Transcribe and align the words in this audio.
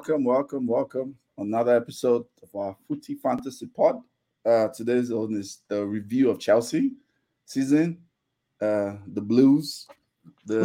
welcome, 0.00 0.24
welcome, 0.24 0.66
welcome. 0.66 1.14
Another 1.36 1.76
episode 1.76 2.24
of 2.42 2.48
our 2.56 2.74
Footy 2.88 3.16
Fantasy 3.16 3.66
Pod. 3.66 4.00
Uh, 4.46 4.68
today's 4.68 5.10
on 5.12 5.34
is 5.34 5.58
the 5.68 5.84
review 5.84 6.30
of 6.30 6.38
Chelsea 6.40 6.92
season, 7.44 7.98
uh, 8.62 8.94
the 9.08 9.20
Blues, 9.20 9.86
the 10.46 10.58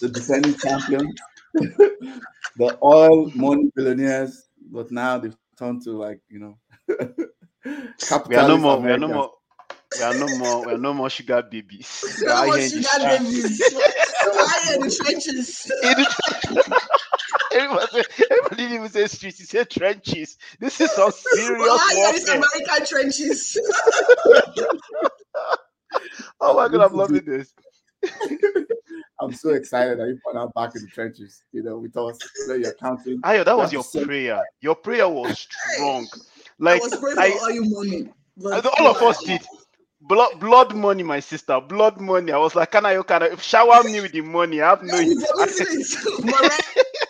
the 0.00 0.08
defending 0.08 0.56
champion, 0.56 1.14
the 1.54 2.78
oil 2.82 3.30
money 3.36 3.70
billionaires, 3.76 4.48
but 4.72 4.90
now 4.90 5.16
they've 5.16 5.36
turned 5.56 5.80
to 5.82 5.92
like 5.92 6.20
you 6.28 6.40
know, 6.40 6.58
we 6.88 8.34
are 8.34 8.48
no 8.48 8.58
more. 8.58 8.80
We 8.80 8.90
are 8.90 8.98
no 8.98 9.06
more. 9.06 9.30
We 9.96 10.02
are 10.02 10.14
no 10.14 10.38
more. 10.38 10.66
We 10.66 10.72
are 10.72 10.78
no 10.78 10.94
more 10.94 11.10
sugar 11.10 11.42
babies. 11.42 12.04
No 12.22 12.46
more 12.46 12.60
sugar 12.60 12.88
babies. 12.98 13.62
I 14.22 14.74
in 14.74 14.80
the 14.80 14.90
trenches. 14.90 15.70
Everybody, 17.52 18.02
everybody 18.30 18.56
didn't 18.56 18.76
even 18.76 18.88
say 18.88 19.06
streets. 19.06 19.38
He 19.38 19.44
said 19.44 19.68
trenches. 19.70 20.38
This 20.58 20.80
is 20.80 20.90
some 20.92 21.12
serious 21.12 21.58
well, 21.58 21.78
warfare. 21.94 22.36
American 22.36 22.86
trenches. 22.86 23.58
oh 26.40 26.54
my 26.54 26.68
god, 26.68 26.80
I'm 26.80 26.94
loving 26.94 27.24
this. 27.24 27.52
I'm 29.20 29.34
so 29.34 29.50
excited 29.50 29.98
that 29.98 30.08
you 30.08 30.18
put 30.24 30.34
out 30.36 30.54
back 30.54 30.74
in 30.74 30.80
the 30.82 30.88
trenches. 30.88 31.44
You 31.52 31.62
know, 31.62 31.78
with 31.78 31.96
us, 31.96 32.18
so 32.46 32.54
you're 32.54 32.74
counting. 32.74 33.20
Ayo, 33.22 33.44
that 33.44 33.56
was 33.56 33.72
your 33.72 33.84
prayer. 33.84 34.42
Your 34.60 34.74
prayer 34.74 35.08
was 35.08 35.38
strong. 35.38 36.08
Like 36.58 36.82
I 36.82 36.84
was 36.84 36.96
praying 36.96 37.18
I, 37.18 37.30
for 37.30 37.38
all 37.38 37.50
your 37.50 37.68
money. 37.68 38.08
All 38.78 38.86
of 38.86 39.02
us 39.02 39.22
did. 39.22 39.42
Blood, 40.02 40.40
blood 40.40 40.74
money, 40.74 41.02
my 41.02 41.20
sister. 41.20 41.60
Blood 41.60 42.00
money. 42.00 42.32
I 42.32 42.38
was 42.38 42.54
like, 42.54 42.70
can 42.70 42.86
I, 42.86 43.02
can 43.02 43.22
I 43.22 43.36
shower 43.36 43.84
me 43.84 44.00
with 44.00 44.12
the 44.12 44.22
money? 44.22 44.62
I 44.62 44.70
have 44.70 44.82
no. 44.82 44.96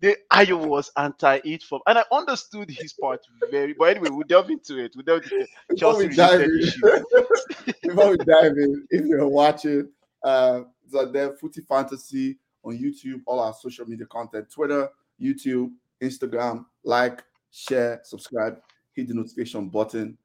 the 0.00 0.16
Ayo 0.32 0.66
was 0.66 0.90
anti 0.96 1.40
it 1.44 1.62
from, 1.62 1.80
and 1.86 1.98
I 1.98 2.04
understood 2.12 2.70
his 2.70 2.92
part 2.92 3.20
very. 3.50 3.74
But 3.74 3.96
anyway, 3.96 4.08
we'll 4.10 4.26
delve 4.26 4.50
into 4.50 4.82
it. 4.82 4.94
We'll 4.94 5.04
delve 5.04 5.24
into 5.24 5.46
Before 5.68 5.98
we 5.98 6.08
dive 6.08 6.40
in, 6.40 6.60
before 7.82 8.10
we 8.10 8.16
dive 8.18 8.56
in, 8.56 8.86
if 8.90 9.06
you're 9.06 9.28
watching, 9.28 9.88
uh, 10.22 10.62
so 10.90 11.06
there 11.06 11.34
Footy 11.36 11.62
Fantasy 11.62 12.38
on 12.64 12.78
YouTube, 12.78 13.20
all 13.26 13.40
our 13.40 13.54
social 13.54 13.86
media 13.86 14.06
content, 14.06 14.50
Twitter, 14.50 14.88
YouTube, 15.20 15.70
Instagram, 16.00 16.64
like, 16.82 17.22
share, 17.50 18.00
subscribe, 18.04 18.58
hit 18.92 19.08
the 19.08 19.14
notification 19.14 19.68
button. 19.68 20.16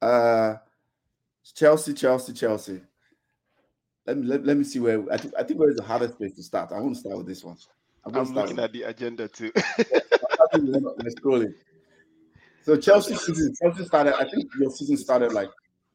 Uh, 0.00 0.54
Chelsea, 1.54 1.94
Chelsea, 1.94 2.32
Chelsea. 2.32 2.80
Let 4.06 4.16
me 4.16 4.26
let, 4.26 4.44
let 4.44 4.56
me 4.56 4.64
see 4.64 4.80
where 4.80 5.04
I 5.12 5.16
think 5.18 5.34
I 5.38 5.42
think 5.42 5.60
where 5.60 5.70
is 5.70 5.76
the 5.76 5.82
hardest 5.82 6.16
place 6.16 6.34
to 6.36 6.42
start. 6.42 6.72
I 6.72 6.80
want 6.80 6.94
to 6.94 7.00
start 7.00 7.18
with 7.18 7.26
this 7.26 7.44
one. 7.44 7.56
I'm, 8.04 8.16
I'm 8.16 8.34
looking 8.34 8.58
at 8.58 8.72
the 8.72 8.82
agenda 8.82 9.28
too. 9.28 9.52
Let's 9.54 11.14
scrolling. 11.20 11.54
So 12.62 12.76
Chelsea 12.76 13.14
season, 13.14 13.54
Chelsea 13.60 13.84
started. 13.84 14.14
I 14.14 14.28
think 14.28 14.50
your 14.60 14.70
season 14.70 14.96
started 14.96 15.32
like 15.32 15.50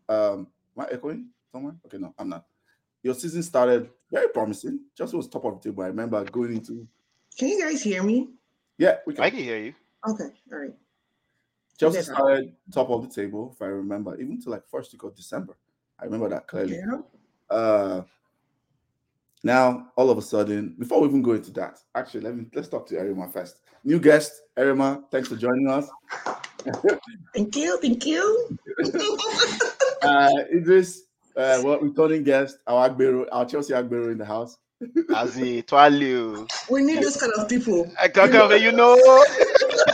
um 0.09 0.47
am 0.77 0.85
I 0.85 0.87
echoing 0.91 1.27
someone? 1.51 1.79
Okay, 1.85 1.97
no, 1.97 2.13
I'm 2.17 2.29
not. 2.29 2.45
Your 3.03 3.13
season 3.13 3.43
started 3.43 3.89
very 4.11 4.29
promising. 4.29 4.79
Chelsea 4.97 5.17
was 5.17 5.27
top 5.27 5.45
of 5.45 5.61
the 5.61 5.69
table. 5.69 5.83
I 5.83 5.87
remember 5.87 6.23
going 6.23 6.53
into 6.53 6.87
Can 7.37 7.49
you 7.49 7.61
guys 7.61 7.83
hear 7.83 8.01
me? 8.03 8.29
Yeah, 8.77 8.97
we 9.05 9.13
can. 9.13 9.23
I 9.23 9.29
can 9.29 9.39
hear 9.39 9.59
you. 9.59 9.73
Okay, 10.07 10.29
all 10.51 10.59
right. 10.59 10.73
Chelsea 11.77 11.99
okay, 11.99 12.05
started 12.05 12.53
top 12.71 12.89
of 12.89 13.01
the 13.03 13.09
table, 13.21 13.51
if 13.53 13.61
I 13.61 13.65
remember, 13.65 14.19
even 14.19 14.41
to 14.41 14.49
like 14.49 14.63
first 14.67 14.93
week 14.93 15.03
of 15.03 15.15
December. 15.15 15.57
I 15.99 16.05
remember 16.05 16.29
that 16.29 16.47
clearly. 16.47 16.77
Yeah. 16.77 16.99
Uh 17.49 18.03
now, 19.43 19.87
all 19.97 20.09
of 20.09 20.17
a 20.17 20.21
sudden, 20.21 20.75
before 20.79 21.01
we 21.01 21.09
even 21.09 21.21
go 21.21 21.33
into 21.33 21.51
that, 21.51 21.77
actually, 21.95 22.21
let 22.21 22.35
me 22.35 22.45
let's 22.55 22.69
talk 22.69 22.87
to 22.87 22.95
Erinma 22.95 23.31
first. 23.31 23.59
New 23.83 23.99
guest, 23.99 24.41
Erinma, 24.57 25.03
thanks 25.11 25.27
for 25.27 25.35
joining 25.35 25.67
us. 25.67 25.89
thank 27.35 27.55
you, 27.55 27.77
thank 27.81 28.05
you. 28.05 28.57
uh, 30.01 30.31
Eedris, 30.53 30.99
uh, 31.35 31.61
well, 31.63 31.79
returning 31.81 32.23
guest, 32.23 32.59
our 32.67 32.89
Agbero, 32.89 33.25
our 33.33 33.45
Chelsea 33.45 33.73
Agbero 33.73 34.11
in 34.11 34.17
the 34.17 34.25
house. 34.25 34.57
As 35.15 35.37
a 35.37 35.61
Twalio. 35.63 36.49
We 36.69 36.83
need 36.83 36.99
this 36.99 37.19
kind 37.19 37.31
of 37.37 37.47
people. 37.47 37.91
I 38.01 38.07
can't 38.09 38.33
you 38.61 38.71
know. 38.71 38.95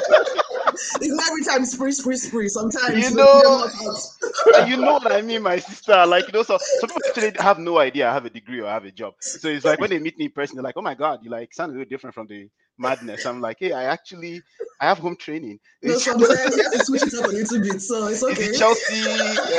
it's 1.02 1.14
not 1.14 1.28
every 1.30 1.44
time 1.44 1.66
spree, 1.66 1.92
spree, 1.92 2.18
spree. 2.18 2.48
Sometimes 2.50 3.10
you 3.10 3.16
know, 3.16 3.68
you 4.68 4.78
know 4.78 4.94
what 4.94 5.12
I 5.12 5.22
mean, 5.22 5.42
my 5.42 5.60
sister. 5.60 6.06
Like 6.06 6.28
you 6.28 6.34
know, 6.34 6.44
so 6.44 6.58
some 6.80 6.90
people 6.90 7.02
actually 7.08 7.32
have 7.40 7.60
no 7.60 7.80
idea 7.80 8.10
I 8.10 8.14
have 8.14 8.26
a 8.26 8.30
degree 8.30 8.62
or 8.62 8.68
I 8.68 8.74
have 8.74 8.86
a 8.86 8.92
job. 8.92 9.16
So 9.20 9.48
it's 9.48 9.66
like 9.66 9.80
when 9.80 9.90
they 9.90 10.00
meet 10.00 10.18
me 10.18 10.26
in 10.26 10.32
person, 10.32 10.56
they're 10.56 10.64
like, 10.64 10.78
"Oh 10.78 10.82
my 10.82 10.96
god, 10.96 11.20
you 11.24 11.30
like 11.30 11.54
sound 11.54 11.72
a 11.72 11.74
little 11.74 11.90
different 11.90 12.14
from 12.14 12.28
the 12.28 12.50
madness." 12.78 13.26
I'm 13.26 13.42
like, 13.42 13.58
"Hey, 13.60 13.72
I 13.72 13.86
actually 13.86 14.42
I 14.80 14.88
have 14.88 15.00
home 15.00 15.16
training." 15.16 15.60
No, 15.84 15.98
sometimes 15.98 16.56
you 16.56 16.64
have 16.64 16.74
to 16.74 16.86
switch 16.86 17.04
it 17.04 17.14
up 17.16 17.26
a 17.26 17.28
little 17.28 17.62
bit, 17.62 17.82
so 17.82 18.08
it's 18.08 18.24
okay. 18.24 18.44
It's 18.44 18.60
Chelsea, 18.60 19.02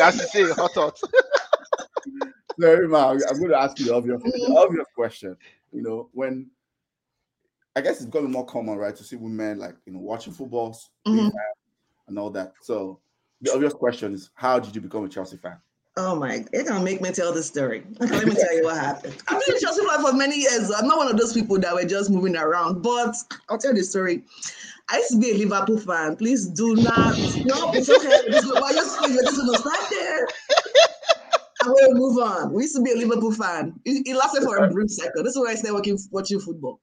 as 0.01 0.17
you 0.17 0.47
say, 0.47 0.53
hot 0.53 0.75
hot. 0.75 1.01
Very 2.59 2.89
much. 2.89 3.23
I'm 3.29 3.39
going 3.39 3.51
to 3.51 3.59
ask 3.59 3.79
you 3.79 3.87
the 3.87 3.95
obvious, 3.95 4.23
the 4.23 4.47
mm. 4.51 4.57
obvious 4.57 4.87
question. 4.95 5.37
You 5.73 5.83
know, 5.83 6.09
when 6.13 6.51
I 7.77 7.81
guess 7.81 7.97
it's 7.97 8.07
becoming 8.07 8.33
more 8.33 8.47
common, 8.47 8.77
right, 8.77 8.95
to 8.97 9.05
see 9.05 9.17
women 9.17 9.59
like 9.59 9.77
you 9.87 9.93
know 9.93 10.01
watching 10.01 10.33
football 10.33 10.77
mm-hmm. 11.07 11.29
and 12.09 12.19
all 12.19 12.31
that. 12.31 12.53
So 12.63 13.01
the 13.41 13.53
obvious 13.53 13.73
question 13.73 14.13
is, 14.13 14.31
how 14.35 14.59
did 14.59 14.75
you 14.75 14.81
become 14.81 15.05
a 15.05 15.09
Chelsea 15.09 15.37
fan? 15.37 15.57
Oh 15.97 16.17
my! 16.17 16.45
It's 16.53 16.69
gonna 16.69 16.85
make 16.85 17.01
me 17.01 17.11
tell 17.11 17.33
the 17.33 17.43
story. 17.43 17.85
Let 18.01 18.27
me 18.27 18.35
tell 18.35 18.55
you 18.57 18.65
what 18.65 18.77
happened. 18.77 19.17
I've 19.29 19.43
been 19.47 19.57
a 19.57 19.61
Chelsea 19.61 19.85
fan 19.87 20.01
for 20.01 20.13
many 20.13 20.41
years. 20.41 20.71
I'm 20.71 20.87
not 20.87 20.99
one 20.99 21.09
of 21.09 21.17
those 21.17 21.33
people 21.33 21.59
that 21.59 21.75
were 21.75 21.85
just 21.85 22.11
moving 22.11 22.37
around, 22.37 22.83
but 22.83 23.15
I'll 23.49 23.59
tell 23.59 23.75
the 23.75 23.83
story. 23.83 24.25
I 24.89 24.97
used 24.97 25.11
to 25.13 25.19
be 25.19 25.33
a 25.33 25.35
Liverpool 25.35 25.79
fan. 25.79 26.17
Please 26.17 26.47
do 26.49 26.75
not. 26.77 27.17
No, 27.45 27.73
it's 27.73 27.89
okay. 27.89 28.31
This 28.31 28.45
is, 28.45 28.53
why 28.53 28.71
you're 28.73 29.23
just 29.23 29.37
gonna 29.37 29.59
start 29.59 29.91
there. 29.91 30.27
I'm 31.63 31.75
gonna 31.75 31.95
move 31.95 32.19
on. 32.19 32.53
We 32.53 32.63
used 32.63 32.77
to 32.77 32.83
be 32.83 32.93
a 32.93 32.97
Liverpool 32.97 33.33
fan. 33.33 33.79
It, 33.85 34.07
it 34.07 34.17
lasted 34.17 34.43
for 34.43 34.57
a 34.57 34.71
brief 34.71 34.91
second. 34.91 35.25
This 35.25 35.37
is 35.37 35.43
why 35.43 35.53
I 35.53 35.55
started 35.55 35.75
watching 35.75 35.99
watching 36.11 36.41
football. 36.41 36.81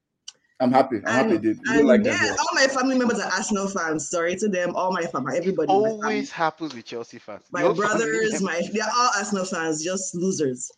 I'm 0.59 0.71
happy. 0.71 0.97
I'm 0.97 1.03
and, 1.05 1.31
happy, 1.31 1.37
dude. 1.37 1.59
And 1.67 1.87
like 1.87 2.03
yeah, 2.03 2.35
all 2.39 2.55
my 2.55 2.67
family 2.67 2.97
members 2.97 3.19
are 3.19 3.31
Arsenal 3.31 3.67
fans. 3.67 4.09
Sorry 4.09 4.35
to 4.37 4.47
them. 4.47 4.75
All 4.75 4.91
my 4.91 5.03
family, 5.03 5.37
everybody. 5.37 5.69
Always 5.69 6.31
happens 6.31 6.73
with 6.73 6.85
Chelsea 6.85 7.19
fans. 7.19 7.43
My 7.51 7.61
Your 7.61 7.75
brothers, 7.75 8.41
my 8.41 8.61
they're 8.73 8.83
all 8.83 9.11
Arsenal 9.15 9.45
fans, 9.45 9.83
just 9.83 10.15
losers. 10.15 10.71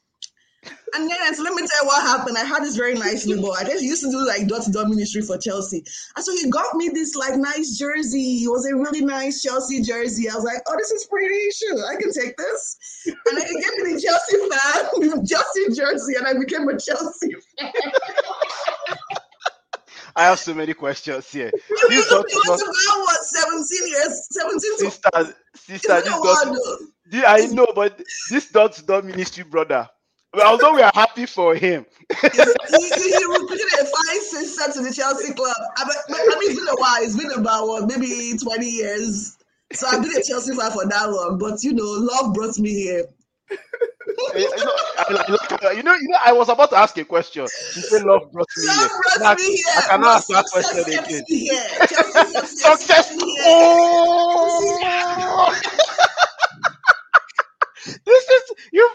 And 0.93 1.09
then, 1.09 1.35
so 1.35 1.43
let 1.43 1.53
me 1.53 1.65
tell 1.65 1.83
you 1.83 1.87
what 1.87 2.01
happened. 2.01 2.37
I 2.37 2.43
had 2.43 2.63
this 2.63 2.75
very 2.75 2.93
nice 2.95 3.25
new 3.25 3.39
boy. 3.39 3.53
I 3.57 3.63
guess 3.63 3.79
he 3.79 3.87
used 3.87 4.03
to 4.03 4.11
do 4.11 4.25
like 4.25 4.47
dot 4.47 4.63
to 4.63 4.71
dot 4.71 4.89
ministry 4.89 5.21
for 5.21 5.37
Chelsea. 5.37 5.83
And 6.15 6.25
so 6.25 6.33
he 6.33 6.49
got 6.49 6.75
me 6.75 6.89
this 6.89 7.15
like 7.15 7.35
nice 7.37 7.77
jersey. 7.77 8.43
It 8.43 8.49
was 8.49 8.65
a 8.65 8.75
really 8.75 9.01
nice 9.01 9.41
Chelsea 9.41 9.81
jersey. 9.81 10.29
I 10.29 10.35
was 10.35 10.43
like, 10.43 10.57
oh, 10.67 10.75
this 10.77 10.91
is 10.91 11.05
pretty. 11.05 11.51
Sure, 11.51 11.85
I 11.85 11.95
can 11.95 12.11
take 12.11 12.35
this. 12.35 12.77
And 13.05 13.37
then 13.37 13.47
he 13.47 13.53
gave 13.53 13.77
me 13.77 13.93
the 13.93 14.01
Chelsea 14.01 14.37
fan, 14.49 15.25
Chelsea 15.27 15.81
jersey, 15.81 16.15
and 16.15 16.27
I 16.27 16.33
became 16.33 16.67
a 16.67 16.77
Chelsea 16.77 17.35
fan. 17.57 17.71
I 20.15 20.25
have 20.25 20.39
so 20.39 20.53
many 20.53 20.73
questions 20.73 21.31
here. 21.31 21.51
You 21.69 21.89
This 21.89 22.09
doctor 22.09 22.35
was 22.35 23.29
17 23.69 23.87
years, 23.87 24.27
17 24.31 24.77
sister, 24.77 25.09
sister, 25.55 26.01
this 26.01 26.03
doctor, 26.03 27.25
I 27.25 27.47
know, 27.47 27.67
but 27.75 28.01
this 28.29 28.49
doctor 28.51 28.81
dot 28.83 29.05
ministry 29.05 29.43
brother. 29.43 29.87
Although 30.45 30.75
we 30.75 30.81
are 30.83 30.91
happy 30.93 31.25
for 31.25 31.55
him, 31.55 31.85
he, 32.21 32.27
he, 32.27 33.11
he 33.11 33.25
recruited 33.25 33.67
a 33.81 33.85
fine 33.85 34.21
sister 34.21 34.73
to 34.73 34.83
the 34.83 34.93
Chelsea 34.93 35.33
club. 35.33 35.55
I 35.77 35.85
mean, 35.85 35.95
I 36.09 36.39
mean, 36.39 36.51
it's 36.51 36.59
been 36.59 36.67
a 36.67 36.75
while. 36.75 37.03
It's 37.03 37.15
been 37.15 37.31
about 37.31 37.67
what, 37.67 37.87
maybe 37.87 38.37
20 38.37 38.69
years. 38.69 39.37
So 39.73 39.87
I've 39.87 40.03
been 40.03 40.15
a 40.15 40.23
Chelsea 40.23 40.55
fan 40.55 40.71
for 40.71 40.85
that 40.87 41.09
long. 41.09 41.39
But 41.39 41.63
you 41.63 41.73
know, 41.73 41.83
love 41.83 42.35
brought 42.35 42.59
me 42.59 42.69
here 42.69 43.05
you, 44.37 44.49
know, 44.59 45.71
you 45.73 45.83
know, 45.83 45.93
you 45.95 46.09
know, 46.09 46.17
I 46.25 46.33
was 46.33 46.49
about 46.49 46.71
to 46.71 46.77
ask 46.77 46.97
a 46.97 47.05
question. 47.05 47.49
You 47.75 47.83
said, 47.83 48.03
"Love 48.03 48.31
brought 48.31 48.49
me 48.57 48.67
Love 48.67 48.71
here." 48.71 48.89
Brought 49.15 49.37
me 49.37 49.55
here. 49.55 49.65
I 49.75 49.81
cannot 49.89 50.17
ask 50.17 50.27
that 50.29 50.45
question 50.51 50.83
again. 50.87 51.25
Success. 52.45 53.11
Oh 53.43 55.53
this 58.05 58.29
is 58.29 58.43
you 58.73 58.89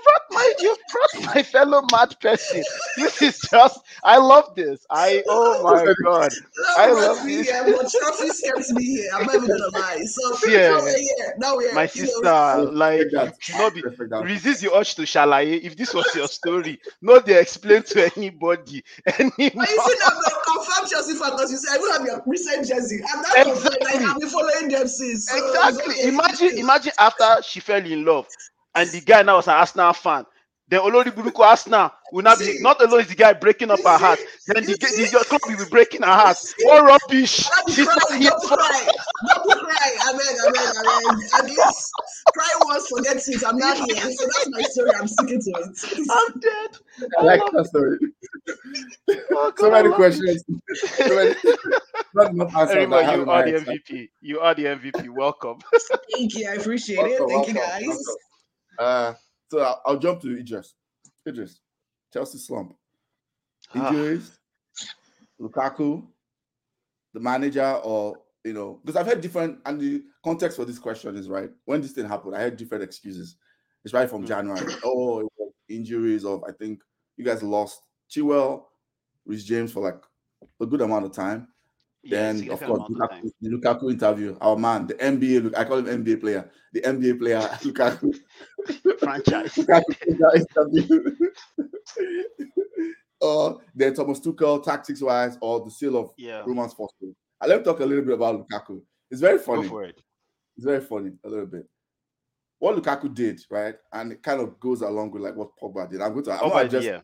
brought 0.55 0.63
my 0.63 0.69
you 0.69 0.77
brought 1.23 1.35
my 1.35 1.43
fellow 1.43 1.83
mad 1.93 2.19
person. 2.21 2.63
This 2.97 3.23
is 3.23 3.39
just 3.51 3.81
I 4.03 4.19
love 4.19 4.55
this. 4.55 4.87
I 4.91 5.23
oh 5.29 5.63
my 5.65 5.95
god. 6.05 6.31
I 6.77 6.91
love 6.93 7.25
this. 7.25 7.49
Yeah, 7.49 7.65
but 7.65 7.91
trophy 7.91 8.29
scares 8.29 8.73
me 8.73 8.85
here. 8.85 9.11
I'm 9.15 9.27
not 9.27 9.37
even 9.37 9.49
gonna 9.49 9.69
lie. 9.79 10.05
So 10.05 10.49
yeah, 10.49 10.69
now 10.69 10.83
we're 10.83 10.99
here. 10.99 11.35
Now 11.39 11.57
we're 11.57 11.75
my 11.75 11.87
sister, 11.87 12.23
know. 12.23 12.71
like 12.73 13.13
not 13.13 13.75
be, 13.75 13.83
resist 14.23 14.63
the 14.63 14.75
urge 14.75 14.95
to 14.97 15.03
shalaye. 15.03 15.63
If 15.63 15.77
this 15.77 15.95
was 15.95 16.13
your 16.15 16.29
story, 16.29 16.81
not 17.03 17.27
they 17.27 17.41
explain 17.41 17.83
to 17.85 18.11
anybody. 18.17 18.85
Anymore. 19.07 19.35
But 19.65 19.71
you 19.71 19.83
see 19.83 19.97
now 20.01 20.11
the 20.11 20.41
confirmed 20.47 20.91
Chelsea 20.91 21.15
fan 21.15 21.31
because 21.31 21.51
you 21.51 21.59
say 21.59 21.75
I 21.75 21.79
will 21.79 21.93
have 21.93 22.05
your 22.05 22.23
recent 22.27 22.67
jersey. 22.67 23.01
I'm 23.13 23.23
not 23.23 23.37
exactly. 23.57 23.85
like 23.85 24.09
I've 24.09 24.21
been 24.21 24.29
following 24.29 24.69
them 24.69 24.89
since. 24.89 25.29
So 25.29 25.37
exactly. 25.37 26.09
Imagine 26.09 26.59
imagine 26.59 26.93
after 26.99 27.43
she 27.43 27.61
fell 27.61 27.85
in 27.85 28.05
love 28.05 28.27
and 28.75 28.91
the 28.91 29.01
guy 29.01 29.23
now 29.23 29.37
was 29.37 29.49
an 29.49 29.55
Arsenal 29.55 29.93
fan. 29.93 30.27
Then 30.69 30.81
Olori 30.81 31.11
Buruku 31.11 31.41
Arsenal 31.41 31.91
will 32.11 32.23
not 32.23 32.39
be 32.39 32.59
not 32.61 32.81
alone 32.83 33.01
is 33.03 33.09
the 33.09 33.15
guy 33.15 33.35
breaking 33.35 33.71
up 33.71 33.85
our 33.85 33.99
heart. 33.99 34.19
Then 34.47 34.65
the, 34.65 34.73
the, 34.77 35.09
your 35.13 35.25
club 35.25 35.43
will 35.47 35.59
be 35.59 35.65
breaking 35.71 36.03
our 36.03 36.19
hearts. 36.19 36.55
What 36.63 36.85
rubbish! 36.85 37.45
Don't 37.49 37.71
She's 37.71 37.87
not 37.87 37.99
cry, 38.01 38.17
here 38.19 38.31
don't 38.31 38.49
for 38.49 38.57
cry, 38.57 38.89
don't 39.27 39.61
cry. 39.61 39.91
I 40.01 40.13
beg, 40.13 40.37
I 40.41 40.51
beg, 40.53 41.41
At 41.41 41.45
least 41.51 41.93
cry 42.33 42.49
once, 42.63 42.89
forget 42.89 43.17
it. 43.29 43.45
I'm 43.47 43.59
not 43.59 43.77
here, 43.77 43.97
so 44.11 44.27
that's 44.27 44.49
my 44.51 44.63
story. 44.63 44.91
I'm 44.99 45.09
sticking 45.09 45.41
to 45.43 45.51
it. 45.51 46.09
I'm 46.11 46.41
dead. 46.41 47.11
I 47.19 47.23
like 47.25 47.41
that 47.53 47.67
story. 47.67 47.99
Oh, 49.33 49.53
So 49.59 49.69
God, 49.71 49.75
I 49.75 49.83
many 49.83 49.95
questions. 49.95 50.45
So 50.75 51.15
many, 51.15 51.35
not 52.15 52.31
enough 52.31 52.57
answers. 52.57 52.77
Erinma, 52.77 53.01
you 53.03 53.07
haven't 53.07 53.29
are 53.29 53.43
the. 53.45 53.53
MVP. 53.53 54.09
You 54.23 54.41
are 54.41 54.55
the 54.55 54.65
MVP. 54.65 55.11
Welcome. 55.11 55.59
Thank 56.15 56.35
you, 56.37 56.49
I 56.49 56.55
appreciate 56.55 57.01
it. 57.01 57.21
Welcome, 57.21 57.29
Thank 57.29 57.49
you, 57.49 57.55
guys. 57.55 57.83
welcome. 57.87 58.05
Uh, 58.79 59.15
so 59.51 59.61
I'll, 59.61 59.83
I'll 59.87 59.99
jump 59.99 60.21
to 60.23 60.29
Eedris. 60.29 60.73
Eedris, 61.27 61.59
Chelsea 62.13 62.39
slump. 62.39 62.77
Injuries, 63.75 64.39
Lukaku, 65.41 66.07
the 67.13 67.21
manager, 67.21 67.81
or 67.83 68.19
you 68.45 68.53
know, 68.53 68.81
because 68.85 68.97
I've 68.97 69.07
heard 69.07 69.21
different, 69.23 69.59
and 69.65 69.81
the 69.81 70.05
context 70.23 70.57
for 70.57 70.65
this 70.67 70.79
question 70.79 71.17
is 71.17 71.29
right. 71.29 71.51
When 71.65 71.81
this 71.81 71.93
thing 71.93 72.07
happened, 72.07 72.37
I 72.37 72.43
had 72.43 72.57
different 72.57 72.85
excuses. 72.85 73.37
It's 73.85 73.95
right 73.95 74.09
from 74.09 74.25
Mm. 74.25 74.29
January. 74.29 74.75
Oh, 74.85 75.29
injuries 75.69 76.25
of 76.25 76.45
I 76.45 76.53
think 76.53 76.83
you 77.17 77.25
guys 77.25 77.43
lost 77.43 77.81
Chilwell, 78.11 78.65
Reece 79.25 79.45
James 79.45 79.73
for 79.73 79.81
like 79.81 80.03
a 80.61 80.67
good 80.67 80.83
amount 80.83 81.07
of 81.07 81.13
time. 81.13 81.49
Yeah, 82.05 82.33
Then, 82.33 82.51
of 82.51 82.61
course, 82.61 82.79
amount 82.89 83.03
of 83.03 83.11
time. 83.11 83.23
Lukaku, 83.25 83.31
the 83.41 83.49
Lukaku 83.51 83.91
interview, 83.93 84.37
our 84.41 84.57
man, 84.57 84.87
the 84.87 84.95
NBA, 84.95 85.57
I 85.57 85.65
call 85.65 85.79
him 85.79 86.05
NBA 86.05 86.21
player, 86.21 86.51
the 86.73 86.81
NBA 86.83 87.19
player, 87.19 87.41
Lukaku. 87.63 88.15
franchise. 88.99 89.55
Lukaku 89.57 90.37
interview. 90.37 91.17
uh, 93.23 93.55
then 93.75 93.95
Thomas 93.95 94.21
Tuchel, 94.21 94.63
tactics 94.63 95.01
wise, 95.01 95.39
or 95.41 95.65
the 95.65 95.71
seal 95.71 95.97
of 95.97 96.11
Yeah, 96.17 96.43
Roman 96.47 96.69
Foster. 96.69 97.07
I 97.41 97.47
let 97.47 97.59
me 97.59 97.65
talk 97.65 97.81
a 97.81 97.87
little 97.87 98.05
bit 98.05 98.15
about 98.15 98.47
Lukaku. 98.49 98.83
It's 99.11 99.21
very 99.21 99.39
go 99.39 99.45
funny. 99.45 99.69
for 99.69 99.85
it. 99.85 100.01
It's 100.57 100.65
very 100.65 100.81
funny, 100.81 101.13
a 101.25 101.29
little 101.29 101.47
bit. 101.47 101.67
What 102.59 102.77
Lukaku 102.77 103.13
did, 103.15 103.41
right? 103.51 103.75
And 103.93 104.13
it 104.13 104.23
kind 104.23 104.41
of 104.41 104.59
goes 104.61 104.81
along 104.83 105.11
with 105.11 105.23
like 105.23 105.35
what 105.37 105.51
Pogba 105.61 105.91
did. 105.91 106.01
I'm 106.01 106.13
going 106.13 106.25
to, 106.25 106.33
I'm 106.33 106.39
Oh, 106.43 106.49
not 106.49 106.71
just 106.71 106.87
yeah, 106.87 107.01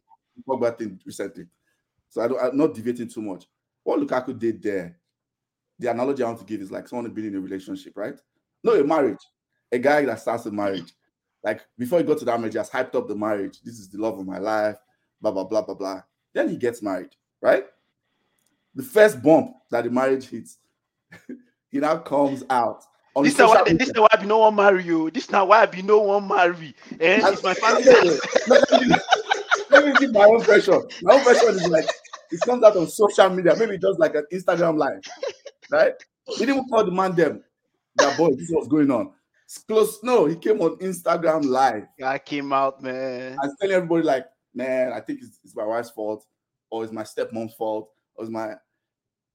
Pogba 0.49 0.79
thing 0.79 0.99
recently. 1.05 1.47
So 2.09 2.23
I 2.23 2.29
don't, 2.29 2.41
I'm 2.43 2.57
not 2.57 2.75
deviating 2.75 3.09
too 3.09 3.23
much. 3.23 3.47
What 3.85 4.01
Lukaku 4.01 4.39
did 4.39 4.63
there, 4.63 4.97
the 5.79 5.91
analogy 5.91 6.23
I 6.23 6.27
want 6.27 6.39
to 6.41 6.45
give 6.45 6.61
is 6.61 6.71
like 6.71 6.89
someone 6.89 7.11
who's 7.11 7.25
in 7.25 7.35
a 7.37 7.41
relationship, 7.41 7.95
right? 7.97 8.15
No, 8.63 8.73
a 8.73 8.85
marriage. 8.85 9.19
A 9.73 9.79
guy 9.79 10.05
that 10.05 10.21
starts 10.21 10.47
a 10.47 10.51
marriage. 10.51 10.93
Like 11.43 11.63
before 11.79 11.99
he 11.99 12.05
got 12.05 12.19
to 12.19 12.25
that 12.27 12.39
marriage, 12.39 12.53
he 12.55 12.59
has 12.59 12.69
hyped 12.71 12.95
up 12.95 13.09
the 13.09 13.15
marriage. 13.15 13.61
This 13.65 13.79
is 13.79 13.89
the 13.89 13.99
love 13.99 14.19
of 14.19 14.27
my 14.27 14.39
life, 14.39 14.77
blah, 15.23 15.31
blah, 15.31 15.45
blah, 15.45 15.63
blah, 15.63 15.75
blah. 15.75 16.03
Then 16.35 16.49
he 16.51 16.57
gets 16.57 16.83
married, 16.83 17.11
right? 17.41 17.65
The 18.75 18.83
first 18.83 19.23
bump 19.23 19.55
that 19.71 19.85
the 19.85 19.91
marriage 19.91 20.29
hits, 20.29 20.59
he 21.71 21.79
now 21.79 21.97
comes 21.97 22.45
out. 22.51 22.83
On 23.17 23.25
this 23.25 23.33
is 23.35 23.41
why 23.41 23.63
media. 23.65 23.79
this 23.79 23.89
is 23.89 23.95
why 23.97 24.07
I 24.13 24.17
be 24.21 24.27
no 24.27 24.39
one 24.39 24.55
marry 24.55 24.85
you. 24.85 25.11
This 25.11 25.25
is 25.25 25.31
now 25.31 25.47
why 25.47 25.63
I 25.63 25.67
be 25.67 25.83
no 25.83 25.99
one 25.99 26.29
marry. 26.29 26.75
Eh? 27.01 27.21
And- 27.25 27.33
It's 27.35 27.43
my 27.43 27.55
family. 27.55 27.85
let, 28.47 28.71
me, 28.71 28.95
let 29.71 29.87
me 29.87 29.93
give 29.99 30.13
my 30.13 30.25
own 30.27 30.43
version. 30.43 30.81
My 31.03 31.15
own 31.15 31.25
version 31.25 31.49
is 31.49 31.67
like 31.69 31.87
it 32.31 32.41
comes 32.41 32.63
out 32.63 32.77
on 32.77 32.89
social 32.89 33.29
media, 33.31 33.55
maybe 33.57 33.79
just 33.79 33.99
like 33.99 34.15
an 34.15 34.25
Instagram 34.33 34.77
live, 34.77 35.01
right? 35.71 35.95
He 36.27 36.47
didn't 36.47 36.69
call 36.69 36.85
the 36.85 36.91
man 36.91 37.15
them 37.15 37.43
that 37.97 38.17
boy. 38.17 38.31
This 38.31 38.49
is 38.49 38.53
what's 38.53 38.69
going 38.69 38.91
on. 38.91 39.13
It's 39.45 39.59
close. 39.59 39.99
No, 40.03 40.27
he 40.27 40.37
came 40.37 40.61
on 40.61 40.77
Instagram 40.77 41.45
live 41.45 41.87
Guy 41.99 42.19
came 42.19 42.53
out, 42.53 42.83
man. 42.83 43.37
and 43.41 43.53
telling 43.61 43.75
everybody 43.75 44.05
like, 44.05 44.27
man, 44.55 44.93
I 44.93 45.01
think 45.01 45.21
it's, 45.23 45.41
it's 45.45 45.57
my 45.57 45.65
wife's 45.65 45.91
fault, 45.91 46.25
or 46.71 46.85
it's 46.85 46.93
my 46.93 47.03
stepmom's 47.03 47.55
fault, 47.55 47.91
or 48.15 48.25
it's 48.25 48.33
my. 48.33 48.55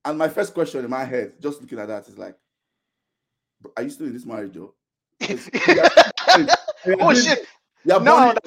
And 0.05 0.17
my 0.19 0.29
first 0.29 0.53
question 0.53 0.85
in 0.85 0.89
my 0.91 1.03
head, 1.03 1.33
just 1.41 1.61
looking 1.61 1.79
at 1.79 1.87
that, 1.87 2.07
is 2.07 2.17
like, 2.17 2.35
are 3.75 3.83
you 3.83 3.89
still 3.89 4.05
in 4.07 4.13
this 4.13 4.25
marriage, 4.25 4.53
Joe? 4.53 4.73
oh 7.01 7.13
shit! 7.13 7.45
Yeah, 7.83 7.97
No, 7.97 8.33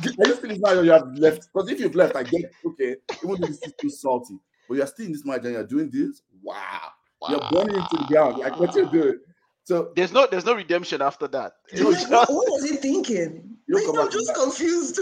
Are 0.00 0.28
you 0.28 0.34
still 0.34 0.44
in 0.44 0.48
this 0.50 0.58
marriage 0.60 0.78
or 0.78 0.84
you 0.84 0.90
have 0.92 1.12
left? 1.18 1.48
Because 1.52 1.70
if 1.70 1.80
you've 1.80 1.94
left, 1.94 2.16
I 2.16 2.22
get 2.24 2.52
okay, 2.66 2.96
even 3.22 3.40
though 3.40 3.46
this 3.46 3.62
is 3.62 3.72
too 3.80 3.90
salty, 3.90 4.38
but 4.68 4.76
you're 4.76 4.86
still 4.86 5.06
in 5.06 5.12
this 5.12 5.24
marriage 5.24 5.44
and 5.44 5.54
you're 5.54 5.66
doing 5.66 5.90
this. 5.92 6.22
Wow, 6.42 6.90
you're 7.28 7.40
burning 7.50 7.76
into 7.76 7.96
the 7.98 8.04
ground. 8.08 8.38
Like 8.38 8.58
what 8.58 8.74
you're 8.74 8.90
doing. 8.90 9.18
So 9.66 9.92
There's 9.96 10.12
no 10.12 10.26
there's 10.30 10.44
no 10.44 10.54
redemption 10.54 11.00
after 11.00 11.26
that. 11.28 11.52
It 11.72 11.78
You 11.80 11.86
was 11.86 11.96
Like, 12.02 12.10
just- 12.10 12.30
what 12.32 12.46
was 12.50 12.68
he 12.70 12.76
thinking? 12.76 13.56
You 13.66 13.76
Like, 13.76 13.98
I'm 14.04 14.10
just 14.10 14.26
that. 14.26 14.34
confused. 14.36 14.98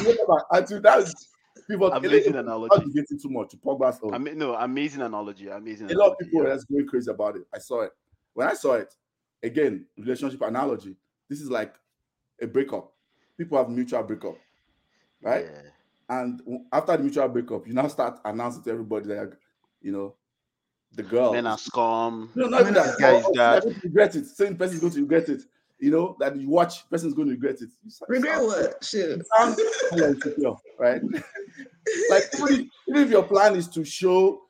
you 0.00 0.14
know 0.14 0.24
what, 0.26 0.44
until 0.50 0.80
that's 0.80 1.12
people. 1.68 1.92
amazing 1.92 2.34
I'm 2.34 2.46
analogy. 2.46 2.74
not 2.74 2.94
getting 2.94 3.18
too 3.20 3.28
much 3.28 3.50
to 3.50 3.56
Pogba's 3.58 3.98
own. 4.02 4.14
Ama- 4.14 4.34
no, 4.34 4.54
amazing 4.54 5.02
analogy. 5.02 5.48
Amazing. 5.48 5.90
a 5.90 5.94
lot 5.94 6.12
of 6.12 6.18
people 6.18 6.42
yeah. 6.44 6.50
are 6.54 6.58
going 6.70 6.86
crazy 6.86 7.10
about 7.10 7.36
it. 7.36 7.42
I 7.54 7.58
saw 7.58 7.82
it. 7.82 7.92
When 8.32 8.48
I 8.48 8.54
saw 8.54 8.74
it, 8.74 8.94
again, 9.42 9.84
relationship 9.98 10.40
analogy. 10.40 10.96
This 11.28 11.40
is 11.42 11.50
like 11.50 11.74
a 12.40 12.46
breakup. 12.46 12.92
People 13.38 13.58
have 13.58 13.68
mutual 13.68 14.02
breakup, 14.02 14.36
right? 15.22 15.46
Yeah. 15.46 15.60
And 16.08 16.42
after 16.72 16.96
the 16.96 17.02
mutual 17.02 17.28
breakup, 17.28 17.66
you 17.66 17.72
now 17.74 17.88
start 17.88 18.20
announcing 18.24 18.62
to 18.64 18.70
everybody 18.70 19.06
that 19.08 19.32
you 19.80 19.92
know 19.92 20.14
the 20.94 21.02
girl. 21.02 21.32
Men 21.32 21.46
are 21.46 21.56
scum. 21.58 22.30
no, 22.34 22.46
not 22.48 22.60
even 22.62 22.74
that. 22.74 22.98
Guys, 22.98 23.22
Oh, 23.24 23.30
oh, 23.30 23.32
that- 23.36 23.64
you're 23.64 23.74
regret 23.84 24.14
it. 24.16 24.26
Same 24.26 24.56
person 24.56 24.74
is 24.76 24.80
going 24.80 24.92
to 24.92 25.00
regret 25.00 25.28
it. 25.28 25.42
You 25.78 25.90
know 25.90 26.16
that 26.20 26.36
you 26.36 26.48
watch, 26.48 26.88
person 26.90 27.08
is 27.08 27.14
going 27.14 27.28
to 27.28 27.34
regret 27.34 27.60
it. 27.60 27.70
Regret 28.08 28.34
sound- 28.36 28.46
what? 28.46 28.84
Shit. 28.84 29.22
sound 29.36 29.56
right? 30.78 31.02
like 32.10 32.24
even 32.38 32.68
if, 32.88 33.10
your 33.10 33.24
plan 33.24 33.56
is 33.56 33.66
to 33.68 33.84
show 33.84 34.42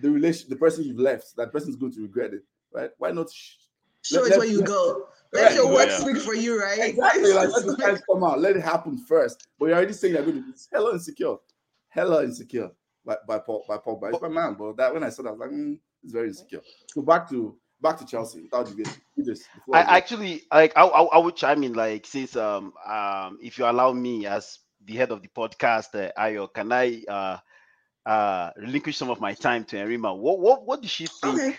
the 0.00 0.10
relation, 0.10 0.48
the 0.50 0.56
person 0.56 0.84
you've 0.84 0.98
left, 0.98 1.36
that 1.36 1.52
person 1.52 1.68
is 1.70 1.76
going 1.76 1.92
to 1.92 2.00
regret 2.02 2.32
it, 2.32 2.42
right? 2.72 2.90
Why 2.98 3.10
not? 3.12 3.30
Sh- 3.30 3.56
Show 4.02 4.20
Let- 4.22 4.26
it 4.26 4.30
let- 4.30 4.38
where 4.40 4.48
you 4.48 4.62
go. 4.62 5.06
Right. 5.34 5.42
Let 5.42 5.54
your 5.54 5.72
work 5.72 5.88
Yeah. 5.88 5.98
speak 5.98 6.18
for 6.18 6.34
you, 6.34 6.60
right? 6.60 6.78
Exactly. 6.78 7.32
Like 7.32 7.48
let 7.50 7.64
the 7.64 7.76
signs 7.80 8.00
come 8.10 8.22
out. 8.22 8.40
Let 8.40 8.56
it 8.56 8.62
happen 8.62 8.96
first. 8.96 9.48
But 9.58 9.66
you're 9.66 9.76
already 9.76 9.92
saying 9.92 10.14
you're 10.14 10.22
going 10.22 10.36
to 10.36 10.42
be 10.42 10.52
hella 10.72 10.92
insecure. 10.92 11.36
Hella 11.88 12.24
insecure 12.24 12.70
by, 13.04 13.16
by 13.26 13.38
Paul 13.38 13.64
by 13.68 13.78
Paul. 13.78 13.96
By 13.96 14.10
it's 14.10 14.22
my 14.22 14.28
man. 14.28 14.54
But 14.58 14.76
that 14.76 14.94
when 14.94 15.02
I 15.02 15.08
saw 15.08 15.22
that, 15.24 15.30
I 15.30 15.32
was 15.32 15.40
like, 15.40 15.50
mm, 15.50 15.78
it's 16.02 16.12
very 16.12 16.28
insecure. 16.28 16.60
So 16.88 17.02
back 17.02 17.28
to 17.30 17.56
back 17.80 17.98
to 17.98 18.06
Chelsea 18.06 18.42
without 18.42 18.68
you 18.68 18.76
getting 18.76 18.94
this. 19.16 19.44
I 19.72 19.80
actually 19.80 20.42
like 20.52 20.72
I, 20.76 20.82
I 20.82 21.02
I 21.02 21.18
would 21.18 21.36
chime 21.36 21.64
in 21.64 21.72
like 21.72 22.06
since 22.06 22.36
um 22.36 22.72
um 22.86 23.38
if 23.42 23.58
you 23.58 23.64
allow 23.64 23.92
me 23.92 24.26
as 24.26 24.58
the 24.84 24.94
head 24.94 25.10
of 25.10 25.22
the 25.22 25.28
podcast, 25.28 25.94
uh, 25.94 26.12
Ayo, 26.18 26.52
can 26.52 26.70
I 26.72 27.02
uh 27.08 27.38
uh 28.06 28.50
relinquish 28.56 28.96
some 28.96 29.10
of 29.10 29.20
my 29.20 29.34
time 29.34 29.64
to 29.64 29.76
Erinma? 29.76 30.16
What 30.16 30.38
what 30.38 30.66
what 30.66 30.82
did 30.82 30.90
she 30.90 31.06
think? 31.06 31.40
Okay. 31.40 31.56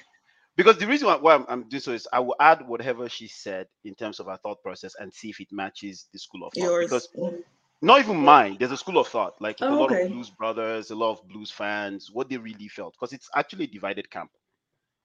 Because 0.56 0.78
the 0.78 0.88
reason 0.88 1.08
why, 1.08 1.36
I'm, 1.36 1.46
I'm 1.50 1.68
doing 1.68 1.82
so 1.82 1.92
is 1.92 2.08
I 2.14 2.20
will 2.20 2.36
add 2.40 2.66
whatever 2.68 3.10
she 3.10 3.28
said 3.28 3.68
in 3.84 3.94
terms 3.96 4.20
of 4.20 4.28
her 4.28 4.38
thought 4.38 4.62
process 4.64 4.96
and 5.00 5.14
see 5.14 5.30
if 5.30 5.40
it 5.42 5.50
matches 5.52 6.08
the 6.14 6.20
school 6.20 6.46
of 6.48 6.54
thought. 6.54 6.64
Yours. 6.64 6.86
Because 6.86 7.10
mm. 7.18 7.44
not 7.82 8.00
even 8.00 8.18
mine. 8.18 8.56
There's 8.58 8.72
a 8.72 8.78
school 8.78 8.98
of 8.98 9.08
thought, 9.08 9.34
like 9.42 9.60
a 9.62 9.68
Oh, 9.68 9.80
lot 9.80 9.92
okay. 9.92 10.04
of 10.04 10.12
blues 10.12 10.30
brothers, 10.30 10.92
a 10.92 10.96
lot 10.96 11.12
of 11.12 11.28
blues 11.28 11.52
fans, 11.52 12.10
what 12.12 12.30
they 12.30 12.38
really 12.38 12.70
felt, 12.70 12.94
because 13.00 13.12
it's 13.14 13.30
actually 13.36 13.66
a 13.66 13.68
divided 13.68 14.10
camp. 14.10 14.32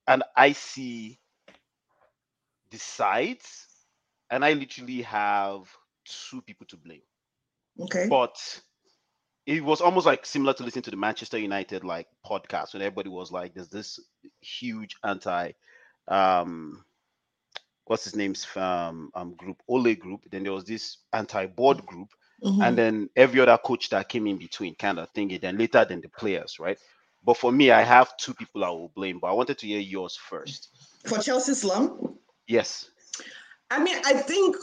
And 0.07 0.23
I 0.37 0.53
see 0.53 1.19
the 2.71 2.79
sides, 2.79 3.67
and 4.31 4.45
I 4.45 4.53
literally 4.53 5.03
have 5.03 5.69
two 6.05 6.43
people 6.43 6.67
to 6.69 6.77
blame. 6.77 7.03
Okay. 7.81 8.07
But 8.09 8.37
it 9.47 9.65
was 9.65 9.81
almost 9.81 10.07
like 10.07 10.27
similar 10.27 10.53
to 10.55 10.63
listening 10.63 10.83
to 10.83 10.91
the 10.91 10.97
Manchester 10.97 11.39
United 11.39 11.85
like 11.85 12.07
podcast 12.25 12.73
when 12.73 12.83
everybody 12.83 13.09
was 13.09 13.33
like, 13.33 13.55
there's 13.55 13.69
this 13.69 13.99
huge 14.41 14.97
anti 15.05 15.53
um 16.09 16.85
what's 17.85 18.05
his 18.05 18.15
name's 18.17 18.47
um, 18.57 19.11
um 19.15 19.35
group, 19.35 19.57
Ole 19.69 19.95
group. 19.97 20.21
Then 20.31 20.45
there 20.45 20.53
was 20.53 20.65
this 20.65 20.99
anti-board 21.13 21.85
group, 21.87 22.09
Mhm. 22.43 22.65
and 22.67 22.79
then 22.79 23.11
every 23.17 23.41
other 23.41 23.59
coach 23.59 23.91
that 23.91 24.09
came 24.09 24.27
in 24.29 24.39
between 24.39 24.75
kind 24.77 24.99
of 24.99 25.11
thing. 25.11 25.37
Then 25.43 25.59
later, 25.59 25.85
then 25.85 26.01
the 26.01 26.09
players, 26.09 26.59
right? 26.61 26.79
But 27.25 27.37
for 27.37 27.51
me, 27.53 27.71
I 27.71 27.83
have 27.83 28.17
two 28.17 28.33
people 28.33 28.65
I 28.65 28.71
will 28.71 28.89
blame. 28.95 29.19
But 29.19 29.29
I 29.29 29.33
wanted 29.33 29.59
to 29.59 29.67
hear 29.67 29.81
yours 29.81 30.17
first. 30.17 30.69
For 31.05 31.19
Chelsea 31.19 31.55
slum, 31.55 32.17
Yes. 32.47 32.91
I 33.71 33.83
mean, 33.83 33.97
I 34.05 34.15
think 34.15 34.57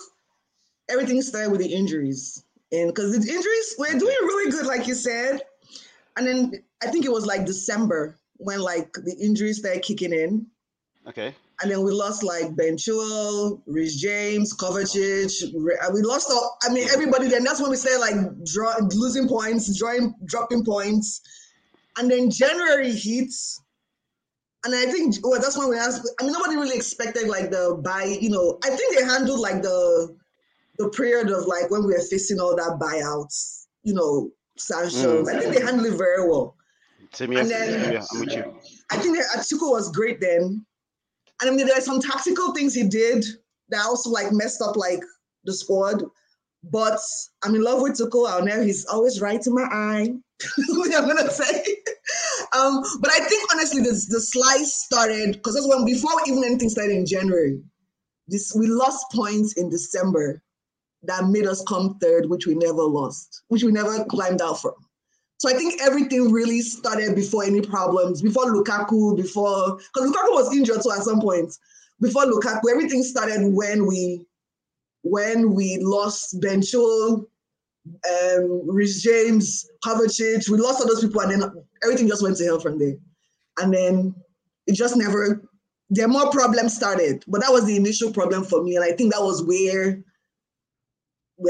everything 0.89 1.22
started 1.22 1.51
with 1.51 1.62
the 1.62 1.74
injuries. 1.74 2.43
And 2.71 2.93
because 2.93 3.12
the 3.12 3.31
injuries 3.31 3.75
were 3.77 4.00
doing 4.00 4.15
really 4.21 4.51
good, 4.51 4.65
like 4.65 4.88
you 4.88 4.95
said. 4.95 5.41
And 6.17 6.27
then 6.27 6.63
I 6.83 6.88
think 6.88 7.05
it 7.05 7.12
was 7.12 7.25
like 7.25 7.45
December 7.45 8.17
when 8.38 8.59
like 8.59 8.91
the 8.93 9.15
injuries 9.21 9.59
started 9.59 9.83
kicking 9.83 10.13
in. 10.13 10.47
Okay. 11.07 11.33
And 11.62 11.71
then 11.71 11.81
we 11.83 11.91
lost 11.91 12.24
like 12.24 12.55
Ben 12.55 12.77
Chilwell, 12.77 13.62
Reece 13.65 13.95
James, 13.95 14.55
Kovacic. 14.55 15.53
We 15.93 16.01
lost 16.01 16.29
all, 16.29 16.57
I 16.63 16.69
mean, 16.71 16.88
everybody 16.93 17.27
then. 17.29 17.43
That's 17.43 17.62
when 17.62 17.71
we 17.71 17.77
started 17.77 18.00
like 18.00 18.43
draw, 18.43 18.75
losing 18.93 19.27
points, 19.27 19.75
drawing, 19.77 20.13
dropping 20.25 20.65
points. 20.65 21.21
And 21.97 22.12
then 22.12 22.29
January 22.29 22.91
hits. 22.91 23.59
And 24.65 24.75
I 24.75 24.86
think 24.91 25.15
well, 25.24 25.39
that's 25.39 25.57
when 25.57 25.69
we 25.69 25.77
asked. 25.77 26.07
I 26.19 26.24
mean, 26.24 26.33
nobody 26.33 26.57
really 26.57 26.75
expected 26.75 27.27
like 27.27 27.50
the 27.50 27.79
buy. 27.83 28.03
You 28.03 28.29
know, 28.29 28.59
I 28.63 28.69
think 28.69 28.97
they 28.97 29.05
handled 29.05 29.39
like 29.39 29.62
the 29.62 30.15
the 30.77 30.89
period 30.89 31.29
of 31.29 31.46
like 31.46 31.69
when 31.69 31.86
we 31.86 31.93
were 31.93 32.01
facing 32.10 32.39
all 32.39 32.55
that 32.55 32.79
buyouts. 32.79 33.65
You 33.84 33.93
know, 33.93 34.31
sanctions. 34.60 35.27
Mm. 35.27 35.36
I 35.36 35.39
think 35.39 35.55
they 35.55 35.62
handled 35.62 35.93
it 35.93 35.98
very 35.98 36.27
well. 36.27 36.55
Same 37.13 37.31
here. 37.31 37.41
And 37.41 37.50
then, 37.50 37.93
yeah, 37.93 38.05
I'm 38.13 38.19
with 38.19 38.34
you. 38.34 38.60
I 38.91 38.98
think 38.98 39.17
Atuko 39.17 39.72
was 39.72 39.91
great 39.91 40.19
then. 40.19 40.65
And 41.41 41.50
I 41.50 41.53
mean, 41.53 41.65
there 41.65 41.77
are 41.77 41.81
some 41.81 42.01
tactical 42.01 42.53
things 42.53 42.74
he 42.74 42.88
did 42.88 43.25
that 43.69 43.86
also 43.86 44.10
like 44.10 44.31
messed 44.31 44.62
up 44.62 44.75
like 44.75 45.01
the 45.46 45.53
squad. 45.53 46.03
But 46.63 47.00
I'm 47.43 47.55
in 47.55 47.63
love 47.63 47.81
with 47.81 47.93
Tuchel. 47.93 48.27
I'll 48.27 48.43
know 48.43 48.62
he's 48.62 48.86
always 48.88 49.22
right 49.22 49.46
in 49.46 49.53
my 49.53 49.67
eye. 49.72 50.10
I'm 50.57 51.07
gonna 51.07 51.29
say. 51.29 51.63
um, 52.57 52.84
but 53.00 53.12
I 53.12 53.19
think 53.19 53.53
honestly, 53.53 53.81
this 53.81 54.07
the 54.07 54.19
slice 54.19 54.74
started 54.74 55.34
because 55.34 55.53
that's 55.53 55.67
when 55.67 55.86
before 55.86 56.12
even 56.25 56.43
anything 56.43 56.69
started 56.69 56.96
in 56.96 57.05
January. 57.05 57.62
This 58.27 58.53
we 58.55 58.67
lost 58.67 59.05
points 59.12 59.53
in 59.53 59.69
December 59.69 60.41
that 61.03 61.27
made 61.27 61.45
us 61.45 61.63
come 61.67 61.97
third, 61.99 62.29
which 62.29 62.47
we 62.47 62.55
never 62.55 62.83
lost, 62.83 63.43
which 63.47 63.63
we 63.63 63.71
never 63.71 64.03
climbed 64.05 64.41
out 64.41 64.61
from. 64.61 64.73
So 65.39 65.49
I 65.49 65.53
think 65.53 65.79
everything 65.81 66.31
really 66.31 66.61
started 66.61 67.15
before 67.15 67.43
any 67.43 67.61
problems, 67.61 68.21
before 68.21 68.45
Lukaku, 68.45 69.15
before 69.15 69.77
because 69.77 70.09
Lukaku 70.09 70.31
was 70.31 70.55
injured 70.55 70.81
too 70.81 70.91
at 70.91 71.03
some 71.03 71.21
point. 71.21 71.53
Before 72.01 72.25
Lukaku, 72.25 72.71
everything 72.71 73.03
started 73.03 73.53
when 73.53 73.85
we 73.85 74.25
when 75.03 75.53
we 75.53 75.77
lost 75.79 76.41
Ben 76.41 76.61
Chilwell, 76.61 77.25
um, 77.87 78.61
Reece 78.67 79.01
James, 79.01 79.69
Kovacic. 79.85 80.49
We 80.49 80.57
lost 80.57 80.81
all 80.81 80.87
those 80.87 81.01
people, 81.01 81.21
and 81.21 81.31
then 81.31 81.51
everything 81.83 82.07
just 82.07 82.23
went 82.23 82.37
to 82.37 82.43
hell 82.43 82.59
from 82.59 82.79
there. 82.79 82.95
And 83.59 83.73
then 83.73 84.15
it 84.65 84.73
just 84.73 84.97
never. 84.97 85.43
There 85.89 86.07
more 86.09 86.29
problems 86.31 86.75
started, 86.75 87.23
but 87.29 87.39
that 87.39 87.51
was 87.51 87.65
the 87.65 87.77
initial 87.77 88.11
problem 88.11 88.43
for 88.43 88.61
me, 88.61 88.75
and 88.75 88.83
I 88.83 88.91
think 88.91 89.13
that 89.13 89.21
was 89.21 89.43
where 89.45 90.03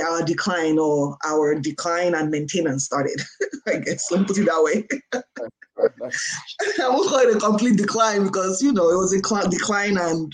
our 0.04 0.24
decline 0.24 0.78
or 0.78 1.18
our 1.26 1.56
decline 1.56 2.14
and 2.14 2.30
maintenance 2.30 2.86
started. 2.86 3.22
I 3.68 3.78
guess 3.78 4.12
let 4.12 4.22
me 4.22 4.26
put 4.28 4.38
it 4.38 4.46
that 4.46 4.64
way. 4.64 4.88
I 6.82 6.90
won't 6.90 7.10
call 7.10 7.20
it 7.20 7.36
a 7.36 7.40
complete 7.40 7.78
decline 7.78 8.24
because 8.24 8.62
you 8.62 8.74
know 8.74 8.90
it 8.90 8.98
was 8.98 9.14
a 9.14 9.50
decline 9.50 9.98
and 9.98 10.34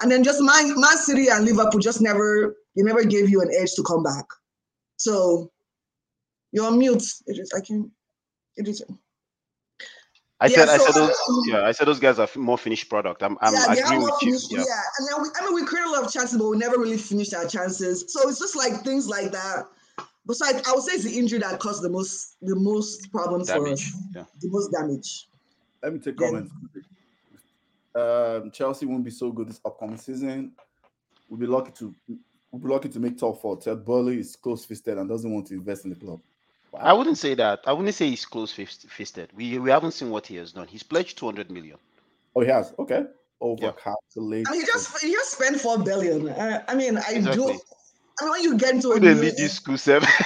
and 0.00 0.10
then 0.10 0.24
just 0.24 0.40
Man, 0.40 0.78
Man 0.80 0.96
City 0.96 1.28
and 1.28 1.44
Liverpool 1.44 1.80
just 1.80 2.00
never 2.00 2.56
they 2.76 2.82
never 2.82 3.04
gave 3.04 3.28
you 3.28 3.42
an 3.42 3.50
edge 3.58 3.72
to 3.74 3.82
come 3.82 4.02
back. 4.02 4.24
So 4.96 5.50
you're 6.52 6.66
on 6.66 6.78
mute. 6.78 7.04
It 7.26 7.38
is 7.38 7.50
I 7.56 7.60
can 7.60 7.90
it 8.56 8.68
is 8.68 8.82
I 10.42 10.46
yeah, 10.46 10.56
said, 10.56 10.68
so, 10.68 10.72
I 10.72 10.78
said 10.78 10.94
those, 10.94 11.16
um, 11.28 11.42
yeah, 11.48 11.66
I 11.66 11.72
said 11.72 11.86
those 11.86 12.00
guys 12.00 12.18
are 12.18 12.28
more 12.34 12.56
finished 12.56 12.88
product. 12.88 13.22
I'm, 13.22 13.36
I'm 13.42 13.52
yeah, 13.52 13.84
agreeing 13.84 14.02
with 14.02 14.22
you. 14.22 14.38
Yeah. 14.48 14.64
yeah, 14.66 14.80
and 14.98 15.08
then 15.08 15.22
we, 15.22 15.28
I 15.38 15.44
mean, 15.44 15.54
we 15.54 15.66
create 15.66 15.84
a 15.84 15.90
lot 15.90 16.02
of 16.02 16.10
chances, 16.10 16.38
but 16.38 16.48
we 16.48 16.56
never 16.56 16.78
really 16.78 16.96
finished 16.96 17.34
our 17.34 17.46
chances. 17.46 18.06
So 18.08 18.26
it's 18.26 18.38
just 18.38 18.56
like 18.56 18.82
things 18.82 19.06
like 19.06 19.32
that. 19.32 19.66
Besides, 20.26 20.66
I 20.66 20.72
would 20.72 20.82
say 20.82 20.92
it's 20.92 21.04
the 21.04 21.18
injury 21.18 21.40
that 21.40 21.60
caused 21.60 21.82
the 21.82 21.90
most, 21.90 22.36
the 22.40 22.56
most 22.56 23.12
problems 23.12 23.48
damage. 23.48 23.62
for 23.62 23.72
us. 23.72 23.94
Yeah. 24.14 24.24
The 24.40 24.48
most 24.48 24.70
damage. 24.72 25.28
Let 25.82 25.92
me 25.92 25.98
take 25.98 26.16
comments. 26.16 26.50
Um, 27.94 28.50
Chelsea 28.50 28.86
won't 28.86 29.04
be 29.04 29.10
so 29.10 29.30
good 29.32 29.48
this 29.48 29.60
upcoming 29.64 29.98
season. 29.98 30.52
We'll 31.28 31.40
be 31.40 31.46
lucky 31.46 31.72
to, 31.72 31.94
we'll 32.50 32.62
be 32.62 32.68
lucky 32.68 32.88
to 32.88 32.98
make 32.98 33.18
top 33.18 33.42
four. 33.42 33.60
Todd 33.60 33.84
Boehly 33.84 34.20
is 34.20 34.36
close-fisted 34.36 34.96
and 34.96 35.08
doesn't 35.08 35.30
want 35.30 35.48
to 35.48 35.54
invest 35.54 35.84
in 35.84 35.90
the 35.90 35.96
club. 35.96 36.20
Wow. 36.80 36.90
I 36.90 36.92
wouldn't 36.94 37.18
say 37.18 37.34
that. 37.34 37.60
I 37.66 37.72
wouldn't 37.72 37.94
say 37.94 38.08
he's 38.08 38.24
close 38.24 38.52
fisted. 38.52 39.30
We 39.34 39.58
we 39.58 39.70
haven't 39.70 39.92
seen 39.92 40.10
what 40.10 40.26
he 40.26 40.36
has 40.36 40.52
done. 40.52 40.66
He's 40.66 40.82
pledged 40.82 41.18
200 41.18 41.50
million. 41.50 41.76
Oh, 42.34 42.40
he 42.40 42.48
has. 42.48 42.72
Okay. 42.78 43.04
Over 43.40 43.62
yeah. 43.62 43.72
he 44.52 44.64
just 44.64 45.00
he 45.02 45.12
just 45.12 45.32
spent 45.32 45.60
four 45.60 45.78
billion. 45.78 46.28
Uh, 46.28 46.62
I 46.68 46.74
mean, 46.74 46.98
I 46.98 47.12
exactly. 47.12 47.54
do. 47.54 47.60
I 48.20 48.24
mean, 48.24 48.30
when 48.32 48.42
you 48.42 48.58
get 48.58 48.74
into 48.74 48.92
a 48.92 49.00
they 49.00 49.14
lead 49.14 49.36
this 49.36 49.54
school 49.54 49.78
seven. 49.78 50.08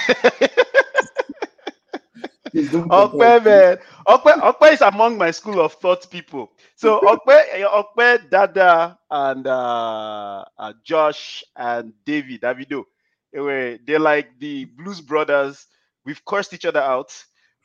Okpe, 2.55 3.43
man. 3.43 3.77
Okpe, 4.07 4.39
Okpe 4.39 4.73
is 4.73 4.81
among 4.81 5.17
my 5.17 5.31
school 5.31 5.59
of 5.59 5.73
thought 5.73 6.09
people. 6.09 6.51
So 6.75 6.99
Okpe, 7.03 7.63
Okpe, 7.63 8.29
Dada, 8.29 8.97
and 9.11 9.45
uh, 9.45 10.45
uh, 10.57 10.73
Josh 10.83 11.43
and 11.55 11.93
David, 12.05 12.41
Davido, 12.41 12.85
they're 13.33 13.99
like 13.99 14.39
the 14.39 14.65
Blues 14.65 15.01
Brothers 15.01 15.67
We've 16.05 16.23
cursed 16.25 16.53
each 16.53 16.65
other 16.65 16.81
out. 16.81 17.11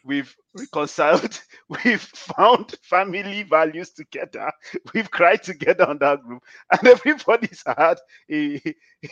We've 0.04 0.34
reconciled. 0.54 1.40
We've 1.84 2.00
found 2.00 2.74
family 2.82 3.42
values 3.42 3.90
together. 3.90 4.50
We've 4.94 5.10
cried 5.10 5.42
together 5.42 5.86
on 5.86 5.98
that 5.98 6.22
group, 6.22 6.42
and 6.72 6.88
everybody's 6.88 7.62
had 7.66 7.98
a, 8.30 8.56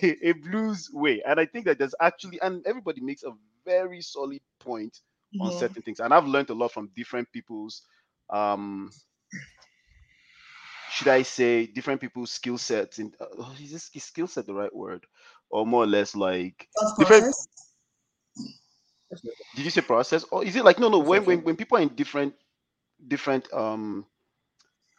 a, 0.03 0.29
a 0.29 0.33
blues 0.33 0.91
way. 0.93 1.23
And 1.27 1.39
I 1.39 1.47
think 1.47 1.67
that 1.67 1.79
there's 1.79 1.95
actually, 2.01 2.41
and 2.41 2.67
everybody 2.67 3.01
makes 3.01 3.23
a 3.23 3.33
very 3.67 4.01
solid 4.01 4.41
point 4.61 5.01
on 5.41 5.51
mm-hmm. 5.51 5.59
certain 5.59 5.83
things. 5.83 6.01
And 6.01 6.15
I've 6.15 6.27
learned 6.27 6.51
a 6.51 6.55
lot 6.55 6.73
from 6.73 6.91
different 6.97 7.31
people's 7.33 7.83
um 8.31 8.91
should 10.91 11.09
I 11.09 11.23
say 11.23 11.67
different 11.67 12.01
people's 12.01 12.31
skill 12.31 12.59
sets 12.59 12.99
in 12.99 13.13
uh, 13.21 13.53
is 13.63 13.73
this 13.73 14.05
skill 14.05 14.27
set 14.27 14.47
the 14.47 14.55
right 14.55 14.75
word? 14.75 15.07
Or 15.51 15.67
more 15.67 15.85
or 15.85 15.87
less 15.87 16.15
like 16.15 16.69
different 16.99 17.35
did 19.57 19.65
you 19.65 19.71
say 19.71 19.81
process, 19.81 20.25
or 20.31 20.45
is 20.45 20.57
it 20.57 20.65
like 20.65 20.79
no, 20.79 20.89
no? 20.89 20.99
When 20.99 21.25
when, 21.25 21.43
when 21.43 21.57
people 21.57 21.79
are 21.79 21.83
in 21.83 21.89
different 21.89 22.35
different 23.07 23.53
um 23.53 24.05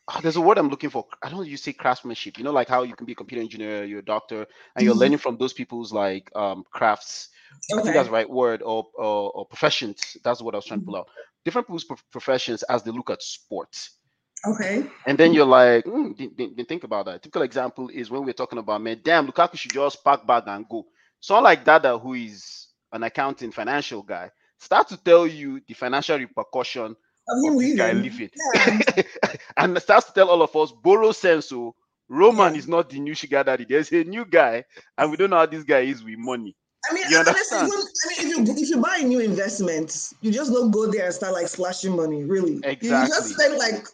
oh, 0.08 0.20
there's 0.22 0.36
a 0.36 0.42
word 0.42 0.58
I'm 0.58 0.70
looking 0.70 0.90
for. 0.90 1.06
I 1.22 1.30
don't 1.30 1.40
know 1.40 1.44
you 1.44 1.58
say 1.58 1.74
craftsmanship. 1.74 2.38
You 2.38 2.44
know, 2.44 2.52
like 2.52 2.68
how 2.68 2.84
you 2.84 2.96
can 2.96 3.06
be 3.06 3.14
a 3.14 3.16
computer 3.16 3.42
engineer, 3.42 3.84
you're 3.84 4.00
a 4.00 4.06
doctor, 4.06 4.48
and 4.76 4.84
you're 4.84 4.94
mm-hmm. 4.94 5.02
learning 5.02 5.18
from 5.20 5.38
those 5.38 5.54
people's 5.54 5.94
like 5.94 6.32
um 6.36 6.64
crafts. 6.72 7.30
Okay. 7.72 7.80
I 7.80 7.84
think 7.84 7.96
that's 7.96 8.08
the 8.08 8.14
right 8.14 8.30
word, 8.30 8.62
or, 8.62 8.88
or, 8.94 9.32
or 9.32 9.46
professions. 9.46 10.18
That's 10.24 10.42
what 10.42 10.54
I 10.54 10.58
was 10.58 10.66
trying 10.66 10.82
to 10.82 10.86
pull 10.86 10.96
mm-hmm. 10.96 11.02
out. 11.02 11.10
Different 11.46 11.68
people's 11.68 11.86
professions 12.12 12.64
as 12.64 12.84
they 12.84 12.92
look 12.92 13.10
at 13.10 13.24
sports. 13.24 13.98
Okay. 14.46 14.86
And 15.06 15.18
then 15.18 15.34
you're 15.34 15.46
like, 15.46 15.84
mm, 15.86 16.16
didn't, 16.16 16.38
didn't 16.38 16.70
think 16.70 16.84
about 16.84 17.06
that. 17.08 17.16
A 17.16 17.20
typical 17.20 17.42
example 17.42 17.90
is 17.90 18.10
when 18.10 18.24
we're 18.24 18.34
talking 18.34 18.60
about, 18.60 18.82
man, 18.82 19.02
damn, 19.04 19.28
Lukaku 19.28 19.58
should 19.58 19.72
just 19.72 20.04
pack 20.04 20.26
bag 20.26 20.44
and 20.48 20.68
go. 20.70 20.86
Someone 21.20 21.44
like 21.44 21.66
Dada, 21.66 21.98
who 21.98 22.14
is 22.14 22.68
an 22.92 23.04
accounting 23.04 23.52
financial 23.52 24.02
guy, 24.02 24.32
start 24.60 24.88
to 24.90 24.98
tell 24.98 25.28
you 25.28 25.62
the 25.68 25.74
financial 25.74 26.18
repercussion 26.18 26.96
of, 27.28 27.54
of 27.54 27.60
this 27.60 27.76
guy 27.76 27.92
leaving. 27.94 28.30
Yeah. 28.56 29.04
and 29.58 29.78
starts 29.82 30.08
to 30.08 30.14
tell 30.14 30.30
all 30.30 30.42
of 30.42 30.56
us, 30.56 30.72
borrow 30.72 31.12
sense. 31.12 31.52
Oh, 31.52 31.76
Roman 32.10 32.54
yeah. 32.54 32.60
is 32.60 32.68
not 32.68 32.90
the 32.90 33.00
new 33.00 33.14
sugar 33.14 33.44
daddy. 33.44 33.66
There's 33.68 33.92
a 33.92 34.04
new 34.04 34.26
guy, 34.26 34.64
and 34.98 35.12
we 35.12 35.18
don't 35.18 35.30
know 35.30 35.38
how 35.38 35.46
this 35.46 35.64
guy 35.64 35.82
is 35.82 36.04
with 36.04 36.18
money. 36.18 36.56
I 36.90 36.94
mean, 36.94 37.04
you 37.10 37.18
understand? 37.18 37.72
I 37.72 38.24
mean, 38.24 38.42
if 38.42 38.48
you 38.48 38.64
if 38.64 38.70
you 38.70 38.82
buy 38.82 39.00
a 39.02 39.04
new 39.04 39.20
investment, 39.20 40.14
you 40.22 40.32
just 40.32 40.52
don't 40.52 40.72
go 40.72 40.90
there 40.90 41.06
and 41.06 41.14
start 41.14 41.34
like 41.34 41.48
slashing 41.48 41.96
money. 41.96 42.24
Really, 42.24 42.62
exactly. 42.64 42.90
You 42.90 43.08
just 43.08 43.36
spend 43.36 43.58
like 43.58 43.86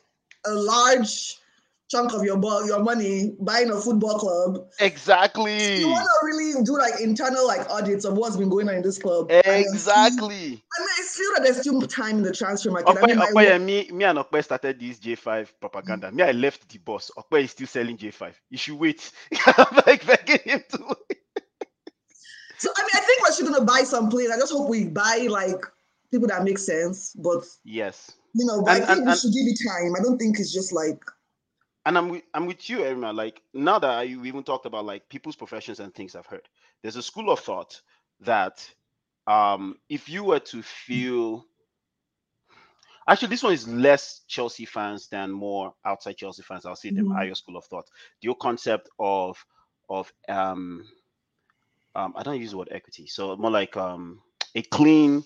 a 0.46 0.54
large 0.54 1.38
chunk 1.89 2.13
of 2.13 2.24
your 2.24 2.38
ball, 2.38 2.65
your 2.65 2.84
money 2.84 3.36
buying 3.39 3.70
a 3.70 3.80
football 3.80 4.18
club. 4.18 4.68
Exactly. 4.80 5.80
You 5.80 5.89
want 5.89 6.06
to 6.06 6.25
really 6.25 6.63
do 6.63 6.77
like 6.77 7.00
internal 7.01 7.46
like 7.46 7.70
audits 7.70 8.06
of 8.06 8.18
what's 8.18 8.36
been 8.36 8.50
going 8.50 8.70
on 8.70 8.75
in 8.75 8.82
this 8.82 8.98
club. 8.98 9.30
Exactly. 9.30 10.63
And, 10.77 10.88
I 10.98 11.04
feel 11.04 11.32
that 11.36 11.44
there's 11.44 11.60
still 11.62 11.82
time 11.82 12.18
in 12.18 12.24
the 12.24 12.34
transfer 12.34 12.72
market. 12.72 12.96
Okpe, 12.96 13.04
I 13.04 13.08
mean, 13.08 13.18
Okpe, 13.18 13.63
me, 13.63 13.89
me 13.92 14.06
and 14.06 14.20
Okpe 14.20 14.44
started 14.44 14.80
this 14.80 15.00
J5 15.00 15.50
propaganda. 15.60 16.08
Mm-hmm. 16.08 16.15
Me, 16.15 16.24
I 16.24 16.32
left 16.32 16.68
the 16.70 16.77
boss. 16.80 17.12
Okpe 17.18 17.44
is 17.44 17.51
still 17.51 17.68
selling 17.68 17.98
J5. 17.98 18.34
You 18.50 18.58
should 18.58 18.75
wait. 18.80 19.12
I'm 19.46 19.82
like 19.86 20.06
begging 20.06 20.39
him 20.44 20.63
to 20.72 20.80
wait. 20.80 21.20
So 22.58 22.70
I 22.75 22.82
mean, 22.82 22.89
I 22.96 23.00
think 23.00 23.22
we're 23.22 23.51
gonna 23.51 23.65
buy 23.65 23.84
some 23.84 24.10
players. 24.10 24.32
I 24.32 24.38
just 24.38 24.51
hope 24.51 24.70
we 24.70 24.86
buy 24.86 25.27
like 25.30 25.65
people 26.12 26.27
that 26.30 26.44
make 26.44 26.58
sense. 26.58 27.13
But 27.15 27.44
yes, 27.63 28.13
you 28.34 28.46
know, 28.46 28.62
but 28.63 28.75
and, 28.75 28.84
I 28.84 28.88
think 28.88 28.98
and, 29.00 29.08
we 29.08 29.15
should 29.15 29.34
give 29.34 29.46
it 29.46 29.60
time. 29.68 29.94
I 29.98 30.01
don't 30.01 30.18
think 30.18 30.39
it's 30.39 30.54
just 30.54 30.74
like 30.74 31.00
and 31.86 31.98
I'm 31.98 32.10
with, 32.10 32.24
I'm 32.34 32.46
with 32.46 32.70
you, 32.70 32.84
Irma. 32.84 33.13
Like 33.13 33.42
now 33.54 33.80
that 33.80 33.89
I, 33.89 34.06
we 34.06 34.27
even 34.27 34.44
talked 34.44 34.65
about 34.65 34.86
like 34.86 35.08
people's 35.10 35.36
professions 35.36 35.80
and 35.80 35.94
things 35.94 36.15
I've 36.15 36.25
heard, 36.25 36.48
there's 36.82 36.96
a 36.96 37.04
school 37.04 37.32
of 37.32 37.39
thought 37.39 37.80
that 38.22 38.68
um, 39.27 39.77
if 39.89 40.10
you 40.10 40.24
were 40.24 40.39
to 40.39 40.62
feel 40.62 41.46
actually 43.08 43.27
this 43.27 43.44
one 43.44 43.54
is 43.54 43.68
less 43.68 44.22
Chelsea 44.27 44.65
fans 44.65 45.08
than 45.08 45.32
more 45.32 45.74
outside 45.86 46.18
Chelsea 46.18 46.42
fans. 46.44 46.65
I'll 46.65 46.75
say 46.75 46.89
mm-hmm. 46.89 47.08
the 47.08 47.13
higher 47.13 47.36
school 47.36 47.58
of 47.58 47.65
thought. 47.65 47.88
The 48.22 48.34
concept 48.36 48.89
of 49.00 49.44
of 49.89 50.12
um, 50.27 50.86
um 51.94 52.13
I 52.15 52.24
don't 52.24 52.39
use 52.39 52.51
the 52.51 52.58
word 52.58 52.70
equity, 52.72 53.08
so 53.08 53.36
more 53.36 53.51
like 53.51 53.77
um 53.77 54.22
a 54.56 54.62
clean 54.63 55.24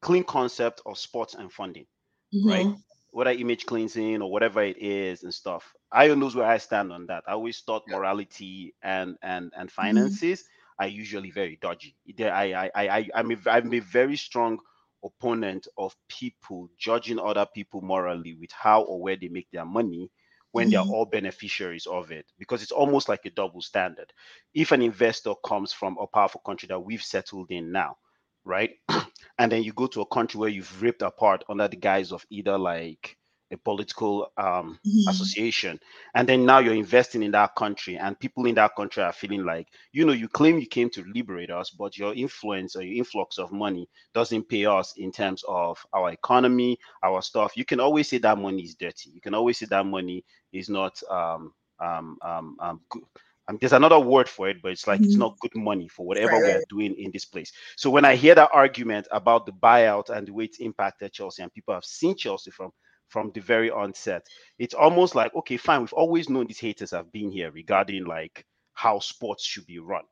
clean 0.00 0.24
concept 0.24 0.80
of 0.86 0.98
sports 0.98 1.34
and 1.34 1.52
funding, 1.52 1.86
mm-hmm. 2.34 2.48
right? 2.48 2.74
Whether 3.12 3.30
image 3.30 3.66
cleansing 3.66 4.22
or 4.22 4.30
whatever 4.30 4.62
it 4.62 4.78
is 4.78 5.22
and 5.22 5.34
stuff. 5.34 5.72
I 5.92 6.08
knows 6.14 6.36
where 6.36 6.46
I 6.46 6.58
stand 6.58 6.92
on 6.92 7.06
that. 7.06 7.24
I 7.26 7.32
always 7.32 7.60
thought 7.60 7.82
morality 7.88 8.74
and 8.82 9.16
and 9.22 9.52
and 9.56 9.68
mm-hmm. 9.68 9.82
finances 9.82 10.40
mm-hmm. 10.40 10.84
are 10.84 10.88
usually 10.88 11.30
very 11.30 11.58
dodgy. 11.60 11.96
I 12.20 12.52
I 12.52 12.70
I 12.74 13.08
I'm 13.14 13.30
a, 13.32 13.36
I'm 13.46 13.74
a 13.74 13.80
very 13.80 14.16
strong 14.16 14.58
opponent 15.04 15.66
of 15.78 15.96
people 16.08 16.68
judging 16.78 17.18
other 17.18 17.46
people 17.54 17.80
morally 17.80 18.34
with 18.34 18.52
how 18.52 18.82
or 18.82 19.00
where 19.00 19.16
they 19.16 19.28
make 19.28 19.50
their 19.50 19.64
money 19.64 20.10
when 20.52 20.66
mm-hmm. 20.66 20.72
they're 20.72 20.94
all 20.94 21.06
beneficiaries 21.06 21.86
of 21.86 22.10
it 22.10 22.26
because 22.38 22.62
it's 22.62 22.72
almost 22.72 23.08
like 23.08 23.24
a 23.24 23.30
double 23.30 23.62
standard. 23.62 24.12
If 24.54 24.72
an 24.72 24.82
investor 24.82 25.34
comes 25.44 25.72
from 25.72 25.96
a 25.98 26.06
powerful 26.06 26.42
country 26.44 26.66
that 26.68 26.80
we've 26.80 27.02
settled 27.02 27.50
in 27.50 27.72
now, 27.72 27.96
right? 28.44 28.72
and 29.40 29.50
then 29.50 29.62
you 29.62 29.72
go 29.72 29.86
to 29.86 30.02
a 30.02 30.06
country 30.06 30.38
where 30.38 30.50
you've 30.50 30.82
ripped 30.82 31.00
apart 31.00 31.42
under 31.48 31.66
the 31.66 31.76
guise 31.76 32.12
of 32.12 32.24
either 32.28 32.58
like 32.58 33.16
a 33.50 33.56
political 33.56 34.30
um, 34.36 34.78
mm-hmm. 34.86 35.08
association 35.08 35.80
and 36.14 36.28
then 36.28 36.44
now 36.44 36.58
you're 36.58 36.74
investing 36.74 37.22
in 37.22 37.30
that 37.32 37.56
country 37.56 37.96
and 37.96 38.20
people 38.20 38.44
in 38.44 38.54
that 38.54 38.76
country 38.76 39.02
are 39.02 39.14
feeling 39.14 39.44
like 39.44 39.66
you 39.92 40.04
know 40.04 40.12
you 40.12 40.28
claim 40.28 40.58
you 40.58 40.66
came 40.66 40.90
to 40.90 41.02
liberate 41.14 41.50
us 41.50 41.70
but 41.70 41.96
your 41.96 42.14
influence 42.14 42.76
or 42.76 42.82
your 42.82 42.94
influx 42.96 43.38
of 43.38 43.50
money 43.50 43.88
doesn't 44.14 44.48
pay 44.48 44.66
us 44.66 44.92
in 44.98 45.10
terms 45.10 45.42
of 45.48 45.84
our 45.94 46.10
economy 46.10 46.78
our 47.02 47.22
stuff. 47.22 47.56
You 47.56 47.64
can 47.64 47.80
always 47.80 48.08
say 48.08 48.18
that 48.18 48.38
money 48.38 48.62
is 48.62 48.74
dirty. 48.74 49.10
You 49.10 49.22
can 49.22 49.34
always 49.34 49.58
say 49.58 49.66
that 49.70 49.86
money 49.86 50.22
is 50.52 50.68
not 50.68 51.02
um, 51.10 51.54
um, 51.80 52.18
um, 52.22 52.56
um 52.60 52.80
good 52.90 53.02
um, 53.48 53.58
there's 53.60 53.72
another 53.72 53.98
word 53.98 54.28
for 54.28 54.48
it, 54.48 54.58
but 54.62 54.72
it's 54.72 54.86
like 54.86 55.00
mm-hmm. 55.00 55.08
it's 55.08 55.16
not 55.16 55.38
good 55.40 55.54
money 55.56 55.88
for 55.88 56.06
whatever 56.06 56.32
right. 56.32 56.42
we're 56.42 56.62
doing 56.68 56.94
in 56.94 57.10
this 57.10 57.24
place. 57.24 57.52
So 57.76 57.90
when 57.90 58.04
I 58.04 58.14
hear 58.14 58.34
that 58.34 58.50
argument 58.52 59.08
about 59.10 59.46
the 59.46 59.52
buyout 59.52 60.10
and 60.10 60.26
the 60.26 60.32
way 60.32 60.44
it's 60.44 60.58
impacted 60.58 61.12
Chelsea, 61.12 61.42
and 61.42 61.52
people 61.52 61.74
have 61.74 61.84
seen 61.84 62.16
Chelsea 62.16 62.50
from 62.50 62.70
from 63.10 63.32
the 63.34 63.40
very 63.40 63.70
onset. 63.70 64.24
It's 64.58 64.72
almost 64.72 65.14
like, 65.14 65.34
okay, 65.34 65.56
fine, 65.56 65.80
we've 65.80 65.92
always 65.92 66.28
known 66.28 66.46
these 66.46 66.60
haters 66.60 66.92
have 66.92 67.10
been 67.12 67.30
here 67.30 67.50
regarding 67.50 68.04
like 68.04 68.46
how 68.72 69.00
sports 69.00 69.44
should 69.44 69.66
be 69.66 69.80
run. 69.80 70.04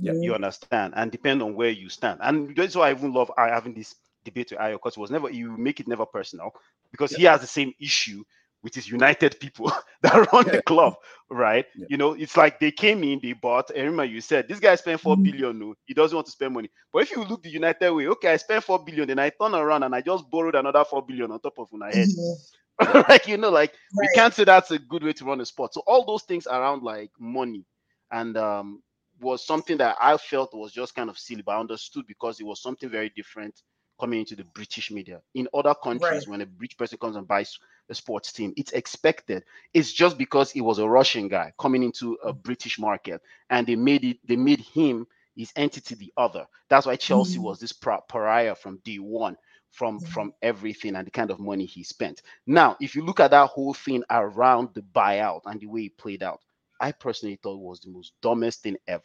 Yeah, 0.00 0.14
you 0.14 0.34
understand, 0.34 0.94
and 0.96 1.12
depend 1.12 1.42
on 1.42 1.54
where 1.54 1.70
you 1.70 1.88
stand. 1.88 2.18
And 2.22 2.56
that's 2.56 2.74
why 2.74 2.88
I 2.88 2.90
even 2.90 3.12
love 3.12 3.30
having 3.36 3.72
this 3.72 3.94
debate 4.24 4.50
with 4.50 4.58
Ayo 4.58 4.72
because 4.72 4.96
it 4.96 5.00
was 5.00 5.12
never 5.12 5.30
you 5.30 5.56
make 5.56 5.78
it 5.78 5.86
never 5.86 6.04
personal 6.04 6.50
because 6.90 7.12
yeah. 7.12 7.18
he 7.18 7.24
has 7.26 7.40
the 7.40 7.46
same 7.46 7.72
issue 7.80 8.24
with 8.62 8.76
is 8.76 8.88
United 8.90 9.38
people 9.38 9.70
that 10.02 10.32
run 10.32 10.46
yeah. 10.46 10.52
the 10.52 10.62
club, 10.62 10.94
right? 11.30 11.66
Yeah. 11.76 11.86
You 11.90 11.96
know, 11.96 12.12
it's 12.14 12.36
like 12.36 12.58
they 12.58 12.70
came 12.70 13.04
in, 13.04 13.20
they 13.22 13.32
bought. 13.32 13.70
And 13.70 13.78
remember, 13.78 14.04
you 14.04 14.20
said 14.20 14.48
this 14.48 14.60
guy 14.60 14.74
spent 14.74 15.00
four 15.00 15.14
mm-hmm. 15.14 15.24
billion. 15.24 15.58
No, 15.58 15.74
he 15.84 15.94
doesn't 15.94 16.14
want 16.14 16.26
to 16.26 16.32
spend 16.32 16.54
money. 16.54 16.70
But 16.92 17.02
if 17.02 17.12
you 17.12 17.24
look 17.24 17.42
the 17.42 17.50
United 17.50 17.92
way, 17.92 18.08
okay, 18.08 18.32
I 18.32 18.36
spent 18.36 18.64
four 18.64 18.82
billion, 18.84 19.06
then 19.08 19.18
I 19.18 19.30
turn 19.30 19.54
around 19.54 19.82
and 19.82 19.94
I 19.94 20.00
just 20.00 20.28
borrowed 20.30 20.54
another 20.54 20.84
four 20.84 21.04
billion 21.04 21.30
on 21.30 21.40
top 21.40 21.58
of 21.58 21.68
my 21.72 21.94
head. 21.94 22.08
Mm-hmm. 22.08 22.32
like 23.08 23.26
you 23.26 23.36
know, 23.36 23.50
like 23.50 23.70
right. 23.70 24.08
we 24.08 24.14
can't 24.14 24.34
say 24.34 24.44
that's 24.44 24.70
a 24.70 24.78
good 24.78 25.02
way 25.02 25.12
to 25.14 25.24
run 25.24 25.40
a 25.40 25.46
sport. 25.46 25.72
So 25.72 25.82
all 25.86 26.04
those 26.04 26.24
things 26.24 26.46
around 26.46 26.82
like 26.82 27.10
money 27.18 27.64
and 28.10 28.36
um 28.36 28.82
was 29.20 29.46
something 29.46 29.78
that 29.78 29.96
I 30.00 30.16
felt 30.18 30.54
was 30.54 30.72
just 30.72 30.94
kind 30.94 31.08
of 31.08 31.18
silly, 31.18 31.42
but 31.42 31.52
I 31.52 31.60
understood 31.60 32.06
because 32.06 32.38
it 32.38 32.44
was 32.44 32.60
something 32.60 32.90
very 32.90 33.10
different 33.16 33.54
coming 33.98 34.20
into 34.20 34.36
the 34.36 34.44
British 34.44 34.90
media. 34.90 35.20
In 35.34 35.48
other 35.54 35.74
countries, 35.74 36.26
right. 36.26 36.28
when 36.28 36.40
a 36.40 36.46
British 36.46 36.76
person 36.76 36.98
comes 36.98 37.16
and 37.16 37.26
buys 37.26 37.58
a 37.88 37.94
sports 37.94 38.32
team, 38.32 38.52
it's 38.56 38.72
expected. 38.72 39.44
It's 39.74 39.92
just 39.92 40.18
because 40.18 40.50
he 40.50 40.60
was 40.60 40.78
a 40.78 40.88
Russian 40.88 41.28
guy 41.28 41.52
coming 41.58 41.82
into 41.82 42.14
a 42.24 42.32
British 42.32 42.78
market, 42.78 43.20
and 43.50 43.66
they 43.66 43.76
made 43.76 44.04
it. 44.04 44.18
They 44.26 44.36
made 44.36 44.60
him 44.60 45.06
his 45.36 45.52
entity 45.56 45.94
the 45.94 46.12
other. 46.16 46.46
That's 46.68 46.86
why 46.86 46.96
Chelsea 46.96 47.38
mm. 47.38 47.42
was 47.42 47.60
this 47.60 47.72
pariah 47.72 48.54
from 48.54 48.80
day 48.84 48.96
one 48.96 49.36
from 49.70 50.00
mm. 50.00 50.08
from 50.08 50.32
everything 50.42 50.96
and 50.96 51.06
the 51.06 51.10
kind 51.10 51.30
of 51.30 51.38
money 51.38 51.66
he 51.66 51.82
spent. 51.82 52.22
Now, 52.46 52.76
if 52.80 52.94
you 52.94 53.04
look 53.04 53.20
at 53.20 53.30
that 53.32 53.48
whole 53.48 53.74
thing 53.74 54.02
around 54.10 54.70
the 54.74 54.82
buyout 54.82 55.42
and 55.44 55.60
the 55.60 55.66
way 55.66 55.82
it 55.82 55.98
played 55.98 56.22
out, 56.22 56.40
I 56.80 56.92
personally 56.92 57.38
thought 57.42 57.58
was 57.58 57.80
the 57.80 57.90
most 57.90 58.12
dumbest 58.22 58.62
thing 58.62 58.76
ever. 58.86 59.02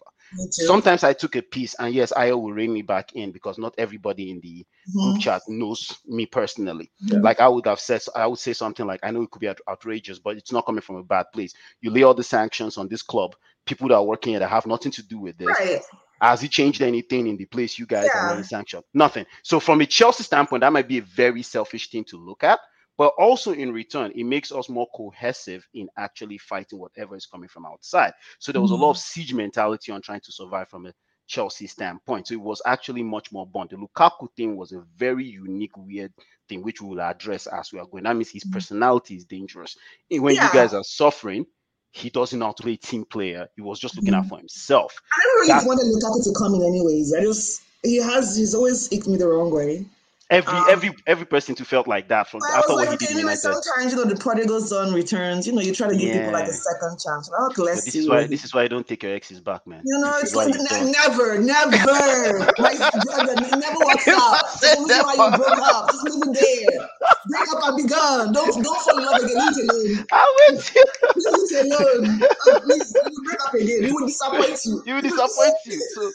Sometimes 0.50 1.04
I 1.04 1.14
took 1.14 1.36
a 1.36 1.42
piece, 1.42 1.74
and 1.76 1.94
yes, 1.94 2.12
I 2.12 2.32
will 2.34 2.52
rein 2.52 2.74
me 2.74 2.82
back 2.82 3.14
in 3.14 3.32
because 3.32 3.58
not 3.58 3.74
everybody 3.78 4.30
in 4.30 4.40
the 4.42 4.66
mm-hmm. 4.90 5.12
group 5.12 5.22
chat 5.22 5.42
knows 5.48 5.98
me 6.06 6.26
personally. 6.26 6.92
Yeah. 7.00 7.20
Like 7.20 7.40
I 7.40 7.48
would 7.48 7.66
have 7.66 7.80
said, 7.80 8.02
I 8.16 8.28
would 8.28 8.40
say 8.40 8.54
something 8.54 8.86
like, 8.86 9.00
"I 9.04 9.12
know 9.12 9.24
it 9.24 9.32
could 9.32 9.42
be 9.42 9.52
outrageous, 9.70 10.20
but 10.20 10.38
it's 10.38 10.52
not 10.52 10.66
coming 10.66 10.82
from 10.82 10.98
a 10.98 11.04
bad 11.04 11.26
place." 11.34 11.54
You 11.82 11.92
lay 11.92 12.04
all 12.04 12.14
the 12.14 12.24
sanctions 12.24 12.78
on 12.78 12.88
this 12.88 13.02
club, 13.02 13.36
people 13.66 13.88
that 13.90 13.96
are 13.96 14.04
working 14.04 14.34
here 14.34 14.40
that 14.40 14.50
have 14.50 14.66
nothing 14.66 14.92
to 14.94 15.04
do 15.04 15.20
with 15.20 15.38
this. 15.38 15.48
Right. 15.48 15.82
Has 16.22 16.44
it 16.44 16.52
changed 16.52 16.82
anything 16.82 17.26
in 17.28 17.36
the 17.36 17.46
place 17.46 17.80
you 17.80 17.88
guys 17.88 18.08
yeah. 18.14 18.38
are 18.38 18.44
sanctioned? 18.44 18.84
Nothing. 18.94 19.26
So 19.44 19.60
from 19.60 19.82
a 19.82 19.88
Chelsea 19.88 20.24
standpoint, 20.24 20.62
that 20.62 20.72
might 20.72 20.88
be 20.88 21.00
a 21.00 21.02
very 21.02 21.42
selfish 21.42 21.90
thing 21.90 22.04
to 22.06 22.18
look 22.18 22.44
at 22.44 22.60
but 23.02 23.16
also 23.18 23.52
in 23.54 23.74
return, 23.74 24.12
it 24.14 24.26
makes 24.26 24.52
us 24.52 24.70
more 24.70 24.88
cohesive 24.94 25.68
in 25.74 25.90
actually 25.98 26.38
fighting 26.38 26.78
whatever 26.78 27.16
is 27.16 27.26
coming 27.26 27.50
from 27.50 27.66
outside. 27.66 28.14
So 28.38 28.52
there 28.52 28.62
was 28.62 28.70
mm-hmm. 28.70 28.80
a 28.80 28.86
lot 28.86 28.92
of 28.92 28.98
mm-hmm. 28.98 29.22
siege 29.22 29.34
mentality 29.34 29.92
on 29.92 30.04
trying 30.04 30.20
to 30.20 30.32
survive 30.32 30.70
from 30.70 30.86
a 30.86 30.94
Chelsea 31.26 31.66
standpoint. 31.66 32.28
So 32.28 32.36
it 32.36 32.42
was 32.42 32.62
actually 32.64 33.02
much 33.02 33.32
more 33.32 33.48
bond. 33.48 33.72
The 33.72 33.78
Lukaku 33.78 34.28
thing 34.38 34.56
was 34.56 34.72
a 34.72 34.84
very 34.98 35.26
unique, 35.26 35.76
weird 35.78 36.14
thing, 36.48 36.62
which 36.62 36.80
we 36.80 36.90
will 36.90 37.02
address 37.02 37.48
as 37.48 37.74
we 37.74 37.80
are 37.80 37.88
going. 37.88 38.04
That 38.04 38.16
means 38.16 38.30
his 38.30 38.44
mm-hmm. 38.44 38.54
personality 38.54 39.16
is 39.16 39.26
dangerous. 39.26 39.76
And 40.12 40.22
when 40.22 40.36
yeah. 40.36 40.46
you 40.46 40.54
guys 40.54 40.76
are 40.76 40.84
suffering, 40.84 41.48
he 41.94 42.12
doesn't 42.12 42.38
know 42.38 42.46
how 42.46 42.52
to 42.52 42.62
play 42.62 42.76
team 42.76 43.06
player. 43.06 43.48
He 43.56 43.64
was 43.64 43.80
just 43.80 43.96
looking 43.96 44.12
mm-hmm. 44.12 44.26
out 44.26 44.30
for 44.30 44.38
himself. 44.38 44.96
I 45.12 45.24
don't 45.24 45.40
really 45.40 45.48
That's, 45.48 45.66
wanted 45.66 45.86
Lukaku 45.88 46.24
to 46.24 46.34
come 46.38 46.54
in 46.54 46.62
anyways. 46.62 47.16
I 47.16 47.22
just 47.22 47.64
he 47.82 47.96
has 47.96 48.38
he's 48.38 48.54
always 48.54 48.94
icked 48.94 49.08
me 49.08 49.18
the 49.18 49.28
wrong 49.28 49.50
way. 49.50 49.88
Every 50.32 50.54
um, 50.54 50.66
every 50.70 50.92
every 51.08 51.26
person 51.26 51.58
who 51.58 51.66
felt 51.66 51.88
like 51.88 52.08
that 52.08 52.26
from 52.30 52.40
after 52.54 52.72
like, 52.72 52.88
what 52.88 53.02
he 53.02 53.06
did 53.06 53.12
in 53.12 53.18
United. 53.20 53.40
Sometimes 53.40 53.92
you 53.92 53.98
know 53.98 54.06
the 54.06 54.16
prodigal 54.16 54.62
son 54.62 54.94
returns. 54.94 55.46
You 55.46 55.52
know 55.52 55.60
you 55.62 55.76
try 55.76 55.90
to 55.90 55.94
give 55.94 56.08
yeah. 56.08 56.20
people 56.20 56.32
like 56.32 56.48
a 56.48 56.54
second 56.54 57.00
chance. 57.04 57.30
Oh, 57.38 57.52
bless 57.54 57.84
this 57.84 57.96
you. 57.96 58.04
is 58.04 58.10
why 58.10 58.28
this 58.28 58.46
is 58.46 58.54
why 58.54 58.64
I 58.64 58.70
don't 58.70 58.88
take 58.88 59.04
your 59.04 59.14
exes 59.14 59.42
back, 59.42 59.68
man. 59.68 59.82
You 59.84 60.00
know 60.00 60.14
this 60.22 60.34
it's 60.34 60.36
like 60.36 60.56
ne- 60.56 60.92
never, 60.92 61.38
never. 61.38 61.72
My 62.60 62.74
brother, 63.04 63.36
never 63.58 63.80
works 63.80 64.08
out. 64.08 64.40
The 64.62 64.78
reason 64.80 65.04
why 65.04 65.14
you 65.20 65.38
broke 65.38 65.60
up. 65.60 65.92
Just 65.92 66.06
leave 66.06 66.24
it 66.24 66.70
there. 66.70 66.90
Break 67.28 67.54
up 67.54 67.64
and 67.64 67.78
be 67.78 67.84
gone. 67.84 68.34
Don't 68.34 68.64
don't 68.64 68.82
fall 68.82 68.98
in 68.98 69.06
love 69.06 69.22
again. 69.22 69.38
Leave 69.38 69.58
it 69.58 69.70
alone. 69.70 70.06
I 70.12 70.48
went 70.50 70.72
you. 70.76 70.84
Leave 71.16 71.52
it 71.52 71.66
alone. 71.66 72.24
Uh, 72.24 72.60
please, 72.66 72.96
you 72.96 73.24
break 73.24 73.42
up 73.46 73.54
again. 73.54 73.84
He 73.84 73.92
will 73.92 74.08
disappoint 74.08 74.60
you. 74.66 74.82
He 74.86 74.94
will 74.94 75.02
disappoint 75.02 75.54
you. 75.66 75.82
So, 75.94 76.12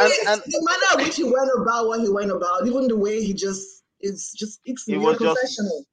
I 0.00 0.04
mean, 0.04 0.12
and, 0.20 0.28
and, 0.28 0.42
the 0.46 0.68
manner 0.68 1.00
in 1.00 1.06
which 1.06 1.16
he 1.16 1.24
went 1.24 1.50
about 1.56 1.88
what 1.88 2.00
he 2.00 2.08
went 2.08 2.30
about, 2.30 2.66
even 2.66 2.88
the 2.88 2.96
way 2.96 3.22
he 3.22 3.34
just 3.34 3.84
it's 4.00 4.32
just 4.32 4.60
it's 4.64 4.88
it 4.88 4.96
was 4.96 5.16
professional. 5.16 5.84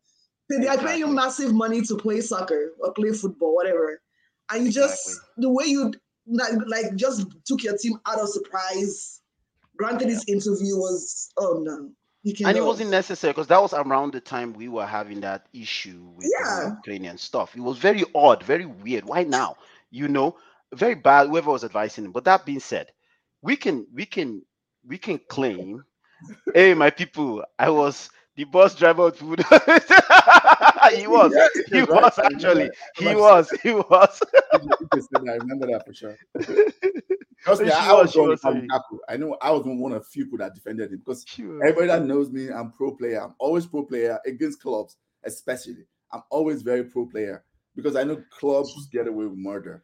Just, 0.52 0.62
they 0.62 0.68
are 0.68 0.78
paying 0.78 1.00
you 1.00 1.08
massive 1.08 1.54
money 1.54 1.82
to 1.82 1.96
play 1.96 2.22
soccer 2.22 2.74
or 2.80 2.94
play 2.94 3.12
football, 3.12 3.56
whatever, 3.56 4.02
and 4.52 4.66
you 4.66 4.72
just 4.72 5.08
exactly. 5.08 5.42
the 5.42 5.50
way 5.50 5.66
you 5.66 5.94
like 6.68 6.96
just 6.96 7.26
took 7.46 7.64
your 7.64 7.78
team 7.78 7.98
out 8.08 8.20
of 8.20 8.30
surprise. 8.30 9.22
Granted, 9.78 10.08
yeah. 10.08 10.14
this 10.16 10.26
interview 10.28 10.76
was 10.76 11.32
oh 11.38 11.60
no. 11.64 11.92
And 12.26 12.58
it 12.58 12.64
wasn't 12.64 12.90
necessary 12.90 13.34
because 13.34 13.48
that 13.48 13.62
was 13.62 13.74
around 13.74 14.14
the 14.14 14.22
time 14.22 14.54
we 14.54 14.70
were 14.70 14.86
having 14.86 15.20
that 15.22 15.48
issue 15.54 16.10
with 16.16 16.32
yeah. 16.40 16.62
the 16.62 16.76
Ukrainian 16.78 17.18
stuff. 17.18 17.56
It 17.56 17.62
was 17.62 17.78
very 17.78 18.04
odd, 18.16 18.44
very 18.44 18.66
weird. 18.66 19.04
Why 19.06 19.24
now? 19.24 19.58
You 19.92 20.08
know, 20.08 20.38
very 20.74 20.96
bad. 20.96 21.28
Whoever 21.28 21.52
was 21.52 21.66
advising 21.66 22.06
him. 22.06 22.12
But 22.14 22.24
that 22.26 22.46
being 22.46 22.62
said, 22.62 22.92
we 23.42 23.58
can 23.58 23.86
we 23.94 24.06
can 24.06 24.42
we 24.86 24.98
can 24.98 25.20
claim 25.28 25.84
hey, 26.54 26.74
my 26.74 26.90
people, 26.90 27.44
I 27.60 27.70
was 27.70 28.10
the 28.36 28.46
bus 28.46 28.76
driver 28.76 29.08
of 29.08 29.18
food. 29.18 29.40
he 30.96 31.08
was. 31.08 31.34
he 31.72 31.84
was 31.84 32.20
actually. 32.20 32.70
He 32.98 33.16
was. 33.16 33.52
He 33.62 33.74
was. 33.74 34.22
I 34.54 35.34
remember 35.34 35.68
that 35.68 35.86
for 35.86 35.94
sure. 35.94 36.18
Trust 37.44 37.62
me, 37.62 37.72
I, 37.72 37.92
was, 37.94 38.16
was 38.16 38.40
I 39.10 39.18
know 39.18 39.38
I 39.42 39.52
was 39.52 39.64
one 39.66 39.92
of 39.92 40.02
the 40.02 40.08
few 40.08 40.26
people 40.26 40.38
that 40.38 40.54
defended 40.54 40.92
him 40.92 41.00
because 41.00 41.26
everybody 41.38 41.88
that 41.88 42.06
knows 42.06 42.32
me, 42.32 42.50
I'm 42.50 42.72
pro 42.72 42.96
player. 42.96 43.22
I'm 43.22 43.36
always 43.38 43.66
pro 43.66 43.84
player 43.84 44.18
against 44.26 44.62
clubs, 44.62 44.96
especially. 45.26 45.86
I'm 46.14 46.24
always 46.30 46.62
very 46.62 46.86
pro 46.86 47.06
player 47.06 47.44
because 47.76 47.98
I 47.98 48.04
know 48.04 48.24
clubs 48.30 48.88
get 48.92 49.08
away 49.08 49.26
with 49.26 49.38
murder. 49.38 49.84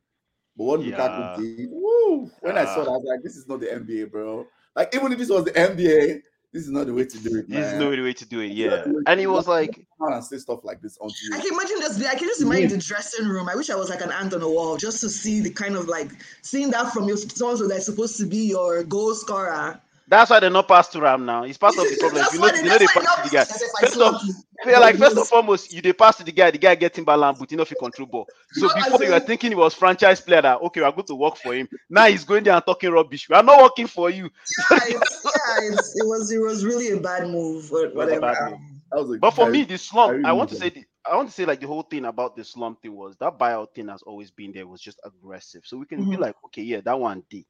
But 0.55 0.63
what 0.63 0.83
yeah. 0.83 0.97
Lukaku 0.97 1.57
did, 1.57 1.69
woo, 1.71 2.31
when 2.41 2.57
I 2.57 2.65
saw 2.65 2.83
that, 2.83 2.91
I 2.91 2.93
was 2.93 3.05
like, 3.05 3.23
this 3.23 3.35
is 3.35 3.47
not 3.47 3.59
the 3.59 3.67
NBA, 3.67 4.11
bro. 4.11 4.45
Like, 4.75 4.95
even 4.95 5.11
if 5.11 5.17
this 5.17 5.29
was 5.29 5.45
the 5.45 5.51
NBA, 5.51 6.21
this 6.51 6.63
is 6.63 6.69
not 6.69 6.87
the 6.87 6.93
way 6.93 7.05
to 7.05 7.17
do 7.19 7.37
it. 7.37 7.47
Man. 7.47 7.61
This 7.61 7.73
is 7.73 7.79
not 7.79 7.91
the 7.91 8.01
way 8.01 8.13
to 8.13 8.25
do 8.25 8.39
it. 8.39 8.51
Yeah, 8.51 8.85
and 9.05 9.19
he 9.19 9.27
was 9.27 9.47
like, 9.47 9.85
and 9.99 10.23
say 10.23 10.37
stuff 10.37 10.63
like 10.63 10.81
this 10.81 10.97
on 10.99 11.09
you. 11.09 11.35
I 11.35 11.39
can 11.39 11.53
imagine 11.53 11.79
this. 11.79 12.03
I 12.05 12.15
can 12.15 12.27
just 12.27 12.41
imagine 12.41 12.69
the 12.69 12.77
dressing 12.77 13.27
room. 13.27 13.47
I 13.49 13.55
wish 13.55 13.69
I 13.69 13.75
was 13.75 13.89
like 13.89 14.01
an 14.01 14.11
ant 14.11 14.33
on 14.33 14.39
the 14.39 14.49
wall 14.49 14.77
just 14.77 14.99
to 15.01 15.09
see 15.09 15.41
the 15.41 15.51
kind 15.51 15.75
of 15.75 15.87
like 15.87 16.09
seeing 16.41 16.71
that 16.71 16.91
from 16.91 17.07
your 17.07 17.17
someone 17.17 17.67
that's 17.67 17.85
supposed 17.85 18.17
to 18.17 18.25
be 18.25 18.49
your 18.49 18.83
goal 18.83 19.13
scorer 19.13 19.79
that's 20.09 20.31
why 20.31 20.39
they're 20.39 20.49
not 20.49 20.67
passed 20.67 20.91
to 20.93 21.01
Ram 21.01 21.25
now. 21.25 21.43
It's 21.43 21.57
part 21.57 21.77
of 21.77 21.83
the 21.83 21.97
problem. 21.99 22.25
you 22.33 22.39
know, 22.39 22.47
you 22.47 22.63
know 22.63 22.77
they 22.77 22.87
pass 22.87 23.15
to 23.15 23.21
the 23.23 23.29
guy. 23.29 23.45
First 23.79 23.97
of, 24.01 24.15
yeah, 24.65 24.79
like 24.79 24.97
first 24.97 25.15
and 25.15 25.27
foremost, 25.27 25.71
you 25.71 25.81
they 25.81 25.93
pass 25.93 26.17
to 26.17 26.23
the 26.23 26.31
guy, 26.31 26.49
the 26.51 26.57
guy 26.57 26.75
getting 26.75 27.05
balance, 27.05 27.37
but 27.37 27.51
you 27.51 27.57
know 27.57 27.63
if 27.63 27.69
he 27.69 27.75
control 27.75 28.07
ball. 28.07 28.27
So 28.53 28.67
before 28.73 29.03
you 29.03 29.11
were 29.11 29.19
thinking 29.19 29.51
he 29.51 29.55
was 29.55 29.75
franchise 29.75 30.19
player 30.19 30.41
that 30.41 30.61
okay, 30.61 30.81
we 30.81 30.85
are 30.85 30.91
going 30.91 31.05
to 31.05 31.15
work 31.15 31.37
for 31.37 31.53
him. 31.53 31.69
Now 31.89 32.05
he's 32.05 32.23
going 32.23 32.43
there 32.43 32.55
and 32.55 32.65
talking 32.65 32.91
rubbish. 32.91 33.29
We 33.29 33.35
are 33.35 33.43
not 33.43 33.61
working 33.61 33.87
for 33.87 34.09
you. 34.09 34.29
Yeah, 34.71 34.79
yeah 34.89 34.95
it 34.95 36.05
was 36.05 36.31
it 36.31 36.39
was 36.39 36.65
really 36.65 36.89
a 36.89 36.99
bad 36.99 37.27
move. 37.29 37.69
Whatever. 37.69 38.19
Bad 38.19 38.57
move. 38.91 39.21
but 39.21 39.31
for 39.31 39.49
me, 39.49 39.63
the 39.63 39.77
slump, 39.77 40.25
I, 40.25 40.29
I 40.29 40.31
want 40.33 40.49
to 40.49 40.55
say 40.55 40.69
the, 40.69 40.85
I 41.05 41.15
want 41.15 41.29
to 41.29 41.33
say 41.33 41.45
like 41.45 41.61
the 41.61 41.67
whole 41.67 41.83
thing 41.83 42.05
about 42.05 42.35
the 42.35 42.43
slump 42.43 42.81
thing 42.81 42.95
was 42.95 43.15
that 43.17 43.37
buyout 43.37 43.75
thing 43.75 43.87
has 43.89 44.01
always 44.01 44.31
been 44.31 44.53
there 44.53 44.65
was 44.65 44.81
just 44.81 44.99
aggressive. 45.05 45.61
So 45.65 45.77
we 45.77 45.85
can 45.85 46.01
mm-hmm. 46.01 46.11
be 46.11 46.17
like, 46.17 46.35
okay, 46.45 46.63
yeah, 46.63 46.81
that 46.81 46.99
one 46.99 47.23
did 47.29 47.45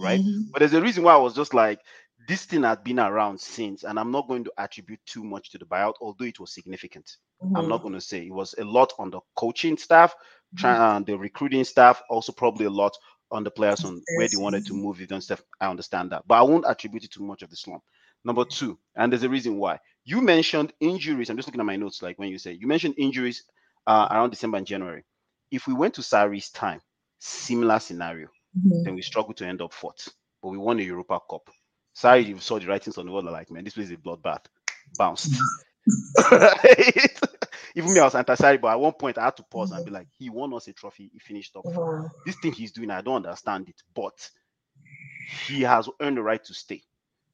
right? 0.00 0.20
Mm-hmm. 0.20 0.40
But 0.52 0.60
there's 0.60 0.74
a 0.74 0.82
reason 0.82 1.04
why 1.04 1.14
I 1.14 1.18
was 1.18 1.34
just 1.34 1.54
like, 1.54 1.80
this 2.28 2.44
thing 2.44 2.62
had 2.64 2.84
been 2.84 3.00
around 3.00 3.40
since, 3.40 3.84
and 3.84 3.98
I'm 3.98 4.10
not 4.10 4.28
going 4.28 4.44
to 4.44 4.52
attribute 4.58 5.00
too 5.06 5.24
much 5.24 5.50
to 5.50 5.58
the 5.58 5.64
buyout, 5.66 5.94
although 6.00 6.24
it 6.24 6.40
was 6.40 6.52
significant. 6.54 7.16
I'm 7.54 7.66
Mhm. 7.66 7.68
not 7.68 7.82
going 7.82 7.94
to 7.94 8.00
say 8.00 8.26
it 8.26 8.32
was 8.32 8.54
a 8.58 8.64
lot 8.64 8.92
on 8.98 9.10
the 9.10 9.20
coaching 9.36 9.76
staff, 9.76 10.14
try, 10.56 10.72
uh, 10.76 11.00
the 11.00 11.16
recruiting 11.18 11.64
staff, 11.64 12.02
also 12.10 12.32
probably 12.32 12.66
a 12.66 12.70
lot 12.70 12.96
on 13.30 13.44
the 13.44 13.50
players 13.50 13.84
on 13.84 14.02
where 14.12 14.28
they 14.28 14.36
wanted 14.36 14.64
to 14.66 14.74
move 14.74 15.00
it 15.00 15.12
and 15.12 15.22
stuff. 15.22 15.42
I 15.60 15.68
understand 15.68 16.10
that, 16.12 16.26
but 16.26 16.36
I 16.36 16.42
won't 16.42 16.66
attribute 16.66 17.04
it 17.04 17.10
too 17.12 17.22
much 17.24 17.42
of 17.42 17.50
the 17.50 17.56
slump. 17.56 17.82
Number 18.24 18.44
two, 18.44 18.78
and 18.96 19.10
there's 19.12 19.22
a 19.22 19.28
reason 19.30 19.56
why 19.58 19.78
you 20.04 20.20
mentioned 20.20 20.72
injuries. 20.80 21.30
I'm 21.30 21.36
just 21.36 21.48
looking 21.48 21.60
at 21.60 21.66
my 21.66 21.76
notes, 21.76 22.02
like 22.02 22.18
when 22.18 22.28
you 22.28 22.38
say 22.38 22.52
you 22.52 22.66
mentioned 22.66 22.94
injuries 22.98 23.44
uh, 23.86 24.08
around 24.10 24.30
December 24.30 24.58
and 24.58 24.66
January. 24.66 25.04
If 25.50 25.66
we 25.66 25.74
went 25.74 25.94
to 25.94 26.02
Sarri's 26.02 26.50
time, 26.50 26.80
similar 27.18 27.78
scenario, 27.78 28.28
Mhm. 28.58 28.84
then 28.84 28.94
we 28.94 29.02
struggled 29.02 29.36
to 29.38 29.46
end 29.46 29.62
up 29.62 29.72
fourth, 29.74 30.08
but 30.42 30.50
we 30.50 30.58
won 30.58 30.78
the 30.78 30.84
Europa 30.84 31.20
Cup. 31.30 31.50
Sorry, 31.94 32.22
you 32.26 32.38
saw 32.40 32.58
the 32.58 32.66
writings 32.66 32.98
on 32.98 33.06
the 33.06 33.12
wall, 33.12 33.24
like, 33.24 33.50
man, 33.50 33.64
this 33.64 33.74
place 33.74 33.86
is 33.88 33.92
a 33.92 33.96
bloodbath. 33.98 34.46
Bounced. 34.96 35.46
Even 37.76 37.94
me, 37.94 38.00
I 38.00 38.04
was 38.04 38.14
anti 38.16 38.34
but 38.58 38.72
at 38.72 38.80
one 38.80 38.94
point 38.94 39.18
I 39.18 39.26
had 39.26 39.36
to 39.38 39.44
pause 39.44 39.72
and 39.72 39.84
be 39.84 39.92
like, 39.92 40.08
he 40.18 40.30
won 40.30 40.54
us 40.54 40.68
a 40.68 40.74
trophy, 40.74 41.10
he 41.12 41.18
finished 41.20 41.54
top 41.54 41.66
four. 41.70 41.90
Mhm. 41.90 42.10
This 42.24 42.36
thing 42.36 42.52
he's 42.52 42.72
doing, 42.72 42.90
I 42.90 43.02
don't 43.02 43.26
understand 43.26 43.68
it, 43.68 43.82
but 43.94 44.30
he 45.46 45.62
has 45.62 45.88
earned 46.00 46.18
the 46.18 46.22
right 46.22 46.44
to 46.44 46.54
stay. 46.54 46.82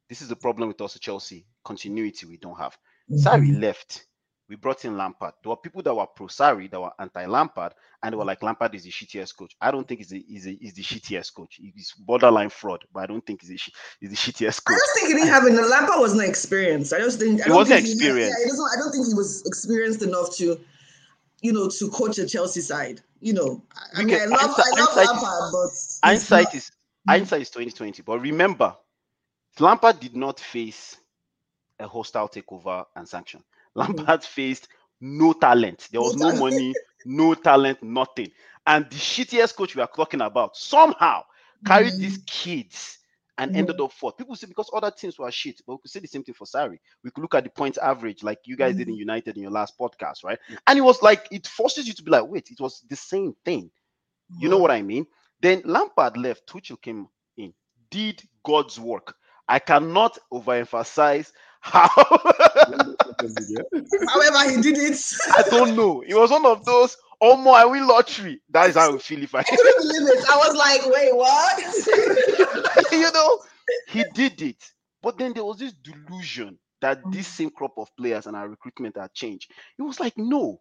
This 0.09 0.23
is 0.23 0.29
the 0.29 0.37
problem 0.37 0.69
with 0.69 0.81
us 0.83 0.97
at 0.97 1.03
Chelsea. 1.03 1.47
Continuity 1.65 2.27
we 2.27 2.39
don't 2.39 2.59
have. 2.59 2.79
Sarri 3.17 3.53
Mhm. 3.53 3.61
left. 3.61 4.07
We 4.49 4.55
brought 4.57 4.85
in 4.85 4.97
Lampard. 4.97 5.35
There 5.43 5.51
were 5.51 5.57
people 5.57 5.83
that 5.83 5.95
were 5.95 6.07
pro 6.07 6.29
Sarri, 6.29 6.71
that 6.71 6.81
were 6.81 6.93
anti 7.01 7.27
Lampard, 7.27 7.73
and 8.03 8.13
they 8.13 8.17
were 8.17 8.23
mm. 8.23 8.29
like, 8.29 8.43
Lampard 8.45 8.75
is 8.77 8.85
the 8.85 8.91
shittiest 8.91 9.37
coach. 9.37 9.57
I 9.61 9.73
don't 9.73 9.89
think 9.89 9.99
he's 9.99 10.11
the, 10.11 10.25
he's 10.29 10.45
the, 10.45 10.57
he's 10.61 10.75
the 10.75 10.83
shittiest 10.83 11.35
coach. 11.35 11.59
He's 11.61 11.93
borderline 11.99 12.51
fraud, 12.51 12.85
but 12.93 13.01
I 13.01 13.07
don't 13.07 13.27
think 13.27 13.43
he's 13.43 13.51
the, 13.51 13.73
he's 14.01 14.11
the 14.11 14.17
shittiest 14.17 14.65
coach. 14.65 14.77
I 14.77 14.79
just 14.79 14.95
think 14.95 15.09
he 15.09 15.15
didn't 15.15 15.29
have 15.29 15.47
enough. 15.49 15.69
Lampard 15.69 16.01
was 16.01 16.15
not 16.15 16.27
experienced. 16.27 16.93
I 16.93 16.99
just 16.99 17.19
think 17.19 17.41
I 17.41 17.45
He 17.45 17.49
don't 17.49 17.57
wasn't 17.57 17.83
think 17.83 17.95
experienced. 17.97 18.39
yeah, 18.39 18.47
he 18.47 18.53
I 18.53 18.81
don't 18.81 18.93
think 18.93 19.07
he 19.09 19.15
was 19.15 19.45
experienced 19.47 20.03
enough 20.03 20.35
to, 20.37 20.61
you 21.43 21.53
know, 21.53 21.69
to 21.69 21.91
coach 21.91 22.19
a 22.19 22.27
Chelsea 22.27 22.61
side. 22.61 23.01
You 23.21 23.33
know, 23.33 23.63
I, 23.95 24.05
mean, 24.05 24.15
I 24.15 24.27
love, 24.27 24.55
I 24.57 24.81
love 24.81 24.91
is- 24.91 24.97
Lampard, 24.97 25.53
but 25.53 26.09
Hindsight 26.09 26.55
is 26.55 26.71
hmm. 27.05 27.11
hindsight 27.11 27.43
is 27.43 27.51
2020. 27.51 28.03
But 28.03 28.21
remember, 28.21 28.77
Lampard 29.59 29.99
did 29.99 30.15
not 30.15 30.39
face 30.39 30.99
a 31.81 31.89
hostile 31.89 32.29
takeover 32.29 32.85
and 32.95 33.09
sanction. 33.09 33.43
Lampard 33.77 34.25
faced 34.25 34.69
no 35.01 35.35
talent. 35.35 35.89
There 35.93 36.03
was 36.03 36.17
no 36.17 36.33
money, 36.33 36.79
no 37.05 37.35
talent, 37.35 37.83
nothing. 37.83 38.33
And 38.67 38.87
the 38.91 38.97
shittiest 38.97 39.57
coach 39.57 39.77
we 39.77 39.83
are 39.83 39.91
talking 39.95 40.23
about 40.23 40.57
somehow 40.57 41.25
carried 41.65 41.95
Mhm. 41.95 42.01
these 42.01 42.19
kids 42.27 42.99
and 43.39 43.51
Mhm. 43.51 43.55
ended 43.55 43.81
up 43.81 43.93
fourth. 43.93 44.19
People 44.19 44.37
say 44.37 44.49
because 44.49 44.71
other 44.75 44.91
teams 44.93 45.19
were 45.19 45.31
shit, 45.33 45.61
but 45.67 45.75
we 45.75 45.79
could 45.83 45.91
say 45.93 46.01
the 46.01 46.09
same 46.09 46.25
thing 46.25 46.35
for 46.35 46.47
Sarri. 46.47 46.79
We 47.05 47.11
could 47.13 47.23
look 47.23 47.35
at 47.37 47.45
the 47.45 47.51
points 47.51 47.79
average, 47.79 48.23
like 48.25 48.41
you 48.47 48.57
guys 48.57 48.77
did 48.77 48.89
in 48.89 48.97
United 48.97 49.37
in 49.37 49.43
your 49.43 49.53
last 49.53 49.79
podcast, 49.79 50.25
right? 50.25 50.39
And 50.67 50.79
it 50.79 50.83
was 50.83 51.03
like 51.03 51.29
it 51.33 51.47
forces 51.47 51.87
you 51.89 51.95
to 51.95 52.03
be 52.05 52.13
like, 52.13 52.27
wait, 52.29 52.51
it 52.51 52.61
was 52.61 52.85
the 52.89 52.97
same 52.97 53.35
thing. 53.45 53.71
You 54.39 54.49
know 54.49 54.59
what 54.59 54.73
I 54.73 54.83
mean? 54.83 55.07
Then 55.41 55.63
Lampard 55.65 56.17
left, 56.17 56.47
Tuchel 56.49 56.81
came 56.81 57.09
in, 57.37 57.55
did 57.91 58.23
God's 58.45 58.79
work. 58.81 59.17
I 59.49 59.59
cannot 59.61 60.19
overemphasize 60.33 61.33
how 61.67 61.89
However, 64.09 64.51
he 64.51 64.61
did 64.63 64.79
it. 64.79 64.99
I 65.37 65.43
don't 65.51 65.77
know. 65.77 66.03
It 66.07 66.15
was 66.15 66.31
one 66.31 66.47
of 66.47 66.65
those 66.65 66.97
oh 67.21 67.37
my 67.37 67.63
I 67.63 67.65
win 67.65 67.87
lottery. 67.87 68.41
That 68.51 68.71
is 68.71 68.77
how 68.77 68.95
I 68.95 68.99
feel 68.99 69.23
if 69.23 69.35
I 69.35 69.41
I 69.41 69.43
couldn't 69.43 69.77
believe 69.79 70.09
it. 70.09 70.25
I 70.31 70.37
was 70.37 70.55
like, 70.57 70.87
wait, 70.87 71.15
what? 71.15 71.59
you 72.93 73.11
know 73.13 73.39
he 73.89 74.05
did 74.15 74.41
it. 74.43 74.73
But 75.03 75.19
then 75.19 75.33
there 75.33 75.45
was 75.45 75.59
this 75.59 75.73
delusion 75.73 76.59
that 76.81 77.11
this 77.11 77.27
same 77.27 77.51
crop 77.51 77.75
of 77.79 77.95
players 77.97 78.27
and 78.27 78.37
our 78.37 78.49
recruitment 78.49 78.97
had 78.97 79.13
changed. 79.13 79.51
It 79.79 79.83
was 79.83 79.99
like, 80.01 80.15
no, 80.17 80.61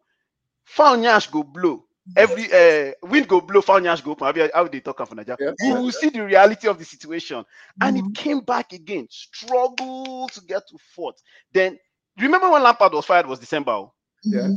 foul 0.64 0.98
nyash 0.98 1.30
go 1.32 1.44
blow. 1.44 1.85
Every 2.16 2.46
uh 2.52 2.92
wind 3.04 3.28
go 3.28 3.42
blow, 3.42 3.62
foul 3.62 3.80
nyash 3.82 4.04
go 4.04 4.12
open. 4.12 4.26
How 4.54 4.64
be- 4.64 4.70
they 4.70 4.80
talk 4.82 5.06
for 5.08 5.16
Nigeria? 5.16 5.54
Yeah. 5.60 5.74
We 5.76 5.82
will 5.82 5.92
see 5.92 6.10
the 6.10 6.24
reality 6.24 6.68
of 6.68 6.78
the 6.78 6.86
situation. 6.86 7.44
and 7.82 7.98
Mhm. 7.98 8.00
it 8.10 8.14
came 8.16 8.40
back 8.42 8.74
again. 8.74 9.08
Struggle 9.10 10.28
to 10.30 10.42
get 10.42 10.68
to 10.70 10.78
fourth. 10.96 11.22
Then 11.52 11.80
remember 12.20 12.50
when 12.50 12.62
Lampard 12.64 12.94
was 12.94 13.06
fired 13.06 13.26
was 13.28 13.40
December. 13.40 13.72
oh? 13.72 13.94
Yeah. 14.24 14.50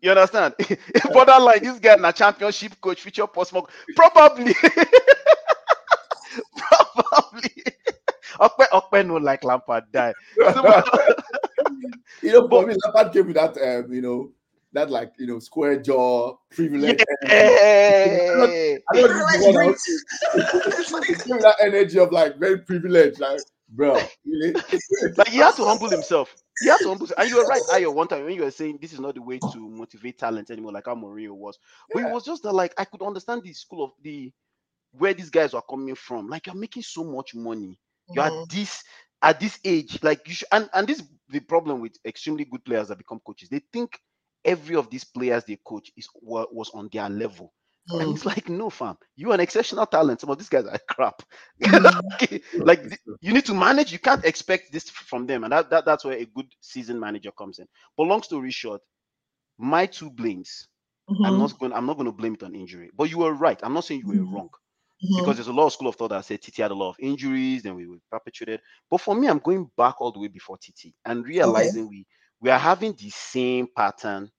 You 0.00 0.10
understand? 0.12 0.54
Borderline, 1.12 1.62
this 1.62 1.78
guy 1.78 1.96
na 1.96 2.10
championship 2.12 2.80
coach, 2.80 3.02
future 3.02 3.26
post 3.26 3.52
probably. 3.94 4.54
probably. 6.56 7.50
Okpe 8.40 8.64
Okpe 8.72 9.06
no 9.06 9.16
like 9.16 9.44
Lampard 9.44 9.84
die. 9.92 10.14
You 12.22 12.32
know, 12.32 12.48
for 12.48 12.66
me, 12.66 12.74
Lampard 12.84 13.12
came 13.12 13.26
with 13.26 13.36
that, 13.36 13.56
um, 13.58 13.92
you 13.92 14.02
know, 14.02 14.32
that 14.72 14.90
like, 14.90 15.12
you 15.18 15.26
know, 15.26 15.38
square 15.38 15.80
jaw, 15.80 16.36
privilege. 16.50 17.00
hey. 17.26 18.78
I 18.90 18.94
don't 18.94 19.10
I 19.10 19.38
think 19.38 19.56
like 19.56 19.76
give 21.26 21.40
that 21.40 21.56
energy 21.62 21.98
of 21.98 22.12
like 22.12 22.38
very 22.38 22.58
privileged, 22.58 23.20
like, 23.20 23.40
bro, 23.70 24.10
really? 24.24 24.54
like 25.16 25.28
he 25.28 25.38
had 25.38 25.56
to 25.56 25.64
humble 25.64 25.88
himself. 25.88 26.34
He 26.60 26.68
had 26.68 26.82
to 26.82 26.88
humble 26.88 27.06
himself. 27.06 27.20
And 27.20 27.30
you 27.30 27.36
were 27.36 27.46
right, 27.46 27.62
Ayo, 27.72 27.94
one 27.94 28.08
time 28.08 28.24
when 28.24 28.34
you 28.34 28.42
were 28.44 28.50
saying 28.50 28.78
this 28.80 28.92
is 28.92 29.00
not 29.00 29.14
the 29.14 29.22
way 29.22 29.38
to 29.52 29.68
motivate 29.68 30.18
talent 30.18 30.50
anymore, 30.50 30.72
like 30.72 30.86
how 30.86 30.94
Mourinho 30.94 31.32
was. 31.32 31.58
But 31.92 32.02
it 32.02 32.08
was 32.08 32.24
just 32.24 32.42
that 32.44 32.52
like 32.52 32.74
I 32.78 32.84
could 32.84 33.02
understand 33.02 33.42
the 33.44 33.52
school 33.52 33.84
of 33.84 33.92
the 34.02 34.32
where 34.92 35.14
these 35.14 35.30
guys 35.30 35.54
are 35.54 35.62
coming 35.68 35.94
from. 35.94 36.28
Like 36.28 36.46
you're 36.46 36.54
making 36.54 36.82
so 36.82 37.04
much 37.04 37.34
money. 37.34 37.78
You're 38.12 38.24
Mhm. 38.24 38.42
at 38.44 38.50
this 38.50 38.84
at 39.22 39.38
this 39.40 39.58
age, 39.64 40.02
like 40.02 40.26
you 40.26 40.34
should 40.34 40.48
and, 40.52 40.68
and 40.72 40.86
this 40.86 40.98
is 41.00 41.06
the 41.28 41.40
problem 41.40 41.80
with 41.80 41.96
extremely 42.04 42.44
good 42.44 42.64
players 42.64 42.88
that 42.88 42.98
become 42.98 43.20
coaches. 43.24 43.48
They 43.50 43.60
think 43.72 43.98
every 44.44 44.76
of 44.76 44.90
these 44.90 45.04
players 45.04 45.44
they 45.44 45.58
coach 45.64 45.90
is 45.96 46.08
wa- 46.22 46.46
was 46.52 46.70
on 46.74 46.88
their 46.92 47.08
level. 47.08 47.52
And 47.98 48.10
Mhm. 48.10 48.16
it's 48.16 48.24
like, 48.26 48.48
no, 48.48 48.70
fam, 48.70 48.96
you're 49.16 49.34
an 49.34 49.40
exceptional 49.40 49.86
talent. 49.86 50.20
Some 50.20 50.30
of 50.30 50.38
these 50.38 50.48
guys 50.48 50.66
are 50.66 50.78
crap. 50.88 51.22
Mhm. 51.60 52.22
like 52.64 52.86
you 53.20 53.32
need 53.32 53.44
to 53.46 53.54
manage. 53.54 53.92
You 53.92 53.98
can't 53.98 54.24
expect 54.24 54.72
this 54.72 54.88
from 54.90 55.26
them, 55.26 55.44
and 55.44 55.52
that, 55.52 55.70
that 55.70 55.84
that's 55.84 56.04
where 56.04 56.16
a 56.18 56.24
good 56.24 56.46
season 56.60 56.98
manager 56.98 57.30
comes 57.32 57.58
in. 57.58 57.66
But 57.96 58.04
long 58.04 58.22
story 58.22 58.50
short, 58.50 58.80
my 59.58 59.86
two 59.86 60.10
blames. 60.10 60.68
I'm 61.22 61.36
Mhm. 61.36 61.38
not 61.38 61.58
going. 61.58 61.72
I'm 61.72 61.86
not 61.86 61.96
going 61.96 62.06
to 62.06 62.12
blame 62.12 62.34
it 62.34 62.42
on 62.42 62.54
injury. 62.54 62.90
But 62.96 63.10
you 63.10 63.18
were 63.18 63.32
right. 63.32 63.58
I'm 63.62 63.74
not 63.74 63.84
saying 63.84 64.00
you 64.02 64.08
were 64.08 64.24
Mhm. 64.24 64.36
wrong 64.36 64.48
Mhm. 65.02 65.16
because 65.16 65.36
there's 65.36 65.48
a 65.48 65.52
lot 65.52 65.66
of 65.66 65.72
school 65.72 65.88
of 65.88 65.96
thought 65.96 66.10
that 66.10 66.24
said 66.24 66.40
TT 66.42 66.62
had 66.62 66.70
a 66.70 66.74
lot 66.74 66.90
of 66.90 66.96
injuries, 67.00 67.62
then 67.62 67.74
we 67.76 67.86
were 67.86 67.96
perpetuated. 68.10 68.60
But 68.90 69.00
for 69.00 69.14
me, 69.14 69.28
I'm 69.28 69.38
going 69.38 69.70
back 69.76 70.00
all 70.00 70.12
the 70.12 70.20
way 70.20 70.28
before 70.28 70.58
TT 70.58 70.94
and 71.04 71.24
realizing 71.26 71.88
we 71.88 72.06
we 72.40 72.50
are 72.50 72.58
having 72.58 72.92
the 72.94 73.10
same 73.10 73.68
pattern 73.74 74.30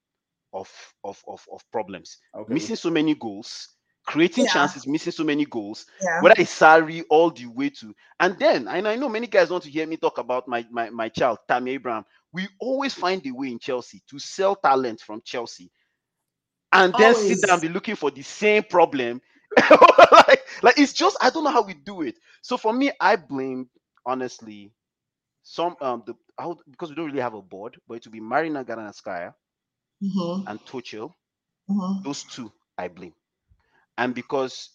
of 0.54 0.70
of 1.04 1.22
of, 1.28 1.46
of 1.52 1.62
problems 1.72 2.18
Okay. 2.36 2.72
missing 2.72 2.76
so 2.76 2.90
many 2.90 3.16
goals, 3.16 3.70
creating 4.06 4.46
Yeah. 4.46 4.48
chances, 4.48 4.88
missing 4.88 5.12
so 5.14 5.24
many 5.24 5.46
goals, 5.46 5.86
yeah. 6.02 6.22
whether 6.22 6.36
it's 6.38 6.58
Sarri 6.60 7.04
all 7.10 7.32
the 7.32 7.46
way 7.48 7.70
to 7.70 7.94
and 8.20 8.38
then 8.40 8.68
and 8.68 8.88
I 8.88 8.96
know 8.96 9.10
many 9.10 9.28
guys 9.28 9.50
want 9.52 9.64
to 9.64 9.70
hear 9.70 9.88
me 9.88 9.98
talk 9.98 10.18
about 10.18 10.48
my 10.48 10.66
my, 10.72 10.90
my 10.90 11.10
child, 11.10 11.40
Tammy 11.48 11.72
Abraham. 11.72 12.06
We 12.34 12.48
always 12.60 12.94
find 12.94 13.26
a 13.28 13.32
way 13.32 13.50
in 13.50 13.60
Chelsea 13.60 14.02
to 14.10 14.20
sell 14.20 14.56
talent 14.56 15.02
from 15.02 15.22
Chelsea 15.24 15.72
and 16.74 16.96
then 16.98 17.16
Always. 17.16 17.16
sit 17.16 17.42
down 17.42 17.56
and 17.56 17.62
be 17.62 17.70
looking 17.70 17.96
for 17.96 18.12
the 18.12 18.22
same 18.22 18.64
problem. 18.64 19.22
like, 20.12 20.42
like 20.64 20.80
it's 20.80 20.94
just 20.94 21.18
I 21.22 21.30
don't 21.30 21.44
know 21.44 21.52
how 21.52 21.64
we 21.64 21.74
do 21.74 22.02
it. 22.02 22.18
So 22.42 22.58
for 22.58 22.74
me, 22.74 22.92
I 23.00 23.16
blame 23.16 23.70
honestly 24.06 24.72
some 25.44 25.76
um 25.82 26.04
the 26.06 26.16
how 26.38 26.58
because 26.70 26.90
we 26.90 26.96
don't 26.96 27.08
really 27.08 27.22
have 27.22 27.34
a 27.34 27.42
board, 27.42 27.80
but 27.88 27.96
it 27.96 28.06
would 28.06 28.14
be 28.14 28.20
Marina 28.22 28.64
Granovskaia 28.64 29.34
Mhm. 30.02 30.48
and 30.48 30.64
Tuchel 30.66 31.14
Mhm. 31.68 32.04
those 32.04 32.24
two 32.24 32.52
I 32.78 32.88
blame. 32.88 33.14
And 33.98 34.14
because 34.16 34.70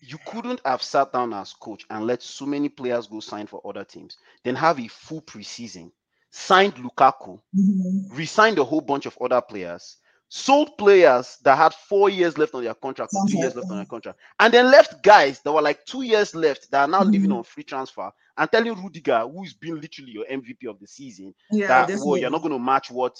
you 0.00 0.18
couldn't 0.26 0.60
have 0.64 0.82
sat 0.82 1.12
down 1.12 1.32
as 1.32 1.52
coach 1.54 1.84
and 1.90 2.06
let 2.06 2.22
so 2.22 2.46
many 2.46 2.68
players 2.68 3.06
go 3.06 3.20
sign 3.20 3.46
for 3.46 3.60
other 3.64 3.84
teams, 3.84 4.16
then 4.44 4.54
have 4.56 4.78
a 4.80 4.88
full 4.88 5.22
preseason, 5.22 5.90
signed 6.30 6.74
Lukaku, 6.74 7.40
Mhm. 7.52 8.10
re-signed 8.10 8.58
a 8.58 8.64
whole 8.64 8.80
bunch 8.80 9.06
of 9.06 9.16
other 9.20 9.40
players, 9.40 9.96
sold 10.28 10.76
players 10.78 11.38
that 11.44 11.56
had 11.56 11.72
four 11.74 12.08
years 12.10 12.36
left 12.38 12.54
on 12.54 12.64
their 12.64 12.74
contract, 12.74 13.12
or 13.14 13.22
three 13.22 13.38
years 13.38 13.54
left 13.54 13.70
on 13.70 13.76
their 13.76 13.86
contract, 13.86 14.18
and 14.40 14.52
then 14.52 14.70
left 14.70 15.02
guys 15.02 15.40
that 15.42 15.52
were 15.52 15.62
like 15.62 15.84
two 15.86 16.02
years 16.02 16.34
left 16.34 16.70
that 16.70 16.82
are 16.82 16.90
now 16.90 17.02
living 17.04 17.30
Mhm. 17.30 17.32
on 17.32 17.44
free 17.44 17.62
transfer 17.62 18.10
and 18.36 18.50
telling 18.50 18.74
Rudiger, 18.74 19.20
who's 19.28 19.54
been 19.54 19.80
literally 19.80 20.12
your 20.12 20.26
MVP 20.28 20.66
of 20.66 20.78
the 20.80 20.86
season, 20.86 21.34
Yeah, 21.50 21.68
that 21.68 21.84
definitely. 21.84 22.02
well, 22.02 22.16
you're 22.16 22.30
not 22.30 22.42
going 22.42 22.52
to 22.52 22.58
match 22.58 22.90
what 22.90 23.16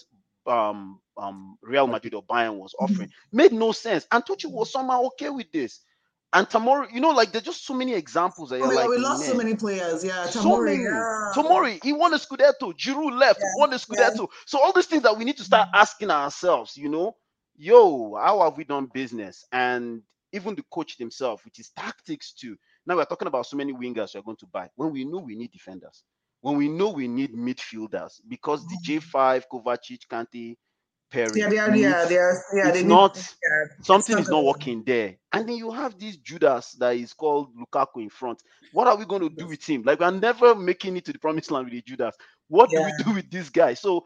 um 0.47 1.01
um 1.16 1.57
Real 1.62 1.87
Madrid 1.87 2.14
or 2.14 2.25
Bayern 2.25 2.57
was 2.59 2.75
Mhm. 2.81 2.81
offering. 2.81 3.09
Made 3.33 3.53
no 3.53 3.73
sense. 3.73 4.07
And 4.12 4.25
Tuchel 4.25 4.53
was 4.53 4.71
somehow 4.71 5.05
okay 5.07 5.31
with 5.31 5.51
this. 5.53 5.81
And 6.32 6.48
tomorrow, 6.50 6.86
you 6.92 7.00
know, 7.00 7.10
like 7.10 7.32
there's 7.32 7.44
just 7.44 7.64
so 7.64 7.72
many 7.72 7.94
examples 7.94 8.50
that 8.50 8.60
Oh 8.60 8.66
my 8.66 8.74
like, 8.74 8.88
we 8.88 8.98
lost 8.98 9.26
so 9.26 9.34
many 9.34 9.54
players. 9.54 10.04
Yeah, 10.04 10.26
so 10.26 10.42
Tomori. 10.42 10.64
many. 10.66 10.82
Yeah. 10.82 11.32
Tomori, 11.34 11.84
he 11.84 11.92
won 11.92 12.10
the 12.10 12.18
Scudetto. 12.18 12.74
Giroud 12.76 13.18
left, 13.18 13.40
Yeah, 13.40 13.46
won 13.56 13.70
the 13.70 13.84
yeah. 13.90 14.10
Scudetto. 14.10 14.28
So 14.44 14.60
all 14.60 14.72
these 14.72 14.86
things 14.86 15.02
that 15.04 15.16
we 15.16 15.24
need 15.24 15.36
to 15.38 15.44
start 15.44 15.68
mm-hmm. 15.68 15.76
asking 15.76 16.10
ourselves, 16.10 16.76
you 16.76 16.88
know, 16.88 17.16
yo, 17.56 18.16
how 18.16 18.42
have 18.42 18.56
we 18.56 18.64
done 18.64 18.90
business? 18.92 19.44
And 19.52 20.02
even 20.32 20.54
the 20.54 20.64
coach 20.70 20.98
himself 20.98 21.44
with 21.44 21.56
his 21.56 21.70
tactics 21.70 22.32
too. 22.32 22.56
Now 22.86 22.96
we're 22.96 23.04
talking 23.04 23.28
about 23.28 23.46
so 23.46 23.56
many 23.56 23.72
wingers 23.72 24.14
we're 24.14 24.22
going 24.22 24.36
to 24.38 24.46
buy 24.46 24.68
when 24.76 24.92
we 24.92 25.04
know 25.04 25.18
we 25.18 25.36
need 25.36 25.52
defenders, 25.52 26.04
when 26.40 26.56
we 26.56 26.68
know 26.68 26.90
we 26.90 27.08
need 27.08 27.34
midfielders 27.34 28.20
because 28.28 28.60
mm-hmm. 28.64 28.74
the 28.84 29.00
J5, 29.00 29.44
Kovacic, 29.50 30.00
Kante, 30.10 30.56
Perry. 31.11 31.40
Yeah, 31.40 31.49
they 31.49 31.59
are. 31.59 31.77
Yeah, 31.77 32.05
they 32.05 32.16
are. 32.19 32.42
Yeah, 32.55 32.69
it's 32.69 32.79
they 32.79 32.85
not 32.85 33.16
yeah, 33.16 33.64
something 33.83 34.19
is 34.19 34.29
not 34.29 34.45
working 34.45 34.83
there. 34.85 35.16
And 35.33 35.49
then 35.49 35.57
you 35.57 35.71
have 35.71 35.99
this 35.99 36.16
Judas 36.16 36.73
that 36.81 36.97
is 36.97 37.12
called 37.12 37.51
Lukaku 37.57 38.03
in 38.03 38.11
front. 38.11 38.42
What 38.73 38.87
are 38.88 38.97
we 38.97 39.05
going 39.05 39.23
to 39.23 39.29
do 39.31 39.47
with 39.47 39.64
him? 39.64 39.83
Like 39.85 40.01
we're 40.01 40.11
never 40.11 40.55
making 40.55 40.97
it 40.97 41.05
to 41.07 41.12
the 41.12 41.19
promised 41.19 41.51
land 41.51 41.66
with 41.66 41.75
the 41.75 41.83
Judas. 41.83 42.16
What 42.49 42.71
do 42.71 42.77
we 42.83 43.05
do 43.05 43.14
with 43.14 43.31
this 43.31 43.51
guy? 43.51 43.75
So 43.75 44.05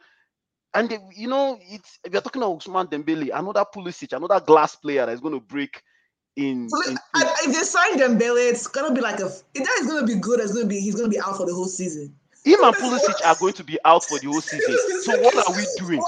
and 0.75 0.89
they- 0.89 0.99
you 1.17 1.29
know, 1.29 1.59
it's 1.63 1.99
we're 2.11 2.21
talking 2.21 2.43
about 2.43 2.61
Ousmane 2.61 2.91
Dembele, 2.91 3.31
another 3.33 3.65
Pulisic, 3.75 4.17
another 4.17 4.41
glass 4.41 4.77
player 4.77 5.07
that 5.07 5.13
is 5.13 5.21
going 5.21 5.35
to 5.35 5.41
break 5.41 5.83
in, 6.37 6.69
in- 6.89 6.99
I- 7.15 7.25
I- 7.25 7.37
if 7.45 7.55
they 7.57 7.63
sign 7.65 7.99
Dembele, 7.99 8.51
it's 8.51 8.67
gonna 8.69 8.95
be 8.95 9.01
like 9.01 9.19
a. 9.19 9.27
If 9.27 9.65
that 9.65 9.79
is 9.81 9.87
gonna 9.89 10.07
be 10.07 10.15
good, 10.15 10.39
it's 10.41 10.53
gonna 10.55 10.67
be. 10.67 10.79
He's 10.81 10.95
gonna 10.95 11.09
be 11.09 11.19
out 11.19 11.37
for 11.37 11.45
the 11.47 11.53
whole 11.55 11.67
season. 11.67 12.15
Him 12.45 12.63
and 12.65 12.75
Pulisic 12.77 13.15
are 13.25 13.37
going 13.37 13.53
to 13.55 13.65
be 13.65 13.79
out 13.85 14.05
for 14.05 14.19
the 14.19 14.27
whole 14.29 14.41
season. 14.41 14.77
So 15.03 15.19
what 15.21 15.37
are 15.37 15.57
we 15.57 15.67
doing? 15.79 16.01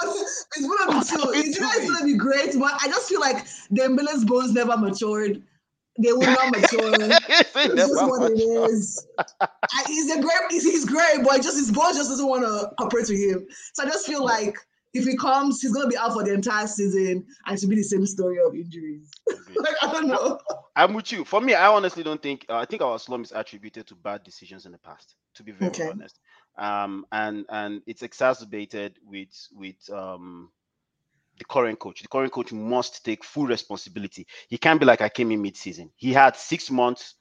It's 0.57 0.66
gonna 0.66 0.92
be 0.92 0.95
What 0.97 1.07
chill. 1.07 1.29
are 1.29 1.33
we 1.33 1.38
It's, 1.40 1.59
gonna 1.59 2.05
be 2.05 2.16
great, 2.16 2.59
but 2.59 2.73
I 2.81 2.88
just 2.88 3.09
feel 3.09 3.21
like 3.21 3.47
Dembele's 3.73 4.25
bones 4.25 4.53
never 4.53 4.77
matured. 4.77 5.42
They 5.99 6.12
will 6.12 6.23
not 6.23 6.51
mature. 6.51 6.90
It's 7.55 7.75
just 7.75 8.07
what 8.07 8.31
it 8.33 8.40
is. 8.40 9.07
I, 9.21 9.85
he's 9.87 10.11
a 10.11 10.21
great. 10.21 10.40
He's, 10.51 10.64
he's 10.64 10.85
great, 10.87 11.23
but 11.23 11.42
just 11.42 11.57
his 11.59 11.71
boy 11.71 11.90
just 11.92 12.09
doesn't 12.09 12.27
want 12.27 12.42
to 12.45 12.75
cooperate 12.79 13.09
with 13.09 13.18
him. 13.21 13.47
So 13.75 13.85
I 13.85 13.87
just 13.87 14.07
feel 14.07 14.25
like 14.25 14.57
if 14.95 15.05
he 15.05 15.16
comes, 15.16 15.61
he's 15.61 15.73
gonna 15.73 15.88
be 15.88 15.97
out 15.97 16.14
for 16.14 16.25
the 16.25 16.33
entire 16.33 16.66
season, 16.66 17.27
and 17.47 17.55
it 17.57 17.61
should 17.61 17.68
be 17.71 17.77
the 17.77 17.83
same 17.83 18.07
story 18.07 18.38
of 18.45 18.55
injuries. 18.55 19.11
like 19.57 19.75
I 19.83 19.92
don't 19.92 20.09
know. 20.09 20.38
I'm 20.77 20.95
with 20.95 21.13
you. 21.13 21.25
For 21.25 21.41
me, 21.41 21.55
I 21.55 21.67
honestly 21.69 22.03
don't 22.03 22.23
think. 22.23 22.47
Uh, 22.49 22.57
I 22.57 22.65
think 22.65 22.83
our 22.83 22.99
slum 22.99 23.23
is 23.23 23.33
attributed 23.33 23.87
to 23.89 23.95
bad 23.95 24.23
decisions 24.25 24.67
in 24.67 24.73
the 24.73 24.79
past. 24.79 25.17
To 25.35 25.43
be 25.43 25.53
very 25.53 25.81
Okay. 25.81 25.93
honest, 25.93 26.19
um, 26.59 27.07
and 27.13 27.45
and 27.49 27.83
it's 27.87 28.03
exacerbated 28.03 28.99
with 29.05 29.31
with 29.53 29.77
um 29.93 30.51
the 31.39 31.45
current 31.45 31.79
coach. 31.79 32.03
The 32.03 32.09
current 32.09 32.33
coach 32.33 32.53
must 32.53 33.05
take 33.05 33.25
full 33.25 33.47
responsibility. 33.47 34.27
He 34.49 34.59
can't 34.59 34.81
be 34.81 34.87
like 34.87 35.01
I 35.03 35.09
came 35.09 35.31
in 35.33 35.43
mid-season. 35.43 35.91
He 35.97 36.13
had 36.13 36.37
six 36.37 36.71
months 36.71 37.15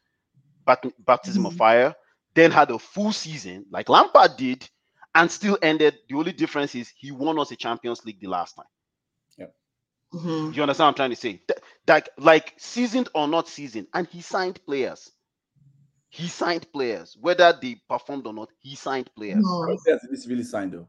bat- 0.65 0.85
baptism 0.99 1.45
of 1.45 1.53
Mhm. 1.53 1.55
fire, 1.55 1.95
then 2.35 2.51
had 2.51 2.71
a 2.71 2.79
full 2.79 3.11
season 3.13 3.65
like 3.71 3.89
Lampard 3.89 4.37
did, 4.37 4.69
and 5.15 5.31
still 5.31 5.57
ended. 5.61 5.95
The 6.09 6.15
only 6.17 6.33
difference 6.33 6.75
is 6.75 6.91
he 6.97 7.11
won 7.11 7.39
us 7.39 7.51
a 7.51 7.55
Champions 7.55 8.05
League 8.05 8.19
the 8.21 8.27
last 8.27 8.55
time. 8.55 8.65
Mhm. 10.13 10.55
You 10.55 10.63
understand 10.63 10.85
what 10.85 10.89
I'm 10.89 10.95
trying 10.95 11.09
to 11.11 11.15
say? 11.17 11.41
Th- 11.47 11.59
Like, 11.87 12.09
like 12.17 12.53
seasoned 12.57 13.09
or 13.15 13.27
not 13.27 13.47
seasoned, 13.49 13.87
and 13.93 14.07
he 14.07 14.21
signed 14.21 14.65
players. 14.65 15.11
He 16.09 16.27
signed 16.29 16.71
players, 16.73 17.17
whether 17.19 17.57
they 17.61 17.81
performed 17.89 18.27
or 18.27 18.33
not. 18.33 18.49
He 18.59 18.75
signed 18.75 19.11
players. 19.15 19.63
No, 19.63 19.77
Yes, 19.87 19.99
it's 20.11 20.27
really 20.27 20.43
signed 20.43 20.73
though. 20.73 20.87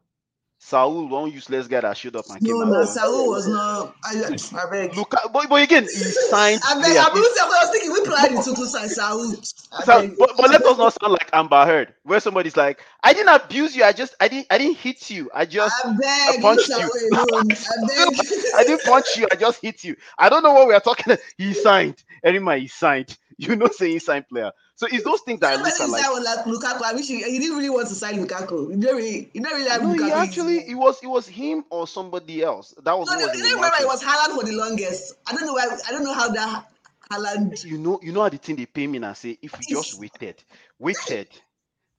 Saul, 0.65 1.09
one 1.09 1.29
useless 1.29 1.67
guy 1.67 1.81
that 1.81 1.97
showed 1.97 2.15
up 2.15 2.25
and 2.29 2.41
no, 2.41 2.61
came 2.61 2.71
no. 2.71 2.79
out. 2.79 2.87
Saul 2.87 3.29
was 3.29 3.49
not. 3.49 3.95
I, 4.05 4.33
I 4.57 4.69
beg. 4.71 4.95
Look, 4.95 5.13
but, 5.33 5.49
but 5.49 5.61
again, 5.61 5.83
he 5.83 5.89
signed 5.89 6.61
I 6.65 6.81
beg. 6.81 6.95
I, 6.95 7.09
was, 7.09 7.37
I 7.41 7.47
was 7.47 7.69
thinking 7.69 7.91
we 7.91 8.01
played 8.05 8.31
the 8.31 8.41
Tutu 8.41 8.65
side 8.65 8.89
Saul. 8.89 9.35
I 9.73 9.83
So, 9.85 10.15
but, 10.17 10.31
but 10.37 10.49
let 10.49 10.63
us 10.63 10.77
not 10.77 10.95
sound 11.01 11.11
like 11.11 11.29
Amber 11.33 11.65
Heard, 11.65 11.93
where 12.03 12.21
somebody's 12.21 12.55
like, 12.55 12.79
"I 13.03 13.11
didn't 13.11 13.35
abuse 13.35 13.75
you. 13.75 13.83
I 13.83 13.91
just, 13.91 14.15
I 14.21 14.29
didn't, 14.29 14.47
I 14.49 14.57
didn't 14.57 14.77
hit 14.77 15.09
you. 15.09 15.29
I 15.35 15.45
just, 15.45 15.75
I 15.85 15.97
beg. 16.31 16.41
punched 16.41 16.69
you. 16.69 16.75
I 17.13 17.25
beg. 17.43 18.25
I 18.55 18.63
didn't 18.63 18.83
punch 18.83 19.17
you. 19.17 19.27
I 19.29 19.35
just 19.35 19.61
hit 19.61 19.83
you. 19.83 19.97
I 20.17 20.29
don't 20.29 20.43
know 20.43 20.53
what 20.53 20.69
we 20.69 20.73
are 20.73 20.79
talking. 20.79 21.17
He 21.37 21.53
signed. 21.53 22.01
Erinma, 22.25 22.57
he 22.57 22.67
signed. 22.67 23.17
You 23.37 23.55
know, 23.55 23.67
saying 23.67 23.99
signed 23.99 24.29
player. 24.29 24.51
So 24.75 24.87
it's 24.91 25.03
those 25.03 25.21
things 25.21 25.39
that 25.41 25.53
I 25.53 25.55
look 25.61 25.67
at 25.67 25.89
like. 25.89 26.45
Lukaku. 26.45 26.81
I 26.83 26.93
wish 26.93 27.07
he, 27.07 27.21
he 27.21 27.39
didn't 27.39 27.57
really 27.57 27.69
want 27.69 27.87
to 27.89 27.95
sign 27.95 28.15
Lukaku. 28.25 28.71
He 28.71 28.77
didn't 28.77 28.95
really, 28.95 29.29
he 29.31 29.39
didn't 29.39 29.53
really 29.53 29.69
like 29.69 29.81
No, 29.81 29.89
Lukaku. 29.89 30.05
he 30.05 30.11
actually 30.11 30.57
it 30.69 30.75
was 30.75 31.01
it 31.03 31.07
was 31.07 31.27
him 31.27 31.63
or 31.69 31.87
somebody 31.87 32.43
else. 32.43 32.73
That 32.83 32.97
was 32.97 33.07
No, 33.07 33.17
no, 33.17 33.27
was 33.27 33.37
you 33.37 33.55
remember 33.55 33.75
it 33.79 33.85
was 33.87 34.03
Haaland 34.03 34.35
for 34.35 34.43
the 34.45 34.53
longest. 34.53 35.15
I 35.27 35.33
don't 35.33 35.45
know 35.45 35.53
why. 35.53 35.77
I 35.87 35.91
don't 35.91 36.03
know 36.03 36.13
how 36.13 36.29
that 36.29 36.65
Haaland. 37.11 37.63
You 37.65 37.77
know, 37.77 37.99
you 38.01 38.11
know 38.11 38.23
how 38.23 38.29
the 38.29 38.37
thing 38.37 38.55
they 38.55 38.65
pay 38.65 38.87
me 38.87 38.97
and 38.97 39.15
say 39.15 39.37
if 39.41 39.53
we 39.53 39.59
just 39.69 39.99
waited, 39.99 40.43
waited. 40.79 41.27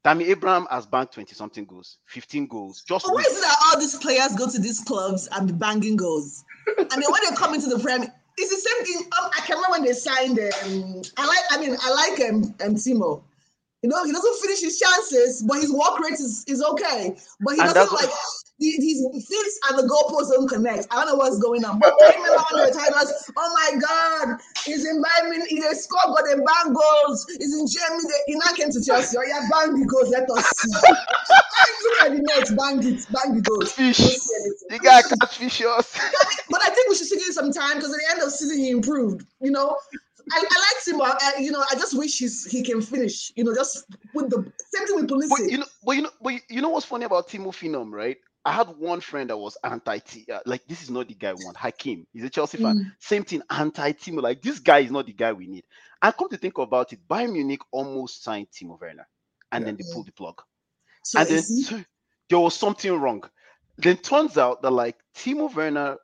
Tammy 0.02 0.26
Abraham 0.26 0.66
has 0.70 0.84
banked 0.84 1.14
20 1.14 1.34
something 1.34 1.64
goals, 1.64 1.96
15 2.08 2.46
goals. 2.46 2.84
Just 2.87 3.06
But 3.06 3.14
why 3.14 3.22
is 3.22 3.38
it 3.38 3.40
that 3.40 3.56
all 3.66 3.80
these 3.80 3.96
players 3.96 4.34
go 4.34 4.50
to 4.50 4.58
these 4.60 4.80
clubs 4.80 5.28
and 5.32 5.46
be 5.46 5.54
banging 5.54 5.96
goals, 5.96 6.44
and 6.76 6.90
then 6.90 7.10
when 7.10 7.20
they 7.26 7.34
come 7.37 7.54
into 7.54 7.68
the 7.68 7.78
Prem, 7.78 8.04
it's 8.37 8.51
the 8.51 8.61
same 8.61 8.85
thing. 8.85 9.07
Um, 9.18 9.31
I 9.37 9.40
can 9.47 9.57
remember 9.57 9.73
when 9.73 9.85
they 9.85 9.92
signed. 9.92 10.38
Um, 10.38 11.03
I 11.16 11.27
like. 11.27 11.44
I 11.51 11.61
mean, 11.61 11.77
I 11.81 11.90
like 11.90 12.31
um, 12.31 12.55
um 12.64 12.75
Timo. 12.75 13.23
You 13.83 13.90
know, 13.90 14.03
he 14.05 14.12
doesn't 14.12 14.40
finish 14.40 14.61
his 14.62 14.79
chances, 14.79 15.42
but 15.42 15.61
his 15.61 15.70
work 15.70 16.01
rate 16.01 16.14
is, 16.14 16.42
is 16.49 16.62
okay. 16.62 17.14
But 17.40 17.55
he 17.55 17.61
And 17.61 17.75
doesn't 17.75 17.92
like 17.92 18.09
he, 18.72 18.77
he's 18.77 19.27
feet 19.29 19.53
and 19.68 19.79
the 19.79 19.85
goalpost 19.85 20.31
don't 20.33 20.48
connect. 20.48 20.87
I 20.90 20.96
don't 20.96 21.09
know 21.09 21.14
what's 21.16 21.38
going 21.38 21.64
on. 21.64 21.79
But 21.85 21.92
I 22.00 22.14
remember 22.16 22.42
when 22.53 22.64
they 22.64 22.72
told 22.72 22.94
us, 22.94 23.31
"Oh 23.37 23.50
my 23.53 23.79
God, 23.81 24.38
he's 24.64 24.85
in 24.85 25.03
Bayern. 25.03 25.46
He 25.46 25.61
they 25.61 25.74
score, 25.74 26.00
but 26.14 26.24
they 26.24 26.35
bang 26.35 26.72
goals. 26.72 27.27
He's 27.38 27.55
in 27.55 27.66
Germany. 27.66 28.05
They, 28.09 28.33
he 28.33 28.35
now 28.38 28.53
came 28.57 28.70
to 28.70 28.81
Chelsea. 28.85 29.16
Oh 29.18 29.22
yeah, 29.27 29.46
bang 29.50 29.79
the 29.79 29.87
goals. 29.87 30.11
Let 30.11 30.29
us 30.31 30.44
see. 30.59 30.70
Look 31.85 32.03
at 32.03 32.11
the 32.12 32.22
net, 32.22 32.48
bang 32.57 32.79
it, 32.83 33.07
bang 33.12 33.35
the 33.37 33.40
goals. 33.42 33.72
Fish. 33.72 33.98
Don't 33.98 34.11
see 34.11 34.35
anything. 34.40 34.68
The 34.70 34.79
guy 34.79 35.03
catfish 35.03 35.62
us. 35.62 35.98
But 36.50 36.62
I 36.62 36.70
think 36.70 36.88
we 36.88 36.94
should 36.96 37.09
give 37.09 37.27
him 37.27 37.33
some 37.33 37.53
time 37.53 37.77
because 37.77 37.92
at 37.92 37.98
the 37.98 38.11
end 38.12 38.18
of 38.20 38.27
the 38.27 38.31
season 38.31 38.59
he 38.59 38.70
improved. 38.70 39.27
You 39.40 39.50
know, 39.50 39.77
I, 40.33 40.38
I 40.38 40.40
like 40.42 40.87
him, 40.87 40.98
but 40.98 41.22
uh, 41.22 41.40
you 41.40 41.50
know, 41.50 41.62
I 41.70 41.74
just 41.74 41.96
wish 41.96 42.18
he's, 42.18 42.44
he 42.50 42.62
can 42.62 42.81
finish. 42.81 43.33
You 43.37 43.44
know, 43.44 43.55
just 43.55 43.85
with 44.14 44.31
the 44.31 44.50
same 44.74 44.87
thing 44.87 44.96
with 44.96 45.09
but 45.09 45.50
you 45.50 45.59
know, 45.59 45.66
but 45.85 45.96
you 45.96 46.03
know, 46.03 46.11
but 46.22 46.33
you- 46.35 46.40
you 46.48 46.62
know 46.62 46.68
what's 46.70 46.87
funny 46.87 47.05
about 47.05 47.29
Timo 47.29 47.48
Phenom, 47.48 47.90
right? 47.92 48.16
I 48.44 48.52
had 48.52 48.68
one 48.78 49.00
friend 49.00 49.30
that 49.30 49.38
was 49.38 49.57
anti 49.64 49.98
T. 50.00 50.26
Uh, 50.33 50.40
like 50.46 50.66
this 50.66 50.83
is 50.83 50.90
not 50.90 51.09
the 51.09 51.14
guy 51.14 51.35
we 51.35 51.44
want. 51.44 51.57
Hakim, 51.59 52.07
he's 52.12 52.24
a 52.24 52.30
Chelsea 52.30 52.59
fan. 52.59 52.76
Mm. 52.76 52.92
Same 53.00 53.24
thing, 53.24 53.42
anti 53.50 53.92
Timo. 53.92 54.22
Like 54.22 54.42
this 54.42 54.61
guy 54.61 54.80
is 54.80 54.90
not 54.90 55.07
the 55.07 55.14
guy 55.14 55.33
we 55.33 55.46
need. 55.48 55.64
I 56.02 56.12
come 56.12 56.28
to 56.30 56.37
think 56.38 56.59
about 56.59 56.92
it, 56.92 57.00
Bayern 57.09 57.33
Munich 57.33 57.61
almost 57.72 58.24
signed 58.24 58.48
Timo 58.52 58.80
Werner, 58.80 59.09
and 59.52 59.66
Yeah. 59.66 59.66
then 59.66 59.76
they 59.76 59.85
pulled 59.85 60.09
the 60.09 60.12
plug. 60.12 60.42
So 61.02 61.20
and 61.20 61.28
then 61.28 61.46
he- 61.68 61.87
there 62.30 62.40
was 62.40 62.57
something 62.57 62.92
wrong. 62.92 63.24
Then 63.78 63.98
turns 63.98 64.38
out 64.38 64.62
that 64.62 64.70
like 64.72 64.96
Timo 65.16 65.54
Werner, 65.54 65.98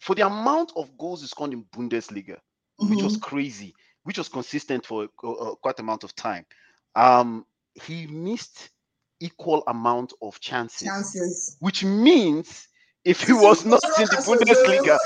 for 0.00 0.14
the 0.14 0.26
amount 0.26 0.72
of 0.76 0.96
goals 0.98 1.22
he 1.22 1.28
scored 1.28 1.52
in 1.52 1.64
Bundesliga, 1.66 2.38
which 2.86 3.02
was 3.02 3.16
Mhm. 3.16 3.18
crazy, 3.18 3.74
which 4.04 4.18
was 4.18 4.28
consistent 4.28 4.86
for 4.86 5.08
uh, 5.24 5.32
uh, 5.32 5.54
quite 5.56 5.80
amount 5.80 6.04
of 6.04 6.14
time, 6.16 6.46
um, 6.96 7.46
he 7.74 8.06
missed 8.06 8.70
equal 9.24 9.62
amount 9.68 10.12
of 10.20 10.38
chances, 10.40 10.86
chances. 10.88 11.56
which 11.60 11.82
means 11.82 12.68
if 13.04 13.22
he 13.22 13.32
was 13.32 13.64
not 13.64 13.80
in 13.98 14.04
the 14.04 14.16
Bundesliga, 14.16 14.98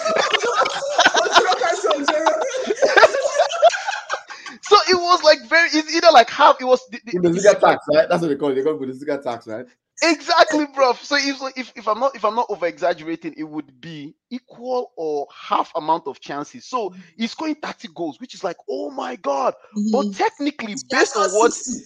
so 4.63 4.77
it 4.89 4.95
was 4.97 5.23
like 5.23 5.39
very, 5.49 5.69
it's 5.73 5.95
either 5.95 6.09
like 6.13 6.29
half. 6.31 6.61
It 6.61 6.65
was 6.65 6.81
the, 6.91 7.01
the- 7.07 7.19
the 7.19 7.29
Bundesliga 7.29 7.59
tax, 7.61 7.85
right? 7.93 8.09
That's 8.09 8.23
what 8.23 8.29
they 8.29 8.37
call 8.37 8.51
it. 8.51 8.55
They 8.57 8.63
call 8.63 8.75
it 8.75 8.81
Bundesliga 8.81 9.23
tax, 9.23 9.47
right? 9.47 9.67
Exactly, 10.03 10.65
bro. 10.75 10.93
So 10.95 11.17
if, 11.17 11.41
if 11.57 11.73
if 11.75 11.89
I'm 11.89 11.99
not 11.99 12.15
if 12.15 12.25
I'm 12.25 12.37
not 12.37 12.47
over 12.49 12.67
exaggerating, 12.67 13.35
it 13.37 13.43
would 13.43 13.81
be 13.81 14.15
equal 14.31 14.93
or 14.97 15.27
half 15.35 15.73
amount 15.75 16.07
of 16.07 16.21
chances. 16.21 16.65
So 16.67 16.95
he's 17.17 17.33
scoring 17.33 17.57
30 17.57 17.89
goals, 17.95 18.21
which 18.21 18.35
is 18.35 18.45
like, 18.45 18.57
oh 18.71 18.91
my 18.93 19.17
god. 19.17 19.55
But 19.93 20.07
Mhm. 20.07 20.17
technically, 20.17 20.77
based 20.91 21.17
on 21.17 21.29
what 21.33 21.53
60. 21.53 21.85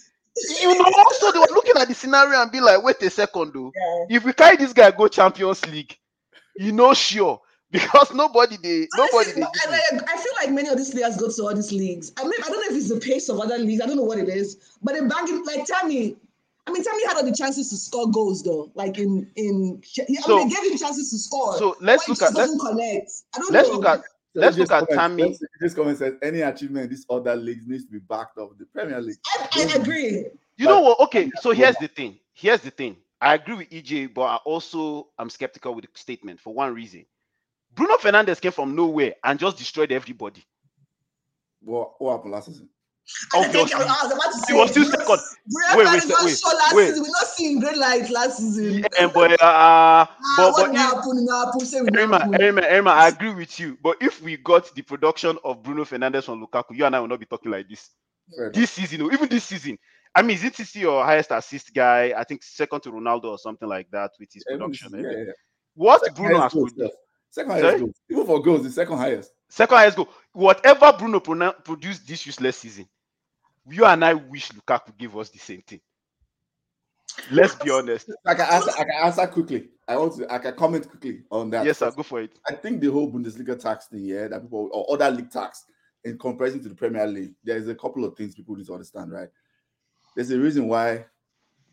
You 0.61 0.79
know, 0.79 0.85
also 0.97 1.33
they 1.33 1.38
were 1.38 1.55
looking 1.55 1.75
at 1.81 1.88
the 1.88 1.95
scenario 1.95 2.40
and 2.40 2.51
be 2.51 2.61
like, 2.61 2.83
wait 2.83 3.03
a 3.03 3.11
second, 3.11 3.53
though. 3.55 3.73
Yeah. 3.75 4.16
If 4.16 4.25
we 4.25 4.33
carry 4.33 4.57
this 4.57 4.73
guy 4.73 4.90
go 4.90 5.09
Champions 5.09 5.64
League, 5.66 5.97
you 6.57 6.73
know, 6.73 6.95
sure. 6.95 7.40
Because 7.73 8.12
nobody 8.12 8.59
they 8.62 8.87
nobody 8.99 9.31
Honestly, 9.33 9.42
they 9.42 9.42
I, 9.42 9.81
I- 9.92 10.12
I 10.12 10.16
feel 10.18 10.33
like 10.42 10.51
many 10.51 10.68
of 10.68 10.77
these 10.77 10.90
players 10.90 11.16
go 11.16 11.31
to 11.31 11.42
all 11.45 11.55
these 11.55 11.73
leagues. 11.73 12.12
I 12.18 12.23
mean, 12.25 12.33
I 12.45 12.49
don't 12.51 12.61
know 12.61 12.77
if 12.77 12.77
it's 12.77 12.90
the 12.90 13.01
pace 13.01 13.31
of 13.31 13.40
other 13.40 13.57
leagues. 13.57 13.81
I 13.81 13.87
don't 13.87 13.97
know 13.97 14.03
what 14.03 14.18
it 14.18 14.29
is, 14.29 14.59
but 14.83 14.92
they 14.92 15.01
bang 15.01 15.25
it 15.27 15.47
like 15.47 15.64
tell 15.64 15.87
me. 15.87 16.16
I 16.66 16.71
mean, 16.71 16.85
Tammy 16.85 17.07
had 17.07 17.16
all 17.16 17.25
the 17.25 17.33
chances 17.35 17.71
to 17.71 17.77
score 17.79 18.11
goals 18.11 18.42
though. 18.42 18.71
Like 18.75 18.99
in 18.99 19.27
in, 19.37 19.81
I 19.99 20.21
So- 20.21 20.37
mean, 20.37 20.49
they 20.51 20.55
gave 20.55 20.71
him 20.73 20.77
chances 20.79 21.11
to 21.12 21.18
score. 21.18 21.57
So 21.57 21.75
let's 21.81 22.07
look 22.11 22.21
at 22.21 22.35
let's 22.35 22.55
connect. 22.61 23.11
I 23.35 23.38
don't 23.38 23.53
let's 23.53 23.68
know. 23.71 23.77
look 23.77 23.87
at 23.87 24.03
So 24.35 24.40
Let's 24.40 24.57
look 24.57 24.71
at 24.73 24.88
Tammy. 24.90 25.23
this- 25.25 25.42
This 25.61 25.75
comment 25.75 25.99
says 25.99 26.14
any 26.23 26.40
achievement 26.40 26.85
in 26.85 26.90
these 26.90 27.05
other 27.11 27.37
leagues 27.37 27.66
needs 27.66 27.85
to 27.85 27.90
be 27.92 27.99
backed 27.99 28.38
up 28.38 28.49
with 28.51 28.59
the 28.59 28.66
Premier 28.66 29.01
League. 29.01 29.18
I, 29.27 29.49
I 29.55 29.77
agree. 29.81 30.27
You 30.57 30.66
know 30.66 30.81
what? 30.81 31.01
Okay, 31.01 31.31
so 31.40 31.51
here's 31.51 31.77
the 31.77 31.88
thing. 31.88 32.18
Here's 32.33 32.61
the 32.62 32.71
thing. 32.71 32.97
I 33.21 33.35
agree 33.35 33.55
with 33.57 33.71
EJ, 33.71 34.12
but 34.14 34.23
I 34.23 34.37
also 34.37 35.09
am 35.18 35.29
skeptical 35.31 35.75
with 35.75 35.85
the 35.85 35.90
statement 35.95 36.40
for 36.40 36.53
one 36.55 36.75
reason. 36.75 37.05
Bruno 37.75 37.97
Fernandes 37.97 38.40
came 38.40 38.53
from 38.53 38.75
nowhere 38.75 39.14
and 39.23 39.38
just 39.38 39.59
destroyed 39.59 39.92
everybody. 39.92 40.42
What, 41.61 41.92
what 42.01 42.12
happened 42.16 42.33
last 42.33 42.47
season? 42.47 42.68
I 43.35 43.49
think 43.49 43.75
I 43.75 43.79
was 43.79 44.12
about 44.12 44.33
to 44.33 44.38
say 44.38 44.53
He 44.55 44.59
was 44.59 44.71
still 44.71 44.85
second. 44.85 45.07
Bruno 45.07 45.77
Wait, 45.77 45.87
wait, 45.87 46.09
not 46.09 46.25
wait, 46.25 46.38
sure 46.38 46.55
last 46.55 46.75
wait. 46.75 46.88
season. 46.88 47.03
We 47.03 47.09
not 47.09 47.27
seeing 47.27 47.61
great 47.61 47.77
light 47.77 48.11
last 48.11 48.38
season. 48.38 48.85
And 48.99 49.12
but 49.12 49.33
uh, 49.33 49.37
Ah, 49.41 50.17
but 50.37 50.53
what 50.53 50.67
but 50.67 50.71
if, 50.75 50.77
happened? 50.81 51.27
What 51.27 51.47
happened? 51.47 51.69
Say 51.69 51.81
Emma. 51.99 52.31
Emma, 52.41 52.61
Emma, 52.62 52.91
I 52.91 53.09
agree 53.09 53.35
with 53.35 53.59
you. 53.59 53.77
But 53.83 53.97
if 54.01 54.23
we 54.23 54.37
got 54.37 54.73
the 54.75 54.83
production 54.83 55.37
of 55.45 55.62
Bruno 55.62 55.85
Fernandes 55.85 56.25
from 56.25 56.45
Lukaku, 56.45 56.77
you 56.77 56.85
and 56.85 56.95
I 56.95 57.01
will 57.01 57.09
not 57.09 57.21
be 57.21 57.27
talking 57.27 57.51
like 57.51 57.69
this. 57.69 57.91
this 58.53 58.71
season, 58.71 59.03
even 59.12 59.29
this 59.29 59.45
season. 59.45 59.79
I 60.15 60.23
mean, 60.23 60.37
is 60.37 60.45
it 60.45 60.55
CC 60.55 60.83
your 60.83 61.05
highest 61.05 61.31
assist 61.31 61.73
guy? 61.75 62.12
I 62.17 62.25
think 62.25 62.43
second 62.43 62.81
to 62.83 62.93
Ronaldo 62.93 63.25
or 63.25 63.38
something 63.38 63.69
like 63.69 63.91
that 63.93 64.11
with 64.21 64.29
his 64.33 64.45
production. 64.45 64.93
Yeah, 64.95 65.01
yeah, 65.11 65.17
yeah. 65.27 65.33
What 65.75 66.01
Second 66.05 66.17
Bruno 66.17 66.41
has 66.41 66.53
produced? 66.53 66.97
Second 67.31 67.51
highest 67.53 67.67
Sorry? 67.67 67.81
goals. 67.81 67.95
Even 68.11 68.27
for 68.27 68.43
goals, 68.43 68.62
the 68.62 68.71
second 68.71 68.99
highest. 68.99 69.33
Second 69.53 69.77
highest 69.77 69.99
goal. 69.99 70.09
Whatever 70.33 70.95
Bruno 70.99 71.21
produced 71.21 72.09
this 72.09 72.25
useless 72.25 72.57
season, 72.57 72.88
you 73.69 73.85
and 73.85 74.03
I 74.03 74.15
wish 74.15 74.49
Lukaku 74.49 74.97
gave 74.97 75.15
us 75.15 75.29
the 75.29 75.38
same 75.38 75.61
thing. 75.61 75.83
Let's 77.31 77.55
be 77.57 77.71
honest. 77.71 78.11
I 78.25 78.35
can 78.35 78.51
answer. 78.51 78.71
I 78.71 78.85
can 78.85 79.05
answer 79.05 79.27
quickly. 79.27 79.69
I 79.87 79.99
want 79.99 80.17
to. 80.17 80.33
I 80.33 80.38
can 80.38 80.57
comment 80.57 80.88
quickly 80.88 81.25
on 81.31 81.51
that. 81.51 81.67
Yes, 81.67 81.81
sir. 81.81 81.91
Go 81.91 82.03
for 82.03 82.23
it. 82.23 82.38
I 82.49 82.55
think 82.55 82.81
the 82.81 82.91
whole 82.91 83.12
Bundesliga 83.12 83.61
tax 83.61 83.88
thing, 83.88 84.07
yeah, 84.07 84.27
that 84.29 84.41
people 84.41 84.71
or 84.73 84.95
other 84.95 85.15
league 85.15 85.31
tax 85.31 85.67
in 86.03 86.17
comparison 86.17 86.62
to 86.62 86.71
the 86.71 86.75
Premier 86.75 87.07
League, 87.07 87.35
there 87.45 87.59
is 87.59 87.69
a 87.69 87.75
couple 87.75 88.07
of 88.07 88.17
things 88.17 88.35
people 88.35 88.57
need 88.57 88.67
to 88.69 88.73
understand, 88.73 89.12
right? 89.12 89.29
There's 90.17 90.31
a 90.31 90.38
reason 90.38 90.67
why 90.67 91.05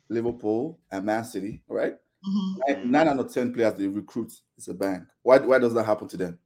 Liverpool 0.10 0.82
and 0.92 1.06
Man 1.06 1.24
City, 1.24 1.64
right? 1.70 1.96
Mhm. 2.28 2.58
Nine, 2.68 2.92
nine 2.92 3.08
out 3.08 3.20
of 3.20 3.34
ten 3.34 3.54
players 3.54 3.76
they 3.76 3.88
recruit 3.88 4.34
is 4.58 4.68
a 4.68 4.74
bank. 4.74 5.06
Why, 5.24 5.38
why 5.38 5.60
does 5.60 5.74
that 5.76 5.86
happen 5.86 6.10
to 6.10 6.18
them? 6.18 6.40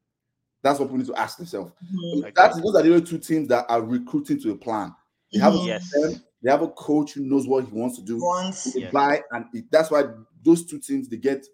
That's 0.63 0.79
what 0.79 0.89
we 0.89 0.97
need 0.97 1.07
to 1.07 1.15
ask 1.15 1.37
themselves. 1.37 1.71
Mhm. 1.93 2.33
That's 2.33 2.59
those 2.61 2.75
are 2.75 2.81
the 2.81 2.89
only 2.93 3.01
two 3.05 3.17
teams 3.19 3.47
that 3.49 3.65
are 3.69 3.81
recruiting 3.81 4.39
to 4.41 4.51
a 4.51 4.55
plan. 4.55 4.95
They 5.33 5.39
have 5.39 5.53
a 5.53 5.57
Mhm. 5.57 5.67
Yes. 5.67 5.91
system, 5.91 6.23
they 6.41 6.49
have 6.49 6.61
a 6.61 6.69
coach 6.69 7.13
who 7.13 7.25
knows 7.25 7.45
what 7.47 7.65
he 7.65 7.71
wants 7.71 7.97
to 7.97 8.01
do. 8.03 8.17
Once. 8.21 8.63
They 8.73 8.81
Yes. 8.81 8.93
buy, 8.93 9.21
and 9.31 9.45
it, 9.53 9.65
that's 9.69 9.91
why 9.91 10.05
those 10.43 10.65
two 10.65 10.79
teams 10.79 11.09
they 11.09 11.17
get 11.17 11.45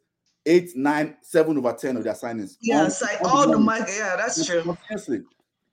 eight, 0.45 0.75
nine, 0.75 1.17
seven 1.21 1.57
over 1.57 1.73
ten 1.73 1.97
of 1.97 2.03
their 2.03 2.13
signings. 2.13 2.55
Yeah, 2.61 2.83
On- 2.83 2.91
like 3.01 3.21
on 3.21 3.29
all 3.29 3.41
the 3.51 3.57
money. 3.57 3.81
money. 3.81 3.91
Yeah, 3.97 4.15
that's 4.15 4.45
true. 4.45 4.61
Continuously. 4.61 5.23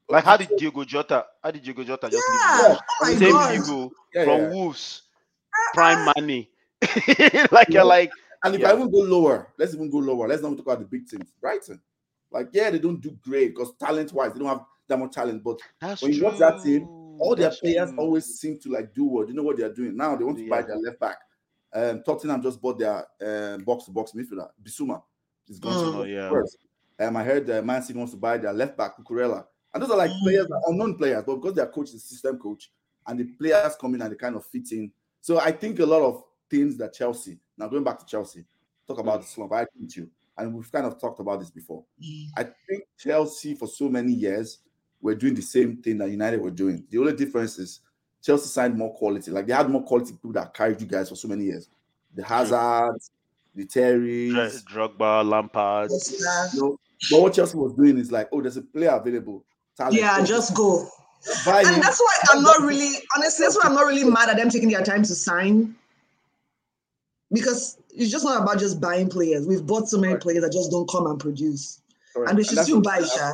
Like, 0.09 0.25
how 0.25 0.37
did 0.37 0.51
Diego 0.57 0.85
Jota? 0.85 1.27
How 1.43 1.51
did 1.51 1.63
Diego 1.63 1.83
Jota 1.85 2.09
just 2.09 2.23
Yeah. 2.33 2.69
leave? 2.69 2.79
Oh 2.79 3.05
my 3.05 3.15
Same 3.15 3.33
god. 3.33 3.51
Diego 3.51 3.93
Yeah, 4.15 4.25
from 4.25 4.41
yeah. 4.41 4.49
Wolves, 4.51 5.03
prime 5.75 6.13
money. 6.17 6.51
like 7.53 7.69
you're 7.71 7.85
like, 7.85 8.11
And 8.45 8.55
if 8.55 8.61
Yeah. 8.61 8.71
I 8.71 8.75
even 8.77 8.91
go 8.91 8.99
lower, 8.99 9.53
let's 9.59 9.75
even 9.75 9.91
go 9.91 9.99
lower. 9.99 10.29
Let's 10.29 10.43
not 10.43 10.51
talk 10.51 10.61
about 10.61 10.79
the 10.79 10.85
big 10.85 11.09
teams. 11.09 11.33
Brighton, 11.41 11.81
like 12.31 12.49
yeah, 12.53 12.71
they 12.71 12.79
don't 12.79 13.01
do 13.01 13.17
great 13.23 13.55
because 13.55 13.73
talent-wise, 13.79 14.33
they 14.33 14.39
don't 14.39 14.49
have 14.49 14.65
that 14.89 14.99
much 14.99 15.13
talent. 15.13 15.43
But 15.43 15.61
that's 15.81 16.03
when 16.03 16.13
you 16.13 16.19
true. 16.21 16.29
watch 16.29 16.39
that 16.39 16.63
team, 16.63 16.87
all 17.19 17.35
their 17.37 17.51
players 17.51 17.91
true. 17.91 17.99
always 17.99 18.25
seem 18.39 18.59
to 18.61 18.69
like 18.71 18.93
do 18.95 19.05
what 19.05 19.29
you 19.29 19.35
know 19.35 19.43
what 19.43 19.57
they're 19.57 19.73
doing. 19.73 19.97
Now 19.97 20.17
they 20.17 20.25
want 20.25 20.39
to 20.39 20.49
buy 20.49 20.63
their 20.63 20.77
left 20.77 21.01
back. 21.01 21.19
Um, 21.73 22.03
Tottenham 22.05 22.43
just 22.43 22.61
bought 22.61 22.79
their 22.79 23.07
uh, 23.21 23.59
box-to-box 23.59 24.13
midfielder, 24.13 24.49
Bissouma. 24.63 25.03
He's 25.47 25.59
going 25.59 25.77
Mm. 25.77 25.93
to 25.93 25.99
Oh, 25.99 26.03
yeah. 26.05 26.31
first. 26.31 26.59
Um, 26.99 27.17
I 27.17 27.23
heard 27.25 27.51
uh, 27.51 27.61
Man 27.61 27.83
City 27.83 27.99
wants 27.99 28.13
to 28.13 28.19
buy 28.19 28.39
their 28.39 28.53
left 28.53 28.77
back, 28.77 28.97
Cucurella. 28.97 29.45
And 29.75 29.83
those 29.83 29.91
are 29.91 29.97
like 29.99 30.11
Mm. 30.11 30.23
players, 30.23 30.47
are 30.51 30.63
unknown 30.69 30.97
players, 30.97 31.23
but 31.27 31.37
because 31.37 31.55
their 31.55 31.67
coach 31.67 31.89
is 31.91 31.97
a 31.97 31.99
system 31.99 32.39
coach 32.39 32.73
and 33.07 33.21
the 33.21 33.25
players 33.25 33.77
come 33.79 33.95
in 33.95 34.01
and 34.03 34.13
they 34.13 34.17
kind 34.17 34.37
of 34.37 34.47
fit 34.47 34.73
in. 34.73 34.91
So 35.21 35.39
I 35.39 35.53
think 35.53 35.79
a 35.81 35.85
lot 35.87 36.01
of 36.03 36.25
things 36.49 36.77
that 36.79 36.95
Chelsea, 36.95 37.39
now 37.59 37.69
going 37.69 37.85
back 37.85 37.99
to 37.99 38.07
Chelsea, 38.07 38.45
talk 38.87 38.99
about 38.99 39.21
the 39.21 39.27
slump. 39.27 39.53
I 39.53 39.63
agree 39.63 39.83
with 39.83 39.97
you. 39.99 40.11
And 40.39 40.55
we've 40.55 40.71
kind 40.71 40.87
of 40.87 41.01
talked 41.01 41.21
about 41.21 41.41
this 41.41 41.51
before. 41.51 41.85
Mm. 42.03 42.27
I 42.37 42.43
think 42.69 42.85
Chelsea 42.99 43.55
for 43.55 43.67
so 43.67 43.89
many 43.89 44.13
years 44.13 44.59
were 45.01 45.15
doing 45.15 45.35
the 45.35 45.43
same 45.43 45.77
thing 45.79 45.99
that 45.99 46.11
United 46.11 46.41
were 46.41 46.51
doing. 46.51 46.85
The 46.91 46.99
only 46.99 47.15
difference 47.15 47.59
is 47.59 47.81
Chelsea 48.23 48.49
signed 48.49 48.77
more 48.77 48.95
quality. 48.95 49.31
Like 49.31 49.47
they 49.47 49.55
had 49.55 49.71
more 49.71 49.83
quality 49.83 50.13
people 50.13 50.33
that 50.33 50.53
carried 50.53 50.81
you 50.81 50.87
guys 50.87 51.09
for 51.09 51.17
so 51.17 51.29
many 51.29 51.45
years. 51.45 51.69
The 52.15 52.25
Hazards, 52.25 53.11
the 53.55 53.67
Terrys, 53.67 54.65
Dr- 54.65 54.97
Drogba, 54.99 55.29
Lampard. 55.29 55.91
You 55.91 56.61
know, 56.61 56.81
but 57.11 57.21
what 57.21 57.35
Chelsea 57.35 57.57
was 57.57 57.75
doing 57.75 57.99
is 57.99 58.11
like, 58.11 58.29
oh, 58.33 58.41
there's 58.41 58.57
a 58.57 58.63
player 58.63 58.91
available. 58.91 59.45
Talent. 59.77 59.97
Yeah, 59.97 60.25
just 60.25 60.55
go. 60.55 60.89
buy 61.45 61.61
him. 61.61 61.75
And 61.75 61.83
that's 61.83 62.01
why 62.01 62.17
I'm 62.33 62.43
not 62.43 62.61
really 62.61 62.95
honestly. 63.17 63.45
That's 63.45 63.57
why 63.57 63.63
I'm 63.65 63.75
not 63.75 63.87
really 63.87 64.05
mad 64.05 64.29
at 64.29 64.37
them 64.37 64.51
taking 64.51 64.71
their 64.71 64.83
time 64.83 65.03
to 65.03 65.15
sign. 65.15 65.75
Because 67.37 67.79
it's 67.95 68.11
just 68.11 68.25
not 68.25 68.43
about 68.43 68.59
just 68.59 68.81
buying 68.81 69.09
players. 69.09 69.47
We've 69.47 69.65
bought 69.67 69.89
so 69.89 69.99
many 69.99 70.15
Right. 70.15 70.23
players 70.23 70.43
that 70.43 70.53
just 70.53 70.71
don't 70.71 70.89
come 70.89 71.07
and 71.07 71.19
produce. 71.21 71.81
Correct. 72.15 72.31
And 72.31 72.39
they 72.39 72.43
should 72.45 72.57
that's 72.59 72.67
still 72.67 72.81
buy 72.81 73.03
Sha. 73.03 73.33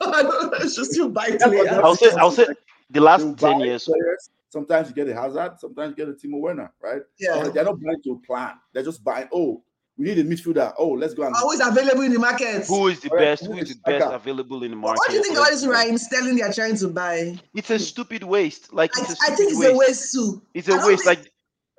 they 0.60 0.68
should 0.68 0.86
still 0.86 1.08
buy 1.08 1.30
players. 1.40 1.68
I'll 1.68 1.96
say, 1.96 2.10
I'll 2.16 2.30
say, 2.30 2.46
the 2.90 3.00
last 3.00 3.24
will 3.24 3.34
ten 3.34 3.60
years. 3.60 3.84
players. 3.84 4.30
Sometimes 4.50 4.88
you 4.88 4.94
get 4.94 5.08
a 5.08 5.14
Hazard, 5.18 5.58
sometimes 5.58 5.94
you 5.96 6.04
get 6.04 6.08
a 6.08 6.12
Timo 6.12 6.38
Werner, 6.40 6.70
right? 6.82 7.00
Yeah. 7.18 7.48
They're 7.48 7.64
not 7.64 7.80
buying 7.80 8.02
to 8.04 8.20
plan. 8.26 8.54
They're 8.74 8.82
just 8.82 9.02
buying. 9.02 9.28
Oh, 9.32 9.62
we 9.96 10.04
need 10.06 10.18
a 10.18 10.24
midfielder. 10.24 10.74
Oh, 10.78 10.88
let's 10.90 11.14
go 11.14 11.22
and 11.22 11.34
Always 11.36 11.60
available 11.60 12.02
in 12.02 12.12
the 12.12 12.18
market. 12.18 12.66
Who 12.66 12.88
is 12.88 13.00
the 13.00 13.08
Correct. 13.08 13.40
best? 13.40 13.46
Who 13.46 13.52
Who 13.52 13.58
is 13.60 13.70
is 13.70 13.76
the 13.76 13.82
best 13.92 14.04
Saka? 14.04 14.16
available 14.16 14.62
in 14.62 14.70
the 14.72 14.76
market? 14.76 14.98
What 14.98 15.10
do 15.10 15.16
you 15.16 15.22
think 15.22 15.34
about 15.36 15.44
Let's 15.44 15.56
this 15.62 15.64
go. 15.64 15.72
Ryan 15.72 15.98
Sterling 15.98 16.36
they're 16.36 16.52
trying 16.52 16.76
to 16.76 16.88
buy? 16.88 17.38
It's 17.54 17.70
a 17.70 17.78
stupid 17.78 18.24
waste. 18.24 18.72
Like 18.74 18.90
I, 18.98 19.02
it's 19.02 19.10
a 19.12 19.16
I 19.22 19.24
stupid 19.34 19.36
think 19.38 19.50
it's 19.52 19.58
waste. 19.60 19.72
a 19.72 19.76
waste 19.78 20.12
too. 20.12 20.42
It's 20.54 20.68
a 20.68 20.76
waste. 20.86 21.04
think- 21.04 21.06
Like, 21.06 21.31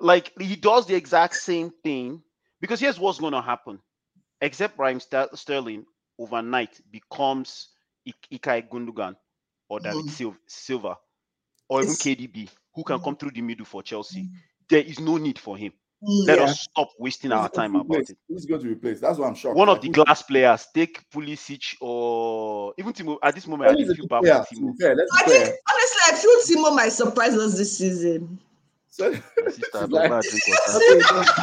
like 0.04 0.32
he 0.40 0.56
does 0.56 0.86
the 0.86 0.94
exact 0.96 1.36
same 1.36 1.72
thing 1.84 2.22
because 2.62 2.80
here's 2.80 3.00
what's 3.00 3.20
going 3.20 3.34
to 3.34 3.42
happen. 3.42 3.80
Except 4.42 4.78
Raheem 4.78 5.00
Ster- 5.00 5.30
Sterling 5.34 5.86
overnight 6.20 6.80
becomes 6.92 7.70
Ik- 8.06 8.28
Ilkay 8.32 8.70
Gundogan 8.70 9.16
or 9.70 9.80
David. 9.80 10.10
Sil- 10.12 10.38
Silva 10.46 10.98
or 11.70 11.82
even 11.82 11.94
It's- 11.94 12.02
KDB 12.06 12.50
who 12.76 12.84
can 12.84 13.00
Mhm. 13.00 13.04
come 13.04 13.16
through 13.16 13.32
the 13.32 13.42
middle 13.42 13.66
for 13.66 13.82
Chelsea. 13.82 14.30
There 14.70 14.82
is 14.82 15.00
no 15.00 15.18
need 15.18 15.40
for 15.40 15.56
him. 15.58 15.72
Mm, 16.04 16.28
Let 16.28 16.40
yeah. 16.40 16.44
us 16.46 16.62
stop 16.62 16.90
wasting 17.00 17.32
Who's 17.32 17.40
our 17.40 17.50
time 17.50 17.76
about 17.78 18.10
it. 18.10 18.18
Who's 18.28 18.46
going 18.46 18.62
to 18.62 18.68
replace? 18.68 19.00
That's 19.00 19.18
why 19.20 19.28
I'm 19.28 19.36
shocked. 19.36 19.56
One 19.56 19.70
of 19.70 19.80
the 19.80 19.88
glass 19.88 20.22
players, 20.22 20.68
take 20.74 21.10
Pulisic 21.10 21.76
or 21.80 22.74
even 22.78 22.92
Timo. 22.92 23.18
At 23.24 23.36
this 23.36 23.48
moment, 23.48 23.70
I 23.70 23.74
Sterling 23.74 23.92
is 23.92 23.98
feel 23.98 24.08
bad 24.08 24.20
for 24.48 24.56
Timo. 24.56 24.72
be 24.78 24.84
fair. 24.84 24.96
Let's 24.96 25.12
be 25.12 25.18
I 25.18 25.26
think 25.26 25.56
honestly, 25.72 26.02
I 26.08 26.16
feel 26.18 26.58
Timo 26.62 26.76
might 26.76 26.90
surprise 26.92 27.36
us 27.38 27.58
this 27.58 27.78
season. 27.78 28.38
So- 28.94 29.10
My 29.10 29.50
sister, 29.50 29.50
She's 29.52 29.72
but 29.72 29.90
like- 29.90 30.22
drink 30.22 30.44
water. 30.48 30.80
Drink 30.90 31.12
water. 31.12 31.34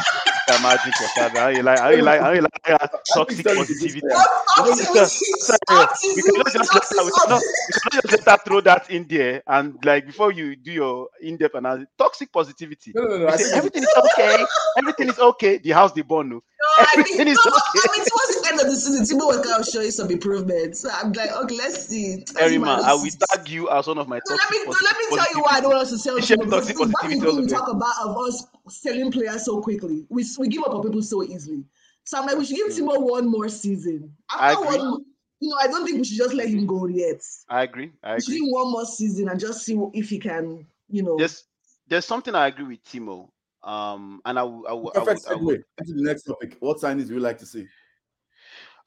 Toxic 3.13 3.39
Sterling 3.39 3.61
is 3.63 3.69
a 3.71 3.89
good 3.89 4.01
positivity. 4.01 4.01
player. 4.01 4.15
Optimism, 4.57 4.93
we 4.93 6.21
optimism, 6.21 6.23
cannot 6.23 6.53
just 6.53 6.71
let 6.71 6.87
that, 6.89 7.05
we 7.05 7.11
cannot, 7.11 7.41
we 7.41 7.73
cannot 7.73 8.03
just 8.03 8.11
let 8.11 8.25
that 8.25 8.45
throw 8.45 8.61
that 8.61 8.89
in 8.89 9.05
there 9.07 9.43
and 9.47 9.75
like 9.83 10.05
before 10.05 10.31
you 10.31 10.55
do 10.55 10.71
your 10.71 11.07
in-depth 11.21 11.55
analysis, 11.55 11.87
toxic 11.97 12.31
positivity. 12.31 12.91
No, 12.95 13.03
no, 13.03 13.17
no. 13.17 13.35
Say 13.37 13.51
everything 13.57 13.83
is 13.83 13.89
okay, 13.97 14.45
everything 14.77 15.09
is 15.09 15.19
okay. 15.19 15.57
The 15.57 15.71
house 15.71 15.91
they 15.93 16.01
born, 16.01 16.29
no. 16.29 16.43
No, 16.61 16.67
I 16.83 16.85
think, 16.93 16.99
Everything 17.19 17.27
is 17.29 17.39
no, 17.45 17.51
okay. 17.51 17.79
I 17.83 17.97
mean, 17.97 18.05
towards 18.05 18.41
the 18.41 18.49
end 18.51 18.61
of 18.61 18.67
the 18.67 18.75
season, 18.75 19.03
Timo 19.03 19.27
was 19.27 19.45
kind 19.45 19.59
of 19.61 19.67
showing 19.67 19.91
some 19.91 20.11
improvements. 20.11 20.81
So 20.81 20.89
I'm 20.93 21.11
like, 21.13 21.31
okay, 21.31 21.55
let's 21.55 21.87
see. 21.87 22.17
Let's 22.17 22.31
see 22.31 22.57
Erinma, 22.57 22.81
I 22.83 22.93
will 22.93 23.09
tag 23.29 23.49
you 23.49 23.69
as 23.69 23.87
one 23.87 23.97
of 23.97 24.07
my 24.07 24.19
No, 24.29 24.35
let 24.35 24.51
me 24.51 24.63
no, 24.65 24.71
let 24.71 24.97
me 24.97 25.17
tell 25.17 25.33
you 25.33 25.41
why 25.41 25.57
I 25.57 25.61
don't 25.61 25.71
want 25.71 25.83
us 25.83 25.89
to 25.89 25.97
sell 25.97 26.17
You 26.17 26.21
share 26.25 26.37
Timo 26.37 26.45
because 26.45 26.67
toxic 26.67 26.75
this 26.75 26.75
is 26.75 26.79
one 26.79 26.91
positivity 26.91 27.19
thing 27.19 27.29
all 27.29 27.41
we 27.41 27.47
talk 27.47 27.69
about 27.69 27.95
of 28.05 28.17
us 28.17 28.45
selling 28.69 29.11
players 29.11 29.45
so 29.45 29.61
quickly. 29.61 30.05
We 30.09 30.23
we 30.37 30.47
give 30.49 30.61
up 30.63 30.75
on 30.75 30.83
people 30.83 31.01
so 31.01 31.23
easily. 31.23 31.63
So 32.03 32.19
I'm 32.19 32.25
like, 32.27 32.37
we 32.37 32.45
should 32.45 32.57
give. 32.57 32.67
Timo 32.67 33.01
one 33.01 33.29
more 33.29 33.49
season. 33.49 34.13
I 34.29 34.51
After 34.51 34.65
agree. 34.65 34.77
one, 34.77 35.05
you 35.39 35.49
know, 35.49 35.57
I 35.59 35.67
don't 35.67 35.85
think 35.85 35.97
we 35.97 36.03
should 36.03 36.17
just 36.17 36.33
let 36.35 36.47
him 36.47 36.67
go 36.67 36.85
yet. 36.87 37.21
I 37.49 37.63
agree. 37.63 37.91
I 38.03 38.15
We 38.15 38.21
should 38.21 38.29
agree. 38.35 38.41
give 38.41 38.51
one 38.51 38.71
more 38.71 38.85
season 38.85 39.29
and 39.29 39.39
just 39.39 39.63
see 39.65 39.79
if 39.93 40.09
he 40.09 40.19
can, 40.19 40.65
you 40.89 41.01
know. 41.01 41.17
There's 41.17 41.43
there's 41.87 42.05
something 42.05 42.35
I 42.35 42.47
agree 42.47 42.65
with 42.65 42.83
Timo. 42.85 43.30
Um, 43.63 44.21
and 44.25 44.39
I 44.39 44.43
will, 44.43 44.65
I 44.67 44.71
I 44.71 45.03
Perfect 45.03 45.25
would, 45.29 45.37
I 45.37 45.41
would 45.41 45.59
segue 45.59 45.63
into 45.79 45.93
the 45.93 46.03
next 46.03 46.23
topic. 46.23 46.57
What 46.59 46.77
signings 46.77 47.07
do 47.07 47.13
you 47.13 47.19
like 47.19 47.37
to 47.39 47.45
see? 47.45 47.67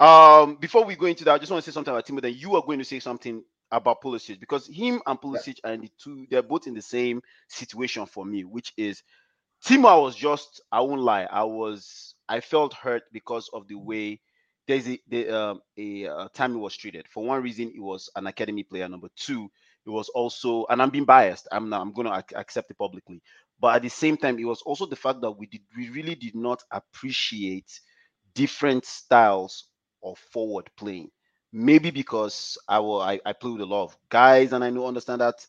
Um, 0.00 0.56
before 0.56 0.84
we 0.84 0.96
go 0.96 1.06
into 1.06 1.24
that, 1.24 1.34
I 1.34 1.38
just 1.38 1.52
want 1.52 1.64
to 1.64 1.70
say 1.70 1.74
something 1.74 1.92
about 1.92 2.06
Timo. 2.06 2.20
Then 2.20 2.34
you 2.34 2.56
are 2.56 2.62
going 2.62 2.78
to 2.80 2.84
say 2.84 2.98
something 3.00 3.42
about 3.70 4.02
Pulisic 4.02 4.40
because 4.40 4.66
him 4.66 5.00
and 5.06 5.20
Pulisic 5.20 5.58
are 5.64 5.72
in 5.72 5.82
the 5.82 5.90
two. 6.02 6.26
They're 6.30 6.42
both 6.42 6.66
in 6.66 6.74
the 6.74 6.82
same 6.82 7.22
situation 7.48 8.06
for 8.06 8.24
me, 8.24 8.44
which 8.44 8.72
is 8.76 9.02
Timo. 9.64 9.88
I 9.88 9.96
was 9.96 10.16
just, 10.16 10.60
I 10.72 10.80
won't 10.80 11.00
lie, 11.00 11.24
I 11.30 11.44
was, 11.44 12.14
I 12.28 12.40
felt 12.40 12.74
hurt 12.74 13.04
because 13.12 13.48
of 13.52 13.68
the 13.68 13.76
way 13.76 14.20
there's 14.66 14.88
a 14.88 14.98
the, 15.08 15.28
um, 15.28 15.60
a 15.76 16.06
uh, 16.06 16.28
time 16.32 16.52
he 16.52 16.58
was 16.58 16.76
treated. 16.76 17.06
For 17.08 17.22
one 17.22 17.42
reason, 17.42 17.70
he 17.70 17.80
was 17.80 18.08
an 18.16 18.26
academy 18.26 18.62
player. 18.62 18.88
Number 18.88 19.08
two, 19.16 19.50
it 19.87 19.90
was 19.90 20.08
also, 20.10 20.64
and 20.70 20.80
I'm 20.80 20.90
being 20.90 21.04
biased. 21.04 21.46
I'm 21.52 21.68
not, 21.68 21.82
I'm 21.82 21.92
going 21.92 22.06
to 22.06 22.14
ac- 22.14 22.34
accept 22.34 22.70
it 22.70 22.78
publicly. 22.78 23.20
But 23.60 23.76
at 23.76 23.82
the 23.82 23.90
same 23.90 24.16
time, 24.16 24.38
it 24.38 24.44
was 24.44 24.62
also 24.62 24.86
the 24.86 24.96
fact 24.96 25.20
that 25.22 25.30
we 25.32 25.46
did, 25.46 25.62
we 25.76 25.88
really 25.90 26.14
did 26.14 26.34
not 26.34 26.62
appreciate 26.70 27.80
different 28.34 28.84
styles 28.84 29.64
of 30.02 30.18
forward 30.18 30.70
playing. 30.76 31.11
Maybe 31.52 31.90
because 31.90 32.59
I 32.68 32.80
will, 32.80 33.00
I, 33.00 33.20
I 33.24 33.32
play 33.32 33.52
with 33.52 33.62
a 33.62 33.66
lot 33.66 33.84
of 33.84 33.96
guys, 34.11 34.52
and 34.52 34.64
I 34.64 34.70
know 34.70 34.86
understand 34.86 35.20
that 35.20 35.46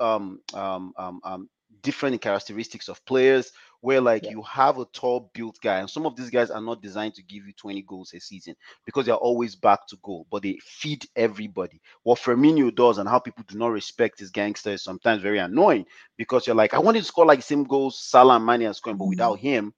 um, 0.00 0.40
um, 0.54 0.92
um, 0.96 1.20
um, 1.24 1.48
different 1.82 2.20
characteristics 2.20 2.88
of 2.88 3.04
players. 3.06 3.52
Where 3.80 4.00
like 4.00 4.28
Yeah. 4.28 4.30
you 4.30 4.42
have 4.42 4.78
a 4.78 4.84
tall 4.86 5.30
built 5.34 5.58
guy, 5.62 5.78
and 5.78 5.88
some 5.90 6.06
of 6.06 6.16
these 6.16 6.30
guys 6.30 6.50
are 6.50 6.60
not 6.60 6.82
designed 6.82 7.14
to 7.14 7.22
give 7.22 7.46
you 7.46 7.52
20 7.52 7.82
goals 7.82 8.12
a 8.14 8.20
season 8.20 8.54
because 8.84 9.06
they're 9.06 9.14
always 9.14 9.54
back 9.56 9.86
to 9.88 9.96
goal, 10.02 10.26
but 10.30 10.42
they 10.42 10.58
feed 10.62 11.04
everybody. 11.16 11.80
What 12.02 12.18
Firmino 12.18 12.74
does 12.74 12.98
and 12.98 13.08
how 13.08 13.18
people 13.18 13.44
do 13.46 13.58
not 13.58 13.68
respect 13.68 14.18
his 14.20 14.30
gangster 14.30 14.70
is 14.70 14.82
sometimes 14.84 15.22
very 15.22 15.38
annoying 15.38 15.86
because 16.16 16.46
you're 16.46 16.56
like, 16.56 16.74
I 16.74 16.78
wanted 16.80 17.00
to 17.00 17.04
score 17.06 17.26
like 17.26 17.38
the 17.38 17.44
same 17.44 17.64
goals 17.64 17.98
Salah 17.98 18.36
and 18.36 18.46
Mane 18.46 18.64
are 18.66 18.74
scoring, 18.74 18.98
but 18.98 19.06
Mhm. 19.06 19.08
without 19.08 19.38
him, 19.38 19.72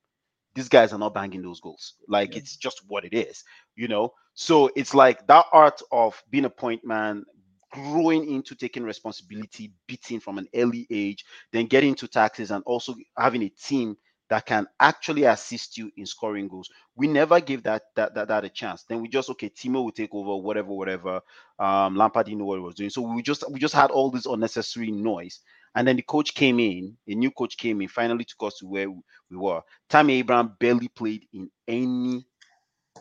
these 0.55 0.69
guys 0.69 0.93
are 0.93 0.99
not 0.99 1.15
banging 1.15 1.43
those 1.43 1.61
goals. 1.61 1.95
Like 2.09 2.35
Yeah. 2.35 2.37
it's 2.37 2.57
just 2.57 2.83
what 2.89 3.05
it 3.05 3.15
is, 3.15 3.45
you 3.77 3.89
know. 3.89 4.11
So 4.35 4.71
it's 4.77 4.95
like 4.95 5.27
that 5.29 5.47
art 5.53 5.81
of 5.93 6.23
being 6.31 6.45
a 6.45 6.51
point 6.51 6.85
man, 6.85 7.25
growing 7.73 8.31
into 8.31 8.55
taking 8.55 8.85
responsibility, 8.85 9.73
beating 9.87 10.21
from 10.21 10.39
an 10.39 10.49
early 10.55 10.87
age, 10.91 11.25
then 11.53 11.67
getting 11.67 11.95
to 11.97 12.09
taxes, 12.09 12.51
and 12.51 12.63
also 12.67 12.95
having 13.17 13.43
a 13.43 13.49
team 13.49 13.97
that 14.31 14.47
can 14.47 14.67
actually 14.79 15.25
assist 15.25 15.77
you 15.77 15.91
in 15.97 16.07
scoring 16.07 16.49
goals. 16.49 16.71
We 16.97 17.09
never 17.09 17.41
gave 17.41 17.65
that 17.65 17.83
that 17.97 18.15
that, 18.15 18.29
that 18.29 18.45
a 18.45 18.49
chance. 18.49 18.85
Then 18.85 19.03
we 19.03 19.09
just 19.09 19.29
okay, 19.31 19.51
Timo 19.51 19.85
will 19.85 19.93
take 19.93 20.15
over, 20.15 20.37
whatever, 20.37 20.73
whatever. 20.73 21.21
Um, 21.59 21.97
Lampard 21.97 22.27
didn't 22.27 22.39
know 22.39 22.47
what 22.47 22.59
he 22.59 22.65
was 22.65 22.75
doing, 22.77 22.91
so 22.91 23.03
we 23.03 23.23
just 23.23 23.45
we 23.51 23.59
just 23.59 23.75
had 23.75 23.91
all 23.91 24.11
this 24.11 24.27
unnecessary 24.27 24.91
noise. 24.91 25.41
And 25.75 25.87
then 25.87 25.97
the 25.97 26.03
coach 26.03 26.35
came 26.35 26.59
in, 26.59 26.97
a 27.07 27.15
new 27.15 27.31
coach 27.31 27.57
came 27.57 27.81
in, 27.81 27.89
finally 27.89 28.25
took 28.25 28.49
us 28.49 28.59
to 28.59 28.67
where 28.67 28.91
we 28.91 29.37
were. 29.37 29.63
Tammy 29.89 30.15
Abraham 30.15 30.57
barely 30.59 30.89
played 30.89 31.27
in 31.33 31.49
any 31.69 32.25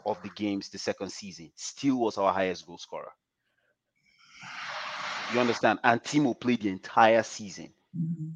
of 0.05 0.21
the 0.21 0.29
games 0.29 0.69
the 0.69 0.77
second 0.77 1.11
season, 1.11 1.51
still 1.55 1.97
was 1.99 2.17
our 2.17 2.33
highest 2.33 2.67
goal 2.67 2.77
scorer. 2.77 3.11
You 5.33 5.39
understand? 5.39 5.79
And 5.83 6.01
Timo 6.03 6.39
played 6.39 6.61
the 6.61 6.69
entire 6.69 7.23
season. 7.23 7.71
Mm-hmm. 7.97 8.29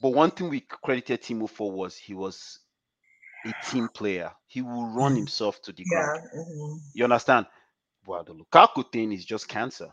But 0.00 0.10
one 0.10 0.30
thing 0.32 0.48
we 0.48 0.60
credited 0.60 1.22
Timo 1.22 1.48
for 1.48 1.70
was 1.70 1.96
he 1.96 2.14
was 2.14 2.58
a 3.46 3.52
team 3.66 3.88
player. 3.88 4.32
He 4.46 4.62
will 4.62 4.86
run 4.86 5.14
mm. 5.14 5.18
himself 5.18 5.62
to 5.62 5.72
the 5.72 5.84
yeah. 5.90 6.04
ground. 6.04 6.28
Mm-hmm. 6.36 6.74
You 6.94 7.04
understand? 7.04 7.46
Well, 8.06 8.24
the 8.24 8.34
Lukaku 8.34 8.90
thing 8.90 9.12
is 9.12 9.24
just 9.24 9.48
cancer. 9.48 9.92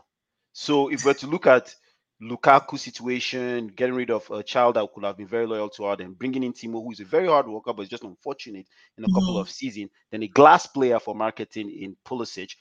So 0.52 0.88
if 0.88 1.04
we're 1.04 1.14
to 1.14 1.26
look 1.28 1.46
at 1.46 1.74
Lukaku 2.20 2.78
situation, 2.78 3.68
getting 3.68 3.94
rid 3.94 4.10
of 4.10 4.30
a 4.30 4.42
child 4.42 4.76
that 4.76 4.86
could 4.92 5.04
have 5.04 5.16
been 5.16 5.28
very 5.28 5.46
loyal 5.46 5.70
to 5.70 5.94
then 5.96 6.12
bringing 6.12 6.42
in 6.42 6.52
Timo, 6.52 6.82
who 6.82 6.90
is 6.90 7.00
a 7.00 7.04
very 7.04 7.28
hard 7.28 7.46
worker, 7.46 7.72
but 7.72 7.82
is 7.82 7.88
just 7.88 8.02
unfortunate 8.04 8.66
in 8.98 9.04
a 9.04 9.06
mm-hmm. 9.06 9.14
couple 9.14 9.38
of 9.38 9.48
seasons, 9.48 9.90
then 10.10 10.22
a 10.22 10.28
glass 10.28 10.66
player 10.66 10.98
for 10.98 11.14
marketing 11.14 11.70
in 11.70 11.96
Pulisic. 12.04 12.56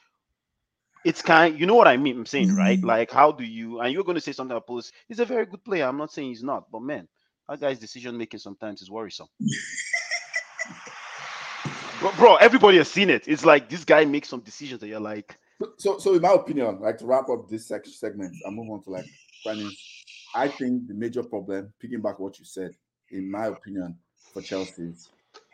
It's 1.06 1.22
kind, 1.22 1.60
you 1.60 1.66
know 1.66 1.76
what 1.76 1.88
I 1.88 1.98
mean. 1.98 2.18
I'm 2.18 2.26
saying, 2.26 2.50
mm-hmm. 2.50 2.58
right? 2.58 2.84
Like, 2.84 3.12
how 3.12 3.32
do 3.32 3.44
you? 3.44 3.80
And 3.80 3.94
you're 3.94 4.04
going 4.04 4.16
to 4.16 4.22
say 4.22 4.34
something 4.34 4.56
about 4.56 4.68
Pulisic. 4.68 4.92
He's 5.08 5.20
a 5.20 5.26
very 5.26 5.46
good 5.46 5.64
player. 5.64 5.86
I'm 5.86 5.98
not 5.98 6.12
saying 6.12 6.30
he's 6.30 6.44
not, 6.44 6.70
but 6.72 6.82
man, 6.82 7.08
that 7.48 7.62
guy's 7.62 7.80
decision 7.80 8.18
making 8.18 8.40
sometimes 8.40 8.82
is 8.82 8.92
worrisome. 8.92 9.28
bro, 12.00 12.12
bro, 12.18 12.36
everybody 12.36 12.78
has 12.78 12.92
seen 12.92 13.10
it. 13.10 13.28
It's 13.28 13.46
like 13.46 13.70
this 13.70 13.86
guy 13.86 14.06
makes 14.06 14.30
some 14.30 14.42
decisions 14.42 14.82
that 14.82 14.88
you're 14.88 15.00
like. 15.00 15.38
So, 15.78 15.98
so 15.98 16.16
in 16.16 16.22
my 16.22 16.34
opinion, 16.34 16.80
like 16.80 16.98
to 17.00 17.06
wrap 17.06 17.30
up 17.30 17.50
this 17.50 17.68
section 17.68 17.94
segment, 17.94 18.34
I 18.46 18.50
move 18.50 18.70
on 18.70 18.84
to 18.84 18.90
like 18.90 19.06
finance. 19.44 20.04
I 20.36 20.48
think 20.48 20.88
the 20.88 20.94
major 20.94 21.24
problem, 21.24 21.74
picking 21.82 22.02
back 22.02 22.20
what 22.20 22.40
you 22.40 22.46
said, 22.46 22.72
in 23.12 23.30
my 23.30 23.48
opinion, 23.48 23.98
for 24.34 24.42
Chelsea 24.42 24.84
is 24.84 25.10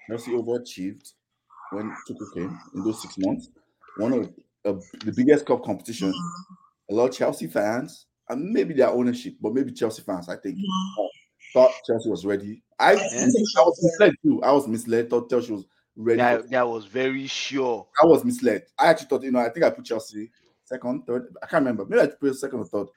Chelsea 0.08 0.32
overachieved 0.32 1.14
when 1.72 1.96
Tuchel 2.08 2.34
came 2.34 2.60
in 2.76 2.84
those 2.84 3.02
six 3.02 3.18
months. 3.18 3.50
One 3.98 4.14
of 4.14 4.30
uh, 4.66 4.74
the 5.04 5.14
biggest 5.16 5.46
cup 5.46 5.64
competition. 5.64 6.14
A 6.92 6.94
lot 6.94 7.10
of 7.10 7.16
Chelsea 7.16 7.48
fans, 7.48 8.06
and 8.30 8.52
maybe 8.52 8.74
their 8.74 8.90
ownership, 8.90 9.36
but 9.42 9.54
maybe 9.54 9.72
Chelsea 9.72 10.04
fans, 10.04 10.30
I 10.30 10.36
think, 10.36 10.58
thought 11.54 11.72
Chelsea 11.86 12.10
was 12.10 12.26
ready. 12.26 12.64
I, 12.80 12.92
I 12.92 12.96
was 12.96 13.80
misled 13.82 14.14
too. 14.24 14.44
I 14.44 14.52
was 14.52 14.68
misled. 14.68 15.10
Thought 15.10 15.30
Chelsea 15.30 15.54
was 15.54 15.66
ready. 15.96 16.18
That, 16.18 16.50
that 16.50 16.68
was 16.68 16.86
very 16.86 17.28
sure. 17.28 17.88
I 18.02 18.06
was 18.06 18.24
misled. 18.24 18.64
I 18.78 18.88
actually 18.88 19.08
thought, 19.08 19.24
you 19.24 19.32
know, 19.32 19.40
I 19.40 19.50
think 19.50 19.66
I 19.66 19.70
put 19.70 19.86
Chelsea 19.86 20.30
second, 20.64 21.06
third. 21.08 21.34
I 21.42 21.48
can't 21.48 21.62
remember. 21.62 21.86
Maybe 21.86 22.02
I 22.02 22.08
put 22.08 22.36
second 22.36 22.60
or 22.60 22.66
third 22.66 22.88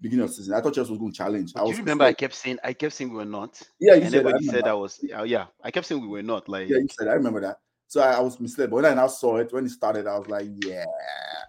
beginning 0.00 0.24
of 0.24 0.34
season. 0.34 0.54
I 0.54 0.60
thought 0.60 0.74
Chelsea 0.74 0.90
was 0.90 0.98
going 0.98 1.12
to 1.12 1.16
challenge. 1.16 1.52
I 1.54 1.62
was 1.62 1.72
you 1.72 1.78
remember 1.78 2.04
I 2.04 2.12
kept 2.12 2.34
saying 2.34 2.58
I 2.64 2.72
kept 2.72 2.94
saying 2.94 3.10
we 3.10 3.16
were 3.16 3.24
not. 3.24 3.60
Yeah, 3.80 3.94
you 3.94 4.02
and 4.02 4.10
said, 4.10 4.20
everybody 4.20 4.48
I 4.48 4.52
said 4.52 4.64
I 4.64 4.74
was. 4.74 4.98
Yeah, 5.02 5.24
yeah, 5.24 5.46
I 5.62 5.70
kept 5.70 5.86
saying 5.86 6.00
we 6.00 6.08
were 6.08 6.22
not. 6.22 6.48
Like 6.48 6.68
yeah, 6.68 6.78
you 6.78 6.88
said 6.90 7.08
I 7.08 7.12
remember 7.12 7.40
that. 7.42 7.58
So 7.90 8.00
I, 8.00 8.12
I 8.12 8.20
was 8.20 8.38
misled, 8.38 8.70
but 8.70 8.76
when 8.76 8.84
I 8.84 8.94
now 8.94 9.08
saw 9.08 9.38
it 9.38 9.52
when 9.52 9.66
it 9.66 9.70
started, 9.70 10.06
I 10.06 10.16
was 10.16 10.28
like, 10.28 10.46
yeah, 10.64 10.84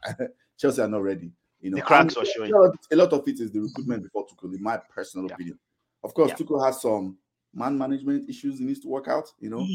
Chelsea 0.58 0.82
are 0.82 0.88
not 0.88 1.04
ready. 1.04 1.32
You 1.60 1.70
know, 1.70 1.76
the 1.76 1.84
cracks 1.84 2.18
are 2.18 2.26
showing. 2.26 2.52
A 2.52 2.96
lot 2.96 3.14
of 3.14 3.28
it 3.28 3.40
is 3.40 3.52
the 3.52 3.60
recruitment 3.60 4.02
before 4.02 4.26
Tuchel, 4.26 4.56
in 4.56 4.64
my 4.64 4.78
personal 4.78 5.28
yeah. 5.28 5.36
opinion. 5.36 5.60
Of 6.04 6.16
course, 6.16 6.32
yeah. 6.32 6.38
Tuchel 6.38 6.66
has 6.66 6.82
some 6.82 7.16
man 7.54 7.78
management 7.78 8.28
issues 8.28 8.58
he 8.58 8.66
needs 8.66 8.80
to 8.80 8.88
work 8.88 9.08
out. 9.08 9.30
You 9.40 9.52
know, 9.52 9.68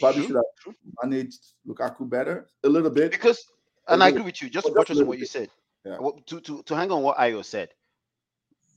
probably 0.00 0.26
should 0.26 0.34
have 0.34 0.74
managed 1.04 1.38
Lukaku 1.64 2.10
better 2.10 2.48
a 2.64 2.68
little 2.68 2.90
bit. 2.90 3.12
Because, 3.12 3.46
and 3.86 4.02
I 4.02 4.08
agree 4.08 4.22
with 4.22 4.42
you. 4.42 4.50
Just 4.50 4.66
to 4.66 4.72
buttress 4.72 5.00
what 5.02 5.20
you 5.20 5.26
said, 5.26 5.50
yeah. 5.84 5.98
to, 6.26 6.40
to 6.40 6.64
to 6.64 6.74
hang 6.74 6.90
on 6.90 7.02
what 7.02 7.16
Ayo 7.18 7.44
said. 7.44 7.68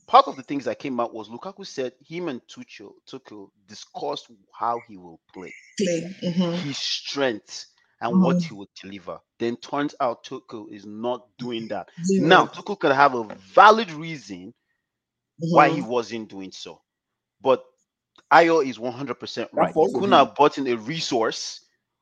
Part 0.06 0.28
of 0.28 0.36
the 0.36 0.42
things 0.42 0.64
that 0.64 0.78
came 0.78 1.00
out 1.00 1.12
was 1.12 1.28
Lukaku 1.28 1.66
said 1.66 1.92
him 2.06 2.28
and 2.28 2.40
Tuchel, 2.46 2.92
Tuchel 3.10 3.50
discussed 3.66 4.30
how 4.52 4.80
he 4.88 4.96
will 4.96 5.20
play, 5.32 5.52
play. 5.78 6.14
Mm-hmm. 6.22 6.68
his 6.68 6.78
strengths, 6.78 7.66
and 8.00 8.12
mm-hmm. 8.12 8.24
what 8.24 8.42
he 8.42 8.54
will 8.54 8.68
deliver. 8.80 9.18
Then 9.38 9.56
turns 9.56 9.94
out 10.00 10.24
Tuchel 10.24 10.70
is 10.70 10.86
not 10.86 11.26
doing 11.38 11.68
that. 11.68 11.88
Now 12.08 12.46
Tuchel 12.46 12.78
could 12.78 12.92
have 12.92 13.14
a 13.14 13.24
valid 13.52 13.90
reason 13.90 14.54
why 15.38 15.68
he 15.68 15.80
mm-hmm. 15.80 15.88
wasn't 15.88 16.30
doing 16.30 16.52
so, 16.52 16.80
but 17.40 17.64
Ayo 18.32 18.64
is 18.64 18.78
100% 18.78 19.48
right. 19.52 19.74
You 19.74 19.90
couldn't 19.94 20.12
have 20.12 20.34
bought 20.34 20.58
in 20.58 20.66
a 20.66 20.76
resource 20.76 21.60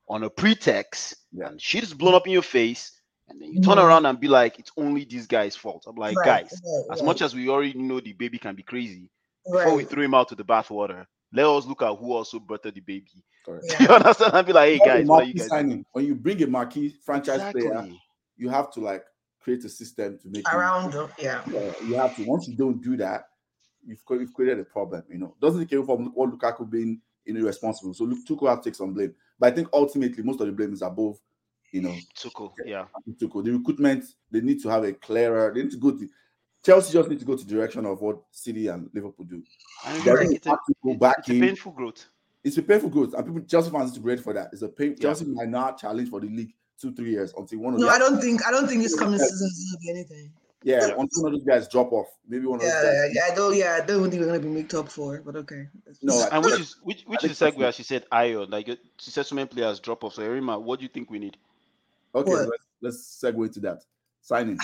on 0.09 0.23
a 0.23 0.31
pretext 0.31 1.17
yeah. 1.33 1.49
and 1.49 1.61
shit 1.61 1.83
is 1.83 1.95
blown 1.95 2.15
up 2.15 2.27
in 2.27 2.33
your 2.33 2.43
face. 2.43 2.93
And 3.29 3.41
then 3.41 3.53
you 3.53 3.61
turn 3.63 3.77
mm-hmm. 3.77 3.87
around 3.87 4.07
and 4.07 4.21
be 4.21 4.29
like, 4.29 4.59
it's 4.59 4.73
only 4.77 5.05
this 5.05 5.27
guy's 5.27 5.57
fault. 5.57 5.85
I'm 5.87 5.97
like, 5.97 6.17
right, 6.19 6.43
guys, 6.43 6.61
right, 6.65 6.85
as 6.93 7.01
right. 7.01 7.07
much 7.07 7.23
as 7.23 7.35
we 7.35 7.49
already 7.49 7.75
know 7.75 8.01
the 8.01 8.13
baby 8.13 8.39
can 8.39 8.55
be 8.55 8.63
crazy, 8.63 9.09
before 9.51 9.75
we 9.75 9.85
throw 9.85 10.03
him 10.03 10.15
out 10.15 10.29
to 10.29 10.35
the 10.35 10.45
bathwater, 10.45 11.07
let 11.33 11.47
us 11.47 11.67
look 11.67 11.83
at 11.83 11.97
who 11.97 12.13
also 12.13 12.39
birthed 12.39 12.75
the 12.75 12.81
baby. 12.81 13.07
Yeah. 13.47 13.77
you 13.79 13.89
understand? 13.89 14.33
And 14.33 14.47
be 14.47 14.55
like, 14.55 14.69
hey 14.71 14.79
guys, 14.79 15.07
what 15.07 15.27
you 15.27 15.35
guys 15.35 15.49
signing, 15.49 15.85
when 15.93 16.07
you 16.07 16.15
bring 16.15 16.43
a 16.43 16.47
marquee 16.47 16.95
franchise 17.05 17.35
exactly. 17.37 17.69
player, 17.69 17.89
you 18.39 18.49
have 18.49 18.73
to 18.73 18.81
like 18.81 19.05
create 19.39 19.63
a 19.67 19.69
system 19.69 20.19
to 20.23 20.29
make 20.29 20.49
it 20.49 20.55
around 20.55 20.95
him, 20.95 21.09
yeah. 21.19 21.43
yeah. 21.53 21.73
You 21.87 21.95
have 21.97 22.17
to 22.17 22.25
once 22.25 22.49
you 22.49 22.57
don't 22.57 22.83
do 22.83 22.97
that, 22.97 23.27
you've, 23.85 24.01
you've 24.09 24.33
created 24.33 24.61
a 24.61 24.65
problem. 24.65 25.03
You 25.11 25.19
know, 25.19 25.37
doesn't 25.43 25.61
it 25.61 25.69
came 25.69 25.85
from 25.85 26.07
what 26.15 26.31
Lukaku 26.31 26.71
being 26.71 27.03
you 27.27 27.35
know 27.35 27.41
irresponsible. 27.41 27.93
So 27.93 28.07
Tuchel 28.07 28.49
has 28.49 28.61
to 28.61 28.65
take 28.65 28.75
some 28.75 28.95
blame. 28.95 29.15
But 29.39 29.53
I 29.53 29.55
think 29.55 29.69
ultimately 29.73 30.23
most 30.23 30.41
of 30.41 30.47
the 30.47 30.53
blame 30.53 30.73
is 30.73 30.81
above, 30.81 31.19
you 31.75 31.81
know, 31.81 31.95
Tuchel. 32.17 32.53
Yeah, 32.65 32.85
Tuchel. 33.21 33.45
The 33.45 33.51
recruitment 33.51 34.05
they 34.31 34.41
need 34.41 34.63
to 34.63 34.69
have 34.69 34.85
a 34.85 34.93
clearer. 34.93 35.53
They 35.53 35.65
need 35.65 35.73
to 35.73 35.77
go 35.77 35.91
to 35.91 36.09
Chelsea. 36.65 36.93
Just 36.93 37.09
need 37.09 37.19
to 37.19 37.25
go 37.25 37.37
to 37.37 37.45
the 37.45 37.53
direction 37.53 37.85
of 37.85 38.01
what 38.01 38.21
City 38.31 38.69
and 38.69 38.89
Liverpool 38.95 39.27
do. 39.27 39.43
They 40.05 40.13
right. 40.13 40.31
it's, 40.31 40.47
a, 40.47 40.57
go 40.85 40.95
back 40.95 41.17
it's 41.19 41.31
a 41.31 41.41
painful 41.41 41.73
growth. 41.73 42.07
It's 42.45 42.57
a 42.59 42.63
painful 42.63 42.91
growth, 42.91 43.15
and 43.15 43.27
people 43.27 43.41
Chelsea 43.41 43.71
fans 43.71 43.91
need 43.91 43.97
to 43.97 44.01
be 44.03 44.09
ready 44.11 44.23
for 44.23 44.33
that. 44.35 44.51
It's 44.53 44.63
a 44.63 44.69
pain. 44.69 44.91
Yeah. 44.91 45.03
Chelsea 45.03 45.25
might 45.25 45.49
not 45.49 45.81
challenge 45.81 46.11
for 46.11 46.21
the 46.21 46.29
league 46.29 46.55
two, 46.81 46.95
three 46.95 47.11
years 47.11 47.35
until 47.37 47.59
one 47.59 47.75
of. 47.75 47.81
No, 47.81 47.89
I 47.89 47.99
don't 47.99 48.21
think 48.21 48.47
I 48.47 48.53
don't 48.53 48.69
think 48.69 48.81
this 48.81 48.97
coming 48.97 49.19
season 49.19 49.49
is 49.49 49.69
gonna 49.73 49.81
be 49.81 49.91
anything. 49.91 50.31
Yeah, 50.63 50.87
yeah. 50.87 50.95
until 50.97 51.25
one 51.25 51.35
of 51.35 51.41
those 51.41 51.47
guys 51.47 51.69
drop 51.69 51.93
off, 51.93 52.07
maybe 52.29 52.47
one 52.47 52.61
of 52.61 52.65
yeah, 52.65 52.81
those 52.83 52.85
guys. 52.85 53.11
Yeah, 53.15 53.33
I 53.33 53.35
don't. 53.35 53.57
Yeah, 53.57 53.79
I 53.83 53.85
don't 53.85 54.11
think 54.11 54.21
we're 54.21 54.29
gonna 54.29 54.39
be 54.39 54.49
made 54.49 54.71
top 54.71 54.89
four, 54.89 55.23
but 55.27 55.35
okay. 55.37 55.67
No, 56.03 56.27
and 56.31 56.45
which 56.45 56.61
is 56.61 56.77
which 56.85 57.03
which 57.03 57.25
is 57.25 57.33
segue 57.33 57.61
as 57.63 57.75
she 57.75 57.83
said 57.83 58.07
Ayo. 58.13 58.49
Like 58.49 58.67
she 58.99 59.11
said, 59.11 59.27
so 59.27 59.35
many 59.35 59.49
players 59.49 59.81
drop 59.81 60.05
off. 60.05 60.15
So 60.15 60.23
Erinma, 60.23 60.63
what 60.63 60.79
do 60.79 60.85
you 60.85 60.89
think 60.89 61.11
we 61.11 61.19
need? 61.19 61.37
Okay, 62.15 62.31
let's, 62.31 62.51
let's 62.81 63.21
segue 63.23 63.53
to 63.53 63.61
that. 63.61 63.79
Signing. 64.23 64.59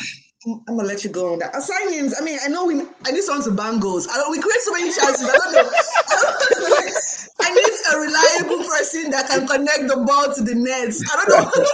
I'm 0.47 0.65
gonna 0.65 0.89
let 0.89 1.05
you 1.05 1.11
go 1.11 1.35
on 1.35 1.39
that. 1.41 1.55
Uh, 1.55 1.61
signings. 1.61 2.15
I 2.19 2.25
mean, 2.25 2.39
I 2.43 2.49
know 2.49 2.65
we. 2.65 2.81
I 3.05 3.11
need 3.11 3.23
someone 3.23 3.45
to 3.45 3.51
bang 3.51 3.79
goals. 3.79 4.09
I 4.09 4.15
don't. 4.15 4.31
We 4.31 4.41
create 4.41 4.61
so 4.61 4.73
many 4.73 4.87
chances. 4.87 5.29
I 5.29 5.37
don't 5.37 5.53
know. 5.53 5.71
I, 5.71 6.17
don't, 6.17 6.95
I 7.43 7.51
need 7.53 7.75
a 7.93 7.99
reliable 8.01 8.65
person 8.65 9.11
that 9.11 9.29
can 9.29 9.47
connect 9.47 9.89
the 9.89 9.97
ball 9.97 10.33
to 10.33 10.43
the 10.43 10.55
nets. 10.55 11.05
I 11.13 11.25
don't 11.27 11.29
know. 11.29 11.51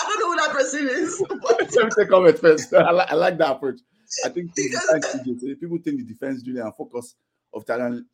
I 0.00 0.06
don't 0.06 0.20
know 0.20 0.30
who 0.30 0.36
that 0.36 0.52
person 0.52 0.88
is. 0.88 1.20
Let 1.30 1.84
me 1.84 1.90
take 1.98 2.10
comment 2.10 2.38
first. 2.38 2.72
I, 2.72 2.92
like, 2.92 3.10
I 3.10 3.14
like 3.16 3.38
that 3.38 3.50
approach. 3.50 3.80
I 4.24 4.28
think 4.28 4.54
people 4.54 5.78
think 5.78 5.98
the 5.98 6.04
defense 6.06 6.42
junior 6.42 6.62
and 6.62 6.74
focus 6.76 7.16
of 7.52 7.66
talent 7.66 8.06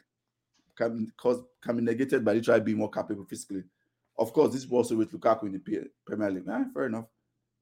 can 0.74 1.12
cause 1.18 1.42
can 1.62 1.76
be 1.76 1.82
negated 1.82 2.24
by 2.24 2.32
literally 2.32 2.60
being 2.62 2.78
more 2.78 2.90
capable 2.90 3.26
physically. 3.26 3.64
Of 4.18 4.32
course, 4.32 4.52
this 4.52 4.66
was 4.66 4.78
also 4.78 4.96
with 4.96 5.12
Lukaku 5.12 5.44
in 5.44 5.52
the 5.52 5.88
Premier 6.04 6.30
League. 6.30 6.48
Eh, 6.48 6.64
fair 6.74 6.86
enough. 6.86 7.04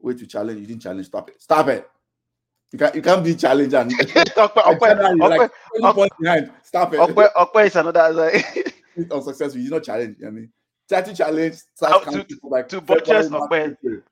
Way 0.00 0.14
to 0.14 0.26
challenge, 0.26 0.60
you 0.60 0.66
didn't 0.66 0.82
challenge. 0.82 1.06
Stop 1.06 1.28
it. 1.28 1.40
Stop 1.40 1.68
it. 1.68 1.88
You 2.72 2.78
can't 2.78 2.94
you 2.94 3.02
can't 3.02 3.24
be 3.24 3.34
challenged 3.34 3.74
and 3.74 3.90
Okwe, 3.92 5.18
like 5.20 5.94
points 5.94 6.16
behind. 6.20 6.50
Stop 6.62 6.94
it. 6.94 7.00
Okwe, 7.00 7.32
Okwe 7.32 7.66
is 7.66 7.76
another 7.76 8.12
like 8.12 8.74
unsuccessful. 9.10 9.60
You 9.60 9.68
did 9.68 9.72
not 9.72 9.84
challenge. 9.84 10.16
I 10.26 10.30
mean, 10.30 10.52
Tati 10.88 11.14
challenge. 11.14 11.58
Oh, 11.82 12.00
to, 12.04 12.26
like 12.42 12.68
to 12.68 12.80
buttress 12.80 13.28
Okwe. 13.28 14.02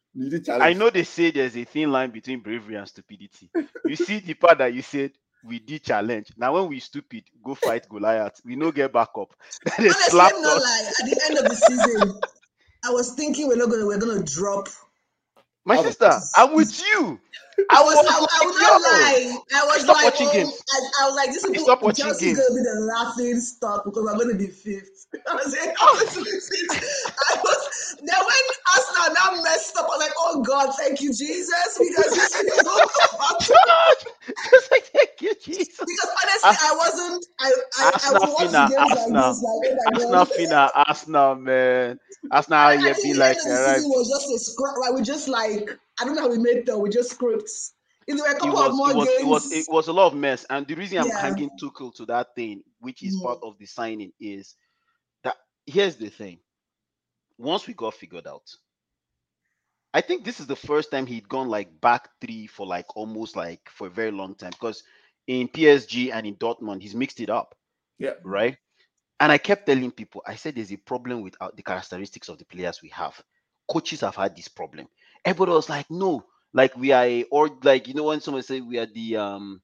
I 0.49 0.73
know 0.73 0.91
they 0.91 1.03
say 1.03 1.33
there's 1.33 1.57
a 1.57 1.65
thin 1.65 1.91
line 1.91 2.11
between 2.11 2.41
bravery 2.41 2.77
and 2.77 2.87
stupidity. 2.87 3.51
you 3.85 3.97
see 3.97 4.21
the 4.21 4.35
part 4.35 4.59
that 4.59 4.73
you 4.73 4.83
said 4.83 5.11
we 5.45 5.59
did 5.59 5.85
challenge. 5.85 6.33
Now 6.37 6.55
when 6.55 6.69
we 6.69 6.81
stupid, 6.81 7.25
go 7.45 7.55
fight 7.55 7.89
Goliath. 7.89 8.41
We 8.45 8.57
no 8.57 8.73
get 8.73 8.93
back 8.93 9.11
up. 9.19 9.35
they 9.79 9.89
Honestly, 9.89 10.19
not 10.19 10.33
lying. 10.43 10.87
At 10.87 11.07
the 11.07 11.23
end 11.27 11.39
of 11.39 11.45
the 11.45 11.57
season, 11.57 12.21
I 12.85 12.91
was 12.91 13.13
thinking 13.15 13.49
we're 13.49 13.57
not 13.57 13.71
gonna 13.71 13.87
we're 13.87 13.99
gonna 13.99 14.23
drop 14.23 14.69
my 15.65 15.83
sister, 15.83 16.11
I'm 16.37 16.55
with 16.55 16.79
you. 16.81 17.19
I 17.71 17.83
was, 17.83 17.95
I, 17.95 18.19
I 18.19 18.47
was 18.47 18.57
not 18.61 18.83
lying. 18.83 19.39
I 19.55 19.65
was 19.67 19.83
stop 19.83 19.97
like, 19.97 20.05
watching 20.13 20.29
oh, 20.29 20.33
games. 20.33 20.63
I, 20.73 20.79
I, 21.03 21.07
was 21.07 21.17
like, 21.17 21.31
this 21.31 21.45
is 21.45 21.63
stop 21.63 21.83
watching 21.83 22.05
Chelsea's 22.07 22.37
games. 22.37 22.49
gonna 22.49 22.61
be 22.61 22.65
the 22.67 22.81
laughing 22.91 23.41
stock 23.41 23.85
because 23.85 24.07
I'm 24.11 24.19
gonna 24.19 24.35
be 24.35 24.49
fifth. 24.49 25.07
I 25.31 25.35
was 25.35 25.53
like, 25.53 25.75
I 25.79 25.87
was, 25.95 26.17
I 26.19 27.37
was 27.39 27.97
then 28.03 28.19
when 28.19 28.45
Arsenal 28.75 29.15
now 29.15 29.43
messed 29.43 29.77
up, 29.77 29.87
I 29.87 29.89
was 29.89 30.01
like, 30.03 30.17
oh 30.19 30.43
God, 30.43 30.75
thank 30.77 31.01
you, 31.01 31.11
Jesus, 31.11 31.79
because 31.79 32.11
this 32.11 32.35
is 32.35 32.59
just 34.51 34.71
like 34.73 34.85
I 36.45 36.75
wasn't. 36.77 37.27
I 37.41 37.53
I, 37.79 37.91
Arsenal 37.93 38.17
I 38.17 38.27
would 38.27 38.35
watch 38.35 38.49
finna, 38.49 38.69
the 38.69 38.77
games 38.77 38.93
Arsenal. 38.93 39.23
like 39.23 39.35
this. 39.35 39.43
Like, 39.45 39.95
oh 39.95 40.15
Arsenal 40.15 40.25
God. 40.25 40.29
finna, 40.39 40.71
Arsenal 40.89 41.35
man. 41.37 42.01
Arsenal 42.31 42.59
I 42.59 42.73
yeah 42.75 42.95
be 43.03 43.15
like 43.15 43.37
end 43.37 43.77
of 43.77 43.83
the 43.83 43.89
was 43.89 44.09
just 44.09 44.35
a 44.35 44.39
script. 44.39 44.79
Like 44.81 44.95
we 44.95 45.03
just 45.03 45.29
like 45.29 45.79
I 46.01 46.05
don't 46.05 46.15
know 46.17 46.23
how 46.23 46.31
we 46.31 46.39
made 46.39 46.67
though. 46.67 46.79
We 46.79 46.91
just 46.91 47.11
scripts. 47.11 47.75
If 48.07 48.19
there 48.19 48.27
were 48.27 48.37
a 48.39 48.47
It 48.47 48.53
was, 48.53 48.71
of 48.71 48.75
more 48.75 48.91
it 48.91 48.97
was, 48.97 49.09
games. 49.09 49.21
it 49.21 49.27
was, 49.27 49.53
it 49.53 49.67
was 49.69 49.89
a 49.89 49.93
lot 49.93 50.09
of 50.09 50.15
mess, 50.15 50.45
and 50.51 50.67
the 50.67 50.75
reason 50.75 50.99
I'm 50.99 51.09
Yeah. 51.09 51.19
hanging 51.21 51.51
Tuchel 51.61 51.95
to 51.97 52.07
that 52.07 52.35
thing, 52.35 52.63
which 52.81 53.03
is 53.03 53.17
Mhm. 53.17 53.23
part 53.23 53.39
of 53.43 53.59
the 53.59 53.67
signing, 53.67 54.13
is 54.21 54.57
that 55.23 55.37
here's 55.67 55.97
the 55.97 56.11
thing. 56.11 56.39
Once 57.39 57.67
we 57.67 57.75
got 57.75 57.95
figured 57.95 58.27
out, 58.27 58.51
I 59.95 60.01
think 60.01 60.25
this 60.25 60.41
is 60.41 60.47
the 60.47 60.57
first 60.57 60.91
time 60.91 61.07
he'd 61.07 61.29
gone 61.29 61.49
like 61.49 61.81
back 61.81 62.11
three 62.21 62.47
for 62.47 62.67
like 62.67 62.97
almost 62.97 63.37
like 63.37 63.69
for 63.71 63.87
a 63.87 63.91
very 63.91 64.11
long 64.11 64.35
time. 64.35 64.51
Because 64.51 64.83
in 65.27 65.49
PSG 65.49 66.13
and 66.13 66.27
in 66.27 66.37
Dortmund, 66.37 66.83
he's 66.83 66.95
mixed 66.95 67.21
it 67.21 67.31
up. 67.31 67.55
Yeah. 67.99 68.15
right? 68.25 68.57
And 69.21 69.31
I 69.33 69.39
kept 69.39 69.67
telling 69.67 69.93
people, 69.93 70.23
I 70.27 70.35
said, 70.35 70.57
there's 70.57 70.73
a 70.73 70.77
problem 70.77 71.23
with 71.23 71.37
uh, 71.41 71.51
the 71.55 71.63
characteristics 71.63 72.29
of 72.29 72.39
the 72.39 72.45
players 72.45 72.83
we 72.83 72.89
have. 72.91 73.21
Coaches 73.71 74.01
have 74.01 74.17
had 74.17 74.37
this 74.37 74.49
problem. 74.49 74.89
Everybody 75.25 75.53
was 75.53 75.69
like, 75.69 75.91
no, 75.91 76.25
like 76.55 76.77
we 76.77 76.93
are, 76.93 77.05
a, 77.05 77.25
or 77.25 77.51
like 77.63 77.89
you 77.89 77.95
know 77.95 78.05
when 78.05 78.21
someone 78.21 78.43
say 78.43 78.61
we 78.61 78.79
are 78.79 78.87
the 78.87 79.17
um 79.17 79.63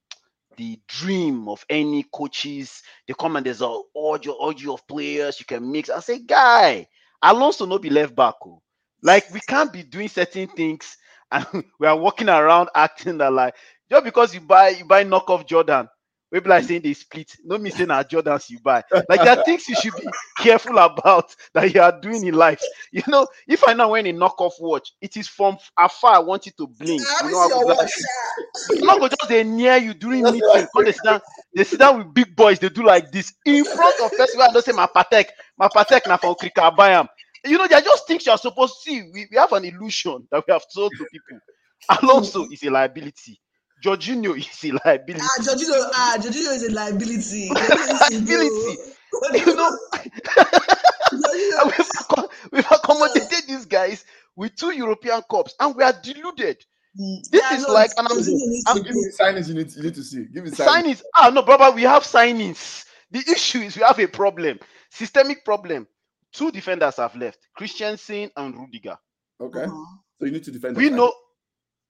the 0.57 0.79
dream 0.87 1.47
of 1.49 1.65
any 1.69 2.03
coaches. 2.13 2.83
They 3.07 3.13
come 3.19 3.35
and 3.37 3.45
there's 3.45 3.61
a 3.61 3.79
orgy, 3.95 4.29
orgy 4.29 4.67
of 4.67 4.87
players 4.87 5.39
you 5.39 5.45
can 5.45 5.71
mix. 5.71 5.89
I 5.89 5.99
say, 6.01 6.19
guy, 6.19 6.87
Alonso 7.21 7.65
not 7.65 7.81
be 7.81 7.89
left 7.89 8.15
back. 8.15 8.35
oh. 8.45 8.61
Like 9.03 9.31
we 9.33 9.39
can't 9.41 9.73
be 9.73 9.83
doing 9.83 10.09
certain 10.09 10.47
things 10.49 10.97
and 11.31 11.45
we 11.79 11.87
are 11.87 11.97
walking 11.97 12.29
around 12.29 12.69
acting 12.75 13.17
that 13.19 13.33
like 13.33 13.55
just 13.89 14.05
because 14.05 14.33
you 14.33 14.41
buy 14.41 14.69
you 14.69 14.85
buy 14.85 15.03
knockoff 15.03 15.47
Jordan, 15.47 15.89
we 16.31 16.39
be 16.39 16.49
like 16.49 16.63
saying 16.63 16.81
they 16.83 16.93
split. 16.93 17.35
No 17.43 17.57
me 17.57 17.69
saying 17.69 17.91
our 17.91 18.03
Jordans 18.03 18.49
you 18.49 18.59
buy. 18.59 18.83
Like 19.09 19.21
there 19.21 19.31
are 19.31 19.43
things 19.43 19.67
you 19.67 19.75
should 19.75 19.95
be 19.95 20.13
careful 20.37 20.77
about 20.77 21.35
that 21.53 21.73
you 21.73 21.81
are 21.81 21.99
doing 21.99 22.25
in 22.25 22.33
life. 22.35 22.67
You 22.91 23.03
know, 23.07 23.27
if 23.47 23.63
I 23.67 23.73
now 23.73 23.91
wearing 23.91 24.07
a 24.07 24.19
knockoff 24.19 24.53
watch, 24.59 24.93
it 25.01 25.17
is 25.17 25.27
from 25.27 25.57
afar. 25.77 26.15
I 26.15 26.19
want 26.19 26.45
you 26.45 26.51
to 26.57 26.67
blink. 26.67 27.01
I 27.19 27.23
You 27.23 27.29
know, 27.29 27.39
I 27.39 27.47
seen 27.47 27.49
your 27.49 27.61
go 27.61 27.67
like-. 27.73 27.89
I'm 28.81 28.87
not 28.87 28.99
go 28.99 29.07
just 29.07 29.29
they 29.29 29.43
near 29.43 29.77
you 29.77 29.93
during 29.93 30.29
meeting. 30.31 30.67
Because 30.73 30.85
they 30.85 30.91
sit 30.93 31.03
down, 31.03 31.21
they 31.55 31.63
sit 31.63 31.79
down 31.79 31.97
with 31.97 32.13
big 32.13 32.35
boys, 32.35 32.59
they 32.59 32.69
do 32.69 32.83
like 32.83 33.11
this 33.11 33.33
in 33.45 33.63
front 33.65 33.99
of 34.01 34.11
festival. 34.13 34.43
I 34.43 34.53
don't 34.53 34.63
say 34.65 34.71
my 34.71 34.87
patek, 34.87 35.25
my 35.57 35.67
patek 35.67 36.07
now 36.07 36.17
from 36.17 36.35
Bayam. 36.35 37.07
You 37.45 37.57
know, 37.57 37.67
they 37.67 37.75
are 37.75 37.81
just 37.81 38.07
things 38.07 38.25
you're 38.25 38.37
supposed 38.37 38.75
to 38.83 38.91
see. 38.91 39.01
We, 39.13 39.27
we 39.31 39.37
have 39.37 39.51
an 39.53 39.65
illusion 39.65 40.27
that 40.31 40.43
we 40.47 40.53
have 40.53 40.63
told 40.73 40.95
to 40.97 41.05
people. 41.05 41.39
Alonso 42.01 42.47
is 42.51 42.63
a 42.63 42.69
liability. 42.69 43.39
Jorginho 43.81 44.37
is 44.37 44.63
a 44.63 44.77
liability. 44.85 45.21
Ah, 45.21 45.41
Jorginho, 45.41 45.89
ah, 45.93 46.17
Jorginho 46.19 46.53
is 46.55 46.63
a 46.63 46.71
liability. 46.71 47.49
Liability. 47.49 48.77
You 49.33 49.55
know, 49.55 49.77
we've, 51.65 51.75
accom- 51.99 52.29
we've 52.51 52.71
accommodated 52.71 53.47
these 53.47 53.65
guys 53.65 54.05
with 54.35 54.55
two 54.55 54.71
European 54.71 55.21
cups, 55.29 55.55
and 55.59 55.75
we 55.75 55.83
are 55.83 55.93
deluded. 55.93 56.63
This 57.31 57.41
Yeah, 57.41 57.57
is 57.57 57.63
no, 57.63 57.73
like, 57.73 57.91
and 57.97 58.07
I'm, 58.07 58.17
Jorginho 58.17 58.61
I'm 58.67 58.83
Give 58.83 58.95
me 58.95 59.11
signings 59.19 59.47
you 59.47 59.53
need, 59.55 59.75
you 59.75 59.83
need 59.83 59.95
to 59.95 60.03
see. 60.03 60.25
Give 60.25 60.43
me 60.43 60.51
signings. 60.51 60.67
signings. 60.67 61.01
Ah, 61.17 61.29
no, 61.29 61.41
brother, 61.41 61.71
we 61.75 61.83
have 61.83 62.03
signings. 62.03 62.85
The 63.09 63.19
issue 63.19 63.59
is 63.59 63.75
we 63.75 63.83
have 63.83 63.99
a 63.99 64.07
problem, 64.07 64.59
systemic 64.89 65.43
problem. 65.43 65.87
Two 66.33 66.51
defenders 66.51 66.97
have 66.97 67.15
left, 67.15 67.39
Christensen 67.55 68.29
and 68.37 68.55
Rudiger. 68.55 68.97
Okay. 69.41 69.63
Uh-huh. 69.63 69.85
So 70.19 70.25
you 70.25 70.31
need 70.31 70.43
to 70.43 70.51
defend. 70.51 70.77
We 70.77 70.89
the 70.89 70.95
know 70.95 71.13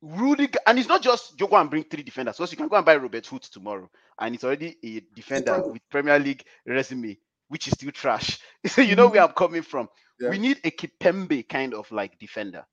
Rudiger, 0.02 0.60
and 0.66 0.80
it's 0.80 0.88
not 0.88 1.02
just 1.02 1.40
you 1.40 1.48
go 1.48 1.58
and 1.58 1.70
bring 1.70 1.84
three 1.84 2.04
defenders. 2.04 2.38
Because 2.38 2.52
you 2.52 2.58
can 2.58 2.68
go 2.68 2.76
and 2.76 2.86
buy 2.86 2.96
Robert 2.96 3.26
Huth 3.28 3.52
tomorrow, 3.52 3.90
and 4.20 4.34
it's 4.34 4.44
already 4.44 4.76
a 4.84 5.00
defender 5.16 5.64
with 5.70 5.88
Premier 5.90 6.18
League 6.20 6.44
resume, 6.66 7.18
which 7.50 7.68
is 7.68 7.74
still 7.74 7.92
trash. 7.92 8.40
So 8.68 8.82
you 8.82 8.96
know 8.96 9.10
where 9.10 9.22
I'm 9.24 9.34
coming 9.34 9.62
from. 9.62 9.90
Yeah. 10.20 10.28
We 10.28 10.40
need 10.40 10.60
a 10.64 10.72
Kimpembe 10.72 11.48
kind 11.48 11.74
of 11.74 11.92
like 11.92 12.18
defender, 12.20 12.66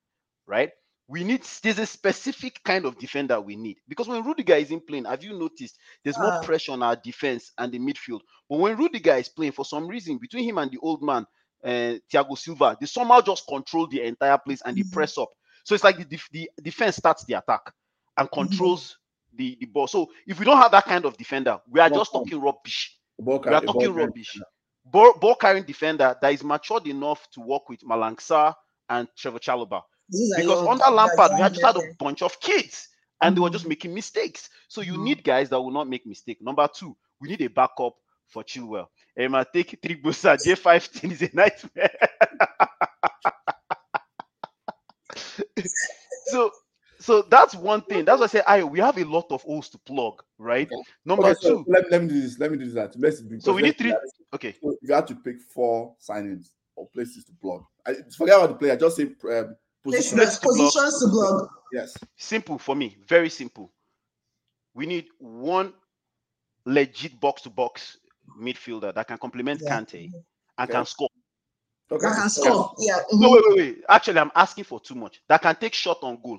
right? 0.47 0.71
We 1.09 1.25
need 1.25 1.43
there's 1.63 1.79
a 1.79 1.87
specific 1.87 2.63
kind 2.65 2.85
of 2.87 2.99
defender 2.99 3.41
we 3.41 3.57
need 3.57 3.79
because 3.89 4.09
when 4.09 4.25
Rudiger 4.25 4.55
isn't 4.55 4.87
playing, 4.87 5.05
have 5.07 5.23
you 5.25 5.39
noticed 5.39 5.79
there's 6.05 6.19
more 6.19 6.33
Ah. 6.33 6.43
pressure 6.43 6.73
on 6.73 6.83
our 6.83 6.97
defense 6.97 7.53
and 7.59 7.73
the 7.73 7.79
midfield? 7.79 8.21
But 8.49 8.59
when 8.61 8.77
Rudiger 8.77 9.15
is 9.17 9.29
playing, 9.29 9.53
for 9.53 9.65
some 9.65 9.87
reason, 9.89 10.19
between 10.19 10.45
him 10.45 10.59
and 10.59 10.71
the 10.71 10.79
old 10.83 11.03
man, 11.03 11.27
uh, 11.65 11.97
Thiago 12.13 12.37
Silva, 12.39 12.77
they 12.81 12.87
somehow 12.87 13.21
just 13.23 13.47
control 13.49 13.87
the 13.87 14.03
entire 14.03 14.39
place 14.39 14.63
and 14.65 14.77
they 14.77 14.83
Mhm. 14.83 14.85
press 14.85 15.17
up. 15.19 15.31
So 15.69 15.75
it's 15.75 15.85
like 15.85 15.99
the, 15.99 16.05
def- 16.07 16.31
the 16.33 16.51
defense 16.63 16.97
starts 16.97 17.25
the 17.27 17.35
attack 17.35 17.75
and 18.17 18.31
controls 18.31 18.97
the, 19.35 19.55
the 19.61 19.67
ball. 19.67 19.87
So 19.87 20.11
if 20.27 20.39
we 20.39 20.47
don't 20.47 20.57
have 20.57 20.71
that 20.71 20.87
kind 20.87 21.05
of 21.05 21.15
defender, 21.19 21.61
we 21.69 21.79
are 21.79 21.91
just 21.91 22.11
talking 22.11 22.41
rubbish. 22.41 22.97
ball 23.19 23.39
We 23.47 23.53
are 23.53 23.61
talking 23.61 23.93
carry- 23.93 23.93
rubbish. 24.07 24.35
Ball, 24.87 25.13
ball 25.19 25.35
carrying 25.35 25.65
defender 25.65 26.17
that 26.23 26.33
is 26.33 26.43
matured 26.43 26.87
enough 26.87 27.29
to 27.33 27.41
work 27.43 27.69
with 27.69 27.81
Malang 27.83 28.17
Sarr 28.17 28.55
and 28.89 29.07
Trevor 29.15 29.41
Chalobah. 29.41 29.83
Because 30.39 30.67
under 30.67 30.87
Lampard, 30.91 31.33
we 31.35 31.43
had 31.43 31.53
just 31.53 31.67
had 31.67 31.77
a 31.77 31.95
bunch 31.99 32.23
of 32.23 32.41
kids 32.41 32.89
and 33.21 33.37
they 33.37 33.41
were 33.43 33.51
Mhm. 33.51 33.53
just 33.53 33.69
making 33.69 33.93
mistakes. 33.93 34.49
So 34.69 34.81
you 34.81 34.95
Mhm. 34.95 35.03
need 35.05 35.23
guys 35.23 35.51
that 35.51 35.61
will 35.61 35.71
not 35.71 35.87
make 35.87 36.07
mistakes. 36.07 36.41
Number 36.41 36.67
two, 36.67 36.97
we 37.21 37.29
need 37.29 37.43
a 37.43 37.49
backup 37.51 37.95
for 38.29 38.43
Chilwell. 38.43 38.87
Emma 39.19 39.45
take 39.53 39.79
three 39.83 40.01
Bosa 40.01 40.39
J15 40.43 41.13
is 41.13 41.21
a 41.21 41.31
nightmare. 41.35 41.91
so 46.27 46.51
so 47.01 47.23
that's 47.23 47.55
one 47.55 47.83
thing. 47.83 48.05
That's 48.05 48.19
why 48.19 48.25
I 48.25 48.29
say 48.29 48.43
I 48.47 48.65
we 48.65 48.81
have 48.81 48.99
a 48.99 49.05
lot 49.05 49.27
of 49.31 49.43
holes 49.43 49.69
to 49.71 49.79
plug, 49.79 50.23
right? 50.39 50.69
Number 51.05 51.27
Okay, 51.29 51.35
so 51.41 51.63
two. 51.63 51.65
let, 51.69 51.91
let 51.91 52.03
me 52.03 52.09
do 52.09 52.21
this. 52.21 52.39
Let 52.39 52.51
me 52.51 52.59
do 52.59 52.71
that. 52.73 52.95
Let's 52.99 53.21
because 53.21 53.45
So 53.45 53.53
we 53.53 53.63
need 53.63 53.69
let's- 53.81 53.83
three- 53.83 53.95
Okay. 54.35 54.55
So 54.63 54.71
if 54.73 54.79
you 54.83 54.95
had 54.95 55.07
to 55.07 55.15
pick 55.15 55.41
four 55.41 55.95
signings 56.01 56.51
or 56.77 56.87
places 56.89 57.25
to 57.27 57.33
plug, 57.41 57.65
I 57.87 57.95
forget 58.17 58.37
about 58.37 58.49
the 58.51 58.55
player. 58.57 58.77
Just 58.77 58.97
say 58.97 59.05
um, 59.05 59.57
Places- 59.85 60.11
position. 60.13 60.19
Let's 60.19 60.39
to 60.39 60.47
block. 60.49 60.57
Positions 60.73 61.01
to 61.01 61.07
blog. 61.09 61.49
Yes. 61.73 61.97
Simple 62.17 62.59
for 62.59 62.75
me, 62.75 62.97
very 63.07 63.31
simple. 63.31 63.71
We 64.75 64.87
need 64.87 65.07
one 65.19 65.73
legit 66.65 67.19
box 67.21 67.43
to 67.43 67.51
box 67.51 67.99
midfielder 68.39 68.93
that 68.95 69.07
can 69.07 69.19
complement 69.19 69.61
Yeah. 69.63 69.71
Kante 69.81 70.11
and 70.59 70.69
Okay. 70.69 70.73
can 70.73 70.85
score. 70.85 71.09
Okay. 71.91 72.07
I 72.07 72.15
can 72.15 72.31
score. 72.31 72.75
Yeah. 72.79 72.99
No, 73.13 73.31
mhm. 73.31 73.33
wait, 73.33 73.45
wait, 73.49 73.57
wait. 73.59 73.85
Actually, 73.89 74.19
I'm 74.21 74.31
asking 74.35 74.65
for 74.65 74.81
too 74.81 74.95
much. 74.95 75.23
That 75.29 75.43
can 75.43 75.57
take 75.57 75.75
shot 75.75 75.99
on 76.03 76.19
goal. 76.23 76.39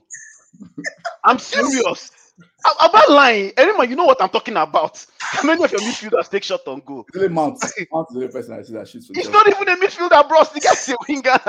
I'm 1.23 1.39
serious. 1.39 2.11
I- 2.65 2.75
I'm 2.81 2.91
not 2.93 3.09
lying. 3.11 3.51
Anyone, 3.57 3.89
you 3.89 3.95
know 3.95 4.05
what 4.05 4.21
I'm 4.21 4.29
talking 4.29 4.55
about. 4.57 5.05
How 5.19 5.43
many 5.47 5.63
of 5.63 5.71
your 5.71 5.81
midfielders 5.81 6.29
take 6.29 6.43
shot 6.43 6.61
on 6.67 6.81
goal? 6.85 7.05
It's 7.07 7.17
only 7.17 7.29
Mount. 7.29 7.59
Mount 7.91 8.07
is 8.09 8.15
the 8.15 8.19
only 8.21 8.27
person 8.29 8.53
I 8.53 8.61
see 8.63 8.73
that 8.73 8.87
shoots 8.87 9.07
for 9.07 9.13
He's 9.13 9.27
Chelsea. 9.27 9.49
not 9.49 9.61
even 9.61 9.69
a 9.69 9.77
midfielder, 9.87 10.27
bros. 10.29 10.49
The 10.49 10.59
guy's 10.61 10.89
a 10.89 10.95
winger. 11.07 11.39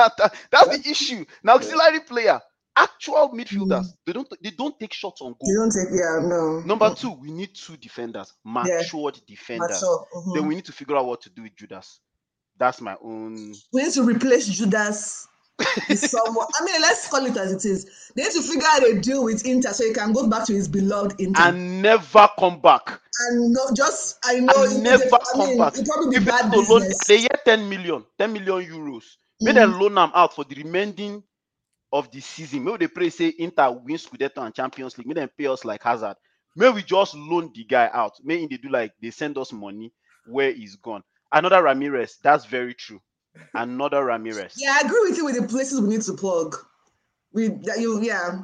That's 0.50 0.78
the 0.78 0.90
issue. 0.90 1.24
Now, 1.44 1.54
auxiliary 1.56 2.00
player, 2.00 2.40
actual 2.76 3.30
midfielders, 3.34 3.86
they 4.06 4.12
don't 4.12 4.28
they 4.42 4.50
don't 4.50 4.78
take 4.80 4.92
shots 4.92 5.20
on 5.20 5.34
You 5.42 5.54
goal. 5.58 5.68
don't 5.68 5.70
take. 5.72 5.88
Yeah. 5.92 6.26
No. 6.26 6.60
Number 6.60 6.90
two, 6.90 7.10
we 7.12 7.30
need 7.30 7.54
two 7.54 7.76
defenders, 7.76 8.32
matured 8.44 9.20
defenders. 9.28 9.70
Mature. 9.82 10.06
mhm. 10.16 10.34
Then 10.34 10.46
we 10.48 10.54
need 10.56 10.64
to 10.66 10.72
figure 10.72 10.96
out 10.96 11.06
what 11.06 11.20
to 11.22 11.30
do 11.30 11.42
with 11.42 11.54
Judas. 11.56 12.00
That's 12.60 12.80
my 12.82 12.94
own. 13.02 13.54
We 13.72 13.82
need 13.82 13.92
to 13.94 14.04
replace 14.04 14.46
Judas 14.46 15.26
someone. 15.94 16.46
I 16.60 16.64
mean, 16.64 16.80
let's 16.82 17.08
call 17.08 17.24
it 17.24 17.36
as 17.36 17.52
it 17.52 17.64
is. 17.68 17.86
They 18.14 18.22
need 18.24 18.32
to 18.32 18.42
figure 18.42 18.66
out 18.70 18.82
a 18.86 19.00
deal 19.00 19.24
with 19.24 19.46
Inter 19.46 19.72
so 19.72 19.84
he 19.84 19.94
can 19.94 20.12
go 20.12 20.28
back 20.28 20.46
to 20.46 20.52
his 20.52 20.68
beloved 20.68 21.18
Inter. 21.20 21.42
And, 21.42 21.82
never 21.82 22.28
come 22.38 22.60
back. 22.60 23.00
And 23.30 23.52
not 23.52 23.74
just, 23.74 24.18
I 24.24 24.40
know, 24.40 24.52
And 24.66 24.82
never 24.84 25.04
I 25.10 25.18
come 25.34 25.48
mean, 25.48 25.58
back. 25.58 25.74
it 25.78 25.86
probably 25.86 26.18
be 26.18 26.24
bad 26.24 26.52
they 26.52 26.58
loan, 26.58 26.82
they 27.08 27.22
get 27.22 27.44
10 27.46 27.68
million, 27.68 28.04
10 28.18 28.32
million 28.32 28.62
euros. 28.70 29.04
May 29.40 29.52
Mhm. 29.52 29.54
they 29.54 29.64
loan 29.66 29.94
them 29.94 30.10
out 30.14 30.34
for 30.34 30.44
the 30.44 30.54
remaining 30.62 31.22
of 31.92 32.10
the 32.10 32.20
season. 32.20 32.64
Maybe 32.64 32.78
they 32.78 32.88
pray 32.88 33.08
say 33.10 33.34
Inter 33.38 33.70
wins 33.72 34.06
Scudetto 34.06 34.44
and 34.44 34.54
Champions 34.54 34.98
League. 34.98 35.06
May 35.06 35.14
they 35.14 35.26
pay 35.26 35.46
us 35.46 35.64
like 35.64 35.82
Hazard. 35.82 36.16
May 36.56 36.68
we 36.70 36.82
just 36.82 37.14
loan 37.14 37.52
the 37.54 37.64
guy 37.64 37.88
out. 37.92 38.12
May 38.22 38.46
they 38.46 38.56
do 38.58 38.68
like 38.68 38.92
they 39.00 39.10
send 39.10 39.38
us 39.38 39.52
money 39.52 39.92
where 40.26 40.52
he's 40.52 40.76
gone. 40.76 41.02
Another 41.32 41.62
Ramirez. 41.62 42.18
That's 42.22 42.44
very 42.44 42.74
true. 42.74 43.00
Another 43.54 44.04
Ramirez. 44.04 44.54
Yeah, 44.56 44.76
I 44.76 44.86
agree 44.86 45.00
with 45.08 45.16
you 45.16 45.24
with 45.24 45.36
the 45.36 45.46
places 45.46 45.80
we 45.80 45.88
need 45.88 46.02
to 46.02 46.14
plug. 46.14 46.56
We 47.32 47.48
that 47.48 47.78
you 47.78 48.02
yeah, 48.02 48.42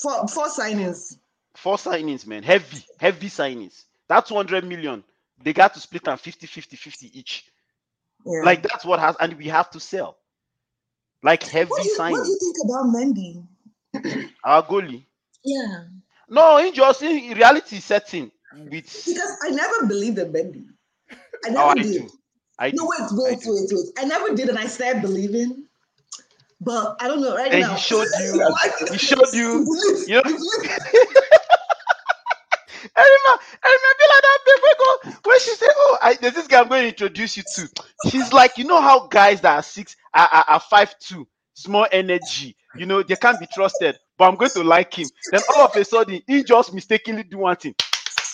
four 0.00 0.28
four 0.28 0.46
signings. 0.46 1.16
Four 1.56 1.76
signings, 1.76 2.26
man. 2.26 2.42
Heavy, 2.42 2.84
heavy 2.98 3.28
signings. 3.28 3.84
That's 4.08 4.28
200 4.28 4.64
million. 4.64 5.04
They 5.42 5.52
got 5.52 5.74
to 5.74 5.80
split 5.80 6.04
them 6.04 6.16
50, 6.16 6.46
50, 6.46 6.76
50 6.76 7.18
each. 7.18 7.44
Yeah. 8.24 8.42
Like 8.44 8.62
that's 8.62 8.84
what 8.84 9.00
has, 9.00 9.16
and 9.20 9.34
we 9.34 9.46
have 9.46 9.70
to 9.70 9.80
sell. 9.80 10.18
Like 11.22 11.42
heavy 11.42 11.70
what 11.70 11.84
you, 11.84 11.96
what 11.98 12.08
do 12.08 12.14
signings. 12.14 12.26
you 12.26 12.38
think 12.38 12.56
about 12.64 12.86
Mendy? 14.04 14.28
Our 14.44 14.62
goalie. 14.62 15.04
Yeah, 15.44 15.84
No, 16.28 16.58
in 16.58 16.72
just 16.72 17.02
in 17.02 17.36
reality 17.36 17.80
setting 17.80 18.30
with 18.54 19.04
because 19.06 19.36
I 19.42 19.50
never 19.50 19.86
believed 19.86 20.18
in 20.18 20.32
Mendy. 20.32 20.64
I 21.44 21.48
oh, 21.48 21.50
never 21.50 21.58
oh, 21.62 21.68
I 21.68 21.74
did. 21.74 21.92
do. 21.92 22.10
I. 22.60 22.74
No, 22.74 22.84
wait, 22.86 23.00
I 23.00 23.08
wait, 23.12 23.38
do. 23.44 23.52
wait, 23.54 23.70
wait. 23.72 23.86
I 23.98 24.04
never 24.06 24.34
did, 24.36 24.48
and 24.50 24.58
I 24.58 24.66
started 24.66 25.02
believing. 25.02 25.64
But 26.60 26.96
I 27.00 27.08
don't 27.08 27.22
know 27.22 27.36
right 27.36 27.52
And 27.52 27.60
now. 27.60 27.72
he 27.72 27.78
showed 27.78 28.06
you. 28.18 28.54
He 28.90 28.98
showed 28.98 29.34
you. 29.34 29.66
You 30.06 30.16
know. 30.16 30.22
I 32.96 33.02
remember, 33.02 33.42
I 33.64 33.78
remember 33.78 34.04
like 34.10 34.22
that 34.22 34.38
babe 34.46 34.62
we 34.64 34.74
go 34.78 35.98
I, 36.02 36.14
there's 36.20 36.34
this 36.34 36.48
guy 36.48 36.60
I'm 36.60 36.68
going 36.68 36.82
to 36.82 36.88
introduce 36.88 37.36
you 37.36 37.42
to. 37.44 37.70
He's 38.02 38.32
like, 38.32 38.58
you 38.58 38.64
know 38.64 38.80
how 38.80 39.06
guys 39.08 39.40
that 39.42 39.56
are 39.56 39.62
six 39.62 39.96
are, 40.14 40.28
are, 40.32 40.44
are 40.48 40.60
five 40.60 40.98
two, 40.98 41.26
small 41.54 41.86
energy, 41.92 42.56
you 42.74 42.86
know, 42.86 43.02
they 43.02 43.16
can't 43.16 43.40
be 43.40 43.46
trusted. 43.46 43.98
But 44.18 44.28
I'm 44.28 44.36
going 44.36 44.52
to 44.52 44.64
like 44.64 44.94
him. 44.94 45.10
Then 45.30 45.42
all 45.48 45.66
of 45.66 45.76
a 45.76 45.84
sudden, 45.84 46.22
he 46.26 46.44
just 46.44 46.74
mistakenly 46.74 47.24
do 47.24 47.38
one 47.38 47.56
thing. 47.56 47.74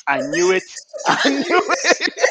I 0.07 0.23
knew 0.23 0.53
it. 0.53 0.71
I 1.07 1.31
knew 1.31 1.63
it. 1.85 2.26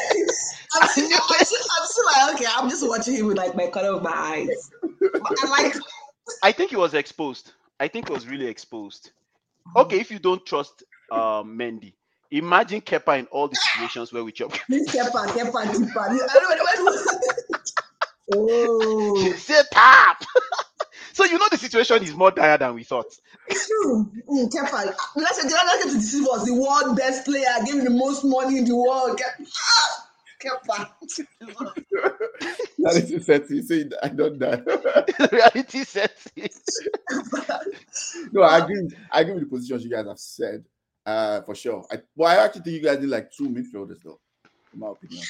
I'm, 0.74 0.88
still, 0.88 1.04
I'm, 1.04 1.44
still, 1.44 1.58
I'm 1.80 1.86
still 1.86 2.04
like, 2.06 2.34
okay, 2.34 2.46
I'm 2.48 2.68
just 2.68 2.86
watching 2.86 3.14
him 3.14 3.26
with 3.26 3.36
like 3.36 3.54
my 3.56 3.68
color 3.68 3.96
of 3.96 4.02
my 4.02 4.10
eyes. 4.12 4.70
I 5.42 5.48
like. 5.48 5.74
I 6.42 6.52
think 6.52 6.70
he 6.70 6.76
was 6.76 6.94
exposed. 6.94 7.52
I 7.78 7.88
think 7.88 8.08
he 8.08 8.14
was 8.14 8.26
really 8.26 8.46
exposed. 8.46 9.10
Okay, 9.74 10.00
if 10.00 10.10
you 10.10 10.18
don't 10.18 10.44
trust 10.46 10.84
uh, 11.10 11.42
Mendy, 11.42 11.92
imagine 12.30 12.80
Kepa 12.80 13.18
in 13.18 13.26
all 13.26 13.48
the 13.48 13.56
situations 13.56 14.12
where 14.12 14.24
we 14.24 14.32
chop. 14.32 14.52
This 14.68 14.88
Kepa, 14.90 15.26
Kepa, 15.26 15.52
Kepa. 15.52 15.96
I 15.98 16.38
don't 16.40 16.84
know. 16.84 17.58
Oh, 18.34 19.32
Sit 19.36 19.66
up. 19.76 20.16
so 21.12 21.24
you 21.24 21.38
know 21.38 21.46
the 21.48 21.56
situation 21.56 22.02
is 22.02 22.12
more 22.12 22.32
dire 22.32 22.58
than 22.58 22.74
we 22.74 22.82
thought. 22.82 23.06
it's 23.46 23.68
true. 23.68 24.10
Mm, 24.28 24.50
Kepa. 24.50 24.92
Let's 25.14 25.40
say 25.40 25.48
the 25.48 25.56
other 25.56 25.88
to 25.88 25.94
deceive 25.94 26.26
us. 26.32 26.44
The 26.44 26.54
world 26.54 26.96
best 26.96 27.24
player, 27.24 27.46
gave 27.64 27.76
him 27.76 27.84
the 27.84 27.90
most 27.90 28.24
money 28.24 28.58
in 28.58 28.64
the 28.64 28.74
world. 28.74 29.20
Ah, 29.22 30.05
Kepa. 30.42 30.90
That 32.78 32.96
is 32.96 33.10
the 33.10 33.20
set. 33.20 33.50
You 33.50 33.62
say 33.62 33.88
I 34.02 34.08
don't 34.08 34.38
die. 34.38 34.60
Reality 35.32 35.84
sets 35.84 36.28
in. 36.36 36.48
no, 38.32 38.42
I 38.42 38.58
agree. 38.58 38.88
I 39.10 39.20
agree 39.22 39.34
with 39.34 39.44
the 39.44 39.48
positions 39.48 39.84
you 39.84 39.90
guys 39.90 40.06
have 40.06 40.18
said. 40.18 40.64
Uh, 41.04 41.40
for 41.42 41.54
sure. 41.54 41.84
I, 41.90 41.98
well, 42.16 42.28
I 42.28 42.44
actually 42.44 42.62
think 42.62 42.76
you 42.76 42.82
guys 42.82 42.98
need 43.00 43.08
like 43.08 43.30
two 43.32 43.48
midfielders 43.48 44.02
though, 44.04 44.20
in 44.74 44.80
my 44.80 44.88
opinion. 44.88 45.24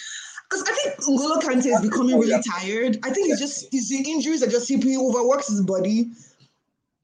Because 0.49 0.69
I 0.69 0.73
think 0.75 0.97
Ngolo 1.01 1.43
Kante 1.43 1.67
is 1.67 1.81
becoming 1.83 2.19
really 2.19 2.43
tired. 2.43 2.99
I 3.03 3.11
think 3.11 3.31
it's 3.31 3.41
just 3.41 3.69
it's 3.73 3.89
the 3.89 3.99
injuries 4.11 4.43
are 4.43 4.49
just 4.49 4.69
he 4.69 4.97
overworks 4.97 5.49
his 5.49 5.63
body. 5.63 6.11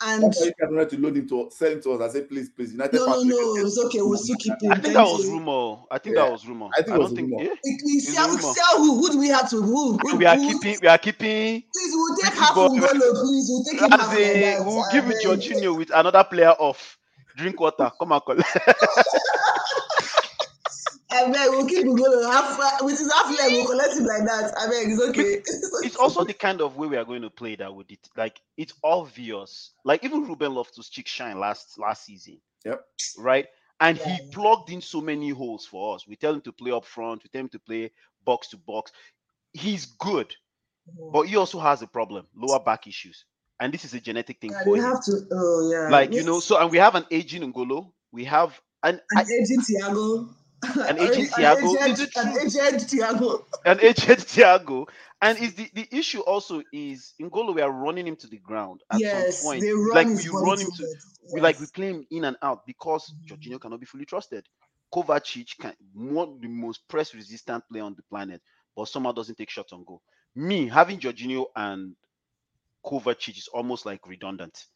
And 0.04 0.22
That's 0.24 0.40
why 0.40 0.46
you 0.46 0.52
guys 0.60 0.70
wanted 0.70 0.90
to 0.90 0.98
load 0.98 1.16
him 1.16 1.28
to 1.28 1.48
sell 1.50 1.70
him 1.72 1.80
to 1.82 1.92
us. 1.92 2.00
I 2.10 2.12
said, 2.12 2.28
please, 2.28 2.48
please, 2.50 2.72
United. 2.72 2.94
no, 2.96 3.06
no, 3.06 3.12
fans, 3.14 3.26
no, 3.28 3.56
it's 3.66 3.78
okay. 3.86 4.00
We'll 4.02 4.18
still 4.18 4.36
keep 4.36 4.54
him. 4.60 4.72
I 4.72 4.78
think 4.78 4.94
that 4.94 5.02
was 5.04 5.26
rumor. 5.26 5.76
I 5.90 5.98
think 5.98 6.16
Yeah, 6.16 6.22
that 6.24 6.32
was 6.32 6.46
rumor. 6.46 6.68
I 6.72 6.82
think 6.82 6.88
it 6.88 6.92
I 6.94 6.98
was 6.98 7.08
don't 7.08 7.16
think. 7.16 7.30
rumor. 7.30 7.42
Yeah. 7.44 7.54
We, 7.64 7.78
we 7.84 7.92
It's 7.92 8.14
sell, 8.14 8.28
rumor. 8.28 8.40
sell 8.40 8.78
who? 8.78 8.96
Who 9.00 9.10
do 9.12 9.18
we 9.18 9.28
have 9.28 9.48
to? 9.50 9.62
Who? 9.62 9.98
who 9.98 10.16
We 10.16 10.26
are 10.26 10.36
who- 10.36 10.58
keeping. 10.60 10.78
We 10.82 10.88
are 10.88 10.98
keeping. 10.98 11.62
Please, 11.72 11.92
we'll 11.94 12.16
take 12.16 12.34
half 12.34 12.54
go- 12.54 12.68
from 12.68 12.78
Ngolo, 12.78 13.20
please. 13.22 13.46
We'll 13.50 13.64
take 13.64 13.80
him 13.80 13.90
half 13.90 14.00
As 14.02 14.08
like 14.08 14.18
in, 14.18 14.64
we'll 14.66 14.80
I 14.84 14.92
give 14.92 15.06
you 15.06 15.12
beg. 15.12 15.24
Jorginho 15.40 15.76
with 15.78 15.90
another 15.94 16.24
player 16.24 16.50
off. 16.58 16.98
Drink 17.36 17.58
water. 17.60 17.90
Come 17.98 18.12
and 18.12 18.22
collect. 18.24 18.56
I 21.12 21.30
beg, 21.30 21.50
we'll 21.50 21.66
keep 21.66 21.86
Ngolo 21.86 22.30
half 22.30 22.82
with 22.82 22.98
his 22.98 23.12
half 23.12 23.26
leg. 23.38 23.52
We'll 23.52 23.66
collect 23.66 23.96
him 23.96 24.04
like 24.06 24.24
that. 24.24 24.54
I 24.58 24.66
beg, 24.68 24.90
it's 24.90 25.02
okay. 25.10 25.42
it's 25.86 25.96
also 25.96 26.24
the 26.24 26.34
kind 26.34 26.60
of 26.60 26.76
way 26.76 26.88
we 26.88 26.96
are 26.96 27.04
going 27.04 27.22
to 27.22 27.30
play 27.30 27.56
that 27.56 27.74
with 27.74 27.90
it. 27.90 28.08
Like 28.16 28.40
it's 28.56 28.74
obvious. 28.82 29.72
Like 29.84 30.04
even 30.04 30.24
Ruben 30.26 30.54
Loftus 30.54 30.88
Cheek 30.88 31.06
shine 31.08 31.38
last 31.38 31.78
last 31.78 32.04
season. 32.06 32.40
Yep. 32.64 32.84
Right. 33.18 33.46
And 33.80 33.98
Yeah. 33.98 34.16
he 34.16 34.30
plugged 34.30 34.70
in 34.70 34.80
so 34.80 35.00
many 35.00 35.30
holes 35.30 35.66
for 35.66 35.94
us. 35.96 36.06
We 36.06 36.16
tell 36.16 36.34
him 36.34 36.40
to 36.42 36.52
play 36.52 36.70
up 36.70 36.84
front. 36.84 37.24
We 37.24 37.28
tell 37.30 37.40
him 37.42 37.48
to 37.50 37.58
play 37.58 37.90
box 38.24 38.48
to 38.48 38.56
box. 38.56 38.92
He's 39.52 39.86
good, 39.86 40.34
but 41.12 41.22
he 41.22 41.36
also 41.36 41.58
has 41.58 41.82
a 41.82 41.86
problem: 41.86 42.26
lower 42.34 42.60
back 42.60 42.86
issues. 42.86 43.24
And 43.60 43.72
this 43.72 43.84
is 43.84 43.94
a 43.94 44.00
genetic 44.00 44.40
thing 44.40 44.50
Yeah, 44.52 44.64
for 44.64 44.70
we 44.70 44.78
him. 44.78 44.84
have 44.84 45.04
to. 45.04 45.12
Oh 45.32 45.70
yeah. 45.72 45.88
Like 45.88 46.12
you 46.12 46.22
know. 46.24 46.40
So 46.40 46.58
and 46.58 46.70
we 46.70 46.78
have 46.78 46.94
an 46.94 47.06
aging 47.10 47.52
Ngolo. 47.52 47.92
We 48.12 48.24
have 48.24 48.58
and 48.82 49.00
an 49.12 49.18
I, 49.18 49.22
aging 49.22 49.60
Thiago. 49.60 50.28
An 50.86 50.98
aging 50.98 51.26
Thiago? 51.28 51.78
An 51.80 51.92
Is 51.92 52.00
aged, 52.00 52.00
it 52.00 52.12
an 52.16 52.28
true? 52.28 52.40
aged 52.40 52.58
an 53.64 53.80
aged 53.80 54.08
Thiago. 54.28 54.88
And 55.20 55.38
is 55.38 55.54
the, 55.54 55.70
the 55.74 55.88
issue 55.92 56.20
also 56.20 56.62
is 56.72 57.14
in 57.18 57.30
Ngolo, 57.30 57.54
we 57.54 57.62
are 57.62 57.70
running 57.70 58.06
him 58.06 58.16
to 58.16 58.26
the 58.26 58.38
ground 58.38 58.82
at 58.90 59.02
yes, 59.02 59.06
some 59.06 59.26
point. 59.40 59.66
they 59.66 59.72
run 59.72 59.92
like 59.92 60.10
his 60.10 60.24
you 60.24 60.32
body 60.32 60.38
run 60.38 60.60
him 60.60 60.70
to 60.72 60.88
much. 60.88 61.30
we 61.30 61.40
like 61.40 61.60
we 61.60 61.66
play 61.66 61.88
him 61.90 62.06
in 62.10 62.24
and 62.24 62.36
out 62.42 62.66
because 62.66 63.14
Mhm. 63.14 63.28
Jorginho 63.30 63.60
cannot 63.60 63.80
be 63.80 63.86
fully 63.86 64.04
trusted. 64.06 64.46
Kovacic 64.92 65.58
can 65.60 65.74
one 65.94 66.40
the 66.40 66.48
most 66.48 66.86
press 66.88 67.14
resistant 67.14 67.64
player 67.70 67.84
on 67.84 67.94
the 67.94 68.02
planet, 68.10 68.42
but 68.76 68.88
somehow 68.88 69.12
doesn't 69.12 69.36
take 69.36 69.50
shots 69.50 69.72
on 69.72 69.84
goal. 69.84 70.02
Me 70.34 70.68
having 70.68 70.98
Jorginho 70.98 71.46
and 71.56 71.96
Kovacic 72.84 73.38
is 73.38 73.48
almost 73.48 73.86
like 73.86 74.06
redundant. 74.06 74.66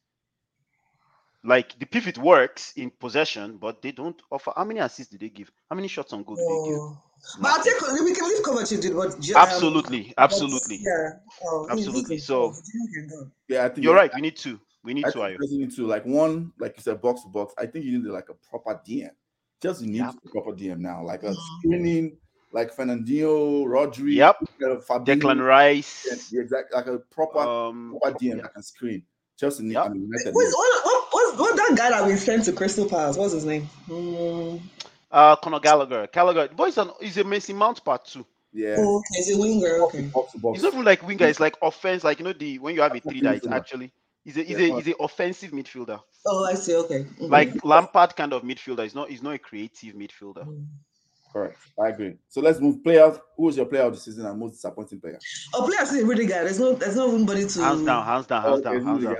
Like 1.46 1.78
the 1.78 1.86
pivot 1.86 2.18
works 2.18 2.72
in 2.76 2.90
possession, 2.90 3.56
but 3.58 3.80
they 3.80 3.92
don't 3.92 4.20
offer. 4.32 4.52
How 4.56 4.64
many 4.64 4.80
assists 4.80 5.12
did 5.12 5.20
they 5.20 5.28
give? 5.28 5.50
How 5.70 5.76
many 5.76 5.86
shots 5.88 6.12
on 6.12 6.24
goal 6.24 6.34
did 6.36 6.42
they 6.44 6.70
give? 6.70 6.80
Oh. 6.80 6.98
But 7.40 7.48
I'll 7.52 7.64
take 7.64 7.80
we 7.80 8.14
can 8.14 8.28
leave 8.28 8.42
Kovacic 8.42 8.82
did 8.82 8.94
what 8.94 9.14
um, 9.14 9.20
Absolutely, 9.36 10.12
absolutely. 10.18 10.76
Yeah. 10.82 11.10
Oh, 11.44 11.66
he- 11.70 11.80
he 11.80 11.86
Absolutely. 11.86 12.18
So- 12.18 12.50
go. 12.50 12.52
Jorginho 12.52 12.94
can 12.94 13.08
go. 13.08 13.30
Yeah, 13.48 13.64
I 13.64 13.68
think 13.68 13.84
You're 13.84 13.94
yeah, 13.94 14.00
right. 14.00 14.10
We 14.14 14.20
need 14.22 14.36
to. 14.38 14.60
We 14.84 14.94
need 14.94 15.06
I 15.06 15.10
two. 15.10 15.20
think 15.20 15.40
Ayo. 15.40 15.50
you 15.50 15.58
need 15.60 15.74
to 15.76 15.86
like 15.86 16.04
one, 16.04 16.52
like 16.58 16.74
you 16.76 16.82
said, 16.82 17.00
box 17.00 17.22
to 17.22 17.28
box. 17.28 17.54
I 17.58 17.66
think 17.66 17.84
you 17.84 17.98
need 17.98 18.06
like 18.08 18.28
a 18.28 18.34
proper 18.48 18.80
DM. 18.86 19.10
Chelsea 19.62 19.86
needs 19.86 19.98
Yep. 19.98 20.14
a 20.24 20.28
proper 20.28 20.52
DM 20.52 20.78
now, 20.80 21.02
like 21.04 21.22
a 21.22 21.30
Mhm. 21.30 21.36
screening, 21.58 22.16
like 22.52 22.74
Fernandinho, 22.76 23.64
Rodri, 23.66 24.14
Yep. 24.14 24.36
uh, 24.42 24.66
Fabinho, 24.88 25.06
Declan 25.06 25.44
Rice. 25.46 26.28
the 26.30 26.40
exact 26.40 26.74
like 26.74 26.86
a 26.86 26.98
proper 26.98 27.38
Um, 27.40 27.96
proper 28.00 28.18
DM 28.18 28.42
that 28.42 28.52
can 28.54 28.62
screen. 28.62 29.02
Chelsea 29.38 29.64
need. 29.64 29.72
Yep. 29.74 29.84
I 29.86 29.88
mean, 29.88 30.02
United 30.02 30.32
Who's 30.32 30.44
need- 30.44 30.82
what, 31.36 31.56
that 31.56 31.74
guy 31.76 31.90
that 31.90 32.06
we 32.06 32.16
sent 32.16 32.44
to 32.44 32.52
Crystal 32.52 32.88
Palace? 32.88 33.16
What's 33.16 33.32
his 33.34 33.44
name? 33.44 33.68
Mm. 33.88 34.60
uh, 35.10 35.36
Conor 35.36 35.60
Gallagher. 35.60 36.08
Gallagher. 36.12 36.48
The 36.48 36.54
boy 36.54 36.66
is 36.66 36.78
an 36.78 36.90
is 37.00 37.16
a 37.18 37.24
Mason 37.24 37.56
Mount 37.56 37.84
part 37.84 38.04
two. 38.04 38.24
yeah, 38.52 38.76
Oh, 38.78 38.98
okay, 38.98 39.16
he's 39.16 39.34
a 39.34 39.38
winger. 39.38 39.78
Okay. 39.84 40.02
box 40.02 40.32
to 40.32 40.38
box. 40.38 40.56
It's 40.56 40.64
not 40.64 40.72
even 40.74 40.84
like 40.84 41.06
winger. 41.06 41.26
It's 41.26 41.40
like 41.40 41.56
offense. 41.62 42.04
Like 42.04 42.18
you 42.18 42.24
know 42.24 42.32
the 42.32 42.58
when 42.58 42.74
you 42.74 42.82
have 42.82 42.94
a 42.94 43.00
three 43.00 43.20
that 43.22 43.36
it's 43.36 43.46
actually 43.46 43.92
he's 44.24 44.36
a 44.36 44.42
he's 44.42 44.58
Yeah. 44.58 44.74
a 44.74 44.80
he's 44.80 44.88
a 44.94 45.02
offensive 45.02 45.50
midfielder. 45.52 46.00
Oh, 46.26 46.44
I 46.44 46.54
see. 46.54 46.74
Okay. 46.74 47.04
Mhm. 47.20 47.30
Like 47.30 47.64
Lampard 47.64 48.16
kind 48.16 48.32
of 48.32 48.42
midfielder. 48.42 48.82
He's 48.82 48.94
not 48.94 49.08
he's 49.10 49.22
not 49.22 49.34
a 49.34 49.38
creative 49.38 49.94
midfielder. 49.94 50.46
Mm. 50.46 50.66
Correct. 51.36 51.58
I 51.78 51.88
agree. 51.88 52.14
So 52.30 52.40
let's 52.40 52.60
move 52.60 52.82
players. 52.82 53.18
Who 53.36 53.42
was 53.42 53.58
your 53.58 53.66
player 53.66 53.82
of 53.82 53.92
the 53.92 54.00
season 54.00 54.24
and 54.24 54.40
most 54.40 54.52
disappointing 54.52 54.98
player? 55.00 55.18
Oh, 55.52 55.66
players 55.66 55.92
is 55.92 56.02
really 56.02 56.24
good. 56.24 56.46
There's 56.46 56.58
no, 56.58 56.72
there's 56.72 56.96
no 56.96 57.14
anybody 57.14 57.46
to. 57.46 57.60
Hands 57.60 57.82
down, 57.84 58.06
hands 58.06 58.26
down, 58.26 58.42
hands 58.42 58.60
Oh, 58.60 58.62
down, 58.62 58.86
hands 58.86 59.04
down. 59.04 59.16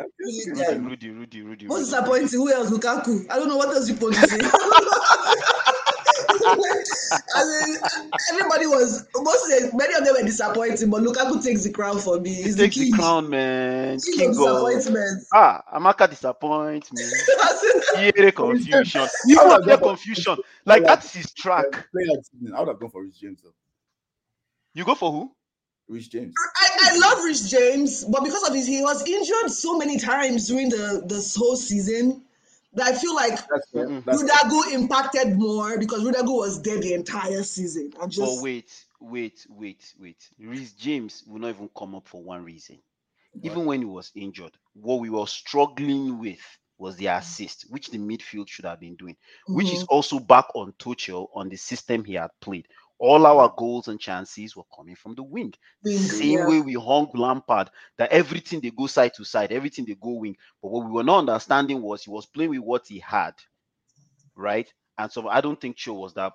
Rudy, 0.86 1.10
Rudy, 1.10 1.10
Rudy, 1.10 1.42
Rudy. 1.42 1.66
Most 1.66 1.78
Rudy. 1.78 1.90
disappointing. 1.90 2.28
Who 2.38 2.50
else? 2.50 2.70
Lukaku. 2.70 3.26
I 3.30 3.36
don't 3.36 3.48
know 3.48 3.58
what 3.58 3.68
else 3.68 3.86
you 3.90 3.96
want 3.96 4.14
to 4.14 4.26
say. 4.28 5.52
I 7.34 7.44
mean, 7.66 7.78
everybody 8.32 8.66
was 8.66 9.06
most 9.16 9.72
many 9.74 9.94
of 9.94 10.04
them 10.04 10.14
were 10.14 10.26
disappointing, 10.26 10.90
but 10.90 11.02
Lukaku 11.02 11.42
takes 11.42 11.64
the 11.64 11.70
crown 11.72 11.98
for 11.98 12.18
me. 12.20 12.34
He 12.34 12.52
takes 12.54 12.54
the 12.54 12.66
the 12.66 12.68
king. 12.68 12.92
crown, 12.92 13.28
man. 13.30 13.98
King 14.00 14.14
King 14.18 14.30
of 14.30 14.36
of 14.38 14.68
disappointment. 14.70 15.22
ah, 15.34 15.62
Amaka 15.74 16.08
disappoint 16.10 16.92
me. 16.92 17.04
Here 17.96 18.32
confusion. 18.32 19.08
You 19.26 19.36
How 19.38 19.42
have 19.48 19.52
about 19.52 19.66
their 19.66 19.76
that? 19.76 19.82
confusion. 19.82 20.36
Like 20.64 20.82
Yeah. 20.82 20.88
that 20.88 21.04
is 21.04 21.12
his 21.12 21.32
track. 21.32 21.64
Player 21.70 22.10
of 22.10 22.18
the 22.18 22.24
season. 22.32 22.54
I 22.54 22.60
would 22.60 22.68
have 22.68 22.80
gone 22.80 22.90
for 22.90 23.02
Reece 23.02 23.16
James 23.18 23.40
though. 23.42 23.54
You 24.74 24.84
go 24.84 24.94
for 24.94 25.10
who? 25.12 25.32
Reece 25.88 26.08
James. 26.08 26.34
I, 26.56 26.90
I 26.92 26.98
love 26.98 27.24
Reece 27.24 27.48
James, 27.48 28.04
but 28.04 28.24
because 28.24 28.46
of 28.48 28.54
his, 28.54 28.66
he 28.66 28.82
was 28.82 29.06
injured 29.06 29.50
so 29.50 29.78
many 29.78 29.98
times 29.98 30.48
during 30.48 30.68
the 30.68 31.02
this 31.06 31.34
whole 31.36 31.56
season 31.56 32.06
that 32.08 32.25
I 32.82 32.92
feel 32.94 33.14
like 33.14 33.38
Rudiger 33.74 34.74
impacted 34.74 35.38
more 35.38 35.78
because 35.78 36.04
Rudiger 36.04 36.24
was 36.24 36.62
there 36.62 36.80
the 36.80 36.94
entire 36.94 37.42
season. 37.42 37.92
I 38.00 38.06
just 38.06 38.16
But 38.16 38.42
wait, 38.42 38.86
wait, 39.00 39.46
wait, 39.50 39.94
wait. 39.98 40.30
Reece 40.38 40.72
James 40.74 41.24
will 41.26 41.40
not 41.40 41.50
even 41.50 41.70
come 41.76 41.94
up 41.96 42.08
for 42.08 42.22
one 42.22 42.44
reason. 42.44 42.78
Even 43.42 43.66
when 43.66 43.80
he 43.80 43.86
was 43.86 44.12
injured, 44.14 44.56
what 44.74 45.00
we 45.00 45.10
were 45.10 45.26
struggling 45.26 46.18
with 46.18 46.40
was 46.78 46.96
the 46.96 47.06
assist, 47.06 47.66
which 47.70 47.88
the 47.90 47.98
midfield 47.98 48.48
should 48.48 48.64
have 48.66 48.80
been 48.80 48.96
doing, 48.96 49.16
which 49.52 49.72
is 49.72 49.84
Mhm. 49.84 49.88
also 49.88 50.18
back 50.20 50.46
on 50.54 50.72
Tuchel 50.74 51.28
on 51.34 51.48
the 51.48 51.56
system 51.56 52.04
he 52.04 52.14
had 52.14 52.30
played. 52.40 52.68
All 52.98 53.26
our 53.26 53.52
goals 53.56 53.88
and 53.88 54.00
chances 54.00 54.56
were 54.56 54.64
coming 54.74 54.96
from 54.96 55.14
the 55.14 55.22
wing. 55.22 55.52
Wing, 55.82 56.08
Same 56.08 56.44
way 56.44 56.60
we 56.60 56.74
hung 56.74 57.10
Lampard, 57.14 57.70
that 57.98 58.10
everything 58.12 58.60
they 58.60 58.70
go 58.70 58.86
side 58.86 59.14
to 59.14 59.24
side, 59.24 59.52
everything 59.52 59.84
they 59.86 59.94
go 59.94 60.10
wing. 60.12 60.36
But 60.62 60.70
what 60.70 60.86
we 60.86 60.92
were 60.92 61.04
not 61.04 61.20
understanding 61.20 61.82
was 61.82 62.04
he 62.04 62.10
was 62.10 62.26
playing 62.26 62.50
with 62.50 62.60
what 62.60 62.86
he 62.88 62.98
had, 63.00 63.34
right? 64.34 64.72
And 64.98 65.10
so 65.10 65.28
I 65.28 65.40
don't 65.40 65.60
think 65.60 65.76
Cho 65.76 65.94
was 65.94 66.14
that. 66.14 66.32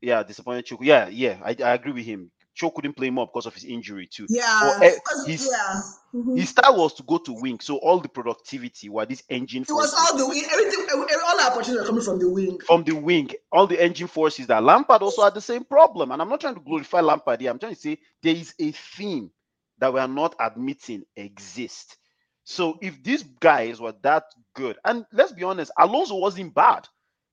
Yeah, 0.00 0.22
disappointed 0.22 0.66
Cho. 0.66 0.78
Yeah, 0.82 1.08
yeah, 1.08 1.40
I, 1.44 1.56
I 1.64 1.74
agree 1.74 1.92
with 1.92 2.06
him. 2.06 2.30
Cho 2.58 2.70
couldn't 2.70 2.94
play 2.94 3.08
more 3.10 3.26
because 3.26 3.46
of 3.46 3.54
his 3.54 3.64
injury 3.64 4.08
too. 4.08 4.26
yeah, 4.28 4.60
But, 4.78 4.82
eh, 4.84 4.98
he's- 5.26 5.48
yeah. 5.48 5.82
Mhm. 6.14 6.38
His 6.38 6.48
style 6.48 6.76
was 6.76 6.94
to 6.94 7.02
go 7.04 7.18
to 7.18 7.32
wing, 7.32 7.60
so 7.60 7.76
all 7.76 8.00
the 8.00 8.08
productivity 8.08 8.88
were 8.88 9.06
this 9.06 9.22
engine 9.28 9.62
It 9.62 9.70
was 9.72 9.94
all 9.94 10.16
the 10.18 10.26
wing. 10.26 10.44
Everything, 10.50 10.86
every- 10.90 11.14
all 11.24 11.40
our 11.40 11.50
opportunities 11.52 11.82
are 11.84 11.86
coming 11.86 12.02
from 12.02 12.18
the 12.18 12.28
wing. 12.28 12.58
from 12.66 12.82
the 12.82 12.92
wing, 12.92 13.30
all 13.52 13.66
the 13.66 13.80
engine 13.80 14.08
forces 14.08 14.46
that 14.48 14.62
Lampard 14.64 15.02
also 15.02 15.22
had 15.22 15.34
the 15.34 15.40
same 15.40 15.64
problem. 15.64 16.10
And 16.10 16.20
I'm 16.20 16.28
not 16.28 16.40
trying 16.40 16.54
to 16.54 16.60
glorify 16.60 17.00
Lampard 17.00 17.40
here. 17.40 17.50
I'm 17.50 17.58
trying 17.58 17.74
to 17.74 17.80
say 17.80 17.98
there 18.22 18.34
is 18.34 18.54
a 18.58 18.72
theme 18.72 19.30
that 19.78 19.92
we 19.92 20.00
are 20.00 20.08
not 20.08 20.34
admitting 20.40 21.04
exist. 21.14 21.96
So 22.42 22.78
if 22.80 23.00
these 23.04 23.22
guys 23.22 23.78
were 23.80 23.94
that 24.02 24.24
good, 24.54 24.78
and 24.84 25.04
let's 25.12 25.32
be 25.32 25.44
honest, 25.44 25.70
Alonso 25.78 26.16
wasn't 26.16 26.54
bad. 26.54 26.88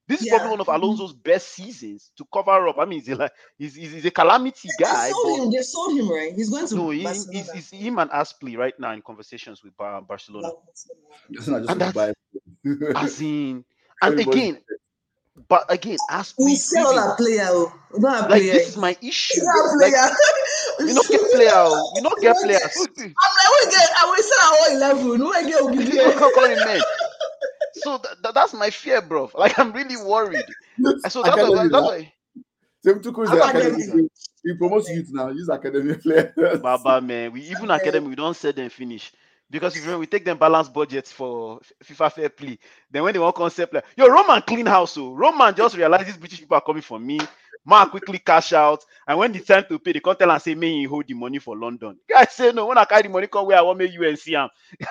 This 0.08 0.20
is 0.20 0.26
Yeah. 0.28 0.38
probably 0.38 0.50
one 0.52 0.60
of 0.60 0.68
Alonso's 0.68 1.12
best 1.12 1.48
seasons 1.48 2.12
to 2.16 2.24
cover 2.32 2.68
up. 2.68 2.76
I 2.78 2.84
mean, 2.84 3.00
he's 3.00 3.08
a, 3.08 3.16
like, 3.16 3.32
he's, 3.58 3.74
he's, 3.74 3.92
he's 3.92 4.04
a 4.04 4.10
calamity 4.10 4.68
guy. 4.78 5.06
They 5.06 5.10
sold 5.12 5.24
but- 5.38 5.44
him. 5.44 5.50
They 5.50 5.62
sold 5.62 5.98
him, 5.98 6.10
right? 6.12 6.32
He's 6.34 6.48
going 6.50 6.66
to 6.68 6.74
no, 6.76 6.90
he, 6.90 7.00
he's, 7.00 7.50
he's 7.50 7.70
him 7.70 7.98
and 7.98 8.10
Azpi 8.10 8.56
right 8.56 8.78
now 8.78 8.92
in 8.92 9.02
conversations 9.02 9.64
with 9.64 9.76
Bar- 9.76 10.02
Barcelona. 10.02 10.50
It's 11.30 11.48
not 11.48 11.58
just 11.62 11.70
And 11.72 11.80
that's- 11.80 12.14
As 12.94 13.20
in, 13.20 13.64
and 14.02 14.12
Everybody- 14.12 14.38
again, 14.50 14.58
but 15.48 15.64
again, 15.68 15.98
Azpi. 16.10 16.34
We 16.44 16.54
sell 16.54 16.92
even- 16.92 17.04
a 17.10 17.14
player. 17.16 17.42
oh. 17.48 17.72
We 17.92 18.00
don't 18.00 18.12
have 18.12 18.30
like 18.30 18.42
player. 18.42 18.52
this 18.54 18.68
is 18.68 18.76
my 18.76 18.96
issue. 19.02 19.40
We 19.40 19.46
don't 19.46 19.78
Like, 19.80 19.92
player. 19.92 20.08
we 20.86 20.94
don't 20.94 21.08
get 21.08 21.20
player. 21.32 21.50
oh. 21.52 21.92
We 21.96 22.00
don't 22.02 22.20
get 22.22 22.36
We 22.36 22.42
players. 22.44 22.76
I'm 22.76 23.04
like, 23.04 23.16
we 23.66 23.70
get. 23.70 23.90
I 23.98 24.06
will 24.06 24.22
sell 24.22 24.40
our 24.40 24.56
whole 24.56 24.76
eleven. 24.76 25.18
No, 25.20 25.32
I 25.32 25.42
get 25.42 26.16
So 27.86 27.98
th- 27.98 28.16
th- 28.22 28.34
that's 28.34 28.54
my 28.54 28.70
fear, 28.70 29.02
bro. 29.02 29.30
Like 29.34 29.58
I'm 29.60 29.72
really 29.72 29.96
worried. 29.98 30.54
So 31.08 31.22
that's 31.24 31.42
why, 31.42 31.50
Academy 31.50 31.68
that's 31.70 31.70
now. 31.70 31.88
why 31.88 32.12
Same 32.84 33.00
Tuchel 33.00 33.24
is 33.26 33.34
Academy. 33.40 33.78
academy. 33.82 34.08
He 34.44 34.54
promotes 34.56 34.90
youth 34.90 35.08
now. 35.12 35.30
Use 35.30 35.48
academy 35.50 35.94
players. 36.04 36.32
Baba 36.52 37.00
man, 37.00 37.32
we 37.32 37.42
even 37.42 37.70
academy 37.70 38.08
we 38.08 38.16
don't 38.16 38.36
sell 38.36 38.52
them 38.52 38.70
finish. 38.70 39.12
Because 39.50 39.76
if 39.76 39.86
we 39.98 40.06
take 40.06 40.24
them 40.24 40.38
balance 40.38 40.68
budgets 40.68 41.12
for 41.12 41.60
FIFA 41.84 42.12
fair 42.12 42.30
play, 42.30 42.58
then 42.90 43.04
when 43.04 43.14
they 43.14 43.20
want 43.20 43.36
concept 43.36 43.74
like 43.74 43.84
yo, 43.96 44.08
Roman 44.08 44.42
clean 44.42 44.66
house, 44.66 44.92
so 44.92 45.12
Roman 45.14 45.54
just 45.54 45.76
realizes 45.76 46.16
British 46.18 46.40
people 46.40 46.56
are 46.56 46.62
coming 46.62 46.82
for 46.82 46.98
me. 47.00 47.28
Man 47.66 47.90
quickly 47.90 48.20
cash 48.20 48.52
out, 48.52 48.84
and 49.08 49.18
when 49.18 49.34
it's 49.34 49.46
time 49.48 49.64
to 49.68 49.78
pay, 49.80 49.92
they 49.92 50.00
come 50.00 50.16
tell 50.16 50.30
and 50.30 50.42
say, 50.42 50.54
"May 50.54 50.70
you 50.74 50.88
hold 50.88 51.06
the 51.08 51.14
money 51.14 51.40
for 51.40 51.56
London." 51.58 51.98
Guys 52.08 52.32
say 52.32 52.52
no. 52.52 52.66
When 52.66 52.78
I 52.78 52.84
carry 52.86 53.02
the 53.04 53.08
money, 53.10 53.26
come 53.28 53.46
where 53.46 53.58
I 53.58 53.62
want 53.62 53.78
make 53.78 53.92
you 53.92 54.06
and 54.08 54.18
see 54.18 54.36
am. 54.36 54.50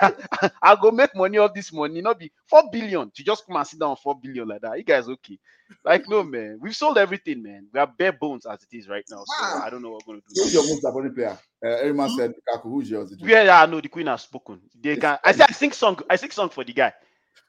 I 0.62 0.76
go 0.80 0.90
make 0.92 1.16
money 1.16 1.38
off 1.38 1.54
this 1.54 1.72
money, 1.72 2.02
not 2.02 2.18
be 2.18 2.32
four 2.46 2.64
billion 2.70 3.10
to 3.12 3.24
just 3.24 3.46
come 3.46 3.56
and 3.56 3.66
sit 3.66 3.80
down 3.80 3.90
on 3.90 3.96
four 3.96 4.18
billion 4.20 4.48
like 4.48 4.62
that. 4.62 4.78
You 4.78 4.84
guys 4.84 5.08
okay? 5.08 5.38
Like 5.84 6.08
no 6.08 6.22
man, 6.22 6.58
we've 6.60 6.76
sold 6.76 6.98
everything, 6.98 7.42
man. 7.42 7.68
We 7.72 7.80
are 7.80 7.86
bare 7.86 8.12
bones 8.12 8.46
as 8.46 8.62
it 8.62 8.76
is 8.76 8.88
right 8.88 9.04
now. 9.08 9.24
So 9.26 9.56
I 9.60 9.70
don't 9.70 9.82
know 9.82 9.92
what 9.92 10.06
we're 10.06 10.14
gonna 10.14 10.22
do. 10.28 10.36
Who's 10.42 10.52
your 10.54 10.64
most 10.64 10.82
disappointing 10.82 11.14
player? 11.14 11.38
Uh, 11.64 11.68
everyone 11.70 12.10
said 12.10 12.32
Lukaku. 12.32 12.64
Who's 12.64 12.90
yours? 12.90 13.12
Yeah, 13.20 13.62
I 13.62 13.66
know 13.66 13.80
the 13.80 13.88
queen 13.88 14.06
has 14.08 14.22
spoken. 14.22 14.60
They 14.80 14.96
can. 14.96 15.18
I 15.24 15.32
said 15.32 15.46
I 15.50 15.52
sing 15.52 15.72
song. 15.72 15.98
I 16.10 16.16
sing 16.16 16.30
song 16.30 16.50
for 16.50 16.64
the 16.64 16.72
guy. 16.74 16.92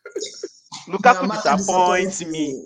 Lukaku 0.89 1.27
Yamaka 1.27 1.57
disappoints 1.57 1.67
disappoints 1.67 2.25
me. 2.25 2.65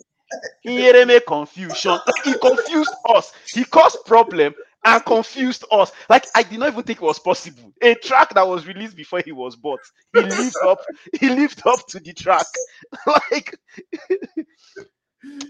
He 0.62 1.06
make 1.06 1.26
confusion. 1.26 1.92
Like 2.06 2.24
he 2.24 2.34
confused 2.36 2.94
us. 3.10 3.34
He 3.52 3.66
caused 3.66 4.06
problem 4.06 4.54
and 4.84 5.06
confused 5.06 5.66
us. 5.72 5.92
Like 6.10 6.26
I 6.36 6.44
did 6.44 6.60
not 6.60 6.70
even 6.70 6.84
think 6.84 7.02
it 7.02 7.06
was 7.06 7.20
possible. 7.20 7.74
A 7.82 7.96
track 7.96 8.34
that 8.34 8.48
was 8.48 8.68
released 8.68 8.96
before 8.96 9.22
he 9.24 9.32
was 9.32 9.56
bought. 9.56 9.80
He 10.14 10.24
lived 10.24 10.58
up. 10.66 10.80
He 11.20 11.30
lived 11.30 11.62
up 11.66 11.88
to 11.90 12.00
the 12.00 12.14
track. 12.14 12.46
like. 13.32 13.58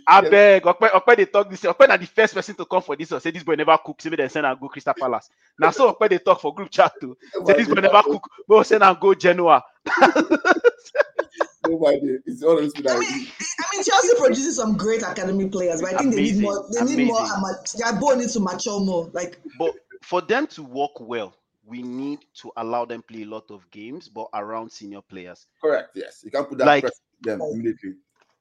I 0.08 0.20
beg, 0.22 0.64
Okpe, 0.64 0.90
Okpe 0.92 1.16
they 1.16 1.26
talk 1.26 1.50
this. 1.50 1.62
Okpe 1.62 1.88
na 1.88 1.96
the 1.96 2.06
first 2.06 2.34
person 2.34 2.56
to 2.56 2.66
come 2.66 2.82
for 2.82 2.96
this 2.98 3.12
one. 3.12 3.22
Say 3.22 3.32
this 3.32 3.44
boy 3.44 3.56
never 3.56 3.78
cook. 3.78 4.02
Say 4.02 4.10
me 4.10 4.18
then 4.18 4.30
send 4.30 4.46
and 4.46 4.60
go 4.60 4.68
Crystal 4.68 4.94
Palace. 4.94 5.30
Now 5.58 5.72
so 5.72 5.94
Okpe 5.94 6.10
they 6.10 6.18
talk 6.18 6.42
for 6.42 6.54
group 6.54 6.70
chat 6.70 6.92
too. 7.00 7.16
Say 7.46 7.54
this 7.54 7.68
boy 7.70 7.80
never 7.80 8.02
cook. 8.04 8.28
But 8.48 8.64
send 8.66 8.84
and 8.84 9.00
go 9.00 9.14
Genoa. 9.14 9.64
Nobody. 11.68 12.18
It's 12.26 12.44
all 12.44 12.56
those 12.56 12.74
people 12.74 12.92
I 12.92 12.98
mean, 13.00 13.10
I 13.10 13.76
mean, 13.76 13.84
Chelsea 13.84 14.10
produces 14.18 14.56
some 14.56 14.76
great 14.78 15.04
academy 15.04 15.48
players, 15.50 15.82
but 15.82 15.94
I 15.94 15.98
think 16.00 16.16
they 16.16 16.22
need 16.24 16.40
more. 16.42 16.66
They 16.72 16.82
need 16.96 17.08
more. 17.08 17.20
amazing. 17.20 17.36
ama- 17.38 17.64
Their 17.78 18.00
ball 18.00 18.16
needs 18.16 18.34
to 18.34 18.40
mature 18.40 18.80
more. 18.80 19.10
Like 19.14 19.40
But 19.60 19.74
for 20.02 20.22
them 20.22 20.48
to 20.48 20.64
work 20.64 21.00
well, 21.00 21.36
we 21.66 21.84
need 21.84 22.20
to 22.42 22.52
allow 22.58 22.86
them 22.86 23.04
play 23.04 23.22
a 23.22 23.26
lot 23.26 23.50
of 23.52 23.70
games, 23.70 24.10
but 24.10 24.28
around 24.34 24.72
senior 24.72 25.02
players. 25.02 25.46
Correct. 25.62 25.92
Yes. 25.96 26.22
You 26.24 26.32
can't 26.32 26.50
put 26.50 26.58
that 26.58 26.66
Like- 26.66 26.82
pressure 26.84 26.96
on 27.32 27.40
them 27.40 27.42
immediately. 27.54 27.94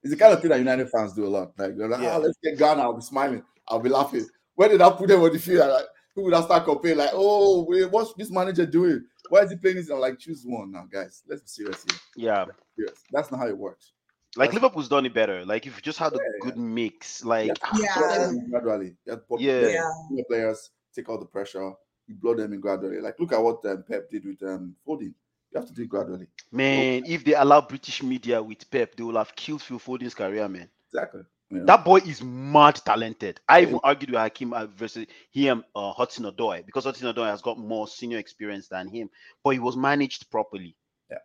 It's 0.03 0.09
the 0.11 0.17
kind 0.17 0.33
of 0.33 0.41
thing 0.41 0.49
that 0.49 0.57
United 0.57 0.89
fans 0.89 1.13
do 1.13 1.25
a 1.25 1.29
lot. 1.29 1.51
Like 1.59 1.73
like, 1.77 2.01
Yeah. 2.01 2.15
ah, 2.15 2.17
let's 2.17 2.37
get 2.43 2.57
Ghana. 2.57 2.81
I'll 2.81 2.93
be 2.93 3.01
smiling. 3.03 3.43
I'll 3.67 3.79
be 3.79 3.89
laughing. 3.89 4.25
When 4.55 4.71
did 4.71 4.81
I 4.81 4.89
put 4.89 5.07
them 5.07 5.21
on 5.21 5.31
the 5.31 5.37
field? 5.39 5.83
Like, 6.29 6.31
people 6.33 6.39
would 6.39 6.45
start 6.45 6.65
complaining, 6.65 6.99
like, 6.99 7.09
oh, 7.13 7.65
wait, 7.67 7.89
what's 7.89 8.13
this 8.13 8.29
manager 8.31 8.65
doing? 8.65 9.05
Why 9.29 9.41
is 9.41 9.51
he 9.51 9.57
playing 9.57 9.77
this? 9.77 9.89
I'm 9.89 9.99
like, 9.99 10.19
choose 10.19 10.43
one 10.45 10.71
now, 10.71 10.85
guys. 10.91 11.23
Let's 11.27 11.41
be 11.41 11.47
serious 11.47 11.83
here. 11.89 11.99
Yeah. 12.27 12.45
Serious. 12.75 12.99
That's 13.11 13.31
not 13.31 13.39
how 13.39 13.47
it 13.47 13.57
works. 13.57 13.93
Like 14.35 14.51
That's- 14.51 14.63
Liverpool's 14.63 14.87
done 14.87 15.05
it 15.05 15.13
better. 15.13 15.43
Like 15.45 15.67
if 15.67 15.75
you 15.75 15.81
just 15.81 15.99
had 15.99 16.13
a 16.13 16.15
Yeah, 16.15 16.39
good 16.41 16.57
mix, 16.57 17.25
like 17.25 17.51
ah, 17.63 17.77
Yeah. 17.77 18.17
Them 18.27 18.49
gradually. 18.49 18.95
You 19.05 19.11
have 19.11 19.19
to 19.19 19.25
put 19.25 19.41
Yeah. 19.41 19.67
yeah, 19.67 20.23
players 20.29 20.69
take 20.95 21.09
all 21.09 21.17
the 21.17 21.25
pressure. 21.25 21.71
You 22.07 22.15
blow 22.15 22.33
them 22.35 22.53
in 22.53 22.61
gradually. 22.61 23.01
Like 23.01 23.19
look 23.19 23.33
at 23.33 23.41
what 23.43 23.65
um, 23.65 23.83
Pep 23.87 24.09
did 24.09 24.23
with 24.25 24.41
um, 24.43 24.73
Foden. 24.87 25.13
You 25.51 25.59
have 25.59 25.67
to 25.67 25.73
do 25.73 25.81
it 25.81 25.89
gradually. 25.89 26.27
man, 26.49 27.03
if 27.05 27.25
they 27.25 27.33
allow 27.33 27.59
British 27.59 28.03
media 28.03 28.41
with 28.41 28.69
Pep, 28.71 28.95
they 28.95 29.03
will 29.03 29.17
have 29.17 29.35
killed 29.35 29.61
Phil 29.61 29.79
Foden's 29.79 30.15
career, 30.15 30.47
man. 30.47 30.69
Exactly. 30.93 31.23
You 31.51 31.59
know? 31.59 31.65
That 31.65 31.83
boy 31.83 31.97
is 31.97 32.23
mad 32.23 32.75
talented. 32.85 33.41
I 33.49 33.61
even 33.61 33.79
argued 33.83 34.11
with 34.11 34.19
Hakim 34.19 34.53
uh, 34.53 34.67
versus 34.67 35.05
him, 35.31 35.65
uh, 35.75 35.91
Hudson 35.91 36.23
Odoi, 36.25 36.65
because 36.65 36.85
Hudson 36.85 37.13
Odoi 37.13 37.27
has 37.29 37.41
got 37.41 37.59
more 37.59 37.87
senior 37.87 38.19
experience 38.19 38.69
than 38.69 38.87
him, 38.87 39.09
but 39.43 39.51
he 39.51 39.59
was 39.59 39.75
managed 39.75 40.31
properly. 40.31 40.75
Yeah. 41.09 41.17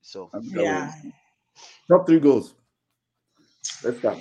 So 0.00 0.30
yeah. 0.52 0.92
Top 1.88 2.06
three 2.06 2.20
goals. 2.20 2.54
Let's 3.82 3.98
go. 3.98 4.16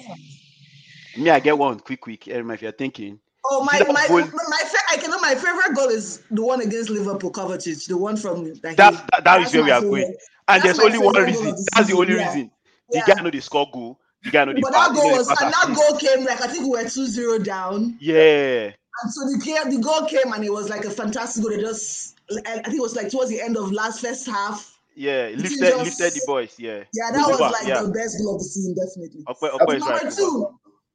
me, 1.17 1.29
I 1.29 1.39
get 1.39 1.57
one 1.57 1.79
quick, 1.79 2.01
quick. 2.01 2.27
If 2.27 2.61
you're 2.61 2.71
thinking, 2.71 3.19
Oh 3.45 3.63
my 3.63 3.79
my 3.91 4.07
goal? 4.07 4.19
my 4.21 4.63
fa- 4.65 4.77
I 4.89 4.97
can 4.97 5.11
my 5.21 5.35
favorite 5.35 5.75
goal 5.75 5.89
is 5.89 6.23
the 6.31 6.43
one 6.43 6.61
against 6.61 6.89
Liverpool 6.89 7.31
Kovacic, 7.31 7.87
the 7.87 7.97
one 7.97 8.17
from 8.17 8.45
like 8.63 8.77
That- 8.77 8.93
he- 8.93 8.99
that- 9.11 9.23
that 9.23 9.41
is 9.41 9.51
that's 9.51 9.53
where 9.53 9.63
we 9.63 9.69
my 9.69 9.75
are 9.77 9.81
going. 9.81 10.03
and 10.47 10.63
That's 10.63 10.63
there's 10.63 10.79
only 10.79 10.97
one 10.97 11.15
reason. 11.15 11.45
the 11.45 11.69
That's 11.75 11.87
the 11.89 11.95
only 11.97 12.15
yeah. 12.15 12.25
reason. 12.33 12.51
The 12.89 12.97
Yeah. 13.07 13.15
guy 13.15 13.21
know 13.21 13.29
the 13.29 13.39
score 13.41 13.69
goal. 13.71 13.99
The 14.23 14.31
guy 14.31 14.45
know 14.45 14.53
the 14.53 14.61
But 14.61 14.73
pass. 14.73 14.87
that 14.89 14.95
goal 14.95 15.11
was 15.11 15.27
and 15.29 15.53
that 15.53 15.73
goal 15.75 15.97
came 15.97 16.25
like 16.25 16.41
I 16.41 16.47
think 16.47 16.63
we 16.63 16.69
were 16.71 16.83
2-0 16.83 17.43
down. 17.43 17.97
Yeah. 17.99 18.71
And 19.01 19.11
so 19.11 19.21
the 19.25 19.69
the 19.75 19.79
goal 19.81 20.05
came 20.07 20.31
and 20.33 20.43
it 20.43 20.51
was 20.51 20.69
like 20.69 20.85
a 20.85 20.91
fantastic 20.91 21.43
goal. 21.43 21.51
They 21.51 21.61
just 21.61 22.19
I 22.45 22.61
think 22.63 22.75
it 22.75 22.81
was 22.81 22.95
like 22.95 23.09
towards 23.09 23.29
the 23.31 23.41
end 23.41 23.57
of 23.57 23.71
last 23.71 24.01
first 24.01 24.25
half. 24.27 24.69
Yeah, 24.95 25.25
It 25.25 25.39
lifted, 25.39 25.59
just- 25.59 25.99
lifted 25.99 26.13
the 26.21 26.23
boys. 26.27 26.53
Yeah, 26.59 26.83
Yeah, 26.93 27.09
that 27.11 27.27
was 27.27 27.39
like 27.39 27.67
yeah. 27.67 27.81
the 27.81 27.89
best 27.89 28.17
goal 28.19 28.35
of 28.35 28.39
the 28.41 28.45
season, 28.45 28.75
definitely. 28.75 29.23
Okwe 29.27 29.75
is 29.75 29.79
Number 29.83 30.05
right. 30.05 30.13
two, 30.13 30.47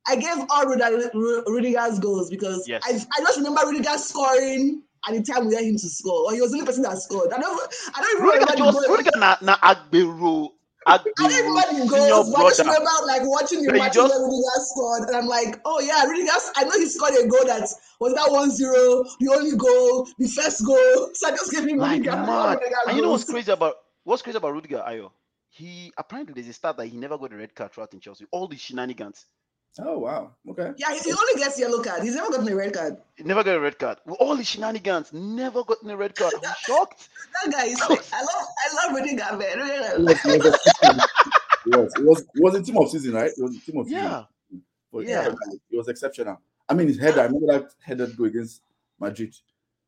I 0.07 0.15
gave 0.17 0.47
all 0.51 0.67
Rudiger, 0.67 1.11
Ru- 1.15 1.43
Rudiger's 1.49 1.99
goals 1.99 2.31
because 2.31 2.67
Yes. 2.69 2.81
I, 2.87 2.91
I 2.93 3.21
just 3.25 3.39
remember 3.39 3.61
Rudiger 3.67 3.99
scoring 3.99 4.83
at 5.09 5.15
the 5.15 5.23
time 5.23 5.49
we 5.49 5.55
had 5.57 5.65
him 5.65 5.75
to 5.75 5.89
score, 5.89 6.27
or 6.27 6.33
he 6.33 6.41
was 6.41 6.51
the 6.53 6.59
only 6.59 6.67
person 6.67 6.83
that 6.85 6.97
scored. 6.99 7.33
I 7.33 7.39
don't, 7.41 7.61
I 7.95 8.01
don't 8.01 8.13
even 8.19 8.25
Rudiger 8.25 8.53
remember 8.55 8.73
just. 8.81 8.89
Rudiger 8.89 9.11
na 9.19 9.37
na 9.43 9.57
Agbero 9.59 10.51
I 10.89 10.97
don't 10.99 11.15
Agbero 11.19 11.39
remember 11.39 11.61
the 11.61 11.75
senior 11.77 12.09
goals, 12.09 12.31
but 12.35 12.41
I 12.41 12.49
just 12.49 12.65
brother. 12.65 12.71
remember 12.81 13.07
like 13.07 13.23
watching 13.25 13.63
the 13.63 13.73
match 13.75 13.93
just- 13.95 14.11
where 14.15 14.23
Rudiger 14.25 14.59
scored, 14.73 15.09
and 15.09 15.17
I'm 15.17 15.27
like, 15.27 15.61
oh 15.65 15.81
yeah, 15.81 16.05
Rudiger. 16.05 16.33
I 16.57 16.65
know 16.65 16.73
he 16.73 16.89
scored 16.89 17.13
a 17.15 17.27
goal 17.29 17.45
that 17.47 17.69
was 18.01 18.15
that 18.15 18.29
1-0, 18.31 19.05
the 19.21 19.29
only 19.37 19.57
goal, 19.57 20.09
the 20.19 20.29
first 20.29 20.65
goal. 20.65 21.11
So 21.15 21.29
I 21.29 21.31
just 21.33 21.51
gave 21.53 21.67
him 21.67 21.79
Like 21.79 21.99
Rudiger. 22.01 22.17
mad. 22.17 22.59
Rudiger 22.59 22.77
And 22.89 22.97
you 22.97 23.03
know 23.03 23.11
what's 23.11 23.25
crazy 23.25 23.53
about 23.53 23.75
what's 24.05 24.23
crazy 24.23 24.39
about 24.39 24.53
Rudiger 24.55 24.83
Ayo? 24.89 25.11
He 25.51 25.93
apparently 25.99 26.35
there's 26.35 26.49
a 26.49 26.53
stat 26.53 26.77
that 26.77 26.87
he 26.87 26.97
never 26.97 27.19
got 27.19 27.33
a 27.33 27.37
red 27.37 27.55
card 27.55 27.73
throughout 27.73 27.93
in 27.95 28.01
Chelsea. 28.01 28.27
All 28.31 28.47
these 28.49 28.61
shenanigans. 28.61 29.27
Oh 29.81 29.99
wow. 29.99 30.33
Okay. 30.51 30.73
Yeah, 30.77 30.93
he 30.93 30.99
he 31.01 31.13
only 31.13 31.35
gets 31.37 31.59
yellow 31.59 31.83
card. 31.83 32.03
He's 32.03 32.15
never 32.17 32.31
gotten 32.31 32.49
a 32.49 32.57
red 32.57 32.73
card. 32.75 32.97
He 33.17 33.23
never 33.23 33.45
got 33.45 33.55
a 33.57 33.61
red 33.61 33.79
card. 33.79 33.99
With 34.07 34.17
all 34.19 34.35
these 34.37 34.49
shenanigans, 34.49 35.13
never 35.13 35.63
gotten 35.63 35.89
a 35.91 35.97
red 35.97 36.15
card. 36.17 36.35
I'm 36.35 36.55
shocked. 36.67 37.09
That 37.45 37.53
guy 37.53 37.67
is. 37.67 37.81
I 37.81 37.89
love. 37.89 38.01
I 38.13 38.87
love 38.87 38.97
Rudiger, 38.97 39.37
man. 39.37 39.59
It 40.01 40.03
was, 40.03 40.25
it 40.25 40.43
was, 40.43 40.47
a- 40.47 40.59
it 41.67 41.77
was, 41.77 41.93
it 41.97 42.05
was, 42.05 42.21
it 42.21 42.43
was 42.43 42.55
a 42.55 42.63
team 42.63 42.79
of 42.79 42.89
season, 42.91 43.13
right? 43.13 43.31
It 43.31 43.43
was 43.43 43.57
a 43.57 43.61
team 43.61 43.79
of 43.81 43.87
season. 43.87 44.03
Yeah. 44.03 44.25
But 44.93 45.07
Yeah. 45.07 45.29
It 45.71 45.77
was 45.77 45.89
exceptional. 45.89 46.41
I 46.69 46.75
mean, 46.75 46.87
his 46.89 46.99
header. 46.99 47.21
I 47.21 47.25
remember 47.25 47.47
that 47.53 47.71
headed 47.81 48.17
go 48.17 48.25
against 48.25 48.63
Madrid. 48.99 49.35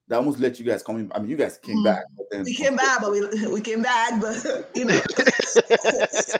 That 0.08 0.16
almost 0.16 0.40
let 0.40 0.58
you 0.58 0.64
guys 0.66 0.82
come 0.82 0.96
in. 0.98 1.10
I 1.14 1.20
mean, 1.20 1.30
you 1.30 1.36
guys 1.36 1.56
came 1.58 1.76
Mm. 1.78 1.84
back, 1.84 2.04
but 2.16 2.26
then 2.30 2.42
We 2.44 2.54
came 2.54 2.76
back, 2.76 3.00
but 3.00 3.12
we, 3.12 3.20
we 3.46 3.60
came 3.60 3.80
back, 3.82 4.20
but 4.20 4.68
you 4.74 4.84
know, 4.84 5.00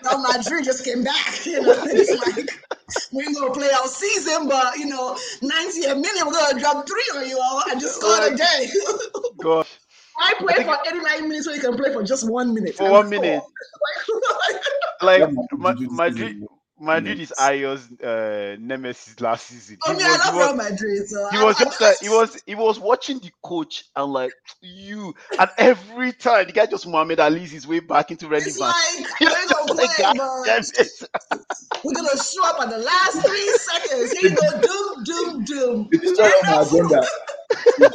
Real 0.05 0.19
Madrid 0.21 0.65
just 0.65 0.85
came 0.85 1.03
back. 1.05 1.47
You 1.47 1.63
know, 1.63 1.75
it's 1.87 2.37
like 2.37 2.49
we 3.13 3.25
ain't 3.25 3.37
gonna 3.39 3.53
play 3.53 3.71
our 3.71 3.87
season, 3.87 4.49
but 4.49 4.77
you 4.77 4.87
know, 4.87 5.17
90 5.43 5.85
a 5.85 5.95
million, 5.95 6.27
we're 6.27 6.33
gonna 6.33 6.59
drop 6.61 6.87
three 6.87 7.11
on 7.17 7.29
you 7.29 7.39
all 7.43 7.63
and 7.71 7.81
just 7.81 7.97
score 8.01 8.27
again. 8.27 8.69
Gosh. 9.43 9.79
I 10.19 10.35
play 10.39 10.55
think- 10.55 10.69
for 10.69 10.77
89 10.87 11.29
minutes, 11.29 11.47
so 11.47 11.53
you 11.53 11.61
can 11.61 11.77
play 11.77 11.93
for 11.93 12.03
just 12.03 12.29
one 12.31 12.53
minute. 12.55 12.75
For 12.75 12.91
one 12.91 13.09
minute. 13.09 13.43
Like, 15.03 15.21
Like 15.21 15.21
Yeah, 15.21 15.43
Ma- 15.57 15.75
Madrid 15.91 16.37
is 16.43 16.49
Madrid 16.81 17.19
season. 17.19 17.19
Madrid 17.19 17.21
is 17.21 17.33
Ayo's 17.39 18.01
uh, 18.03 18.57
nemesis 18.61 19.21
last 19.21 19.47
season. 19.47 19.79
oh, 19.87 19.93
He 19.93 19.99
me, 19.99 20.05
I 20.05 20.09
was- 20.09 20.23
he 20.25 20.31
love 20.31 20.35
was- 20.37 20.47
Real 20.47 20.71
Madrid. 20.71 21.09
So 21.09 21.29
he 21.31 21.37
I- 21.39 21.45
was 21.45 21.57
I- 21.61 21.65
just 21.65 21.81
like 21.81 21.97
he 22.01 22.09
was 22.09 22.43
he 22.47 22.55
was 22.55 22.81
watching 22.81 23.19
the 23.21 23.31
coach 23.43 23.85
and 23.97 24.13
like 24.13 24.33
you 24.63 25.15
and 25.39 25.51
every 25.59 26.13
time 26.13 26.47
the 26.47 26.53
guy 26.53 26.67
just 26.67 26.87
Muhammad 26.87 27.21
Ali's 27.21 27.51
his 27.53 27.67
way 27.67 27.81
back 27.81 28.11
into 28.11 28.27
It's 28.33 28.59
relevance. 28.59 28.61
like, 28.61 29.21
we 29.21 29.27
ain't 29.27 29.51
gonna 29.51 29.73
Like, 29.75 29.91
play, 29.97 30.05
ah, 30.07 30.15
God 30.15 30.17
but 30.17 30.47
damn 30.47 30.63
it. 30.87 30.91
we're 31.85 31.95
gonna 31.95 32.23
show 32.23 32.45
up 32.47 32.61
at 32.61 32.71
the 32.71 32.79
last 32.79 33.27
three 33.27 33.53
seconds. 33.59 34.13
Here 34.13 34.31
you 34.31 34.37
go, 34.37 34.61
doom, 34.61 35.05
doom, 35.05 35.45
doom. 35.45 35.89
They 35.93 35.99
destroyed 35.99 36.33
all 36.33 36.55
my 36.55 36.63
agenda. 36.63 37.07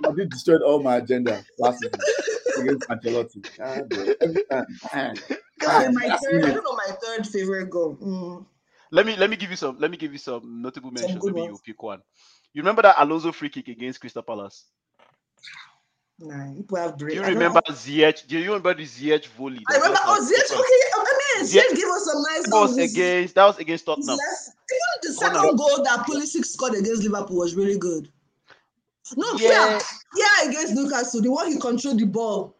Madrid 0.00 0.30
destroyed 0.30 0.62
all 0.62 0.82
my 0.82 0.96
agenda 0.96 1.44
last 1.58 1.80
season 1.80 2.00
against 2.60 2.88
Ancelotti. 2.88 3.44
Ah, 3.60 3.80
God, 4.92 5.18
God, 5.62 5.94
my 5.94 6.16
third, 6.22 6.44
I 6.44 6.50
don't 6.52 6.64
know 6.64 6.72
my 6.86 6.94
third 7.02 7.26
favorite 7.26 7.70
goal. 7.70 7.96
Mm. 8.02 8.46
let 8.90 9.06
me 9.06 9.16
let 9.16 9.30
me 9.30 9.36
give 9.36 9.50
you 9.50 9.56
some 9.56 9.78
let 9.78 9.90
me 9.90 9.96
give 9.96 10.12
you 10.12 10.18
some 10.18 10.60
notable 10.62 10.90
mentions. 10.90 11.24
Maybe 11.24 11.40
you 11.42 11.58
pick 11.64 11.82
one. 11.82 12.00
You 12.52 12.62
remember 12.62 12.82
that 12.82 12.96
Alonso 12.98 13.32
free 13.32 13.48
kick 13.48 13.68
against 13.68 14.00
Crystal 14.00 14.22
Palace? 14.22 14.66
Nah, 16.18 16.54
people 16.54 16.78
have 16.78 16.96
Do 16.98 17.04
brain. 17.06 17.16
you 17.16 17.22
don't- 17.22 17.32
remember 17.32 17.60
Ziyech? 17.70 18.26
Do 18.28 18.38
you 18.38 18.44
remember 18.52 18.74
the 18.74 18.84
Ziyech 18.84 19.26
volley? 19.28 19.60
I 19.68 19.76
remember. 19.76 19.98
Oh, 20.04 20.20
Ziyech. 20.20 20.52
Okay, 20.54 20.82
I 20.94 21.40
mean, 21.40 21.48
Yeah. 21.50 21.62
Ziyech 21.62 21.76
gave 21.76 21.86
us 21.88 22.04
some 22.04 22.22
nice 22.22 22.44
That 22.44 22.60
was 22.60 22.76
against 22.78 23.34
that 23.34 23.44
was 23.46 23.58
against 23.58 23.86
Tottenham. 23.86 24.14
Even 24.14 24.96
the 25.02 25.14
Corner. 25.18 25.34
second 25.34 25.56
goal 25.56 25.82
that 25.84 26.06
Pulisic 26.06 26.44
scored 26.44 26.74
against 26.74 27.02
Liverpool 27.02 27.38
was 27.38 27.54
really 27.54 27.78
good. 27.78 28.12
No, 29.16 29.32
Yeah. 29.36 29.48
yeah, 29.48 29.80
yeah, 30.16 30.48
against 30.48 30.74
Newcastle, 30.74 31.20
the 31.22 31.30
one 31.30 31.50
he 31.50 31.58
controlled 31.58 31.98
the 31.98 32.06
ball. 32.06 32.56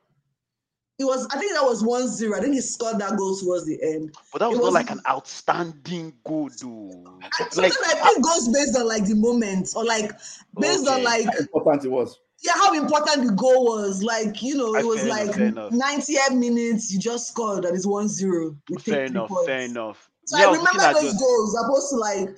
It 1.03 1.07
was, 1.07 1.26
I 1.32 1.38
think 1.38 1.53
that 1.55 1.64
was 1.64 1.82
1-0. 1.82 2.32
I 2.34 2.40
think 2.40 2.55
he 2.55 2.61
scored 2.61 2.98
that 3.00 3.16
goal 3.16 3.36
towards 3.36 3.66
the 3.66 3.76
end. 3.82 4.14
But 4.32 4.38
that 4.38 4.48
was, 4.50 4.59
It 4.59 4.62
not 4.62 4.66
was- 4.66 4.74
like 4.74 4.90
an 4.90 5.00
outstanding 5.09 6.12
goal, 6.24 6.48
though. 6.61 6.90
And 7.22 7.57
Like 7.57 7.72
I 7.86 7.94
think 8.09 8.24
goes 8.24 8.48
based 8.48 8.76
on 8.76 8.86
like 8.86 9.05
the 9.07 9.14
moment 9.16 9.70
or 9.76 9.84
like 9.84 10.12
based 10.61 10.86
on 10.88 11.03
like 11.03 11.26
How 11.26 11.38
important 11.40 11.84
it 11.84 11.90
was. 11.90 12.18
yeah 12.44 12.53
how 12.55 12.72
important 12.74 13.26
the 13.26 13.32
goal 13.34 13.64
was. 13.64 14.03
Like 14.03 14.42
you 14.42 14.57
know, 14.57 14.74
it 14.76 14.86
was 14.86 15.00
fair 15.00 15.09
like 15.09 15.34
fair 15.34 15.46
enough. 15.46 15.72
90th 15.72 16.36
minutes. 16.38 16.92
You 16.92 16.98
just 17.00 17.28
scored 17.28 17.64
and 17.64 17.74
it's 17.76 17.86
1-0. 17.86 18.57
We 18.70 18.76
take 18.76 18.84
fair 18.94 19.05
enough, 19.07 19.28
points. 19.28 19.46
fair 19.46 19.61
enough. 19.62 20.09
So 20.26 20.38
Yeah, 20.38 20.46
I 20.46 20.50
was 20.50 20.61
looking 20.61 20.78
remember 20.78 21.00
those 21.00 21.11
just- 21.12 21.20
goals 21.24 21.59
opposed 21.64 21.90
to 21.90 21.96
like, 21.96 22.28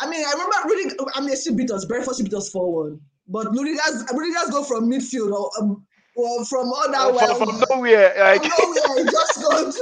I 0.00 0.08
mean, 0.08 0.24
I 0.26 0.32
remember 0.32 0.56
really, 0.64 0.96
I 1.14 1.20
mean, 1.20 1.28
they 1.30 1.36
still 1.36 1.54
beat 1.56 1.70
us. 1.70 1.84
Brentford 1.84 2.14
still 2.14 2.24
beat 2.24 2.34
us 2.34 2.48
4 2.50 2.72
1. 2.84 3.00
But 3.30 3.48
Rudiger's, 3.52 4.04
Rudiger's 4.14 4.48
go 4.50 4.64
from 4.64 4.90
midfield 4.90 5.32
or, 5.32 5.50
um, 5.60 5.84
or 6.18 6.44
from 6.44 6.72
other 6.72 6.92
Oh, 6.96 7.12
well, 7.14 7.34
from, 7.36 7.48
from 7.58 7.68
nowhere, 7.78 8.14
like 8.18 8.42
from 8.44 8.74
nowhere, 8.74 9.04
he 9.04 9.10
just 9.10 9.42
got. 9.42 9.74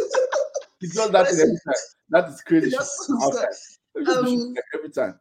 He 0.81 0.89
does 0.89 1.11
that 1.11 1.27
every 1.27 1.45
time. 1.47 1.75
That 2.11 2.29
is 2.29 2.41
crazy. 2.43 2.67
he 2.67 2.71
shit. 2.71 2.79
just, 2.81 3.11
Outside. 3.23 3.47
He 3.99 4.05
just 4.05 4.25
do 4.25 4.31
shit 4.31 4.41
Um, 4.41 4.55
every 4.75 4.91
time. 4.91 5.19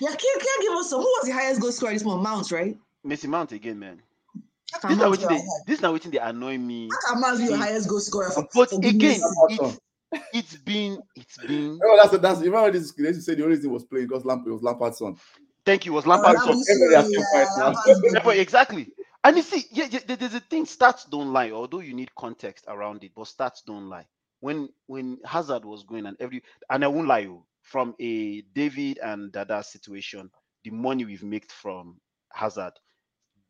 yeah, 0.00 0.08
can, 0.10 0.18
can 0.18 0.40
you 0.60 0.68
give 0.68 0.72
us 0.78 0.90
some? 0.90 1.00
Who 1.00 1.06
was 1.06 1.26
the 1.26 1.32
highest 1.32 1.60
goal 1.60 1.72
scorer 1.72 1.92
this 1.94 2.04
month? 2.04 2.22
Mount, 2.22 2.50
right? 2.52 2.76
Messi 3.06 3.26
Mount 3.28 3.52
again, 3.52 3.78
man. 3.78 4.02
This 4.34 4.80
can 4.82 4.90
is 4.92 4.98
not 4.98 5.08
Mount 5.08 5.10
waiting. 5.12 5.28
be 5.28 5.34
They, 5.34 5.40
our- 5.40 5.64
this 5.66 5.76
is 5.76 5.82
not 5.82 5.92
waiting. 5.94 6.10
They 6.10 6.18
annoy 6.18 6.58
me. 6.58 6.88
how 7.06 7.12
can 7.14 7.20
Mount 7.22 7.38
be 7.38 7.44
your 7.44 7.56
highest 7.56 7.88
goal 7.88 8.00
scorer? 8.00 8.30
For, 8.30 8.46
But 8.54 8.70
for 8.70 8.76
again, 8.78 8.98
goodness 8.98 9.20
sake? 9.48 9.60
Awesome. 9.62 9.78
it's, 10.12 10.52
it's 10.54 10.56
been 10.62 10.98
it's 11.16 11.38
been. 11.38 11.80
Oh, 11.82 11.98
that's 12.02 12.18
that's. 12.18 12.40
You 12.40 12.46
remember 12.52 12.70
this? 12.78 12.92
They 12.92 13.04
used 13.04 13.20
to 13.20 13.22
say 13.22 13.34
the 13.34 13.44
only 13.44 13.56
thing 13.56 13.70
was 13.72 13.84
playing 13.84 14.06
because 14.08 14.24
Lampard 14.26 14.52
was 14.52 14.62
Lampard's 14.62 14.98
son. 14.98 15.16
Thank 15.64 15.86
you. 15.86 15.92
Was 15.94 16.04
Oh, 16.06 16.10
Lampard's 16.10 16.38
that 16.40 16.46
son. 16.46 16.56
was 16.56 16.68
Everybody 16.68 16.94
has 16.94 17.04
so- 17.06 17.10
two 17.12 17.18
yeah, 17.18 17.44
fights 17.44 17.58
now. 17.58 17.64
Lampard's 17.72 18.00
good. 18.00 18.22
Yeah, 18.36 18.42
exactly. 18.42 18.92
And 19.26 19.36
you 19.38 19.42
see, 19.44 19.64
yeah, 19.72 19.86
yeah, 19.90 20.00
there's 20.16 20.34
a 20.34 20.40
thing. 20.40 20.66
Stats 20.66 21.10
don't 21.10 21.34
lie, 21.34 21.52
although 21.52 21.80
you 21.80 21.94
need 21.94 22.14
context 22.16 22.66
around 22.68 23.04
it. 23.04 23.12
But 23.16 23.26
stats 23.26 23.64
don't 23.66 23.90
lie. 23.90 24.06
When 24.40 24.70
when 24.86 25.18
Hazard 25.26 25.66
was 25.66 25.84
going 25.84 26.06
and 26.06 26.16
every 26.20 26.44
and 26.70 26.84
I 26.84 26.88
won't 26.88 27.08
lie 27.08 27.20
you 27.20 27.44
from 27.62 27.96
a 28.00 28.42
David 28.54 29.00
and 29.00 29.32
Dada 29.32 29.64
situation, 29.64 30.30
the 30.64 30.70
money 30.70 31.04
we've 31.04 31.24
made 31.24 31.52
from 31.52 32.00
Hazard, 32.32 32.74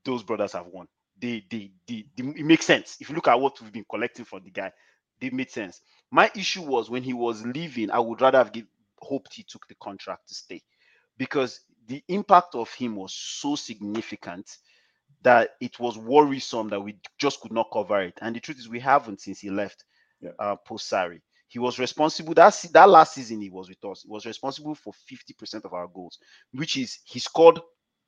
those 0.05 0.23
brothers 0.25 0.55
have 0.55 0.69
won. 0.69 0.89
They 1.21 1.45
they, 1.51 1.73
they, 1.89 2.07
they 2.17 2.25
it 2.25 2.47
makes 2.47 2.67
sense 2.67 2.99
if 3.01 3.11
you 3.11 3.17
look 3.17 3.29
at 3.29 3.41
what 3.41 3.61
we've 3.63 3.73
been 3.73 3.87
collecting 3.91 4.27
from 4.27 4.45
the 4.45 4.51
guy. 4.53 4.73
They 5.21 5.31
made 5.31 5.51
sense. 5.53 5.83
My 6.11 6.31
issue 6.37 6.63
was 6.63 6.91
when 6.91 7.05
he 7.05 7.15
was 7.15 7.45
leaving. 7.47 7.91
I 7.93 8.01
would 8.01 8.23
rather 8.23 8.39
have 8.39 8.53
give, 8.53 8.67
hoped 9.01 9.35
he 9.35 9.45
took 9.45 9.69
the 9.69 9.77
contract 9.77 10.29
to 10.29 10.35
stay 10.35 10.63
because 11.19 11.61
the 11.87 12.03
impact 12.09 12.55
of 12.57 12.73
him 12.75 12.97
was 12.97 13.15
so 13.15 13.57
significant 13.57 14.51
that 15.27 15.51
it 15.61 15.81
was 15.81 15.99
worrisome 15.99 16.69
that 16.69 16.81
we 16.81 16.97
just 17.19 17.41
could 17.41 17.51
not 17.53 17.69
cover 17.73 18.01
it. 18.01 18.17
And 18.23 18.35
the 18.37 18.41
truth 18.41 18.61
is, 18.61 18.69
we 18.69 18.79
haven't 18.79 19.21
since 19.21 19.41
he 19.41 19.51
left 19.51 19.85
Yeah. 20.21 20.31
uh, 20.39 20.55
post 20.57 20.91
Sarri. 20.91 21.21
He 21.49 21.59
was 21.59 21.79
responsible 21.81 22.33
that 22.35 22.55
that 22.73 22.89
last 22.89 23.15
season 23.15 23.41
he 23.41 23.51
was 23.51 23.69
with 23.69 23.85
us. 23.85 24.03
He 24.05 24.09
was 24.09 24.25
responsible 24.25 24.77
for 24.77 24.93
50% 25.11 25.65
of 25.65 25.73
our 25.75 25.89
goals, 25.89 26.19
which 26.53 26.77
is 26.77 27.01
he 27.05 27.19
scored 27.19 27.59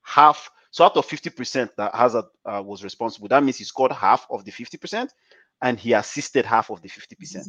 half. 0.02 0.48
So 0.70 0.84
out 0.84 0.96
of 0.96 1.06
50% 1.08 1.70
that 1.76 1.92
Hazard 1.94 2.26
uh, 2.46 2.62
was 2.64 2.84
responsible, 2.84 3.28
that 3.28 3.42
means 3.42 3.58
he 3.58 3.64
scored 3.64 3.92
half 3.92 4.26
of 4.30 4.44
the 4.44 4.52
50% 4.52 5.10
and 5.62 5.78
he 5.78 5.92
assisted 5.94 6.46
half 6.46 6.70
of 6.70 6.82
the 6.82 6.88
50%. 6.88 7.46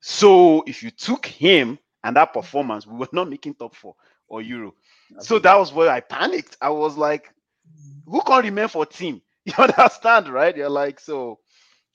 So 0.00 0.62
if 0.66 0.82
you 0.82 0.90
took 0.90 1.24
him 1.26 1.78
and 2.04 2.16
that 2.16 2.34
performance, 2.34 2.86
we 2.86 2.96
were 2.98 3.08
not 3.12 3.30
making 3.30 3.54
top 3.54 3.74
four 3.74 3.94
or 4.28 4.42
Euro. 4.42 4.74
So 5.20 5.38
that 5.38 5.58
was 5.58 5.72
where 5.72 5.90
I 5.90 6.00
panicked. 6.00 6.56
I 6.60 6.70
was 6.70 6.96
like, 6.96 7.32
who 8.06 8.22
can't 8.22 8.44
remain 8.44 8.68
for 8.68 8.86
team? 8.86 9.22
You 9.46 9.54
understand, 9.58 10.28
right? 10.28 10.56
You're 10.56 10.68
like, 10.68 10.98
so 10.98 11.38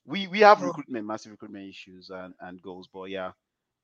we 0.05 0.27
we 0.27 0.39
have 0.39 0.61
recruitment, 0.63 1.05
massive 1.05 1.31
recruitment 1.33 1.69
issues 1.69 2.09
and, 2.09 2.33
and 2.39 2.61
goals. 2.61 2.89
But 2.93 3.09
yeah, 3.09 3.31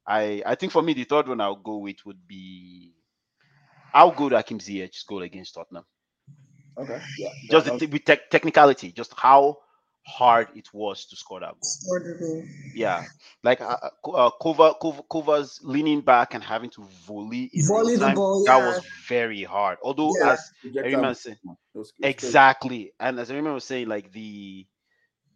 I 0.08 0.42
I 0.46 0.56
think 0.56 0.72
for 0.72 0.82
me 0.82 0.94
the 0.94 1.04
third 1.04 1.28
one 1.28 1.42
I'll 1.42 1.56
go 1.58 1.78
with 1.78 1.98
would 2.06 2.28
be 2.28 2.94
I'll 3.94 4.12
go 4.12 4.30
to 4.30 4.38
Hakim 4.38 4.60
Ziyech's 4.60 5.04
goal 5.04 5.24
against 5.24 5.56
Tottenham. 5.56 5.86
Okay. 6.78 7.02
Yeah. 7.18 7.30
Just 7.52 7.66
the, 7.80 7.88
with 7.88 8.06
tech 8.06 8.30
technicality, 8.30 8.92
just 8.92 9.14
how 9.18 9.58
hard 10.08 10.48
it 10.56 10.68
was 10.74 11.06
to 11.08 11.16
score 11.16 11.40
that 11.42 11.52
goal. 11.60 11.60
Scored 11.62 12.04
the 12.06 12.16
goal. 12.26 12.44
Yeah, 12.74 13.04
like 13.44 13.62
uh, 13.62 13.78
uh, 13.82 13.90
Ko- 14.04 14.12
uh, 14.14 14.32
Kova, 14.42 14.76
Kova, 14.80 15.04
Kova's 15.10 15.60
leaning 15.64 16.02
back 16.02 16.34
and 16.34 16.44
having 16.44 16.70
to 16.72 16.84
volley 17.08 17.50
in 17.54 17.66
Volley 17.68 17.96
the 17.96 18.06
time, 18.06 18.16
ball, 18.16 18.44
That 18.46 18.58
yeah. 18.58 18.66
was 18.68 18.82
very 19.08 19.44
hard. 19.44 19.78
Although, 19.84 20.14
Yeah. 20.22 20.34
as 20.34 20.52
Projectile 20.62 21.02
was- 21.02 21.22
said, 21.22 21.34
it 21.34 21.40
was- 21.46 21.58
it 21.74 21.78
was 21.78 21.92
crazy. 21.92 22.10
exactly, 22.10 22.94
and 23.00 23.20
as 23.20 23.32
I 23.32 23.36
remember 23.36 23.60
saying, 23.60 23.88
like 23.88 24.12
the 24.12 24.66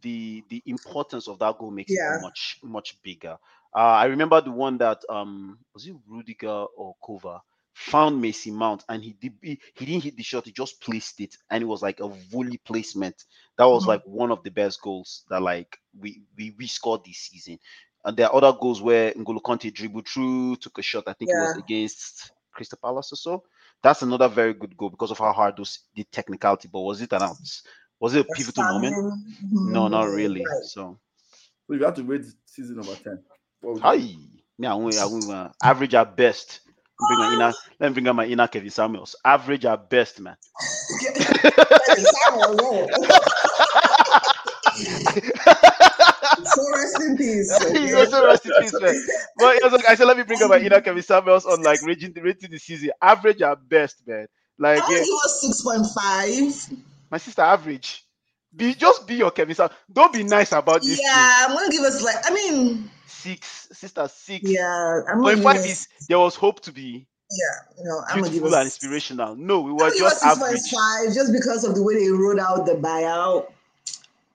the 0.02 0.44
the 0.48 0.62
importance 0.66 1.28
of 1.28 1.38
that 1.38 1.58
goal 1.58 1.70
makes 1.70 1.92
Yeah. 1.92 2.16
it 2.16 2.22
much 2.22 2.58
much 2.62 3.00
bigger. 3.02 3.38
Uh, 3.74 3.78
I 4.02 4.06
remember 4.06 4.40
the 4.40 4.50
one 4.50 4.78
that 4.78 5.02
um 5.08 5.58
was 5.74 5.86
it 5.86 5.96
Rudiger 6.06 6.66
or 6.76 6.96
Kova 7.02 7.40
found 7.74 8.20
Mason 8.20 8.54
Mount 8.54 8.84
and 8.88 9.02
he 9.02 9.12
did 9.12 9.34
he, 9.42 9.60
he 9.74 9.86
didn't 9.86 10.04
hit 10.04 10.16
the 10.16 10.22
shot, 10.22 10.46
he 10.46 10.52
just 10.52 10.80
placed 10.80 11.20
it 11.20 11.36
and 11.50 11.62
it 11.62 11.66
was 11.66 11.82
like 11.82 12.00
a 12.00 12.08
volley 12.08 12.58
placement. 12.58 13.24
That 13.58 13.64
was 13.66 13.86
Mhm. 13.86 13.88
like 13.88 14.02
one 14.04 14.30
of 14.30 14.42
the 14.42 14.50
best 14.50 14.80
goals 14.82 15.24
that 15.30 15.40
like 15.42 15.78
we 15.98 16.22
we, 16.36 16.54
we 16.58 16.66
scored 16.66 17.04
this 17.04 17.18
season. 17.18 17.58
And 18.04 18.16
there 18.16 18.28
are 18.28 18.34
other 18.34 18.58
goals 18.58 18.82
where 18.82 19.12
N'Golo 19.12 19.40
Kante 19.40 19.72
dribbled 19.72 20.08
through, 20.08 20.56
took 20.56 20.78
a 20.78 20.82
shot. 20.82 21.04
I 21.06 21.12
think 21.12 21.32
it 21.32 21.36
was 21.36 21.54
against 21.54 22.32
Crystal 22.52 22.78
Palace 22.82 23.12
or 23.12 23.16
so. 23.16 23.44
That's 23.82 24.02
another 24.02 24.28
very 24.28 24.54
good 24.54 24.76
goal 24.76 24.90
because 24.90 25.10
of 25.12 25.18
how 25.18 25.32
hard 25.32 25.56
those 25.56 25.80
the 25.94 26.04
technicality. 26.04 26.68
But 26.72 26.80
was 26.80 27.00
it 27.00 27.12
an 27.12 27.22
out? 27.22 27.38
Was 28.00 28.14
it 28.14 28.26
a 28.26 28.30
pivotal 28.30 28.64
moment? 28.64 28.98
No, 29.62 29.88
not 29.88 30.04
really. 30.04 30.42
Right. 30.44 30.64
So, 30.64 30.98
we 31.68 31.80
have 31.82 31.94
to 31.94 32.02
wait 32.02 32.24
season 32.46 32.76
number 32.76 32.96
ten. 32.96 33.22
What 33.60 33.74
hi, 33.80 33.94
rate? 33.94 34.06
me, 34.58 34.66
I 34.66 34.74
won't, 34.74 34.98
I 34.98 35.04
won't, 35.06 35.30
uh, 35.30 35.50
average 35.62 35.94
at 35.94 36.16
best. 36.16 36.60
Bring 37.06 37.32
inner, 37.32 37.52
let 37.80 37.90
me 37.90 37.94
bring 37.94 38.08
out 38.08 38.16
my 38.16 38.26
inner 38.26 38.48
Kevin 38.48 38.70
Samuels. 38.70 39.16
Average 39.24 39.64
at 39.66 39.90
best, 39.90 40.20
man. 40.20 40.36
So 46.44 46.70
rest 46.72 47.00
in 47.00 47.16
peace. 47.16 47.72
he 47.82 47.94
also 47.94 48.26
rest 48.26 48.46
in 48.46 48.52
peace, 48.60 48.80
man. 48.80 48.94
But 49.36 49.72
like, 49.72 49.88
I 49.88 49.94
said, 49.94 50.06
let 50.06 50.16
me 50.16 50.22
bring 50.22 50.42
up 50.42 50.50
my 50.50 50.58
inner 50.58 50.80
Kevin 50.80 51.02
Samuels 51.02 51.46
on 51.46 51.62
like 51.62 51.82
rating, 51.82 52.12
rating 52.14 52.50
the 52.50 52.58
season. 52.58 52.90
Average 53.00 53.42
at 53.42 53.68
best, 53.68 54.02
man. 54.06 54.26
Like, 54.58 54.82
yeah, 54.88 54.98
it 54.98 55.02
was 55.02 55.94
6.5. 55.96 56.76
my 57.10 57.18
sister, 57.18 57.42
average. 57.42 58.04
Be 58.54 58.74
just 58.74 59.06
be 59.06 59.16
your 59.16 59.30
Kevin 59.30 59.54
Samuels. 59.54 59.76
Don't 59.92 60.12
be 60.12 60.24
nice 60.24 60.52
about 60.52 60.82
this. 60.82 60.98
thing. 60.98 61.06
Yeah, 61.06 61.46
I'm 61.48 61.54
gonna 61.54 61.70
give 61.70 61.82
us 61.82 62.02
like 62.02 62.16
I 62.24 62.34
mean, 62.34 62.90
Six, 63.22 63.68
sister, 63.72 64.08
six. 64.08 64.50
yeah, 64.50 65.00
I'm 65.08 65.20
gonna 65.20 65.22
Point 65.22 65.36
give 65.36 65.44
five 65.44 65.66
is 65.66 65.88
there 66.08 66.18
was 66.18 66.34
hope 66.34 66.60
to 66.62 66.72
be 66.72 67.06
yeah, 67.32 67.82
you 67.82 67.88
no, 67.88 68.02
I'm 68.08 68.20
gonna 68.20 68.22
give 68.24 68.42
beautiful 68.42 68.54
and 68.58 68.66
us 68.66 68.66
inspirational. 68.66 69.36
No, 69.36 69.60
we 69.60 69.72
were 69.72 69.78
gonna 69.78 69.94
give 69.94 70.04
us 70.04 70.22
just 70.22 70.40
average. 70.42 70.60
6.5 70.60 71.14
just 71.14 71.32
because 71.32 71.64
of 71.64 71.74
the 71.74 71.82
way 71.82 71.94
they 71.94 72.10
wrote 72.10 72.38
out 72.38 72.66
the 72.66 72.74
buyout. 72.74 73.46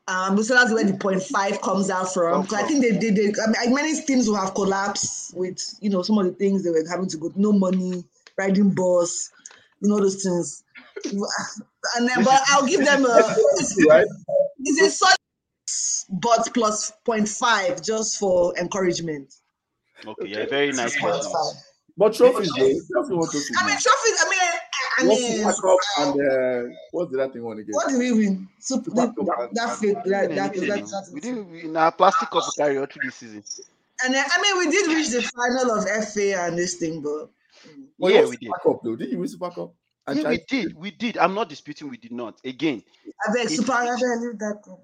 Um, 0.07 0.41
so 0.41 0.55
that's 0.55 0.71
where 0.71 0.85
the 0.85 1.19
five 1.31 1.61
comes 1.61 1.89
out 1.89 2.13
from. 2.13 2.33
Come 2.33 2.41
Because 2.43 2.63
I 2.63 2.67
think 2.67 2.81
they 2.81 2.97
did. 2.97 3.15
They, 3.15 3.33
I 3.41 3.65
mean, 3.65 3.75
many 3.75 4.01
teams 4.01 4.27
will 4.27 4.37
have 4.37 4.55
collapsed 4.55 5.35
with 5.35 5.59
you 5.81 5.89
know 5.89 6.01
some 6.01 6.17
of 6.17 6.25
the 6.25 6.31
things 6.31 6.63
they 6.63 6.71
were 6.71 6.83
having 6.89 7.09
to 7.09 7.17
go. 7.17 7.31
No 7.35 7.51
money, 7.51 8.03
riding 8.37 8.71
bus, 8.71 9.31
you 9.81 9.89
know 9.89 9.99
those 9.99 10.23
things. 10.23 10.63
And 11.95 12.09
then, 12.09 12.21
but 12.21 12.41
I'll 12.49 12.67
give 12.67 12.83
them 12.83 13.05
a. 13.05 13.35
It's, 13.59 13.85
Right? 13.87 14.05
it's 14.59 14.81
a 14.81 14.89
solid 14.91 15.16
but 16.09 16.47
plus 16.53 16.91
0.5 17.05 17.83
just 17.85 18.17
for 18.19 18.57
encouragement. 18.57 19.33
Okay, 20.05 20.27
yeah, 20.27 20.45
very 20.45 20.71
nice 20.71 20.97
question. 20.99 21.31
0.5. 21.31 21.53
But 21.99 22.13
trophies, 22.13 22.51
though. 22.55 22.61
Trophy 23.01 23.15
what 23.15 23.31
trophies. 23.31 23.51
I 23.57 23.65
mean, 23.65 23.77
trophies. 23.79 24.17
I 24.19 24.29
mean, 24.29 24.39
I 24.99 25.05
What's 25.07 25.21
mean, 25.21 25.37
the 25.37 25.43
backup 25.43 25.63
uh, 25.63 26.01
and 26.01 26.71
uh, 26.71 26.75
what's 26.91 27.11
the 27.11 27.23
other 27.23 27.33
thing 27.33 27.43
one 27.43 27.59
again? 27.59 27.73
what 27.73 27.89
did 27.89 27.97
we 27.99 28.11
win? 28.11 28.47
Super, 28.59 28.89
Super 28.91 29.25
Cup. 29.25 29.49
that 29.53 29.75
fit. 29.77 29.95
That, 30.05 30.35
that, 30.35 30.53
We 30.53 30.59
that, 30.67 30.75
didn't- 30.75 30.89
that, 30.89 31.09
we 31.13 31.19
didn't 31.21 31.55
in 31.55 31.77
our 31.77 31.91
plastic 31.91 32.29
cup 32.29 32.43
carry 32.55 32.77
all 32.77 32.85
through 32.85 33.01
this 33.05 33.15
season. 33.15 33.43
And 34.03 34.13
then, 34.13 34.25
I 34.31 34.41
mean, 34.41 34.57
we 34.59 34.71
did 34.71 34.87
reach 34.87 35.09
the 35.09 35.21
final 35.23 35.71
of 35.71 35.85
FA 36.07 36.39
and 36.45 36.55
this 36.57 36.75
thing, 36.75 37.01
but 37.01 37.29
But 37.99 38.13
yeah, 38.13 38.21
we 38.25 38.37
did. 38.37 38.45
Super 38.45 38.59
Cup 38.63 38.81
though? 38.83 38.95
Did 38.95 39.09
you 39.11 39.17
win 39.19 39.27
Super 39.27 39.49
Cup? 39.49 39.73
And 40.07 40.17
Yeah, 40.19 40.29
we 40.29 40.37
did, 40.47 40.75
we 40.77 40.91
did. 40.91 41.17
I'm 41.17 41.33
not 41.33 41.49
disputing 41.49 41.89
we 41.89 41.97
did 41.97 42.11
not. 42.11 42.39
Again, 42.45 42.81
I 43.27 43.33
beg, 43.33 43.49
super, 43.49 43.71
I 43.73 43.85
beg, 43.85 44.21
leave 44.21 44.39
that 44.39 44.59
club. 44.63 44.79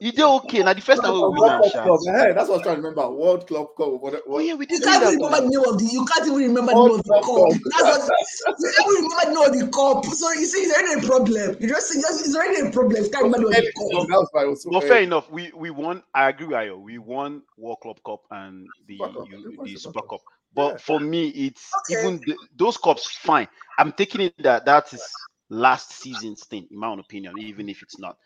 you 0.00 0.12
did 0.12 0.24
okay. 0.24 0.62
Now 0.62 0.72
the 0.72 0.80
first 0.80 1.02
time 1.02 1.14
we 1.14 1.20
World 1.20 1.34
win 1.40 1.50
am, 1.50 1.62
Club. 1.62 2.00
Cup. 2.00 2.00
Hey, 2.18 2.32
that's 2.32 2.48
what 2.48 2.54
I 2.54 2.56
was 2.56 2.62
trying 2.62 2.76
to 2.76 2.82
remember. 2.82 3.10
World 3.10 3.46
Club 3.46 3.68
Cup. 3.76 3.92
What, 4.00 4.22
Oh 4.28 4.38
yeah, 4.40 4.54
we 4.54 4.66
did. 4.66 4.78
You 4.78 4.84
can't 4.84 5.02
even 5.02 5.22
remember 5.22 5.40
the 5.42 5.50
name 5.50 5.68
of 5.72 5.78
the. 5.78 5.84
You 5.84 6.04
can't 6.04 6.26
even 6.26 6.38
remember 6.38 6.72
the 6.72 6.80
name 6.82 6.98
of 6.98 7.04
the 7.04 7.12
cup, 7.12 7.24
cup. 7.24 7.36
cup. 7.36 7.52
That's 7.70 7.86
what. 7.86 8.10
You 8.58 8.70
can't 8.74 8.90
even 8.90 9.04
remember 9.06 9.22
the 9.22 9.30
name 9.30 9.46
of 9.46 9.52
the 9.54 9.64
cup. 9.70 10.04
So 10.14 10.32
you 10.32 10.46
see, 10.46 10.58
it's 10.66 10.74
already 10.74 10.98
a 10.98 11.06
problem. 11.06 11.56
You 11.60 11.68
just, 11.68 11.92
just 11.94 12.26
it's 12.26 12.34
already 12.34 12.60
a 12.66 12.70
problem. 12.70 13.04
You 13.04 13.10
can't 13.10 13.24
remember 13.24 13.48
the 13.48 13.54
name 13.54 13.70
of 13.70 13.74
the 13.74 13.96
cup. 13.96 14.08
that 14.08 14.18
was 14.18 14.28
why 14.32 14.42
it 14.44 14.50
was 14.50 14.62
so 14.62 14.70
But 14.70 14.78
early. 14.82 14.88
fair 14.88 15.02
enough, 15.02 15.30
we 15.30 15.52
we 15.54 15.70
won. 15.70 16.02
I 16.14 16.28
agree 16.28 16.46
with 16.46 16.56
Ayo. 16.56 16.80
We 16.80 16.98
won 16.98 17.42
World 17.56 17.80
Club 17.80 17.98
Cup 18.04 18.26
and 18.30 18.66
the 18.88 18.96
you- 18.96 19.58
the 19.62 19.76
Super 19.76 20.00
Super 20.00 20.02
Cup. 20.10 20.20
But 20.56 20.72
Yeah. 20.72 20.78
for 20.80 21.00
me, 21.00 21.28
it's 21.30 21.84
Okay. 21.90 21.94
even 21.94 22.20
the, 22.26 22.38
those 22.56 22.78
cups. 22.78 23.06
Fine, 23.18 23.48
I'm 23.78 23.92
taking 23.92 24.22
it 24.22 24.34
that 24.38 24.66
that 24.66 24.92
is 24.94 25.28
last 25.50 25.92
season's 25.92 26.46
thing, 26.46 26.68
in 26.70 26.78
my 26.80 26.88
own 26.88 27.00
opinion, 27.00 27.38
even 27.38 27.68
if 27.70 27.82
it's 27.82 28.00
not. 28.00 28.18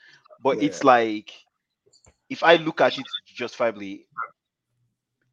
But 0.43 0.63
it's 0.63 0.85
like, 0.85 1.33
if 2.31 2.45
I 2.45 2.57
look 2.57 2.81
at 2.83 2.99
it 2.99 3.09
justifiably, 3.27 4.07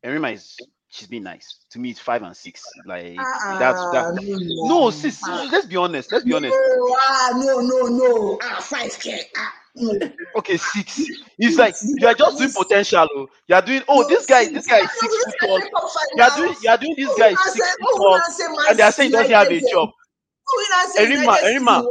Erinma 0.06 0.34
is 0.34 0.68
she's 0.98 1.08
been 1.08 1.24
nice 1.24 1.60
to 1.72 1.80
me. 1.80 1.92
It's 1.92 2.00
five 2.00 2.24
and 2.24 2.36
six. 2.36 2.64
Like 2.86 3.30
that's 3.60 3.86
Ah, 3.86 3.92
that. 3.92 4.08
no, 4.14 4.68
No, 4.68 4.90
sis, 4.90 5.22
let's 5.28 5.66
be 5.68 5.76
honest. 5.78 6.12
Let's 6.12 6.26
be 6.26 6.34
honest. 6.34 6.58
No, 6.58 6.96
ah, 7.00 7.30
no, 7.36 7.60
no, 7.62 7.88
no. 7.88 8.40
Ah, 8.42 8.60
five 8.62 8.98
K. 9.00 9.20
Ah, 9.38 9.54
no. 9.76 9.94
Okay, 10.38 10.58
six. 10.58 11.12
It's 11.40 11.58
like 11.58 11.76
you 11.98 12.08
are 12.08 12.14
just 12.16 12.38
doing 12.38 12.52
potential. 12.52 13.08
Oh. 13.16 13.28
You 13.48 13.56
are 13.56 13.62
doing. 13.62 13.84
Oh, 13.88 14.08
this 14.08 14.26
guy, 14.26 14.46
this 14.46 14.68
guy 14.68 14.80
is 14.80 14.92
six 14.92 15.16
foot 15.24 15.36
tall. 15.40 15.62
You 16.16 16.24
are 16.24 16.32
doing. 16.36 16.56
You 16.62 16.70
are 16.70 16.78
doing 16.78 16.96
this 16.98 17.14
guy 17.16 17.30
is 17.30 17.40
six 17.44 17.72
foot 17.76 17.90
tall, 17.96 18.22
and 18.70 18.78
they 18.80 18.84
are 18.84 18.92
saying 18.92 19.10
he 19.12 19.16
doesn't 19.16 19.34
have 19.34 19.52
a 19.52 19.62
job. 19.62 19.90
Erinma, 20.98 21.38
Erinma, 21.40 21.84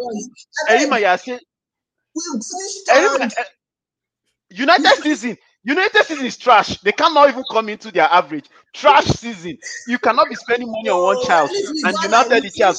Erinma, 0.71 1.01
you 1.01 1.07
are 1.07 1.19
saying 1.19 1.41
We 2.15 2.23
finished 2.33 2.87
Erinma, 2.89 3.19
third. 3.19 3.35
eh, 3.39 3.45
United 4.51 4.95
season. 5.03 5.37
United 5.67 6.05
season 6.05 6.25
is 6.27 6.37
trash. 6.37 6.79
They 6.79 6.93
cannot 6.93 7.29
even 7.29 7.43
come 7.51 7.69
into 7.69 7.91
their 7.91 8.05
average. 8.05 8.47
Trash 8.73 9.07
season. 9.07 9.59
You 9.89 9.99
cannot 9.99 10.29
be 10.29 10.37
spending 10.37 10.71
money 10.71 10.89
on 10.91 11.03
one 11.03 11.27
child, 11.27 11.51
we 11.51 11.83
and 11.85 11.93
got 11.93 12.05
United 12.05 12.31
like 12.31 12.43
the 12.45 12.51
child. 12.51 12.77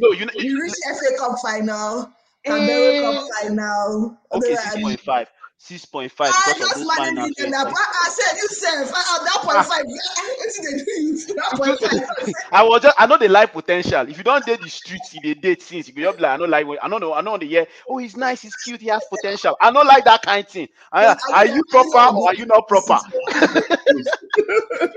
No, 0.00 0.12
you. 0.12 0.26
We 0.38 0.54
reached 0.54 0.76
FA 0.84 1.18
Cup 1.18 1.36
final, 1.42 2.10
Carabao 2.46 3.02
Cup 3.02 3.24
eh. 3.24 3.42
final. 3.42 4.16
Okay, 4.32 4.56
Otherwise, 4.56 5.28
six 5.58 5.84
point 5.84 6.10
five. 6.10 6.32
Six 6.32 6.44
point 6.46 6.56
five 6.56 6.58
Ah, 6.58 6.58
because 6.58 6.72
of 6.72 6.86
those 6.86 6.96
finals. 6.96 7.32
I 7.38 8.08
said 8.08 8.36
you 8.36 8.48
said 8.48 8.82
at 8.82 8.90
that 8.90 9.40
point 9.42 9.66
five. 9.66 9.84
What 9.84 10.48
did 10.54 10.64
they 10.64 10.84
do? 10.84 10.90
you? 11.02 11.16
That 11.34 11.52
point 11.56 11.78
five. 11.80 12.34
I 12.52 12.62
was 12.62 12.82
just 12.82 12.96
I 12.98 13.06
know 13.06 13.18
the 13.18 13.28
life 13.28 13.52
potential. 13.52 14.08
If 14.08 14.16
you 14.18 14.24
don't 14.24 14.44
date 14.44 14.62
the 14.62 14.68
streets, 14.68 15.14
if 15.14 15.22
they 15.22 15.34
date 15.34 15.62
since 15.62 15.88
you 15.88 15.94
be 15.94 16.04
like, 16.04 16.24
I 16.24 16.36
know 16.36 16.44
like 16.44 16.66
I 16.80 16.88
don't 16.88 17.00
know, 17.00 17.12
I 17.14 17.20
know 17.20 17.36
the 17.36 17.46
year. 17.46 17.66
Oh, 17.88 17.98
he's 17.98 18.16
nice, 18.16 18.42
he's 18.42 18.56
cute, 18.56 18.80
he 18.80 18.88
has 18.88 19.04
potential. 19.10 19.56
I 19.60 19.70
don't 19.70 19.86
like 19.86 20.04
that 20.04 20.22
kind 20.22 20.44
of 20.44 20.50
thing. 20.50 20.68
Are, 20.92 21.16
are 21.32 21.46
you 21.46 21.62
proper 21.68 22.16
or 22.16 22.28
are 22.28 22.34
you 22.34 22.46
not 22.46 22.66
proper? 22.68 22.98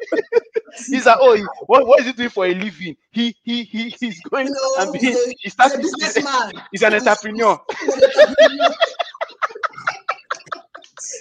He's 0.87 1.05
like, 1.05 1.17
oh, 1.19 1.35
he, 1.35 1.43
what, 1.65 1.85
what 1.85 1.99
is 1.99 2.07
he 2.07 2.13
doing 2.13 2.29
for 2.29 2.45
a 2.45 2.53
living? 2.53 2.95
He 3.11 3.35
he 3.43 3.63
he 3.63 3.89
he's 3.89 4.21
going 4.21 4.47
You 4.47 4.53
know, 4.53 4.75
and 4.79 4.93
being 4.93 5.33
he 5.39 5.49
starts 5.49 5.75
a 5.75 5.77
businessman. 5.77 6.53
he's 6.71 6.81
an 6.81 6.93
entrepreneur. 6.93 7.59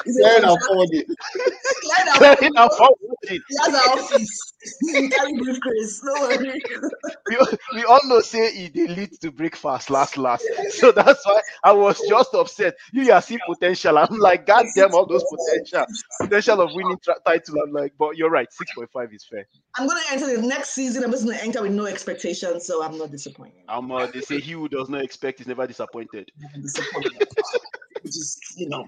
He's 0.05 0.19
a 0.19 0.23
Fair 0.23 0.39
enough, 0.39 0.59
businessman. 0.59 0.77
forward 0.77 0.89
it. 0.93 1.07
Clear 1.83 2.05
that 2.07 2.17
Clearing 2.39 2.53
and 2.57 2.71
forwarding. 2.73 3.43
He 3.49 3.57
has 3.61 3.69
an 3.69 3.75
office. 3.75 4.53
Carry 5.13 5.33
briefcase. 5.35 6.03
No 6.05 6.13
worry. 6.23 6.63
we, 7.29 7.37
we 7.75 7.85
all 7.85 8.01
know 8.07 8.21
say 8.21 8.53
he 8.55 8.69
dey 8.69 8.87
lead 8.89 9.11
to 9.21 9.31
breakfast 9.33 9.91
last 9.91 10.17
last. 10.19 10.45
So 10.71 10.93
that's 10.93 11.25
why 11.27 11.41
I 11.65 11.73
was 11.73 12.01
just 12.09 12.35
upset. 12.35 12.75
You 12.93 13.13
are 13.13 13.23
seeing 13.23 13.41
potential. 13.47 13.99
I'm 13.99 14.19
like, 14.19 14.47
God 14.47 14.67
damn 14.77 14.95
all 14.95 15.07
those 15.07 15.25
potential. 15.25 15.87
Potential 16.21 16.61
of 16.61 16.71
winning 16.75 16.99
tra- 17.03 17.17
title. 17.27 17.57
I'm 17.65 17.73
like, 17.73 17.93
but 17.99 18.17
you're 18.17 18.31
right, 18.31 18.49
6.5 18.79 19.15
is 19.15 19.25
fair. 19.31 19.47
I'm 19.77 19.87
gonna 19.87 20.01
enter 20.11 20.37
the 20.37 20.43
next 20.47 20.71
season. 20.71 21.05
I'm 21.05 21.11
just 21.13 21.25
gonna 21.25 21.39
enter 21.39 21.63
with 21.63 21.73
no 21.73 21.87
expectations, 21.87 22.67
so 22.67 22.83
I'm 22.83 22.99
not 22.99 23.11
disappointed. 23.11 23.63
Um, 23.69 23.91
uh, 23.93 24.07
they 24.07 24.21
say 24.21 24.41
he 24.41 24.53
who 24.53 24.69
does 24.69 24.89
not 24.89 25.03
expect 25.03 25.41
is 25.41 25.47
never 25.47 25.67
disappointed. 25.67 26.31
Disappointed. 26.61 27.13
Which 28.03 28.17
is, 28.17 28.39
you 28.57 28.69
know, 28.69 28.87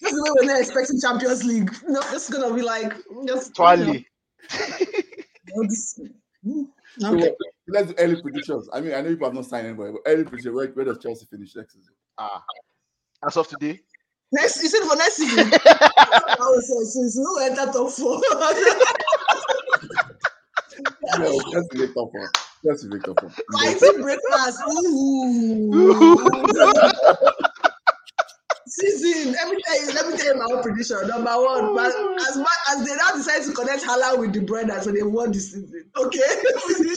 this 0.00 0.12
is 0.12 0.18
the 0.18 0.22
way 0.22 0.30
we're 0.40 0.52
not 0.52 0.60
expecting 0.60 1.00
Champions 1.00 1.44
League. 1.44 1.70
You 1.86 1.92
know, 1.92 2.02
it's 2.12 2.30
gonna 2.30 2.54
be 2.54 2.62
like 2.62 2.94
just 3.26 3.54
Twali. 3.54 4.04
You 4.58 5.54
know, 5.54 5.68
this, 5.68 6.00
hmm, 6.44 6.62
So 6.98 7.14
okay. 7.14 7.32
let's 7.68 7.88
do 7.88 7.94
early 7.98 8.20
predictions. 8.20 8.68
I 8.72 8.80
mean, 8.80 8.94
I 8.94 9.00
know 9.00 9.10
people 9.10 9.26
have 9.28 9.34
not 9.34 9.46
signed 9.46 9.66
anybody, 9.66 9.92
but 9.92 10.10
early 10.10 10.24
prediction. 10.24 10.54
Where, 10.54 10.68
where 10.68 10.84
does 10.84 10.98
Chelsea 10.98 11.26
finish 11.30 11.54
next 11.56 11.74
season? 11.74 11.94
Ah, 12.18 12.42
as 13.26 13.36
of 13.36 13.48
today. 13.48 13.80
Next, 14.32 14.62
you 14.62 14.68
said 14.68 14.82
for 14.88 14.96
next 14.96 15.16
season. 15.16 15.38
I 15.66 16.36
was 16.40 16.66
saying, 16.68 16.84
since 16.84 17.14
who 17.14 17.40
enter 17.40 17.66
top 17.72 17.90
four? 17.92 18.20
No, 21.18 21.40
Chelsea 21.52 21.78
make 21.78 21.94
top 21.94 22.10
four. 22.10 22.30
Chelsea 22.64 22.88
make 22.88 23.02
top 23.04 23.20
four. 23.20 23.30
Fighting 23.52 24.02
breakfast. 24.02 24.60
Ooh. 24.68 26.28
Season. 28.66 29.32
Let 29.32 29.48
me 29.48 29.62
tell 29.64 29.86
you. 29.86 29.92
Let 29.94 30.08
me 30.08 30.16
tell 30.16 30.34
you 30.34 30.42
my 30.42 30.56
own 30.56 30.62
prediction. 30.62 31.06
Number 31.06 31.30
one, 31.30 31.74
but 31.74 31.86
as 32.28 32.36
much 32.36 32.58
as 32.72 32.86
they 32.86 32.96
now 32.96 33.12
decide 33.12 33.42
to 33.44 33.52
connect 33.52 33.84
Hala 33.84 34.18
with 34.18 34.32
the 34.32 34.40
brother, 34.40 34.80
so 34.80 34.90
they 34.90 35.02
won 35.02 35.30
the 35.30 35.38
season. 35.38 35.84
Okay. 35.96 36.20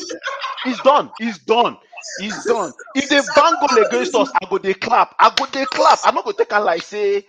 He's 0.65 0.79
done. 0.81 1.11
He's 1.19 1.37
done. 1.39 1.77
He's 2.19 2.43
done. 2.43 2.71
If 2.95 3.09
they 3.09 3.21
bang 3.35 3.53
goal 3.59 3.85
against 3.85 4.15
us, 4.15 4.31
I 4.41 4.49
go 4.49 4.57
they 4.57 4.73
clap. 4.73 5.15
I 5.19 5.31
go 5.35 5.45
they 5.45 5.65
clap. 5.65 5.99
I'm 6.03 6.15
not 6.15 6.25
gonna 6.25 6.37
take 6.37 6.51
a 6.51 6.59
like 6.59 6.81
say 6.81 7.25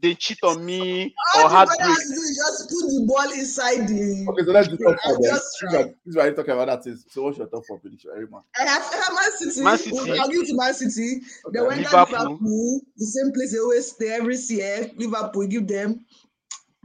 they 0.00 0.14
cheat 0.14 0.38
on 0.42 0.64
me 0.64 1.14
All 1.34 1.40
or 1.46 1.48
the 1.48 1.54
brother 1.54 1.72
heartbreak. 1.72 1.80
has 1.88 2.08
to 2.08 2.14
just 2.34 2.70
put 2.70 2.86
the 2.86 3.04
ball 3.08 3.32
inside 3.32 3.88
the. 3.88 4.26
Okay, 4.28 4.44
so 4.44 4.52
let's 4.52 4.68
do 4.68 4.76
top 4.76 4.96
four. 5.02 5.18
Just 5.22 5.44
This 5.60 5.72
is 5.72 5.72
what- 5.74 5.86
this 5.86 5.96
is 6.06 6.16
why 6.16 6.26
I'm 6.26 6.34
talking 6.34 6.50
about 6.54 6.84
that. 6.84 6.90
Is 6.90 7.04
so 7.08 7.22
what's 7.22 7.38
your 7.38 7.46
top 7.46 7.64
four 7.66 7.78
prediction, 7.78 8.10
everyone? 8.12 8.42
Eh, 8.58 8.62
I 8.62 8.68
have, 8.68 8.82
I 8.92 8.96
have 8.96 9.14
Man 9.14 9.32
City. 9.38 9.62
Man 9.64 9.78
City. 9.78 10.18
I'll 10.20 10.28
give 10.28 10.40
it 10.42 10.46
to 10.48 10.54
Man 10.56 10.74
City. 10.74 11.20
They 11.52 11.60
went 11.60 11.80
Liverpool. 11.80 12.06
to 12.06 12.22
Liverpool, 12.24 12.80
the 12.96 13.06
same 13.06 13.32
place 13.32 13.52
they 13.52 13.58
always 13.58 13.90
stay 13.92 14.08
every 14.12 14.36
year. 14.36 14.90
Liverpool, 14.96 15.46
give 15.46 15.66
them. 15.66 16.04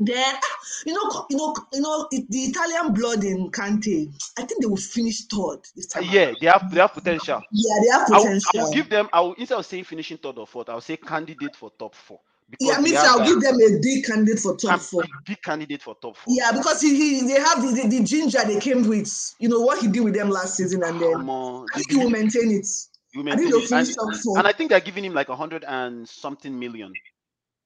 Then 0.04 0.18
ah, 0.36 0.58
you 0.86 0.94
know, 0.94 1.26
you 1.30 1.38
know, 1.38 1.56
you 1.74 1.82
know, 1.82 2.08
it, 2.10 2.26
the 2.30 2.40
Italian 2.46 2.94
blood 2.94 3.24
in 3.24 3.52
Conte. 3.52 4.08
I 4.38 4.42
think 4.44 4.62
they 4.62 4.66
will 4.68 4.76
finish 4.78 5.26
third 5.26 5.60
this 5.76 5.88
time. 5.88 6.06
Yeah, 6.10 6.34
they 6.40 6.48
have 6.48 6.72
they 6.74 6.80
have 6.80 6.94
potential. 6.94 7.40
yeah, 7.52 7.76
they 7.84 7.90
have 7.90 8.08
I 8.08 8.18
will, 8.18 8.24
potential. 8.24 8.60
I 8.60 8.64
will 8.64 8.72
give 8.74 8.90
them. 8.90 9.10
I 9.14 9.22
will 9.22 9.34
instead 9.34 9.60
of 9.60 9.66
saying 9.66 9.84
finishing 9.84 10.18
third 10.18 10.40
or 10.40 10.48
fourth, 10.48 10.70
I 10.70 10.74
will 10.74 10.82
say 10.82 10.98
candidate 10.98 11.56
for 11.56 11.72
top 11.78 11.94
four. 11.94 12.20
Because 12.52 12.68
yeah, 12.68 12.82
me 12.82 12.92
they 12.92 12.98
too. 12.98 13.04
I'll 13.06 13.26
give 13.26 13.40
them 13.40 13.56
a 13.56 13.80
big 13.82 14.04
candidate 14.04 14.40
for 14.40 14.58
top 14.58 14.82
four. 14.82 15.04
big, 15.04 15.12
big 15.26 15.42
candidate 15.42 15.82
for 15.82 15.96
top 16.02 16.18
four. 16.18 16.34
Yeah, 16.36 16.52
because 16.52 16.82
he, 16.82 16.96
he 16.96 17.28
they 17.28 17.40
have 17.40 17.62
the, 17.62 17.82
the, 17.82 17.88
the 17.88 18.04
ginger 18.04 18.40
they 18.46 18.60
came 18.60 18.88
with. 18.88 19.36
You 19.40 19.48
know 19.48 19.62
what 19.62 19.80
he 19.80 19.88
did 19.88 20.02
with 20.02 20.14
them 20.14 20.30
last 20.30 20.58
season, 20.58 20.84
and 20.84 21.00
then 21.00 21.30
I 21.30 21.66
think 21.78 21.92
he 21.92 21.98
will 21.98 22.10
maintain 22.10 22.52
it. 22.52 22.68
you 23.14 23.22
I 23.22 23.24
maintain 23.24 23.38
think 23.40 23.52
they'll 23.52 23.64
it. 23.64 23.70
finish 23.70 23.88
and, 23.88 23.96
top 23.96 24.16
four. 24.22 24.38
and 24.38 24.48
I 24.48 24.52
think 24.52 24.70
they're 24.70 24.82
giving 24.82 25.06
him 25.06 25.14
like 25.14 25.30
a 25.30 25.36
hundred 25.36 25.64
and 25.64 26.08
something 26.08 26.60
million. 26.60 26.92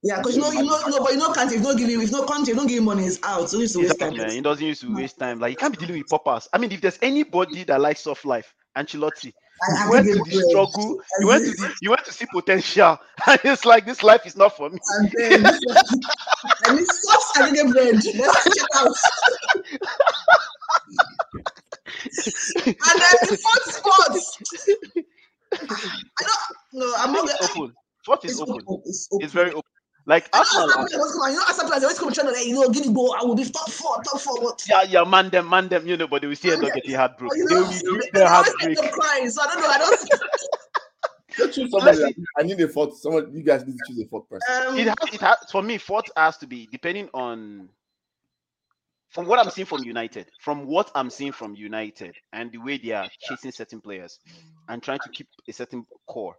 Yeah, 0.04 0.18
because 0.18 0.36
you 0.36 0.44
know, 0.44 0.52
you 0.52 0.64
know, 0.64 0.80
no, 0.88 1.00
but 1.00 1.14
you 1.14 1.18
know, 1.18 1.34
Conte, 1.34 1.56
if 1.56 1.64
not 1.64 1.80
give 1.80 1.90
him, 1.90 2.00
if 2.00 2.12
not 2.12 2.28
Conte, 2.28 2.48
if 2.48 2.56
not 2.56 2.68
give 2.68 2.78
him 2.78 2.84
money, 2.84 3.04
he's 3.04 3.20
out. 3.24 3.50
So 3.50 3.60
he's 3.60 3.74
to 3.74 3.80
waste 3.80 4.00
time. 4.00 4.16
man. 4.16 4.30
He 4.30 4.42
doesn't 4.42 4.64
used 4.64 4.82
to 4.82 4.96
waste 4.96 5.18
time. 5.18 5.40
Like 5.40 5.50
he 5.50 5.56
can't 5.56 5.74
be 5.74 5.84
dealing 5.84 6.00
with 6.00 6.10
poppers. 6.10 6.48
I 6.54 6.60
mean, 6.60 6.72
if 6.72 6.80
there's 6.80 7.00
anybody 7.02 7.64
that 7.64 7.82
likes 7.82 8.02
soft 8.02 8.24
life, 8.24 8.54
Ancelotti. 8.78 9.34
I, 9.68 9.86
I 9.86 9.90
went 9.90 10.06
to 10.08 10.20
the 10.20 10.24
bread. 10.24 10.44
struggle. 10.50 11.02
You 11.20 11.28
went 11.28 11.46
to 11.46 11.52
the. 11.52 11.74
He 11.82 11.88
went 11.90 12.06
to 12.06 12.14
see 12.14 12.26
potential, 12.32 12.98
and 13.28 13.40
it's 13.44 13.66
like 13.66 13.86
this 13.86 14.04
life 14.04 14.26
is 14.26 14.36
not 14.36 14.56
for 14.58 14.70
me. 14.70 14.80
And 15.00 15.12
then, 15.18 15.46
I 16.66 16.76
mean, 16.76 16.86
socks 16.86 17.32
and 17.40 17.56
get 17.56 17.72
bread. 17.72 17.96
Let's 17.96 18.56
check 18.56 18.68
out. 18.76 18.96
and 22.66 22.76
then 22.76 23.18
the 23.30 23.38
fourth 23.44 23.74
spot. 23.74 24.18
I 25.54 26.24
don't. 26.24 26.40
No, 26.74 26.94
I'm 26.98 27.14
not. 27.14 27.30
It's 27.30 27.42
open. 27.42 27.74
What 28.06 28.26
is 28.26 28.32
It's 28.32 28.42
open? 28.42 28.56
open. 28.68 28.84
It's 28.86 29.08
open. 29.12 29.26
It's 29.26 29.34
very 29.34 29.52
open. 29.52 29.65
Like 30.06 30.30
I 30.34 30.38
know 30.38 30.44
Arsenal. 30.44 30.70
Arsenal 30.70 30.88
players 30.88 31.12
come 31.14 31.22
on, 31.22 31.32
you 31.32 31.38
know, 31.38 31.44
Arsenal 31.48 31.70
players 31.70 31.84
always 31.84 32.00
come 32.00 32.14
trying 32.14 32.28
to 32.28 32.34
like, 32.34 32.46
you 32.46 32.54
know, 32.54 32.70
give 32.70 32.86
me 32.86 32.94
goal. 32.94 33.16
I 33.20 33.24
will 33.24 33.36
be 33.36 33.46
top 33.46 33.70
four, 33.70 33.96
top 34.04 34.22
four. 34.22 34.40
But 34.42 34.64
Yeah, 34.68 34.84
yeah, 34.84 35.04
man 35.04 35.30
them, 35.30 35.50
man 35.50 35.68
them, 35.68 35.88
you 35.88 35.98
know, 35.98 36.08
but 36.08 36.22
they 36.22 36.28
will 36.28 36.36
still 36.36 36.54
end 36.54 36.64
up 36.64 36.66
Man 36.66 36.72
them. 36.74 36.82
getting 36.84 36.96
heartbroken. 36.96 37.38
Oh, 37.38 37.42
you 37.42 37.50
They 37.50 37.56
know, 37.56 37.62
will 37.62 37.70
they, 37.70 37.80
give 37.80 38.12
they 38.14 38.20
their 38.20 38.30
always 38.30 38.54
heartbreak. 38.54 38.92
crying. 38.92 39.30
So 39.30 39.42
I 39.42 39.48
don't 39.48 39.62
know. 39.62 39.68
I 39.70 39.78
don't. 39.80 40.10
Let's 41.38 41.56
choose 41.56 41.72
somebody. 41.72 42.16
I 42.38 42.44
need 42.44 42.62
a 42.62 42.68
fourth. 42.68 42.98
Someone, 42.98 43.36
you 43.36 43.44
guys 43.44 43.66
need 43.66 43.78
to 43.78 43.84
choose 43.84 44.00
a 44.00 44.08
fourth 44.08 44.30
person. 44.30 44.68
Um, 44.68 44.78
It 44.78 44.88
has, 44.88 44.96
it 45.12 45.22
has, 45.22 45.38
for 45.52 45.62
me, 45.62 45.78
fourth 45.78 46.12
has 46.16 46.38
to 46.38 46.48
be 46.48 46.68
depending 46.72 47.10
on 47.14 47.70
from 49.10 49.26
what 49.28 49.40
I'm 49.40 49.50
seeing 49.50 49.66
from 49.66 49.84
United, 49.84 50.32
from 50.40 50.66
what 50.66 50.92
I'm 50.96 51.10
seeing 51.10 51.32
from 51.32 51.56
United, 51.56 52.16
and 52.34 52.52
the 52.52 52.58
way 52.60 52.78
they 52.78 52.92
are 52.92 53.10
chasing 53.20 53.52
certain 53.52 53.82
players 53.82 54.20
and 54.68 54.82
trying 54.84 55.00
to 55.00 55.10
keep 55.10 55.28
a 55.48 55.54
certain 55.54 55.86
core. 56.08 56.36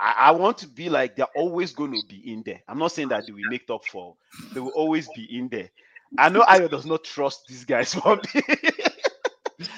I, 0.00 0.12
I 0.18 0.30
want 0.30 0.56
to 0.58 0.66
be 0.66 0.88
like 0.88 1.14
they're 1.14 1.26
always 1.36 1.72
going 1.72 1.92
to 1.92 2.02
be 2.08 2.32
in 2.32 2.42
there. 2.44 2.62
I'm 2.68 2.78
not 2.78 2.92
saying 2.92 3.08
that 3.08 3.26
they 3.26 3.32
will 3.32 3.48
make 3.50 3.66
top 3.66 3.84
four. 3.86 4.16
They 4.54 4.60
will 4.60 4.72
always 4.74 5.08
be 5.14 5.24
in 5.36 5.48
there. 5.48 5.68
I 6.18 6.28
know 6.30 6.40
Ayo 6.42 6.70
does 6.70 6.86
not 6.86 7.04
trust 7.04 7.46
these 7.48 7.64
guys 7.64 7.94
for 7.94 8.16
me. 8.16 8.42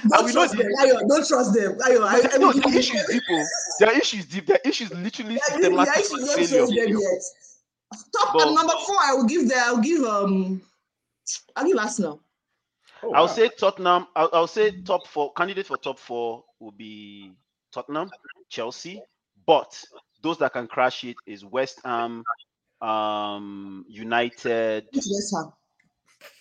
Don't 0.09 0.25
we 0.27 0.33
trust 0.33 0.57
the, 0.57 0.63
them. 0.63 0.73
Ayo, 0.81 1.09
don't 1.09 1.27
trust 1.27 1.55
them. 1.55 1.77
Ayo, 1.81 2.03
I, 2.07 2.35
I 2.35 2.39
no, 2.39 2.53
mean, 2.53 2.63
the 2.63 2.79
issue 2.79 2.97
is 2.97 3.07
deep. 3.07 3.23
oh. 3.31 3.45
Their 3.81 3.99
issue 3.99 4.19
is 4.19 4.27
deep. 4.27 4.47
Their 4.47 4.61
issue 4.65 4.85
is 4.85 4.95
literally 4.95 5.41
Yeah, 5.51 5.57
you- 5.59 5.75
yeah, 5.77 5.93
systematic 5.95 5.97
you 5.97 6.47
should 6.47 6.61
not 6.61 6.69
failure. 6.69 6.87
them 6.87 6.99
yet. 7.01 7.23
Top 8.17 8.35
But- 8.35 8.53
number 8.55 8.73
four, 8.87 8.97
I 9.03 9.13
will 9.15 9.25
give 9.27 9.49
there. 9.49 9.63
I'll 9.65 9.79
give 9.83 10.03
um, 10.05 10.63
I'll 11.57 11.67
give 11.67 11.77
Arsenal. 11.79 12.23
Oh, 13.03 13.13
I'll 13.13 13.23
wow. 13.27 13.27
say 13.27 13.51
Tottenham. 13.59 14.07
I'll, 14.15 14.31
I'll 14.33 14.47
say 14.47 14.81
top 14.83 15.09
four 15.09 15.33
candidate 15.33 15.67
for 15.67 15.77
top 15.77 15.99
four 15.99 16.45
will 16.61 16.71
be 16.71 17.33
Tottenham, 17.73 18.09
Chelsea, 18.49 19.03
but 19.47 19.83
those 20.23 20.39
that 20.39 20.53
can 20.53 20.67
crash 20.67 21.05
it 21.05 21.17
is 21.27 21.45
West 21.45 21.81
Ham, 21.85 22.23
um, 22.81 23.85
United. 23.89 24.87
Which 24.93 25.05
West 25.11 25.35
Ham? 25.37 25.53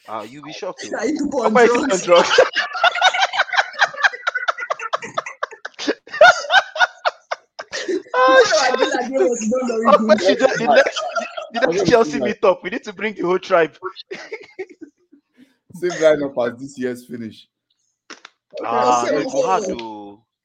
Uh, 0.08 0.24
you'll 0.30 0.44
be 0.44 0.54
shocked. 0.54 0.86
oh. 0.94 0.98
Are 0.98 1.06
you 1.06 1.18
people 1.26 1.42
on 1.44 1.54
Papa 1.54 1.66
is 1.66 1.72
on 1.72 1.90
drugs? 1.90 2.06
drugs. 2.06 2.40
No, 7.88 7.98
I 8.28 8.76
did 8.78 8.92
that 8.92 9.10
was 9.12 9.50
not 9.50 9.68
very 9.68 9.86
Papa 9.86 10.04
good. 10.06 10.22
should 10.22 10.40
just- 10.40 10.60
the 10.60 10.66
next, 10.68 11.00
the 11.54 11.60
next 11.68 11.90
Chelsea 11.90 12.20
meet 12.20 12.44
up. 12.44 12.64
We 12.64 12.70
need 12.70 12.84
to 12.84 12.94
bring 12.94 13.14
the 13.14 13.22
whole 13.24 13.40
tribe. 13.40 13.78
Same 15.76 15.92
lineup 15.92 16.54
as 16.54 16.60
this 16.60 16.78
year's 16.78 17.06
finish. 17.06 17.48
Ah, 18.64 19.06
same 19.06 19.22
it 19.22 19.28
hard 19.32 19.64
here. 19.64 19.76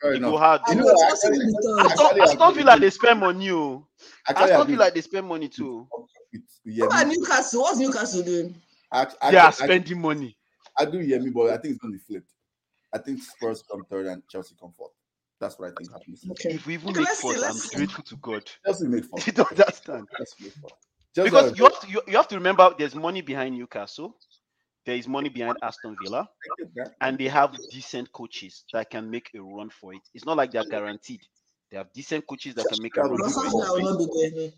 Though. 0.03 0.09
Fair 0.09 0.18
go 0.20 0.28
enough. 0.28 0.38
hard. 0.40 0.61
I 0.66 0.72
You 0.72 0.76
though. 0.78 0.84
know 0.86 0.92
know, 0.92 1.09
Chelsea 1.09 1.30
will 1.30 1.38
be 1.38 1.53
third. 1.62 1.80
actually, 1.80 2.05
Aston, 2.07 2.20
Aston 2.22 2.42
agree 2.42 2.62
Villa 2.62 2.72
with 2.74 2.80
they 2.82 2.90
spend 2.90 3.20
money. 3.20 3.51
Oh. 3.51 3.86
Actually, 4.28 4.44
I 4.44 4.49
Aston 4.49 4.61
agree 4.62 4.74
Villa 4.76 4.90
they 4.94 5.01
spend 5.01 5.26
money 5.26 5.49
too. 5.49 5.88
with 6.32 6.42
What 6.78 6.86
about 6.86 7.07
Newcastle? 7.07 7.62
What's 7.62 7.78
Newcastle 7.78 8.22
doing? 8.22 8.57
Act- 8.92 9.16
They 9.30 9.36
are 9.36 9.47
actually, 9.49 9.64
I, 9.64 9.66
spending 9.66 10.01
money. 10.01 10.36
I 10.78 10.84
do 10.84 10.99
hear 10.99 11.20
me, 11.20 11.30
but 11.30 11.51
I 11.51 11.57
think 11.57 11.72
it's 11.72 11.78
going 11.78 11.92
to 11.94 11.99
be 11.99 12.05
flipped. 12.05 12.30
I 12.94 12.99
think 12.99 13.22
Spurs 13.22 13.62
come 13.70 13.84
third 13.90 14.07
and 14.07 14.22
Chelsea 14.28 14.55
come 14.61 14.72
fourth. 14.76 14.92
That's 15.40 15.59
what 15.59 15.70
I 15.70 15.72
think 15.76 15.90
happens. 15.92 16.24
Okay. 16.30 16.55
If 16.55 16.66
we 16.66 16.74
even 16.74 16.90
Okay, 16.90 17.01
make 17.01 17.09
let's 17.09 17.20
fourth, 17.20 17.42
I'm 17.44 17.53
see. 17.53 17.76
grateful 17.76 18.05
to 18.05 18.16
God. 18.16 18.51
Chelsea 18.64 18.86
make 18.86 19.05
fourth. 19.05 19.26
You 19.26 19.32
don't 19.32 19.51
understand. 19.51 20.07
Chelsea 20.16 20.44
make 20.44 20.53
fourth. 20.55 20.72
Chelsea 21.14 21.30
Because 21.30 21.59
you 21.59 21.64
have 21.64 21.80
to 21.80 21.88
you, 21.90 22.03
you 22.07 22.16
have 22.16 22.28
to 22.28 22.34
remember 22.36 22.74
there's 22.78 22.94
money 22.94 23.20
behind 23.22 23.55
Newcastle, 23.57 24.16
there 24.87 24.97
is 24.97 25.09
money 25.09 25.28
behind 25.28 25.57
Aston 25.62 25.97
Villa, 26.03 26.20
I 26.20 26.62
get 26.62 26.74
that. 26.76 26.95
and 27.01 27.18
they 27.18 27.28
have 27.28 27.57
decent 27.70 28.11
coaches 28.12 28.64
that 28.72 28.89
can 28.89 29.11
make 29.11 29.30
a 29.34 29.43
run 29.43 29.68
for 29.68 29.93
it. 29.93 30.01
It's 30.14 30.24
not 30.24 30.37
like 30.37 30.53
they're 30.53 30.64
guaranteed. 30.64 31.20
They 31.70 31.76
have 31.76 31.93
decent 31.93 32.26
coaches 32.26 32.55
that 32.55 32.66
can 32.68 32.80
make 32.82 32.97
a 32.97 33.03
run 33.03 33.16
but 33.18 33.30
for 33.32 33.78
it. 33.78 33.82
not 33.82 33.99
be. 33.99 34.53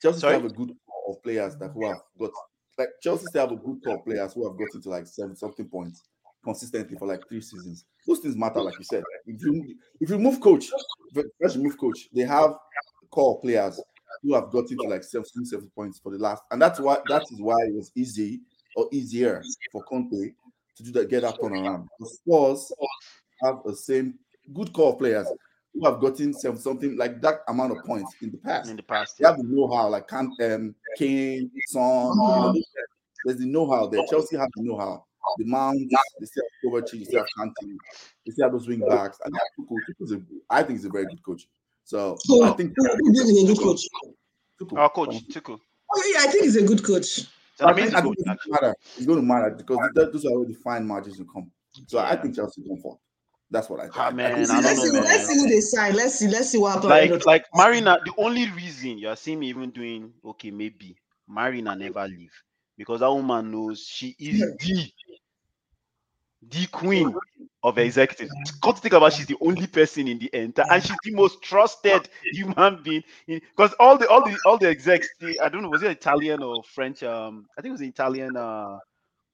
Chelsea 0.00 0.26
have 0.26 0.44
a 0.44 0.48
good 0.48 0.74
core 0.86 1.16
of 1.16 1.22
players 1.22 1.56
that 1.56 1.70
who 1.70 1.86
have 1.86 1.98
got 2.18 2.30
like 2.78 2.88
Chelsea 3.02 3.26
still 3.26 3.40
have 3.42 3.52
a 3.52 3.56
good 3.56 3.82
core 3.84 4.02
players 4.02 4.32
who 4.34 4.48
have 4.48 4.58
got 4.58 4.74
into 4.74 4.88
like 4.88 5.06
seven 5.06 5.36
something 5.36 5.68
points 5.68 6.02
consistently 6.44 6.96
for 6.96 7.08
like 7.08 7.26
three 7.28 7.40
seasons. 7.40 7.84
Those 8.06 8.20
things 8.20 8.36
matter, 8.36 8.60
like 8.60 8.78
you 8.78 8.84
said. 8.84 9.02
If 9.26 9.42
you 9.42 9.76
if 10.00 10.10
you 10.10 10.18
move 10.18 10.40
coach, 10.40 10.66
if 11.14 11.24
first 11.40 11.56
you 11.56 11.62
move 11.62 11.78
coach, 11.78 12.08
they 12.12 12.22
have 12.22 12.54
core 13.10 13.40
players 13.40 13.80
who 14.22 14.34
have 14.34 14.50
got 14.50 14.70
into 14.70 14.88
like 14.88 15.02
seven, 15.02 15.24
seven 15.44 15.70
points 15.74 15.98
for 15.98 16.12
the 16.12 16.18
last, 16.18 16.42
and 16.50 16.60
that's 16.60 16.78
why 16.78 16.98
that 17.08 17.22
is 17.22 17.40
why 17.40 17.56
it 17.66 17.74
was 17.74 17.90
easy 17.96 18.40
or 18.76 18.88
easier 18.92 19.42
for 19.72 19.82
Conte 19.84 20.32
to 20.76 20.82
do 20.82 20.90
that, 20.92 21.08
get 21.08 21.22
that 21.22 21.38
turnaround. 21.38 21.86
The 22.00 22.06
Spurs 22.06 22.72
have 23.42 23.60
the 23.64 23.76
same 23.76 24.18
good 24.52 24.72
core 24.72 24.96
players 24.96 25.28
who 25.72 25.84
have 25.84 26.00
gotten 26.00 26.32
some, 26.32 26.56
something 26.56 26.96
like 26.96 27.20
that 27.20 27.40
amount 27.48 27.76
of 27.76 27.84
points 27.84 28.14
in 28.22 28.30
the 28.30 28.38
past. 28.38 28.70
In 28.70 28.76
the 28.76 28.82
past, 28.82 29.18
They 29.18 29.26
have 29.26 29.38
the 29.38 29.44
know-how, 29.44 29.88
like 29.88 30.08
Can, 30.08 30.32
um, 30.42 30.74
Kane, 30.96 31.50
Son. 31.66 31.82
You 31.82 32.14
know, 32.16 32.54
there's 33.24 33.38
the 33.38 33.46
know-how 33.46 33.86
there. 33.88 34.04
Chelsea 34.08 34.36
have 34.36 34.48
the 34.56 34.62
know-how. 34.62 35.04
The 35.38 35.44
Mount, 35.46 35.90
they 36.20 36.26
still 36.26 36.44
have 36.44 36.72
Kovacic, 36.72 36.98
they 36.98 37.04
still 37.04 37.20
have 37.20 37.28
Kante, 37.38 37.76
they 38.26 38.32
still 38.32 38.44
have 38.44 38.52
those 38.52 38.68
wing 38.68 38.80
backs. 38.86 39.18
And 39.24 39.34
that's 39.34 39.44
Tuchel. 39.58 39.78
Tuchel's 39.88 40.12
a, 40.12 40.22
I 40.50 40.62
think 40.62 40.78
he's 40.78 40.84
a 40.84 40.90
very 40.90 41.06
good 41.06 41.22
coach. 41.24 41.48
So 41.84 42.18
Who, 42.26 42.44
I 42.44 42.52
think 42.52 42.74
who, 42.76 42.86
who 42.86 43.12
do 43.12 43.18
you 43.18 43.24
think 43.24 43.38
is 43.38 43.50
a 43.50 43.54
good 43.54 43.64
coach? 43.64 43.88
Tuchel. 44.60 44.78
our 44.78 44.90
coach 44.90 45.26
Tuchel. 45.28 45.58
Oh, 45.92 46.12
yeah, 46.14 46.24
I 46.24 46.26
think 46.30 46.44
he's 46.44 46.56
a 46.56 46.62
good 46.62 46.84
coach. 46.84 47.22
So 47.54 47.66
I 47.66 47.70
I 47.70 47.74
mean, 47.74 47.84
think, 47.84 47.96
I 47.96 48.00
think 48.02 48.14
it's 48.18 48.24
going 48.24 48.38
to 48.38 48.50
matter. 48.50 48.74
It's 48.96 49.06
going 49.06 49.20
to 49.20 49.26
matter 49.26 49.50
because 49.56 49.78
th- 49.94 50.12
those 50.12 50.24
are 50.24 50.30
already 50.30 50.54
fine 50.54 50.86
margins 50.86 51.18
to 51.18 51.24
come. 51.24 51.50
So 51.86 51.98
I 51.98 52.14
Yeah. 52.14 52.22
think 52.22 52.34
Chelsea 52.36 52.62
come 52.66 52.78
forth. 52.78 52.98
That's 53.50 53.68
what 53.70 53.80
I 53.80 53.84
think. 53.84 53.96
Ah, 53.96 54.06
I- 54.06 54.08
I 54.08 54.12
man, 54.12 54.34
think- 54.34 54.50
I 54.50 54.60
let's, 54.60 54.76
know, 54.76 54.84
see, 54.84 54.90
man. 54.92 55.04
let's 55.04 55.26
see 55.26 55.38
who 55.38 55.48
they 55.48 55.60
sign. 55.60 55.94
Let's 55.94 56.14
see. 56.18 56.28
Let's 56.28 56.50
see 56.50 56.58
what 56.58 56.82
happens. 56.82 56.90
like 56.90 57.26
like 57.26 57.44
Marina. 57.54 57.98
The 58.04 58.12
only 58.18 58.50
reason 58.50 58.98
you 58.98 59.08
are 59.08 59.16
seeing 59.16 59.38
me 59.38 59.48
even 59.48 59.70
doing 59.70 60.12
okay, 60.24 60.50
maybe 60.50 60.96
Marina 61.28 61.76
never 61.76 62.06
leave 62.08 62.32
because 62.76 63.00
that 63.00 63.10
woman 63.12 63.50
knows 63.50 63.80
she 63.80 64.16
is 64.18 64.40
the 64.58 64.92
the 66.42 66.66
queen 66.66 67.14
of 67.64 67.78
executives. 67.78 68.32
Got 68.62 68.76
to 68.76 68.82
think 68.82 68.94
about 68.94 69.14
she's 69.14 69.26
the 69.26 69.38
only 69.42 69.66
person 69.68 70.08
in 70.08 70.20
the 70.20 70.30
entire, 70.34 70.66
and 70.70 70.84
she's 70.84 70.98
the 71.04 71.12
most 71.12 71.42
trusted 71.42 72.08
human 72.32 72.82
being. 72.84 73.04
Because 73.28 73.74
all 73.80 73.98
the 73.98 74.08
all 74.08 74.24
the 74.24 74.38
all 74.46 74.58
the 74.58 74.68
execs, 74.70 75.08
I 75.42 75.48
don't 75.50 75.62
know, 75.62 75.70
was 75.70 75.82
it 75.84 75.92
Italian 75.92 76.42
or 76.42 76.62
French? 76.64 77.02
Um, 77.04 77.46
I 77.58 77.62
think 77.62 77.70
it 77.70 77.72
was 77.72 77.82
an 77.82 77.88
Italian 77.88 78.36
uh 78.36 78.78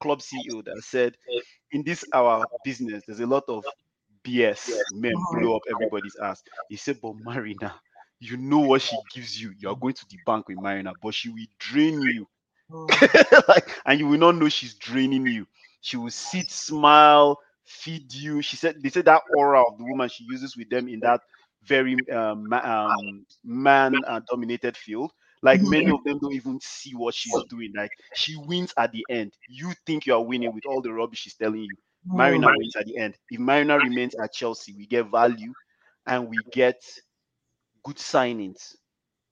club 0.00 0.20
CEO 0.20 0.64
that 0.64 0.82
said, 0.82 1.16
in 1.72 1.84
this 1.84 2.04
our 2.14 2.48
business, 2.64 3.04
there's 3.06 3.20
a 3.20 3.26
lot 3.26 3.44
of 3.48 3.64
BS 4.24 4.84
men 4.90 5.26
blow 5.30 5.56
up 5.56 5.62
everybody's 5.70 6.16
ass. 6.16 6.42
He 6.68 6.76
said, 6.76 7.00
but 7.02 7.14
Marina, 7.16 7.74
you 8.20 8.36
know 8.36 8.60
what 8.60 8.82
she 8.82 8.98
gives 9.14 9.40
you. 9.40 9.52
You 9.58 9.70
are 9.70 9.76
going 9.76 9.94
to 9.94 10.06
the 10.10 10.18
bank 10.26 10.48
with 10.48 10.58
Marina, 10.58 10.94
but 11.02 11.14
she 11.14 11.30
will 11.30 11.46
drain 11.58 12.00
you. 12.02 12.26
Oh. 12.72 12.86
like, 13.48 13.68
and 13.84 13.98
you 13.98 14.06
will 14.06 14.18
not 14.18 14.36
know 14.36 14.48
she's 14.48 14.74
draining 14.74 15.26
you. 15.26 15.46
She 15.80 15.96
will 15.96 16.10
sit, 16.10 16.52
smile, 16.52 17.40
feed 17.70 18.12
you. 18.12 18.42
She 18.42 18.56
said 18.56 18.76
they 18.82 18.90
said 18.90 19.06
that 19.06 19.22
aura 19.30 19.62
of 19.62 19.78
the 19.78 19.84
woman 19.84 20.08
she 20.08 20.24
uses 20.24 20.56
with 20.56 20.70
them 20.70 20.88
in 20.88 21.00
that 21.02 21.20
very 21.64 21.96
um, 22.10 22.52
um, 22.52 23.26
man 23.44 24.02
uh, 24.06 24.20
dominated 24.30 24.76
field. 24.76 25.12
Like 25.42 25.62
many 25.62 25.90
of 25.90 26.04
them 26.04 26.18
don't 26.20 26.34
even 26.34 26.58
see 26.62 26.92
what 26.94 27.14
she's 27.14 27.44
doing. 27.44 27.72
Like 27.76 27.92
she 28.12 28.36
wins 28.36 28.74
at 28.76 28.92
the 28.92 29.06
end. 29.08 29.32
You 29.48 29.72
think 29.86 30.06
you 30.06 30.14
are 30.14 30.22
winning 30.24 30.52
with 30.54 30.66
all 30.66 30.82
the 30.82 30.92
rubbish 30.92 31.20
she's 31.20 31.36
telling 31.36 31.62
you. 31.62 31.76
Marina 32.12 32.50
wins 32.52 32.76
at 32.76 32.86
the 32.86 32.98
end. 32.98 33.16
If 33.30 33.40
Marina 33.40 33.78
remains 33.80 34.14
at 34.16 34.32
Chelsea, 34.32 34.74
we 34.76 34.86
get 34.86 35.10
value 35.10 35.54
and 36.06 36.28
we 36.28 36.44
get 36.52 36.82
good 37.84 37.96
signings 37.96 38.74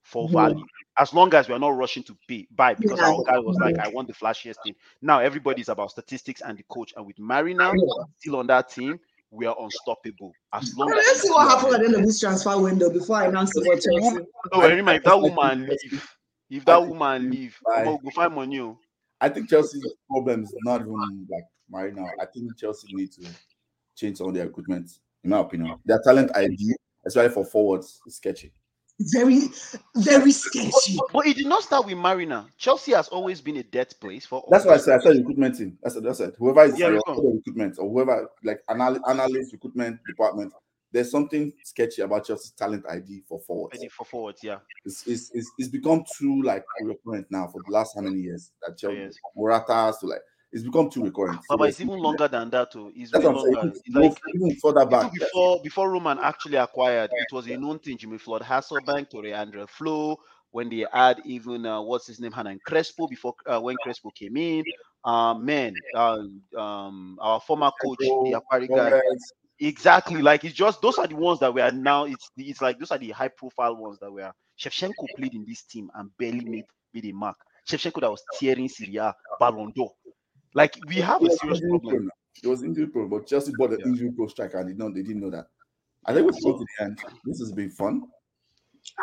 for 0.09 0.27
Mhm. 0.27 0.33
value. 0.33 0.65
As 0.97 1.13
long 1.13 1.33
as 1.35 1.47
we 1.47 1.53
are 1.53 1.59
not 1.59 1.69
rushing 1.69 2.03
to 2.03 2.17
pay 2.27 2.47
buy 2.51 2.73
because 2.73 2.99
Yeah. 2.99 3.07
our 3.07 3.23
guy 3.23 3.37
was 3.39 3.57
like, 3.61 3.77
I 3.77 3.87
want 3.87 4.07
the 4.07 4.13
flashiest 4.13 4.55
thing. 4.63 4.75
Now 5.01 5.19
everybody's 5.19 5.69
about 5.69 5.91
statistics 5.91 6.41
and 6.41 6.57
the 6.57 6.63
coach. 6.63 6.93
And 6.97 7.05
with 7.05 7.19
Marina 7.19 7.71
still 8.17 8.37
on 8.37 8.47
that 8.47 8.69
team, 8.69 8.99
we 9.31 9.45
are 9.45 9.55
unstoppable. 9.59 10.33
As 10.51 10.75
long 10.75 10.89
Well, 10.89 10.99
as 10.99 11.05
let's 11.05 11.21
see 11.21 11.29
what 11.29 11.45
still 11.45 11.57
happens 11.57 11.73
at 11.75 11.79
the 11.81 11.85
end 11.85 11.95
of 11.95 12.05
this 12.05 12.19
transfer 12.19 12.59
window 12.59 12.89
before 12.89 13.17
I 13.17 13.27
announce 13.27 13.55
it 13.55 13.63
for 13.63 13.75
Chelsea. 13.75 14.17
No, 14.51 14.59
Erinma, 14.61 14.95
if 14.97 15.03
that 15.03 15.21
woman 15.21 15.67
leave, 15.67 16.03
if 16.49 16.65
that 16.65 16.87
woman 16.87 17.29
leave, 17.29 17.57
Bye. 17.65 17.83
we'll 17.85 17.97
go 17.99 18.09
find 18.09 18.33
money. 18.33 18.59
oh. 18.59 18.79
I 19.21 19.29
think 19.29 19.49
Chelsea's 19.49 19.93
problem 20.09 20.43
is 20.43 20.55
not 20.63 20.81
even 20.81 21.27
like 21.29 21.43
right 21.69 21.93
now. 21.93 22.09
I 22.19 22.25
think 22.25 22.57
Chelsea 22.57 22.87
need 22.95 23.11
to 23.13 23.21
change 23.95 24.17
some 24.17 24.29
of 24.29 24.33
their 24.33 24.47
recruitment, 24.47 24.89
in 25.23 25.29
my 25.29 25.39
opinion. 25.39 25.77
Their 25.85 26.01
talent 26.03 26.31
ID, 26.35 26.73
especially 27.05 27.29
for 27.33 27.45
forwards, 27.45 28.01
is 28.07 28.15
sketchy. 28.15 28.51
Very, 28.99 29.47
very 29.95 30.31
sketchy. 30.31 30.97
But, 30.97 31.13
but 31.13 31.25
it 31.27 31.37
did 31.37 31.47
not 31.47 31.63
start 31.63 31.85
with 31.85 31.97
Marina. 31.97 32.47
Chelsea 32.57 32.91
has 32.91 33.07
always 33.07 33.39
been 33.39 33.57
a 33.57 33.63
dead 33.63 33.93
place 34.01 34.25
for 34.25 34.43
That's 34.51 34.65
why 34.65 34.73
I 34.73 34.77
said 34.77 34.99
I 34.99 35.03
said 35.03 35.17
recruitment 35.17 35.57
team. 35.57 35.77
That's 35.81 35.95
it. 35.95 36.03
That's 36.03 36.19
it. 36.19 36.35
Whoever 36.37 36.65
is 36.65 36.77
Yeah, 36.77 36.89
your 36.89 37.01
we 37.07 37.33
recruitment 37.35 37.77
or 37.79 37.89
whoever 37.89 38.29
like 38.43 38.61
anal- 38.69 38.99
analyst 39.07 39.53
recruitment 39.53 39.99
department, 40.05 40.53
there's 40.91 41.11
something 41.11 41.53
sketchy 41.63 42.01
about 42.01 42.25
Chelsea's 42.25 42.51
talent 42.51 42.83
ID 42.89 43.23
for 43.27 43.39
forwards. 43.39 43.79
for 43.91 44.03
forwards, 44.05 44.43
yeah. 44.43 44.57
It's, 44.83 45.07
it's, 45.07 45.31
it's, 45.33 45.49
it's 45.57 45.69
become 45.69 46.03
too 46.17 46.41
like 46.41 46.65
recurrent 46.81 47.27
now 47.29 47.47
for 47.47 47.61
the 47.65 47.71
last 47.71 47.95
how 47.95 48.01
many 48.01 48.19
years 48.19 48.51
that 48.67 48.77
Chelsea 48.77 48.97
Yes. 48.97 49.15
Morata 49.35 49.93
to 50.01 50.07
like 50.07 50.21
it's 50.51 50.63
become 50.63 50.89
too 50.89 51.03
recurrent. 51.03 51.37
But, 51.47 51.53
So 51.53 51.57
but 51.57 51.69
it's 51.69 51.81
even 51.81 51.99
longer 51.99 52.27
than 52.27 52.49
that 52.51 52.71
too. 52.71 52.91
It's 52.95 53.11
That's 53.11 53.25
I'm 53.25 53.39
saying. 53.39 53.73
It's 53.85 53.95
like 53.95 54.17
even 54.33 54.55
further 54.55 54.85
back. 54.85 55.13
before 55.13 55.61
before 55.63 55.91
Roman 55.91 56.17
actually 56.19 56.57
acquired, 56.57 57.11
it 57.13 57.33
was 57.33 57.47
a 57.47 57.57
known 57.57 57.79
thing. 57.79 57.97
Jimmy 57.97 58.17
Floyd 58.17 58.41
Hasselbaink, 58.41 59.09
Tore 59.09 59.23
André 59.23 59.67
Flo, 59.69 60.17
when 60.51 60.69
they 60.69 60.85
had 60.91 61.21
even 61.25 61.65
uh, 61.65 61.81
what's 61.81 62.07
his 62.07 62.19
name, 62.19 62.31
Hernán 62.31 62.59
Crespo 62.65 63.07
before 63.07 63.35
uh, 63.45 63.59
when 63.59 63.75
Crespo 63.83 64.09
came 64.11 64.37
in. 64.37 64.63
Um, 65.05 65.45
man, 65.45 65.73
uh, 65.95 66.23
um, 66.57 67.17
our 67.21 67.39
former 67.39 67.71
coach, 67.81 67.99
the 67.99 68.41
Aquari 68.41 68.67
guy, 68.67 68.99
exactly. 69.59 70.21
Like 70.21 70.43
it's 70.43 70.55
just 70.55 70.81
those 70.81 70.97
are 70.97 71.07
the 71.07 71.15
ones 71.15 71.39
that 71.39 71.53
we 71.53 71.61
are 71.61 71.71
now. 71.71 72.05
It's 72.05 72.29
it's 72.37 72.61
like 72.61 72.79
those 72.79 72.91
are 72.91 72.97
the 72.97 73.11
high 73.11 73.29
profile 73.29 73.75
ones 73.75 73.99
that 73.99 74.11
we 74.11 74.21
are. 74.23 74.33
Shevchenko 74.59 75.05
played 75.15 75.35
in 75.35 75.45
this 75.47 75.63
team 75.63 75.89
and 75.95 76.09
barely 76.17 76.43
made 76.43 76.65
made 76.93 77.05
a 77.05 77.11
mark. 77.13 77.37
Shevchenko 77.69 78.01
that 78.01 78.11
was 78.11 78.23
tearing 78.39 78.67
Serie 78.67 78.97
A 78.97 79.15
Ballon 79.39 79.71
d'Or. 79.75 79.91
Like 80.53 80.77
we 80.87 80.95
have 80.95 81.23
a 81.23 81.29
serious 81.31 81.61
problem. 81.61 82.09
It 82.43 82.47
was 82.47 82.63
injury 82.63 82.87
prone, 82.87 83.09
but 83.09 83.27
Chelsea 83.27 83.51
bought 83.51 83.71
an 83.71 83.79
Yeah. 83.79 83.87
injury 83.87 84.11
pro 84.11 84.27
striker 84.27 84.59
and 84.59 84.69
they 84.69 84.73
know 84.73 84.89
they 84.89 85.01
didn't 85.01 85.21
know 85.21 85.29
that. 85.29 85.47
I 86.05 86.13
think 86.13 86.29
it's 86.29 86.43
going 86.43 86.57
to 86.57 86.65
the 86.77 86.83
end. 86.85 86.99
This 87.25 87.39
has 87.39 87.51
been 87.51 87.69
fun. 87.69 88.03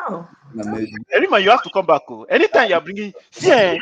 Oh, 0.08 0.26
amazing. 0.54 1.04
Erinma, 1.14 1.42
you 1.42 1.50
have 1.50 1.62
to 1.62 1.70
come 1.70 1.86
back. 1.86 2.02
Oh. 2.08 2.24
Anytime 2.24 2.70
you're 2.70 2.80
bringing, 2.80 3.12
see, 3.30 3.50
eh, 3.50 3.78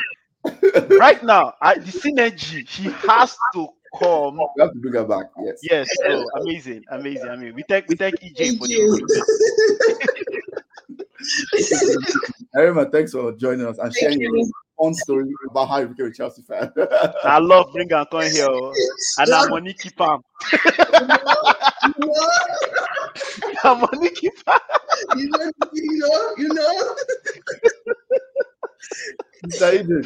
right 0.91 1.23
now, 1.23 1.55
I, 1.61 1.79
the 1.79 1.91
synergy, 1.93 2.69
she 2.69 2.85
has 2.85 3.37
to 3.55 3.69
come. 3.99 4.39
We 4.57 4.63
have 4.63 4.73
to 4.73 4.79
bring 4.79 4.95
her 4.95 5.05
back. 5.05 5.27
Yes. 5.45 5.61
Yes, 5.63 5.89
oh, 6.07 6.29
amazing, 6.41 6.85
amazing. 6.91 7.29
I 7.29 7.37
mean, 7.37 7.55
we 7.55 7.63
thank 7.69 7.89
we 7.89 7.97
thank 7.97 8.17
EJ 8.17 8.59
for 8.59 8.67
the 8.67 8.75
Erinma, 12.57 12.89
thanks 12.93 13.13
for 13.13 13.33
joining 13.33 13.67
us 13.67 13.79
and 13.79 13.95
sharing 13.95 14.21
your 14.21 14.47
fun 14.85 14.95
story 14.95 15.29
about 15.51 15.69
how 15.69 15.79
you 15.79 15.89
became 15.89 16.07
a 16.07 16.13
Chelsea 16.13 16.43
fan. 16.43 16.71
I 17.25 17.39
love 17.39 17.73
bring 17.73 17.93
and 17.93 18.11
come 18.11 18.23
here, 18.23 18.47
oh. 18.49 18.73
and 19.19 19.33
I'm 19.33 19.51
money 19.51 19.75
keep 19.75 20.01
am. 20.01 20.21
You 21.85 21.97
I'm 23.65 23.81
money 23.81 24.11
keep 24.11 24.33
am. 24.49 24.59
you 25.17 25.29
know, 25.29 25.53
you 25.73 25.99
know, 25.99 26.35
you 26.39 26.49
know. 26.49 26.97
Mr. 29.47 29.75
Eden, 29.75 30.05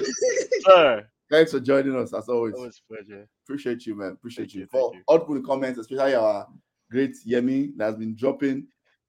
Sir, 0.66 1.06
thanks 1.30 1.52
for 1.52 1.60
joining 1.60 1.96
us 1.96 2.12
as 2.14 2.28
always. 2.28 2.54
always 2.54 2.80
a 2.90 2.94
pleasure. 2.94 3.28
Appreciate 3.44 3.86
you, 3.86 3.94
man. 3.94 4.12
Appreciate 4.12 4.44
Thank 4.44 4.54
you. 4.54 4.60
you, 4.62 4.66
For 4.66 4.92
thank 4.92 5.04
all 5.06 5.34
the 5.34 5.40
comments, 5.42 5.78
especially 5.78 6.14
our 6.14 6.46
great 6.90 7.14
Yemi 7.26 7.76
that 7.76 7.84
has 7.86 7.96
been 7.96 8.16
dropping 8.16 8.66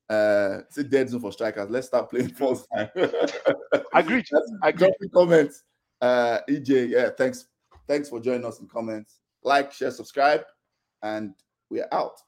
uh 0.10 0.61
a 0.77 0.84
dead 0.84 1.10
zone 1.10 1.22
for 1.22 1.31
strikers. 1.31 1.69
Let's 1.69 1.88
start 1.88 2.10
playing 2.10 2.30
false 2.30 2.65
time. 2.76 2.90
Agreed. 3.94 4.26
Agreed. 4.64 4.94
comments. 5.14 5.64
Uh 6.02 6.40
EJ, 6.49 6.90
yeah, 6.90 7.10
thanks. 7.18 7.45
Thanks 7.88 8.10
for 8.10 8.19
joining 8.19 8.45
us 8.45 8.60
in 8.60 8.68
comments. 8.68 9.19
Like, 9.44 9.72
share, 9.72 9.91
subscribe, 9.91 10.44
and 11.02 11.34
we're 11.69 11.88
out. 11.91 12.19